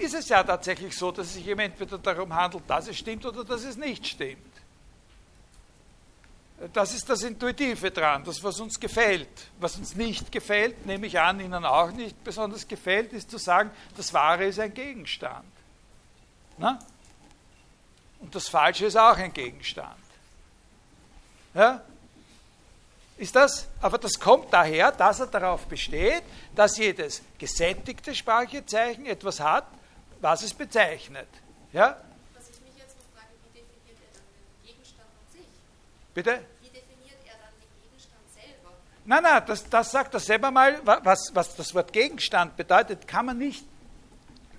ist 0.00 0.14
es 0.14 0.28
ja 0.28 0.42
tatsächlich 0.42 0.96
so, 0.96 1.12
dass 1.12 1.28
es 1.28 1.34
sich 1.34 1.46
eben 1.46 1.60
entweder 1.60 1.98
darum 1.98 2.34
handelt, 2.34 2.64
dass 2.66 2.88
es 2.88 2.96
stimmt 2.98 3.24
oder 3.26 3.44
dass 3.44 3.64
es 3.64 3.76
nicht 3.76 4.06
stimmt. 4.06 4.42
Das 6.72 6.94
ist 6.94 7.08
das 7.08 7.22
Intuitive 7.22 7.90
dran, 7.90 8.24
das, 8.24 8.42
was 8.42 8.58
uns 8.60 8.80
gefällt. 8.80 9.28
Was 9.60 9.76
uns 9.76 9.94
nicht 9.94 10.32
gefällt, 10.32 10.86
nehme 10.86 11.06
ich 11.06 11.20
an, 11.20 11.38
Ihnen 11.38 11.64
auch 11.66 11.92
nicht 11.92 12.24
besonders 12.24 12.66
gefällt, 12.66 13.12
ist 13.12 13.30
zu 13.30 13.36
sagen, 13.36 13.70
das 13.96 14.12
Wahre 14.14 14.46
ist 14.46 14.58
ein 14.58 14.72
Gegenstand. 14.72 15.44
Na? 16.56 16.78
Und 18.20 18.34
das 18.34 18.48
Falsche 18.48 18.86
ist 18.86 18.96
auch 18.96 19.18
ein 19.18 19.34
Gegenstand. 19.34 20.00
Ja? 21.54 21.82
Ist 23.18 23.34
das? 23.34 23.66
Aber 23.80 23.98
das 23.98 24.20
kommt 24.20 24.52
daher, 24.52 24.92
dass 24.92 25.20
er 25.20 25.26
darauf 25.26 25.66
besteht, 25.66 26.22
dass 26.54 26.76
jedes 26.76 27.22
gesättigte 27.38 28.14
Sprachezeichen 28.14 29.06
etwas 29.06 29.40
hat, 29.40 29.66
was 30.20 30.42
es 30.42 30.52
bezeichnet. 30.52 31.28
Ja? 31.72 31.96
Bitte? 36.16 36.40
Wie 36.62 36.68
definiert 36.68 37.18
er 37.26 37.34
dann 37.34 37.52
den 37.60 37.68
Gegenstand 37.82 38.22
selber? 38.32 38.70
Nein, 39.04 39.22
nein, 39.22 39.42
das, 39.46 39.68
das 39.68 39.90
sagt 39.90 40.14
er 40.14 40.20
selber 40.20 40.50
mal. 40.50 40.80
Was, 41.04 41.30
was 41.34 41.54
das 41.56 41.74
Wort 41.74 41.92
Gegenstand 41.92 42.56
bedeutet, 42.56 43.06
kann 43.06 43.26
man 43.26 43.36
nicht 43.36 43.66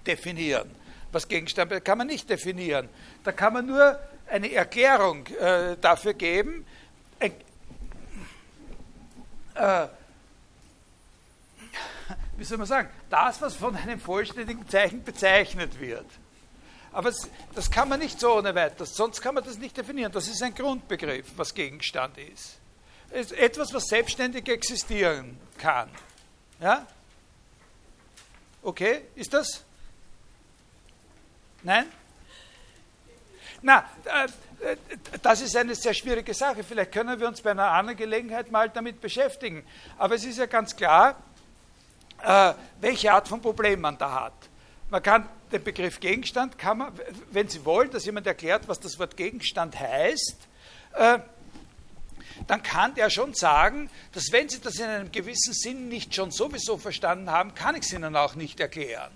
definieren. 0.05 0.69
Was 1.11 1.27
Gegenstand 1.27 1.69
bedeutet, 1.69 1.85
kann 1.85 1.97
man 1.97 2.05
nicht 2.05 2.29
definieren. 2.29 2.89
Da 3.23 3.31
kann 3.31 3.53
man 3.53 3.65
nur 3.65 3.99
eine 4.27 4.51
Erklärung 4.51 5.25
äh, 5.25 5.77
dafür 5.81 6.13
geben. 6.13 6.63
Äh, 7.17 7.31
äh, 9.57 9.88
wie 12.38 12.43
soll 12.43 12.57
man 12.57 12.67
sagen, 12.67 12.89
das, 13.09 13.41
was 13.41 13.55
von 13.55 13.75
einem 13.75 13.99
vollständigen 13.99 14.67
Zeichen 14.69 15.03
bezeichnet 15.03 15.79
wird. 15.79 16.05
Aber 16.91 17.11
das 17.53 17.69
kann 17.69 17.89
man 17.89 17.99
nicht 17.99 18.19
so 18.19 18.38
ohne 18.38 18.55
weiteres, 18.55 18.95
sonst 18.95 19.21
kann 19.21 19.35
man 19.35 19.43
das 19.43 19.57
nicht 19.57 19.75
definieren. 19.75 20.11
Das 20.11 20.27
ist 20.27 20.41
ein 20.41 20.53
Grundbegriff, 20.53 21.27
was 21.35 21.53
Gegenstand 21.53 22.17
ist. 22.17 22.57
Ist 23.11 23.34
etwas, 23.34 23.73
was 23.73 23.85
selbstständig 23.85 24.47
existieren 24.47 25.38
kann. 25.57 25.89
Ja? 26.59 26.85
Okay, 28.61 29.01
ist 29.15 29.34
das? 29.34 29.63
Nein? 31.63 31.85
Na, 33.61 33.85
äh, 34.05 34.71
äh, 34.71 34.77
das 35.21 35.41
ist 35.41 35.55
eine 35.55 35.75
sehr 35.75 35.93
schwierige 35.93 36.34
Sache. 36.34 36.63
Vielleicht 36.63 36.91
können 36.91 37.19
wir 37.19 37.27
uns 37.27 37.41
bei 37.41 37.51
einer 37.51 37.71
anderen 37.71 37.97
Gelegenheit 37.97 38.51
mal 38.51 38.69
damit 38.69 39.01
beschäftigen. 39.01 39.63
Aber 39.97 40.15
es 40.15 40.25
ist 40.25 40.38
ja 40.38 40.45
ganz 40.45 40.75
klar, 40.75 41.15
äh, 42.23 42.53
welche 42.81 43.11
Art 43.11 43.27
von 43.27 43.41
Problem 43.41 43.81
man 43.81 43.97
da 43.97 44.25
hat. 44.25 44.34
Man 44.89 45.03
kann 45.03 45.27
den 45.51 45.63
Begriff 45.63 45.99
Gegenstand, 45.99 46.57
kann 46.57 46.77
man, 46.77 46.93
wenn 47.31 47.47
Sie 47.49 47.63
wollen, 47.65 47.91
dass 47.91 48.05
jemand 48.05 48.27
erklärt, 48.27 48.67
was 48.67 48.79
das 48.79 48.97
Wort 48.99 49.17
Gegenstand 49.17 49.79
heißt, 49.79 50.38
äh, 50.93 51.19
dann 52.45 52.61
kann 52.61 52.93
der 52.93 53.09
schon 53.09 53.34
sagen, 53.34 53.89
dass 54.13 54.31
wenn 54.31 54.47
Sie 54.47 54.59
das 54.59 54.75
in 54.75 54.85
einem 54.85 55.11
gewissen 55.11 55.53
Sinn 55.53 55.89
nicht 55.89 56.13
schon 56.13 56.31
sowieso 56.31 56.77
verstanden 56.77 57.31
haben, 57.31 57.55
kann 57.55 57.75
ich 57.75 57.84
es 57.84 57.93
Ihnen 57.93 58.15
auch 58.15 58.35
nicht 58.35 58.59
erklären. 58.59 59.11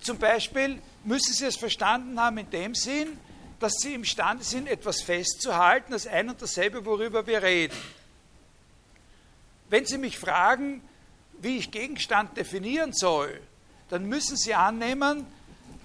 Zum 0.00 0.18
Beispiel 0.18 0.80
müssen 1.04 1.34
Sie 1.34 1.44
es 1.44 1.56
verstanden 1.56 2.18
haben 2.18 2.38
in 2.38 2.50
dem 2.50 2.74
Sinn, 2.74 3.18
dass 3.60 3.74
Sie 3.74 3.94
imstande 3.94 4.42
sind, 4.42 4.66
etwas 4.66 5.02
festzuhalten, 5.02 5.92
das 5.92 6.06
ein 6.06 6.30
und 6.30 6.42
dasselbe, 6.42 6.84
worüber 6.84 7.26
wir 7.26 7.42
reden. 7.42 7.76
Wenn 9.68 9.86
Sie 9.86 9.98
mich 9.98 10.18
fragen, 10.18 10.82
wie 11.38 11.58
ich 11.58 11.70
Gegenstand 11.70 12.36
definieren 12.36 12.92
soll, 12.92 13.40
dann 13.90 14.06
müssen 14.06 14.36
Sie 14.36 14.54
annehmen, 14.54 15.26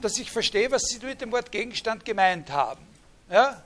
dass 0.02 0.18
ich 0.18 0.32
verstehe, 0.32 0.72
was 0.72 0.84
Sie 0.84 1.06
mit 1.06 1.22
dem 1.22 1.32
Wort 1.32 1.52
Gegenstand 1.52 2.06
gemeint 2.06 2.50
haben. 2.50 2.86
Ja? 3.30 3.62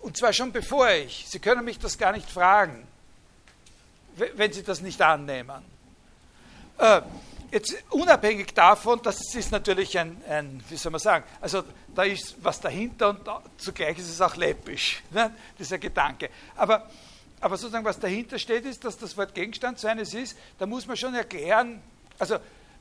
Und 0.00 0.16
zwar 0.16 0.32
schon 0.32 0.52
bevor 0.52 0.90
ich. 0.90 1.26
Sie 1.28 1.38
können 1.38 1.64
mich 1.64 1.78
das 1.78 1.98
gar 1.98 2.12
nicht 2.12 2.30
fragen, 2.30 2.86
wenn 4.16 4.52
Sie 4.52 4.62
das 4.62 4.80
nicht 4.80 5.00
annehmen. 5.02 5.62
Äh, 6.78 7.02
jetzt 7.50 7.76
unabhängig 7.90 8.54
davon, 8.54 9.00
das 9.02 9.34
ist 9.34 9.52
natürlich 9.52 9.98
ein, 9.98 10.20
ein, 10.28 10.62
wie 10.68 10.76
soll 10.76 10.92
man 10.92 11.00
sagen, 11.00 11.24
also 11.40 11.62
da 11.94 12.02
ist 12.02 12.36
was 12.42 12.60
dahinter 12.60 13.10
und 13.10 13.20
zugleich 13.58 13.98
ist 13.98 14.10
es 14.10 14.20
auch 14.20 14.36
läppisch, 14.36 15.02
ne, 15.10 15.32
dieser 15.58 15.78
Gedanke. 15.78 16.30
Aber, 16.56 16.88
aber 17.40 17.56
sozusagen, 17.56 17.84
was 17.84 17.98
dahinter 17.98 18.38
steht, 18.38 18.64
ist, 18.64 18.84
dass 18.84 18.98
das 18.98 19.16
Wort 19.16 19.34
Gegenstand 19.34 19.78
so 19.78 19.88
eines 19.88 20.14
ist, 20.14 20.36
da 20.58 20.66
muss 20.66 20.86
man 20.86 20.96
schon 20.96 21.14
erklären, 21.14 21.80
also 22.18 22.38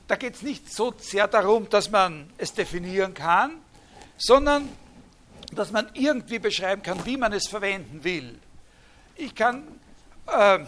da 0.08 0.16
geht 0.16 0.36
es 0.36 0.42
nicht 0.42 0.72
so 0.72 0.94
sehr 0.98 1.28
darum, 1.28 1.70
dass 1.70 1.90
man 1.90 2.30
es 2.38 2.54
definieren 2.54 3.14
kann, 3.14 3.58
sondern 4.18 4.70
dass 5.54 5.72
man 5.72 5.90
irgendwie 5.94 6.40
beschreiben 6.40 6.82
kann, 6.82 7.06
wie 7.06 7.18
man 7.18 7.34
es 7.34 7.48
verwenden 7.48 8.04
will. 8.04 8.38
Ich 9.16 9.34
kann, 9.34 9.64
äh, 10.28 10.60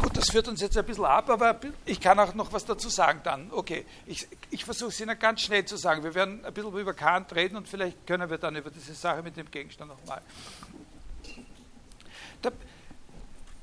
gut, 0.00 0.16
das 0.16 0.30
führt 0.30 0.48
uns 0.48 0.60
jetzt 0.60 0.76
ein 0.76 0.84
bisschen 0.84 1.04
ab, 1.04 1.28
aber 1.30 1.58
ich 1.84 2.00
kann 2.00 2.18
auch 2.18 2.34
noch 2.34 2.52
was 2.52 2.64
dazu 2.64 2.88
sagen 2.88 3.20
dann. 3.24 3.50
Okay, 3.50 3.84
ich, 4.06 4.26
ich 4.50 4.64
versuche 4.64 4.90
es 4.90 5.00
Ihnen 5.00 5.18
ganz 5.18 5.42
schnell 5.42 5.64
zu 5.64 5.76
sagen. 5.76 6.02
Wir 6.02 6.14
werden 6.14 6.44
ein 6.44 6.54
bisschen 6.54 6.76
über 6.76 6.94
Kant 6.94 7.34
reden 7.34 7.56
und 7.56 7.68
vielleicht 7.68 8.06
können 8.06 8.28
wir 8.30 8.38
dann 8.38 8.56
über 8.56 8.70
diese 8.70 8.94
Sache 8.94 9.22
mit 9.22 9.36
dem 9.36 9.50
Gegenstand 9.50 9.90
nochmal. 9.90 10.22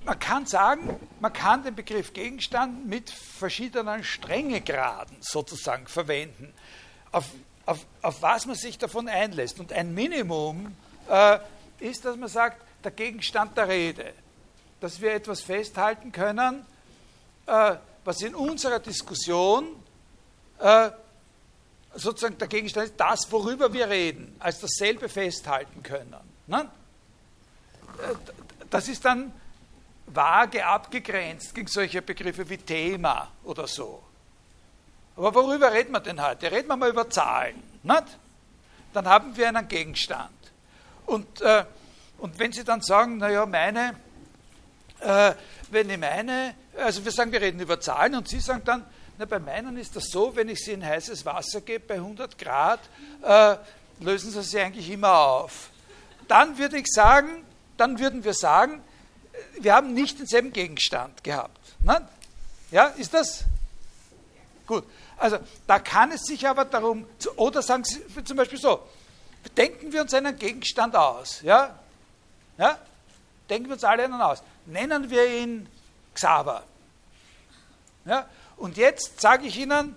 Man 0.06 0.18
kann 0.18 0.46
sagen, 0.46 0.98
man 1.20 1.34
kann 1.34 1.64
den 1.64 1.76
Begriff 1.76 2.14
Gegenstand 2.14 2.88
mit 2.88 3.10
verschiedenen 3.10 4.04
Strengegraden 4.04 5.18
sozusagen 5.20 5.88
verwenden, 5.88 6.54
auf, 7.12 7.26
auf, 7.66 7.86
auf 8.02 8.22
was 8.22 8.46
man 8.46 8.56
sich 8.56 8.78
davon 8.78 9.08
einlässt. 9.10 9.60
Und 9.60 9.74
ein 9.74 9.94
Minimum 9.94 10.76
äh, 11.10 11.40
ist, 11.80 12.06
dass 12.06 12.16
man 12.16 12.30
sagt, 12.30 12.64
der 12.84 12.92
Gegenstand 12.92 13.58
der 13.58 13.68
Rede. 13.68 14.14
Dass 14.80 15.02
wir 15.02 15.14
etwas 15.14 15.42
festhalten 15.42 16.12
können, 16.12 16.66
äh, 17.46 17.76
was 18.06 18.22
in 18.22 18.36
unserer 18.36 18.80
Diskussion 18.80 19.68
äh, 20.60 20.92
sozusagen 21.96 22.38
der 22.38 22.48
Gegenstand 22.48 22.88
ist, 22.88 23.00
das, 23.00 23.32
worüber 23.32 23.74
wir 23.74 23.90
reden, 23.90 24.36
als 24.40 24.60
dasselbe 24.60 25.10
festhalten 25.10 25.84
können. 25.84 26.16
Ne? 26.48 26.70
Das 28.70 28.88
ist 28.88 29.04
dann 29.04 29.34
vage 30.06 30.66
abgegrenzt 30.66 31.54
gegen 31.54 31.68
solche 31.68 32.02
Begriffe 32.02 32.48
wie 32.50 32.58
Thema 32.58 33.30
oder 33.44 33.68
so. 33.68 34.02
Aber 35.18 35.36
worüber 35.36 35.74
reden 35.74 35.92
wir 35.92 36.00
denn 36.00 36.22
heute? 36.26 36.52
Reden 36.52 36.68
wir 36.68 36.78
mal 36.78 36.90
über 36.90 37.10
Zahlen. 37.10 37.62
Nicht? 37.84 38.06
Dann 38.94 39.08
haben 39.08 39.36
wir 39.36 39.50
einen 39.50 39.68
Gegenstand. 39.68 40.32
Und 41.06 41.42
äh, 41.42 41.66
und 42.20 42.38
wenn 42.38 42.52
Sie 42.52 42.64
dann 42.64 42.82
sagen, 42.82 43.18
naja, 43.18 43.46
meine, 43.46 43.96
äh, 45.02 45.34
wenn 45.72 45.90
ich 45.90 45.98
meine, 45.98 46.56
also 46.78 47.04
wir 47.04 47.12
sagen, 47.12 47.32
wir 47.32 47.42
reden 47.42 47.60
über 47.60 47.80
Zahlen 47.80 48.16
und 48.16 48.28
Sie 48.28 48.40
sagen 48.40 48.62
dann, 48.66 48.86
na, 49.20 49.26
bei 49.26 49.40
meinen 49.40 49.78
ist 49.78 49.96
das 49.98 50.06
so, 50.10 50.34
wenn 50.36 50.48
ich 50.48 50.64
sie 50.64 50.72
in 50.72 50.86
heißes 50.86 51.26
Wasser 51.26 51.60
gebe 51.60 51.86
bei 51.86 51.96
100 51.96 52.38
Grad, 52.38 52.80
äh, 53.22 53.58
lösen 54.00 54.32
sie 54.32 54.42
sie 54.44 54.60
eigentlich 54.62 54.90
immer 54.90 55.12
auf. 55.14 55.72
Dann 56.30 56.58
würde 56.58 56.78
ich 56.78 56.88
sagen, 56.88 57.44
dann 57.76 58.00
würden 58.00 58.24
wir 58.24 58.34
sagen, 58.34 58.82
wir 59.60 59.76
haben 59.76 59.94
nicht 59.94 60.20
denselben 60.20 60.54
Gegenstand 60.54 61.22
gehabt. 61.22 61.60
Ne? 61.82 62.08
Ja, 62.72 62.86
ist 62.86 63.14
das? 63.14 63.44
Gut. 64.66 64.86
Also 65.18 65.40
da 65.68 65.80
kann 65.80 66.14
es 66.14 66.22
sich 66.22 66.48
aber 66.48 66.64
darum, 66.64 67.06
oder 67.36 67.62
sagen 67.62 67.84
Sie 67.84 68.02
zum 68.24 68.38
Beispiel 68.38 68.60
so, 68.60 68.88
denken 69.58 69.92
wir 69.92 70.02
uns 70.02 70.14
einen 70.14 70.38
Gegenstand 70.40 70.96
aus. 70.96 71.42
Ja? 71.42 71.78
Ja? 72.58 72.78
Denken 73.50 73.68
wir 73.68 73.74
uns 73.74 73.84
alle 73.84 74.06
einen 74.06 74.22
aus. 74.22 74.42
Nennen 74.70 75.10
wir 75.10 75.28
ihn 75.28 75.68
Xaver. 76.14 76.64
Ja? 78.06 78.30
Und 78.58 78.78
jetzt 78.78 79.20
sage 79.20 79.48
ich 79.48 79.58
Ihnen, 79.58 79.96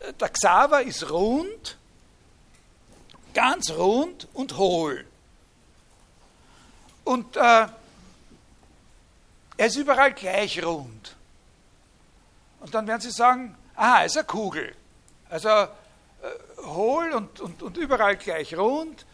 äh, 0.00 0.12
der 0.14 0.30
Xaver 0.30 0.82
ist 0.82 1.10
rund, 1.10 1.76
ganz 3.34 3.70
rund 3.70 4.26
und 4.32 4.56
hohl. 4.56 5.06
Und 7.04 7.36
äh, 7.36 7.40
er 9.58 9.66
ist 9.66 9.76
überall 9.76 10.12
gleich 10.12 10.64
rund. 10.64 11.14
Und 12.60 12.74
dann 12.74 12.86
werden 12.86 13.02
Sie 13.02 13.10
sagen, 13.10 13.54
aha, 13.74 14.00
er 14.00 14.06
ist 14.06 14.16
eine 14.16 14.26
Kugel. 14.26 14.74
Also 15.28 15.48
äh, 15.48 15.68
hohl 16.64 17.12
und, 17.12 17.40
und, 17.40 17.62
und 17.62 17.76
überall 17.76 18.16
gleich 18.16 18.56
rund 18.56 19.04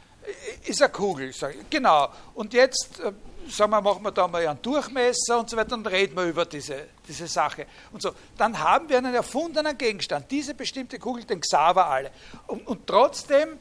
ist 0.64 0.80
eine 0.80 0.92
Kugel. 0.92 1.34
Genau. 1.70 2.12
Und 2.34 2.54
jetzt 2.54 3.00
äh, 3.00 3.12
sagen 3.48 3.73
wir, 3.73 3.81
machen 3.81 4.02
wir 4.02 4.10
da 4.10 4.28
mal 4.28 4.47
einen 4.47 4.60
Durchmesser 4.62 5.39
und 5.39 5.51
so 5.51 5.56
weiter, 5.56 5.70
dann 5.70 5.86
reden 5.86 6.16
wir 6.16 6.24
über 6.24 6.44
diese, 6.44 6.89
diese 7.06 7.27
Sache. 7.27 7.66
Und 7.93 8.02
so. 8.02 8.12
Dann 8.36 8.59
haben 8.59 8.89
wir 8.89 8.98
einen 8.98 9.14
erfundenen 9.14 9.77
Gegenstand, 9.77 10.31
diese 10.31 10.55
bestimmte 10.55 10.98
Kugel, 10.98 11.24
den 11.24 11.40
Xaver 11.40 11.86
alle. 11.86 12.10
Und, 12.47 12.66
und 12.66 12.86
trotzdem, 12.86 13.59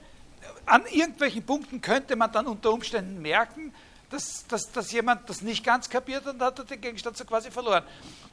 an 0.66 0.84
irgendwelchen 0.92 1.44
Punkten 1.44 1.82
könnte 1.82 2.16
man 2.16 2.32
dann 2.32 2.48
unter 2.48 2.72
Umständen 2.72 3.22
merken, 3.22 3.74
dass, 4.10 4.46
dass, 4.48 4.72
dass 4.72 4.92
jemand 4.92 5.30
das 5.30 5.42
nicht 5.42 5.64
ganz 5.64 5.90
kapiert 5.90 6.28
und 6.28 6.42
hat 6.42 6.70
den 6.70 6.82
Gegenstand 6.82 7.18
so 7.18 7.26
quasi 7.26 7.50
verloren. 7.50 7.84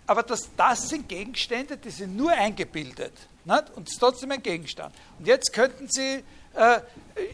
Aber 0.06 0.22
das, 0.22 0.50
das 0.56 0.88
sind 0.88 1.08
Gegenstände, 1.08 1.76
die 1.76 1.90
sind 1.90 2.16
nur 2.16 2.32
eingebildet. 2.32 3.12
Nicht? 3.44 3.64
Und 3.76 3.88
es 3.88 3.94
ist 3.94 4.00
trotzdem 4.00 4.32
ein 4.32 4.42
Gegenstand. 4.42 4.94
Und 5.18 5.26
jetzt 5.26 5.52
könnten 5.52 5.88
Sie 5.88 6.24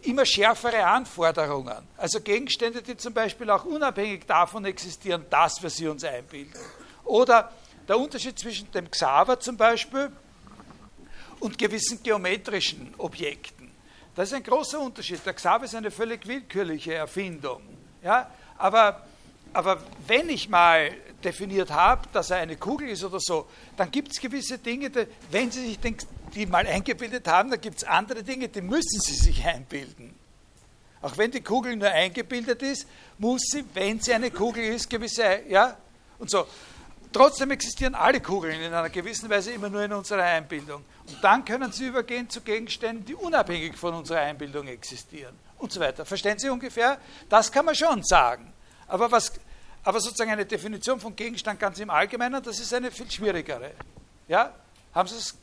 immer 0.03 0.27
schärfere 0.27 0.85
Anforderungen. 0.85 1.87
Also 1.97 2.21
Gegenstände, 2.21 2.83
die 2.83 2.97
zum 2.97 3.15
Beispiel 3.15 3.51
auch 3.51 3.65
unabhängig 3.65 4.27
davon 4.27 4.65
existieren, 4.65 5.25
dass 5.31 5.63
wir 5.63 5.71
sie 5.71 5.89
uns 5.89 6.05
einbilden. 6.05 6.61
Oder 7.05 7.53
der 7.87 7.99
Unterschied 7.99 8.39
zwischen 8.39 8.71
dem 8.73 8.91
Xaver 8.91 9.39
zum 9.41 9.57
Beispiel 9.57 10.11
und 11.41 11.59
gewissen 11.59 12.03
geometrischen 12.03 12.95
Objekten. 12.99 13.71
Das 14.15 14.29
ist 14.29 14.35
ein 14.35 14.43
großer 14.43 14.81
Unterschied. 14.81 15.21
Der 15.27 15.35
Xaver 15.35 15.65
ist 15.65 15.75
eine 15.75 15.91
völlig 15.91 16.27
willkürliche 16.27 16.95
Erfindung. 16.95 17.63
Ja? 18.03 18.31
Aber, 18.57 19.03
aber 19.53 19.83
wenn 20.07 20.29
ich 20.29 20.49
mal 20.49 20.93
definiert 21.23 21.71
habe, 21.71 22.03
dass 22.13 22.31
er 22.31 22.39
eine 22.39 22.57
Kugel 22.57 22.89
ist 22.89 23.03
oder 23.05 23.19
so, 23.21 23.49
dann 23.77 23.91
gibt 23.91 24.13
es 24.13 24.21
gewisse 24.21 24.59
Dinge, 24.59 24.91
die, 24.91 25.07
wenn 25.31 25.51
Sie 25.51 25.67
sich 25.67 25.81
den 25.81 25.97
die 26.35 26.47
mal 26.47 26.67
eingebildet 26.67 27.27
haben, 27.29 27.51
dann 27.51 27.61
gibt 27.61 27.79
es 27.79 27.85
andere 27.85 28.23
Dinge, 28.23 28.49
die 28.49 28.61
müssen 28.61 29.01
sie 29.01 29.15
sich 29.15 29.45
einbilden. 29.45 30.15
Auch 31.01 31.17
wenn 31.19 31.31
die 31.31 31.43
Kugel 31.43 31.77
nur 31.77 31.91
eingebildet 31.91 32.63
ist, 32.63 32.87
muss 33.19 33.43
sie, 33.51 33.65
wenn 33.75 34.01
sie 34.01 34.15
eine 34.15 34.31
Kugel 34.31 34.65
ist, 34.65 34.89
gewisse, 34.89 35.43
ja, 35.49 35.77
und 36.19 36.31
so. 36.31 36.47
Trotzdem 37.13 37.53
existieren 37.53 37.95
alle 37.95 38.21
Kugeln 38.21 38.61
in 38.61 38.73
einer 38.73 38.89
gewissen 38.91 39.31
Weise 39.31 39.53
immer 39.53 39.69
nur 39.69 39.85
in 39.85 39.93
unserer 39.93 40.25
Einbildung. 40.25 40.85
Und 41.07 41.23
dann 41.23 41.45
können 41.45 41.71
sie 41.71 41.87
übergehen 41.87 42.29
zu 42.29 42.41
Gegenständen, 42.41 43.05
die 43.05 43.15
unabhängig 43.15 43.77
von 43.77 43.95
unserer 43.95 44.21
Einbildung 44.21 44.67
existieren 44.67 45.39
und 45.59 45.71
so 45.71 45.79
weiter. 45.79 46.05
Verstehen 46.05 46.39
Sie 46.39 46.49
ungefähr? 46.49 46.99
Das 47.29 47.53
kann 47.53 47.65
man 47.65 47.75
schon 47.75 48.03
sagen. 48.03 48.53
Aber, 48.89 49.13
was, 49.13 49.33
aber 49.85 50.01
sozusagen 50.01 50.31
eine 50.31 50.45
Definition 50.45 50.99
von 50.99 51.15
Gegenstand 51.15 51.61
ganz 51.61 51.79
im 51.79 51.91
Allgemeinen, 51.91 52.43
das 52.43 52.59
ist 52.59 52.73
eine 52.75 52.91
viel 52.91 53.11
schwierigere. 53.11 53.73
Ja? 54.27 54.53
Haben 54.93 55.09
Sie 55.09 55.17
es 55.17 55.37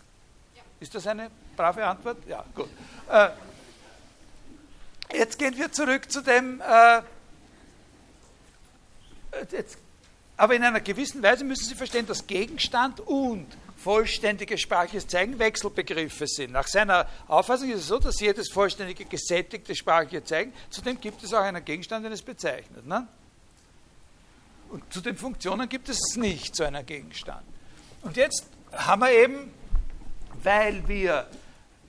ist 0.82 0.94
das 0.96 1.08
eine 1.08 1.32
brave 1.56 1.86
Antwort? 1.86 2.18
Ja, 2.28 2.44
gut. 2.54 2.68
Äh, 3.10 3.30
jetzt 5.14 5.38
gehen 5.38 5.56
wir 5.58 5.72
zurück 5.72 6.12
zu 6.12 6.22
dem, 6.22 6.60
äh, 6.60 7.02
jetzt, 9.52 9.78
aber 10.36 10.56
in 10.56 10.64
einer 10.64 10.82
gewissen 10.82 11.22
Weise 11.22 11.46
müssen 11.46 11.66
Sie 11.66 11.76
verstehen, 11.76 12.08
dass 12.08 12.26
Gegenstand 12.26 13.00
und 13.00 13.46
vollständiges 13.78 14.62
sprachliches 14.62 15.08
Zeigen 15.08 15.38
Wechselbegriffe 15.38 16.26
sind. 16.28 16.52
Nach 16.52 16.68
seiner 16.68 17.08
Auffassung 17.28 17.70
ist 17.70 17.82
es 17.82 17.88
so, 17.88 18.00
dass 18.00 18.20
jedes 18.20 18.52
vollständige 18.52 19.06
gesättigte 19.06 19.76
sprachliche 19.76 20.24
Zeigen, 20.24 20.52
zudem 20.72 21.00
gibt 21.00 21.24
es 21.24 21.34
auch 21.34 21.42
einen 21.42 21.64
Gegenstand, 21.64 22.06
den 22.06 22.12
es 22.12 22.24
bezeichnet. 22.24 22.86
Ne? 22.86 23.08
Und 24.70 24.92
zu 24.92 25.02
den 25.02 25.16
Funktionen 25.16 25.70
gibt 25.70 25.90
es 25.90 26.16
nicht 26.16 26.56
so 26.56 26.64
einen 26.64 26.86
Gegenstand. 26.86 27.44
Und 28.02 28.18
jetzt 28.18 28.46
haben 28.72 29.02
wir 29.02 29.12
eben 29.12 29.61
weil 30.44 30.88
wir 30.88 31.28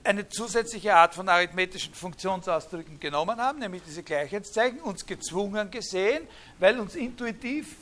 eine 0.03 0.27
zusätzliche 0.27 0.95
Art 0.95 1.15
von 1.15 1.29
arithmetischen 1.29 1.93
Funktionsausdrücken 1.93 2.99
genommen 2.99 3.39
haben, 3.39 3.59
nämlich 3.59 3.83
diese 3.85 4.03
Gleichheitszeichen, 4.03 4.79
uns 4.81 5.05
gezwungen 5.05 5.71
gesehen, 5.71 6.27
weil 6.59 6.79
uns 6.79 6.95
intuitiv 6.95 7.77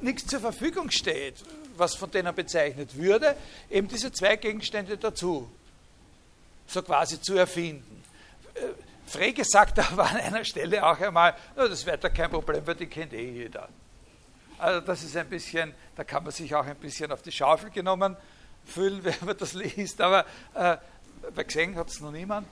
nichts 0.00 0.26
zur 0.26 0.40
Verfügung 0.40 0.90
steht, 0.90 1.44
was 1.76 1.94
von 1.94 2.10
denen 2.10 2.34
bezeichnet 2.34 2.96
würde, 2.96 3.36
eben 3.70 3.88
diese 3.88 4.10
zwei 4.12 4.36
Gegenstände 4.36 4.96
dazu, 4.96 5.50
so 6.66 6.82
quasi 6.82 7.20
zu 7.20 7.36
erfinden. 7.36 8.02
Äh, 8.54 8.60
Frege 9.06 9.44
sagt 9.44 9.78
aber 9.92 10.08
an 10.10 10.16
einer 10.16 10.44
Stelle 10.44 10.84
auch 10.84 10.98
einmal, 10.98 11.34
no, 11.54 11.68
das 11.68 11.84
wäre 11.84 11.98
da 11.98 12.08
kein 12.08 12.30
Problem, 12.30 12.66
weil 12.66 12.74
die 12.74 12.86
kennt 12.86 13.12
eh 13.12 13.30
jeder. 13.30 13.68
Also 14.58 14.80
das 14.80 15.02
ist 15.02 15.16
ein 15.16 15.28
bisschen, 15.28 15.74
da 15.94 16.02
kann 16.02 16.24
man 16.24 16.32
sich 16.32 16.54
auch 16.54 16.64
ein 16.64 16.76
bisschen 16.76 17.12
auf 17.12 17.20
die 17.20 17.32
Schaufel 17.32 17.70
genommen 17.70 18.16
fühlen, 18.66 19.02
wenn 19.04 19.14
man 19.24 19.36
das 19.36 19.54
liest, 19.54 20.00
aber 20.00 20.26
äh, 20.54 20.76
gesehen 21.44 21.76
hat 21.76 21.88
es 21.88 22.00
noch 22.00 22.12
niemand. 22.12 22.46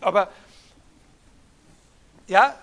Aber 0.00 0.30
ja, 2.26 2.54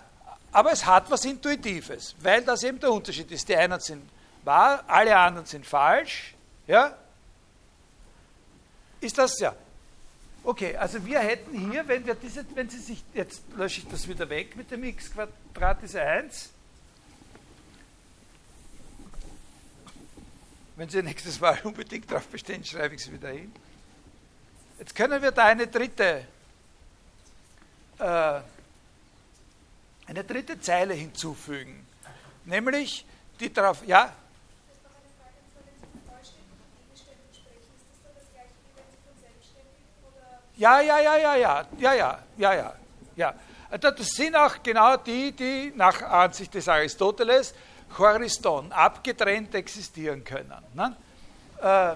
aber 0.51 0.71
es 0.71 0.85
hat 0.85 1.09
was 1.09 1.25
Intuitives, 1.25 2.15
weil 2.21 2.43
das 2.43 2.63
eben 2.63 2.79
der 2.79 2.91
Unterschied 2.91 3.31
ist. 3.31 3.47
Die 3.47 3.55
einen 3.55 3.79
sind 3.79 4.07
wahr, 4.43 4.83
alle 4.87 5.17
anderen 5.17 5.45
sind 5.45 5.65
falsch. 5.65 6.35
Ja? 6.67 6.95
Ist 8.99 9.17
das 9.17 9.39
ja? 9.39 9.55
Okay, 10.43 10.75
also 10.75 11.03
wir 11.05 11.19
hätten 11.19 11.71
hier, 11.71 11.87
wenn 11.87 12.05
wir 12.05 12.15
diese, 12.15 12.45
wenn 12.53 12.69
Sie 12.69 12.79
sich, 12.79 13.03
jetzt 13.13 13.43
lösche 13.55 13.79
ich 13.79 13.87
das 13.87 14.07
wieder 14.07 14.29
weg 14.29 14.55
mit 14.55 14.69
dem 14.71 14.83
x 14.83 15.11
Quadrat 15.13 15.81
ist 15.83 15.95
1, 15.95 16.49
Wenn 20.75 20.89
Sie 20.89 21.03
nächstes 21.03 21.39
Mal 21.39 21.59
unbedingt 21.63 22.09
darauf 22.09 22.27
bestehen, 22.27 22.63
schreibe 22.63 22.95
ich 22.95 23.01
es 23.01 23.11
wieder 23.11 23.29
hin. 23.29 23.53
Jetzt 24.79 24.95
können 24.95 25.21
wir 25.21 25.31
da 25.31 25.45
eine 25.45 25.67
dritte, 25.67 26.25
äh, 27.99 28.39
eine 30.07 30.23
dritte 30.25 30.59
Zeile 30.59 30.93
hinzufügen, 30.95 31.85
nämlich 32.45 33.05
die 33.39 33.53
darauf, 33.53 33.85
ja? 33.85 34.13
Ja, 40.55 40.81
ja, 40.81 40.99
ja, 40.99 41.17
ja, 41.17 41.35
ja, 41.35 41.67
ja, 41.79 41.93
ja, 41.93 42.19
ja, 42.37 42.53
ja, 42.53 42.73
ja. 43.15 43.33
Das 43.77 44.07
sind 44.09 44.35
auch 44.35 44.61
genau 44.61 44.97
die, 44.97 45.31
die 45.31 45.73
nach 45.75 46.01
Ansicht 46.03 46.53
des 46.53 46.67
Aristoteles 46.67 47.55
Choriston, 47.93 48.71
abgetrennt 48.71 49.53
existieren 49.55 50.23
können. 50.23 50.53
Ne? 50.73 50.95
Äh, 51.61 51.95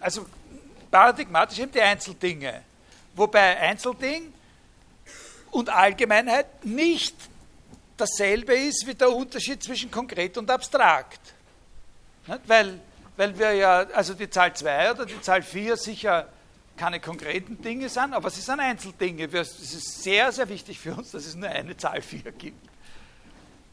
also 0.00 0.26
paradigmatisch 0.90 1.58
eben 1.58 1.72
die 1.72 1.80
Einzeldinge, 1.80 2.62
wobei 3.14 3.58
Einzelding 3.58 4.32
und 5.50 5.68
Allgemeinheit 5.68 6.64
nicht 6.64 7.14
dasselbe 7.96 8.54
ist 8.54 8.86
wie 8.86 8.94
der 8.94 9.10
Unterschied 9.10 9.62
zwischen 9.62 9.90
konkret 9.90 10.36
und 10.38 10.50
abstrakt. 10.50 11.20
Nicht? 12.26 12.40
Weil, 12.46 12.80
weil 13.16 13.38
wir 13.38 13.52
ja, 13.52 13.86
also 13.92 14.14
die 14.14 14.28
Zahl 14.28 14.54
2 14.54 14.92
oder 14.92 15.06
die 15.06 15.20
Zahl 15.20 15.42
4 15.42 15.76
sicher 15.76 16.28
keine 16.82 16.98
konkreten 16.98 17.62
Dinge 17.62 17.88
sind, 17.88 18.12
aber 18.12 18.28
sie 18.28 18.40
sind 18.40 18.58
Einzeldinge. 18.58 19.26
Es 19.32 19.60
ist 19.60 20.02
sehr, 20.02 20.32
sehr 20.32 20.48
wichtig 20.48 20.80
für 20.80 20.96
uns, 20.96 21.12
dass 21.12 21.26
es 21.26 21.36
nur 21.36 21.48
eine 21.48 21.76
Zahl 21.76 22.02
4 22.02 22.32
gibt 22.32 22.68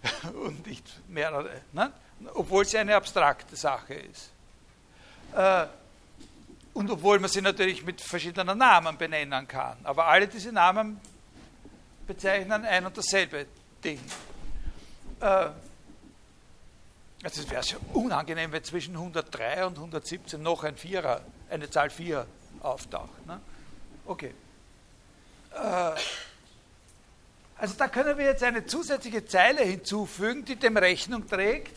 und 0.46 0.68
nicht 0.68 0.86
mehrere, 1.08 1.50
ne? 1.74 1.92
obwohl 2.36 2.66
sie 2.66 2.78
eine 2.78 2.96
abstrakte 2.96 3.56
Sache 3.56 3.96
ist. 3.96 4.30
Äh, 5.36 5.66
und 6.76 6.92
obwohl 6.92 7.18
man 7.18 7.32
sie 7.32 7.42
natürlich 7.42 7.84
mit 7.84 8.00
verschiedenen 8.00 8.60
Namen 8.60 8.96
benennen 8.96 9.48
kann. 9.48 9.78
Aber 9.86 10.06
alle 10.06 10.28
diese 10.28 10.52
Namen 10.52 11.02
bezeichnen 12.06 12.64
ein 12.64 12.86
und 12.86 12.96
dasselbe 12.96 13.48
Ding. 13.84 14.00
Äh, 15.20 15.26
also 17.24 17.42
es 17.42 17.50
wäre 17.50 17.64
sehr 17.64 17.80
unangenehm, 17.96 18.52
wenn 18.52 18.64
zwischen 18.64 18.94
103 18.94 19.66
und 19.66 19.78
117 19.78 20.40
noch 20.44 20.64
ein 20.64 20.78
Vierer, 20.78 21.22
eine 21.50 21.72
Zahl 21.72 21.90
4 21.90 22.28
auftaucht. 22.62 23.26
Ne? 23.26 23.40
Okay. 24.06 24.34
Äh, 25.54 25.92
also 27.58 27.76
da 27.78 27.88
können 27.90 28.18
wir 28.18 28.26
jetzt 28.26 28.44
eine 28.44 28.66
zusätzliche 28.66 29.26
Zeile 29.26 29.64
hinzufügen, 29.64 30.46
die 30.46 30.56
dem 30.56 30.78
Rechnung 30.78 31.28
trägt, 31.28 31.76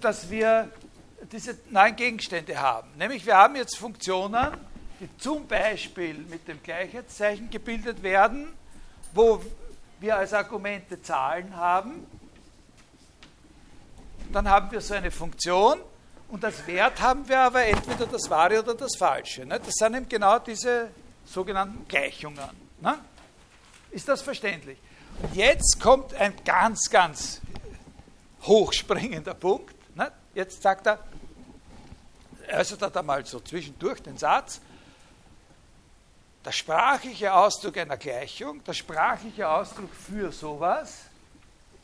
dass 0.00 0.30
wir 0.30 0.70
diese 1.32 1.58
neuen 1.70 1.96
Gegenstände 1.96 2.60
haben. 2.60 2.88
Nämlich 2.96 3.26
wir 3.26 3.36
haben 3.36 3.56
jetzt 3.56 3.76
Funktionen, 3.76 4.56
die 5.00 5.08
zum 5.18 5.48
Beispiel 5.48 6.14
mit 6.14 6.46
dem 6.46 6.62
Gleichheitszeichen 6.62 7.50
gebildet 7.50 8.02
werden, 8.02 8.52
wo 9.12 9.42
wir 9.98 10.16
als 10.16 10.32
Argumente 10.32 11.02
Zahlen 11.02 11.56
haben. 11.56 12.06
Dann 14.32 14.48
haben 14.48 14.70
wir 14.70 14.80
so 14.80 14.94
eine 14.94 15.10
Funktion, 15.10 15.80
und 16.28 16.44
als 16.44 16.66
Wert 16.66 17.00
haben 17.00 17.28
wir 17.28 17.40
aber 17.40 17.64
entweder 17.64 18.06
das 18.06 18.28
Wahre 18.30 18.60
oder 18.60 18.74
das 18.74 18.96
Falsche. 18.96 19.46
Ne? 19.46 19.60
Das 19.60 19.74
sind 19.74 19.94
eben 19.94 20.08
genau 20.08 20.38
diese 20.38 20.90
sogenannten 21.24 21.86
Gleichungen. 21.86 22.50
Ne? 22.80 22.98
Ist 23.90 24.08
das 24.08 24.22
verständlich? 24.22 24.78
Und 25.22 25.34
jetzt 25.36 25.80
kommt 25.80 26.14
ein 26.14 26.34
ganz, 26.44 26.90
ganz 26.90 27.40
hochspringender 28.42 29.34
Punkt. 29.34 29.74
Ne? 29.96 30.10
Jetzt 30.34 30.62
sagt 30.62 30.86
er, 30.86 30.98
äußert 32.52 32.82
er 32.82 32.90
da 32.90 33.02
mal 33.02 33.24
so 33.24 33.40
zwischendurch 33.40 34.02
den 34.02 34.18
Satz, 34.18 34.60
der 36.44 36.52
sprachliche 36.52 37.32
Ausdruck 37.32 37.78
einer 37.78 37.96
Gleichung, 37.96 38.62
der 38.64 38.74
sprachliche 38.74 39.48
Ausdruck 39.48 39.94
für 39.94 40.30
sowas 40.30 41.04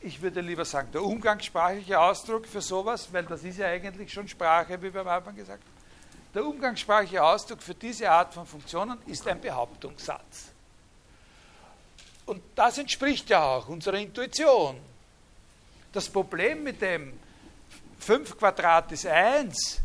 ich 0.01 0.21
würde 0.21 0.41
lieber 0.41 0.65
sagen, 0.65 0.91
der 0.91 1.03
umgangssprachliche 1.03 1.99
Ausdruck 1.99 2.47
für 2.47 2.61
sowas, 2.61 3.07
weil 3.11 3.23
das 3.23 3.43
ist 3.43 3.57
ja 3.57 3.67
eigentlich 3.67 4.11
schon 4.11 4.27
Sprache, 4.27 4.81
wie 4.81 4.93
wir 4.93 5.01
am 5.01 5.07
Anfang 5.07 5.35
gesagt 5.35 5.63
haben. 5.63 5.81
Der 6.33 6.45
umgangssprachliche 6.45 7.23
Ausdruck 7.23 7.61
für 7.61 7.75
diese 7.75 8.09
Art 8.09 8.33
von 8.33 8.45
Funktionen 8.45 8.97
ist 9.05 9.27
ein 9.27 9.39
Behauptungssatz. 9.39 10.51
Und 12.25 12.41
das 12.55 12.77
entspricht 12.77 13.29
ja 13.29 13.43
auch 13.43 13.67
unserer 13.67 13.97
Intuition. 13.97 14.77
Das 15.91 16.09
Problem 16.09 16.63
mit 16.63 16.81
dem 16.81 17.19
5 17.99 18.37
Quadrat 18.37 18.91
ist 18.93 19.05
1 19.05 19.81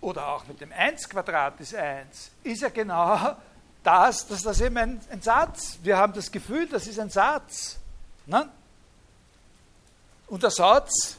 oder 0.00 0.26
auch 0.28 0.46
mit 0.46 0.60
dem 0.60 0.72
1 0.72 1.08
Quadrat 1.08 1.60
ist 1.60 1.74
1 1.74 2.30
ist 2.42 2.62
ja 2.62 2.70
genau 2.70 3.36
das, 3.82 4.26
dass 4.26 4.42
das 4.42 4.60
eben 4.60 4.78
ein, 4.78 5.00
ein 5.10 5.20
Satz. 5.20 5.78
Wir 5.82 5.98
haben 5.98 6.14
das 6.14 6.32
Gefühl, 6.32 6.66
das 6.66 6.86
ist 6.86 6.98
ein 6.98 7.10
Satz. 7.10 7.78
Ne? 8.26 8.48
Und 10.30 10.42
der 10.42 10.50
Satz 10.50 11.18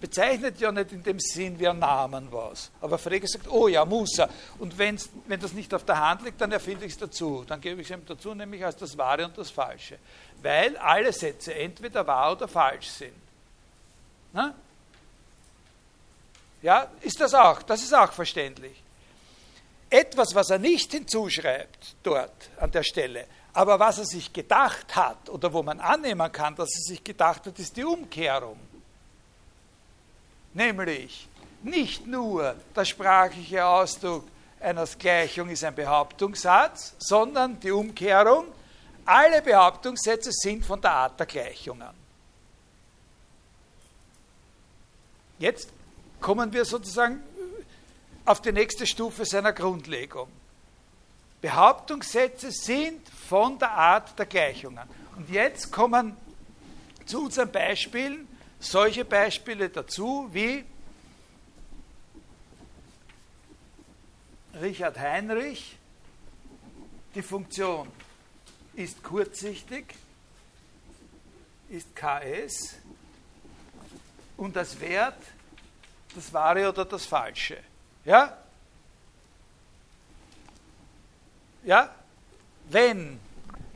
bezeichnet 0.00 0.60
ja 0.60 0.70
nicht 0.70 0.92
in 0.92 1.02
dem 1.02 1.18
Sinn 1.18 1.58
wie 1.58 1.66
ein 1.66 1.78
Namen 1.78 2.28
was. 2.30 2.70
Aber 2.80 2.98
Frege 2.98 3.26
sagt, 3.26 3.48
oh 3.48 3.68
ja, 3.68 3.84
Musa. 3.84 4.28
Und 4.58 4.76
wenn 4.78 4.98
das 5.40 5.52
nicht 5.52 5.72
auf 5.74 5.84
der 5.84 5.98
Hand 5.98 6.22
liegt, 6.22 6.40
dann 6.40 6.52
erfinde 6.52 6.84
ich 6.84 6.92
es 6.92 6.98
dazu. 6.98 7.44
Dann 7.46 7.60
gebe 7.60 7.80
ich 7.80 7.90
es 7.90 7.96
ihm 7.96 8.04
dazu, 8.06 8.34
nämlich 8.34 8.64
als 8.64 8.76
das 8.76 8.96
Wahre 8.96 9.26
und 9.26 9.36
das 9.36 9.50
Falsche. 9.50 9.98
Weil 10.42 10.76
alle 10.76 11.12
Sätze 11.12 11.54
entweder 11.54 12.06
wahr 12.06 12.32
oder 12.32 12.48
falsch 12.48 12.88
sind. 12.88 13.16
Na? 14.32 14.54
Ja, 16.62 16.90
ist 17.00 17.20
das 17.20 17.34
auch, 17.34 17.62
das 17.62 17.82
ist 17.82 17.94
auch 17.94 18.12
verständlich. 18.12 18.82
Etwas, 19.88 20.34
was 20.34 20.50
er 20.50 20.58
nicht 20.58 20.92
hinzuschreibt 20.92 21.96
dort 22.02 22.50
an 22.58 22.70
der 22.70 22.82
Stelle, 22.82 23.26
aber 23.52 23.78
was 23.78 23.98
er 23.98 24.04
sich 24.04 24.32
gedacht 24.32 24.94
hat 24.94 25.28
oder 25.28 25.52
wo 25.52 25.62
man 25.62 25.80
annehmen 25.80 26.30
kann, 26.30 26.54
dass 26.54 26.74
er 26.76 26.82
sich 26.82 27.02
gedacht 27.02 27.46
hat, 27.46 27.58
ist 27.58 27.76
die 27.76 27.84
Umkehrung. 27.84 28.58
Nämlich 30.54 31.28
nicht 31.62 32.06
nur 32.06 32.54
der 32.74 32.84
sprachliche 32.84 33.64
Ausdruck 33.64 34.24
einer 34.60 34.86
Gleichung 34.86 35.48
ist 35.48 35.64
ein 35.64 35.74
Behauptungssatz, 35.74 36.94
sondern 36.98 37.58
die 37.60 37.70
Umkehrung, 37.70 38.46
alle 39.04 39.42
Behauptungssätze 39.42 40.30
sind 40.32 40.64
von 40.64 40.80
der 40.80 40.92
Art 40.92 41.18
der 41.18 41.26
Gleichungen. 41.26 41.88
Jetzt 45.38 45.70
kommen 46.20 46.52
wir 46.52 46.64
sozusagen 46.66 47.22
auf 48.26 48.42
die 48.42 48.52
nächste 48.52 48.86
Stufe 48.86 49.24
seiner 49.24 49.54
Grundlegung. 49.54 50.28
Behauptungssätze 51.40 52.50
sind 52.52 53.00
von 53.30 53.56
der 53.60 53.70
Art 53.70 54.18
der 54.18 54.26
Gleichungen. 54.26 54.88
Und 55.14 55.30
jetzt 55.30 55.70
kommen 55.70 56.16
zu 57.06 57.26
unseren 57.26 57.52
Beispielen 57.52 58.26
solche 58.58 59.04
Beispiele 59.04 59.68
dazu 59.70 60.28
wie 60.32 60.64
Richard 64.60 64.98
Heinrich, 64.98 65.76
die 67.14 67.22
Funktion 67.22 67.86
ist 68.74 69.00
kurzsichtig, 69.00 69.94
ist 71.68 71.94
KS 71.94 72.78
und 74.38 74.56
das 74.56 74.80
Wert 74.80 75.22
das 76.16 76.32
Wahre 76.32 76.68
oder 76.68 76.84
das 76.84 77.06
Falsche. 77.06 77.58
Ja? 78.04 78.36
Ja? 81.62 81.94
Wenn, 82.70 83.18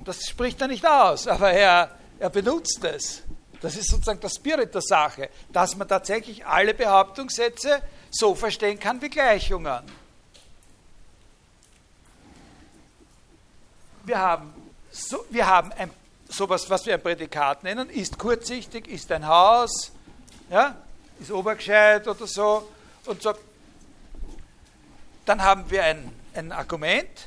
das 0.05 0.27
spricht 0.27 0.61
er 0.61 0.69
nicht 0.69 0.87
aus, 0.87 1.27
aber 1.27 1.51
er, 1.51 1.91
er 2.19 2.31
benutzt 2.31 2.85
es. 2.85 3.23
Das 3.61 3.77
ist 3.77 3.91
sozusagen 3.91 4.21
der 4.21 4.29
Spirit 4.29 4.75
der 4.75 4.83
Sache, 4.83 5.31
dass 5.53 5.75
man 5.77 5.89
tatsächlich 5.89 6.45
alle 6.45 6.75
Behauptungssätze 6.75 7.83
so 8.11 8.35
verstehen 8.35 8.79
kann 8.79 9.01
wie 9.01 9.09
Gleichungen. 9.09 9.83
Wir 14.05 14.19
haben, 14.19 14.53
so, 14.91 15.25
wir 15.31 15.47
haben 15.47 15.73
ein, 15.73 15.91
sowas, 16.29 16.69
was 16.69 16.85
wir 16.85 16.95
ein 16.95 17.03
Prädikat 17.03 17.65
nennen, 17.65 17.89
ist 17.89 18.19
kurzsichtig, 18.19 18.87
ist 18.87 19.11
ein 19.11 19.27
Haus, 19.27 19.93
ja, 20.51 20.77
ist 21.19 21.33
obergescheit 21.33 22.07
oder 22.07 22.27
so 22.27 22.69
und 23.07 23.23
so. 23.23 23.33
Dann 25.25 25.43
haben 25.43 25.71
wir 25.71 25.85
ein, 25.85 26.13
ein 26.35 26.53
Argument, 26.53 27.27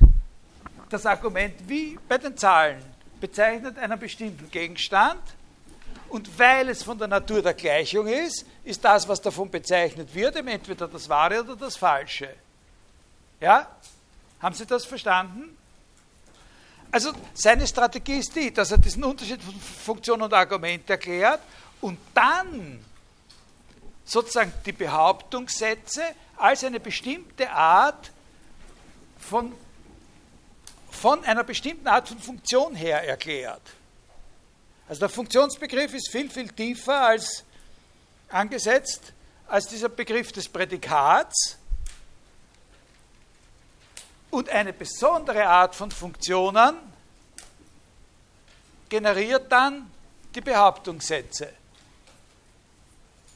das 0.89 1.05
Argument 1.05 1.55
wie 1.67 1.97
bei 2.07 2.17
den 2.17 2.37
Zahlen 2.37 2.81
bezeichnet 3.19 3.77
einen 3.77 3.99
bestimmten 3.99 4.49
Gegenstand 4.49 5.21
und 6.09 6.37
weil 6.39 6.69
es 6.69 6.83
von 6.83 6.97
der 6.97 7.07
Natur 7.07 7.41
der 7.41 7.53
Gleichung 7.53 8.07
ist, 8.07 8.45
ist 8.63 8.83
das, 8.83 9.07
was 9.07 9.21
davon 9.21 9.49
bezeichnet 9.49 10.13
wird, 10.13 10.35
entweder 10.35 10.87
das 10.87 11.09
Wahre 11.09 11.41
oder 11.41 11.55
das 11.55 11.75
Falsche. 11.75 12.29
Ja? 13.41 13.67
Haben 14.39 14.55
Sie 14.55 14.65
das 14.65 14.85
verstanden? 14.85 15.57
also 16.91 17.11
seine 17.33 17.67
Strategie 17.67 18.19
ist 18.19 18.35
die, 18.35 18.53
dass 18.53 18.71
er 18.71 18.77
diesen 18.77 19.03
Unterschied 19.03 19.41
von 19.41 19.53
Funktion 19.55 20.21
und 20.21 20.33
Argument 20.33 20.89
erklärt 20.89 21.41
und 21.81 21.97
dann 22.13 22.83
sozusagen 24.05 24.53
die 24.65 24.71
Behauptungssätze 24.71 26.01
als 26.37 26.63
eine 26.63 26.79
bestimmte 26.79 27.51
Art 27.51 28.11
von, 29.19 29.51
von 30.97 31.23
einer 31.23 31.43
bestimmten 31.43 31.87
Art 31.87 32.07
von 32.07 32.19
Funktion 32.19 32.75
her 32.75 33.07
erklärt. 33.07 33.61
Also 34.89 34.99
der 34.99 35.09
Funktionsbegriff 35.09 35.93
ist 35.93 36.09
viel, 36.09 36.29
viel 36.29 36.49
tiefer 36.49 37.01
als 37.01 37.43
angesetzt 38.29 39.13
als 39.47 39.67
dieser 39.67 39.89
Begriff 39.89 40.31
des 40.31 40.49
Prädikats 40.49 41.57
und 44.29 44.49
eine 44.49 44.73
besondere 44.73 45.47
Art 45.47 45.73
von 45.73 45.89
Funktionen 45.89 46.75
generiert 48.89 49.51
dann 49.51 49.89
die 50.35 50.41
Behauptungssätze. 50.41 51.49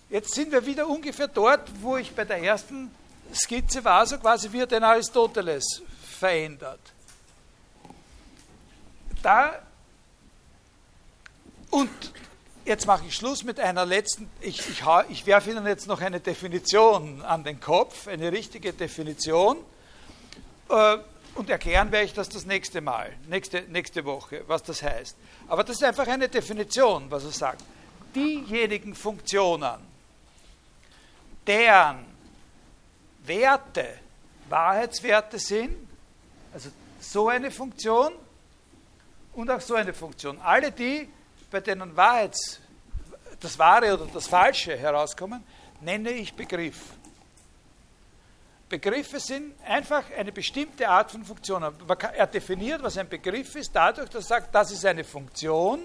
Jetzt 0.09 0.33
sind 0.33 0.51
wir 0.51 0.65
wieder 0.65 0.87
ungefähr 0.87 1.27
dort, 1.27 1.69
wo 1.81 1.95
ich 1.95 2.13
bei 2.13 2.25
der 2.25 2.43
ersten 2.43 2.93
Skizze 3.33 3.83
war, 3.85 4.05
so 4.05 4.17
quasi 4.17 4.51
wie 4.51 4.59
er 4.59 4.67
den 4.67 4.83
Aristoteles 4.83 5.81
verändert. 6.19 6.81
Da 9.21 9.61
und 11.71 11.89
jetzt 12.65 12.85
mache 12.85 13.05
ich 13.07 13.15
Schluss 13.15 13.43
mit 13.43 13.59
einer 13.59 13.85
letzten, 13.85 14.29
ich, 14.41 14.59
ich, 14.69 14.83
ich 15.09 15.25
werfe 15.25 15.51
Ihnen 15.51 15.65
jetzt 15.65 15.87
noch 15.87 16.01
eine 16.01 16.19
Definition 16.19 17.21
an 17.21 17.43
den 17.43 17.59
Kopf, 17.59 18.07
eine 18.07 18.31
richtige 18.31 18.73
Definition. 18.73 19.57
Äh, 20.69 20.97
und 21.33 21.49
erklären 21.49 21.93
werde 21.93 22.05
ich 22.05 22.13
das 22.13 22.27
das 22.27 22.45
nächste 22.45 22.81
Mal, 22.81 23.13
nächste, 23.29 23.61
nächste 23.69 24.03
Woche, 24.03 24.43
was 24.47 24.63
das 24.63 24.83
heißt. 24.83 25.15
Aber 25.47 25.63
das 25.63 25.77
ist 25.77 25.83
einfach 25.83 26.05
eine 26.07 26.27
Definition, 26.27 27.09
was 27.09 27.23
er 27.23 27.31
sagt. 27.31 27.63
Diejenigen 28.13 28.93
Funktionen, 28.93 29.79
deren 31.47 32.05
Werte 33.23 33.87
Wahrheitswerte 34.49 35.39
sind, 35.39 35.73
also 36.53 36.69
so 36.99 37.29
eine 37.29 37.49
Funktion 37.49 38.11
und 39.33 39.49
auch 39.49 39.61
so 39.61 39.75
eine 39.75 39.93
Funktion, 39.93 40.39
alle 40.41 40.71
die, 40.71 41.09
bei 41.49 41.59
denen 41.59 41.95
Wahrheits, 41.95 42.59
das 43.39 43.57
Wahre 43.57 43.93
oder 43.93 44.07
das 44.13 44.27
Falsche 44.27 44.77
herauskommen, 44.77 45.43
nenne 45.81 46.11
ich 46.11 46.33
Begriff. 46.33 46.77
Begriffe 48.69 49.19
sind 49.19 49.53
einfach 49.67 50.03
eine 50.17 50.31
bestimmte 50.31 50.87
Art 50.87 51.11
von 51.11 51.25
Funktion. 51.25 51.61
Er 52.13 52.27
definiert, 52.27 52.81
was 52.81 52.97
ein 52.97 53.09
Begriff 53.09 53.53
ist, 53.55 53.75
dadurch, 53.75 54.09
dass 54.09 54.25
er 54.25 54.27
sagt, 54.27 54.55
das 54.55 54.71
ist 54.71 54.85
eine 54.85 55.03
Funktion, 55.03 55.81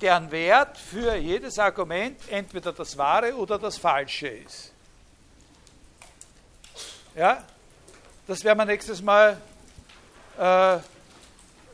deren 0.00 0.30
Wert 0.30 0.78
für 0.78 1.14
jedes 1.16 1.58
Argument 1.58 2.18
entweder 2.30 2.72
das 2.72 2.96
Wahre 2.96 3.34
oder 3.34 3.58
das 3.58 3.76
Falsche 3.76 4.28
ist. 4.28 4.72
Ja, 7.14 7.44
das 8.26 8.42
werden 8.42 8.58
wir 8.58 8.64
nächstes 8.64 9.02
Mal 9.02 9.36
äh, 10.38 10.78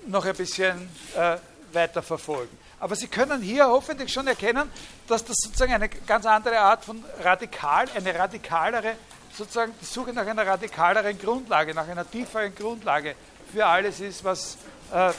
noch 0.06 0.24
ein 0.24 0.34
bisschen 0.34 0.88
äh, 1.16 1.36
weiter 1.72 2.02
verfolgen. 2.02 2.56
Aber 2.78 2.94
Sie 2.94 3.08
können 3.08 3.40
hier 3.40 3.66
hoffentlich 3.66 4.12
schon 4.12 4.26
erkennen, 4.26 4.70
dass 5.08 5.24
das 5.24 5.36
sozusagen 5.42 5.72
eine 5.72 5.88
ganz 5.88 6.26
andere 6.26 6.58
Art 6.58 6.84
von 6.84 7.02
radikal, 7.22 7.86
eine 7.94 8.14
radikalere 8.14 8.94
sozusagen 9.36 9.74
die 9.80 9.84
Suche 9.84 10.12
nach 10.12 10.26
einer 10.26 10.46
radikaleren 10.46 11.18
Grundlage, 11.18 11.74
nach 11.74 11.86
einer 11.86 12.10
tieferen 12.10 12.54
Grundlage 12.54 13.14
für 13.52 13.66
alles 13.66 14.00
ist, 14.00 14.24
was 14.24 14.56
äh, 14.92 15.12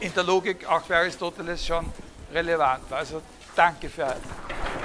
in 0.00 0.12
der 0.14 0.24
Logik 0.24 0.66
auch 0.66 0.84
für 0.84 0.96
Aristoteles 0.96 1.64
schon 1.64 1.90
relevant 2.32 2.90
war. 2.90 2.98
Also 2.98 3.22
danke 3.56 3.88
für 3.88 4.06
heute. 4.06 4.81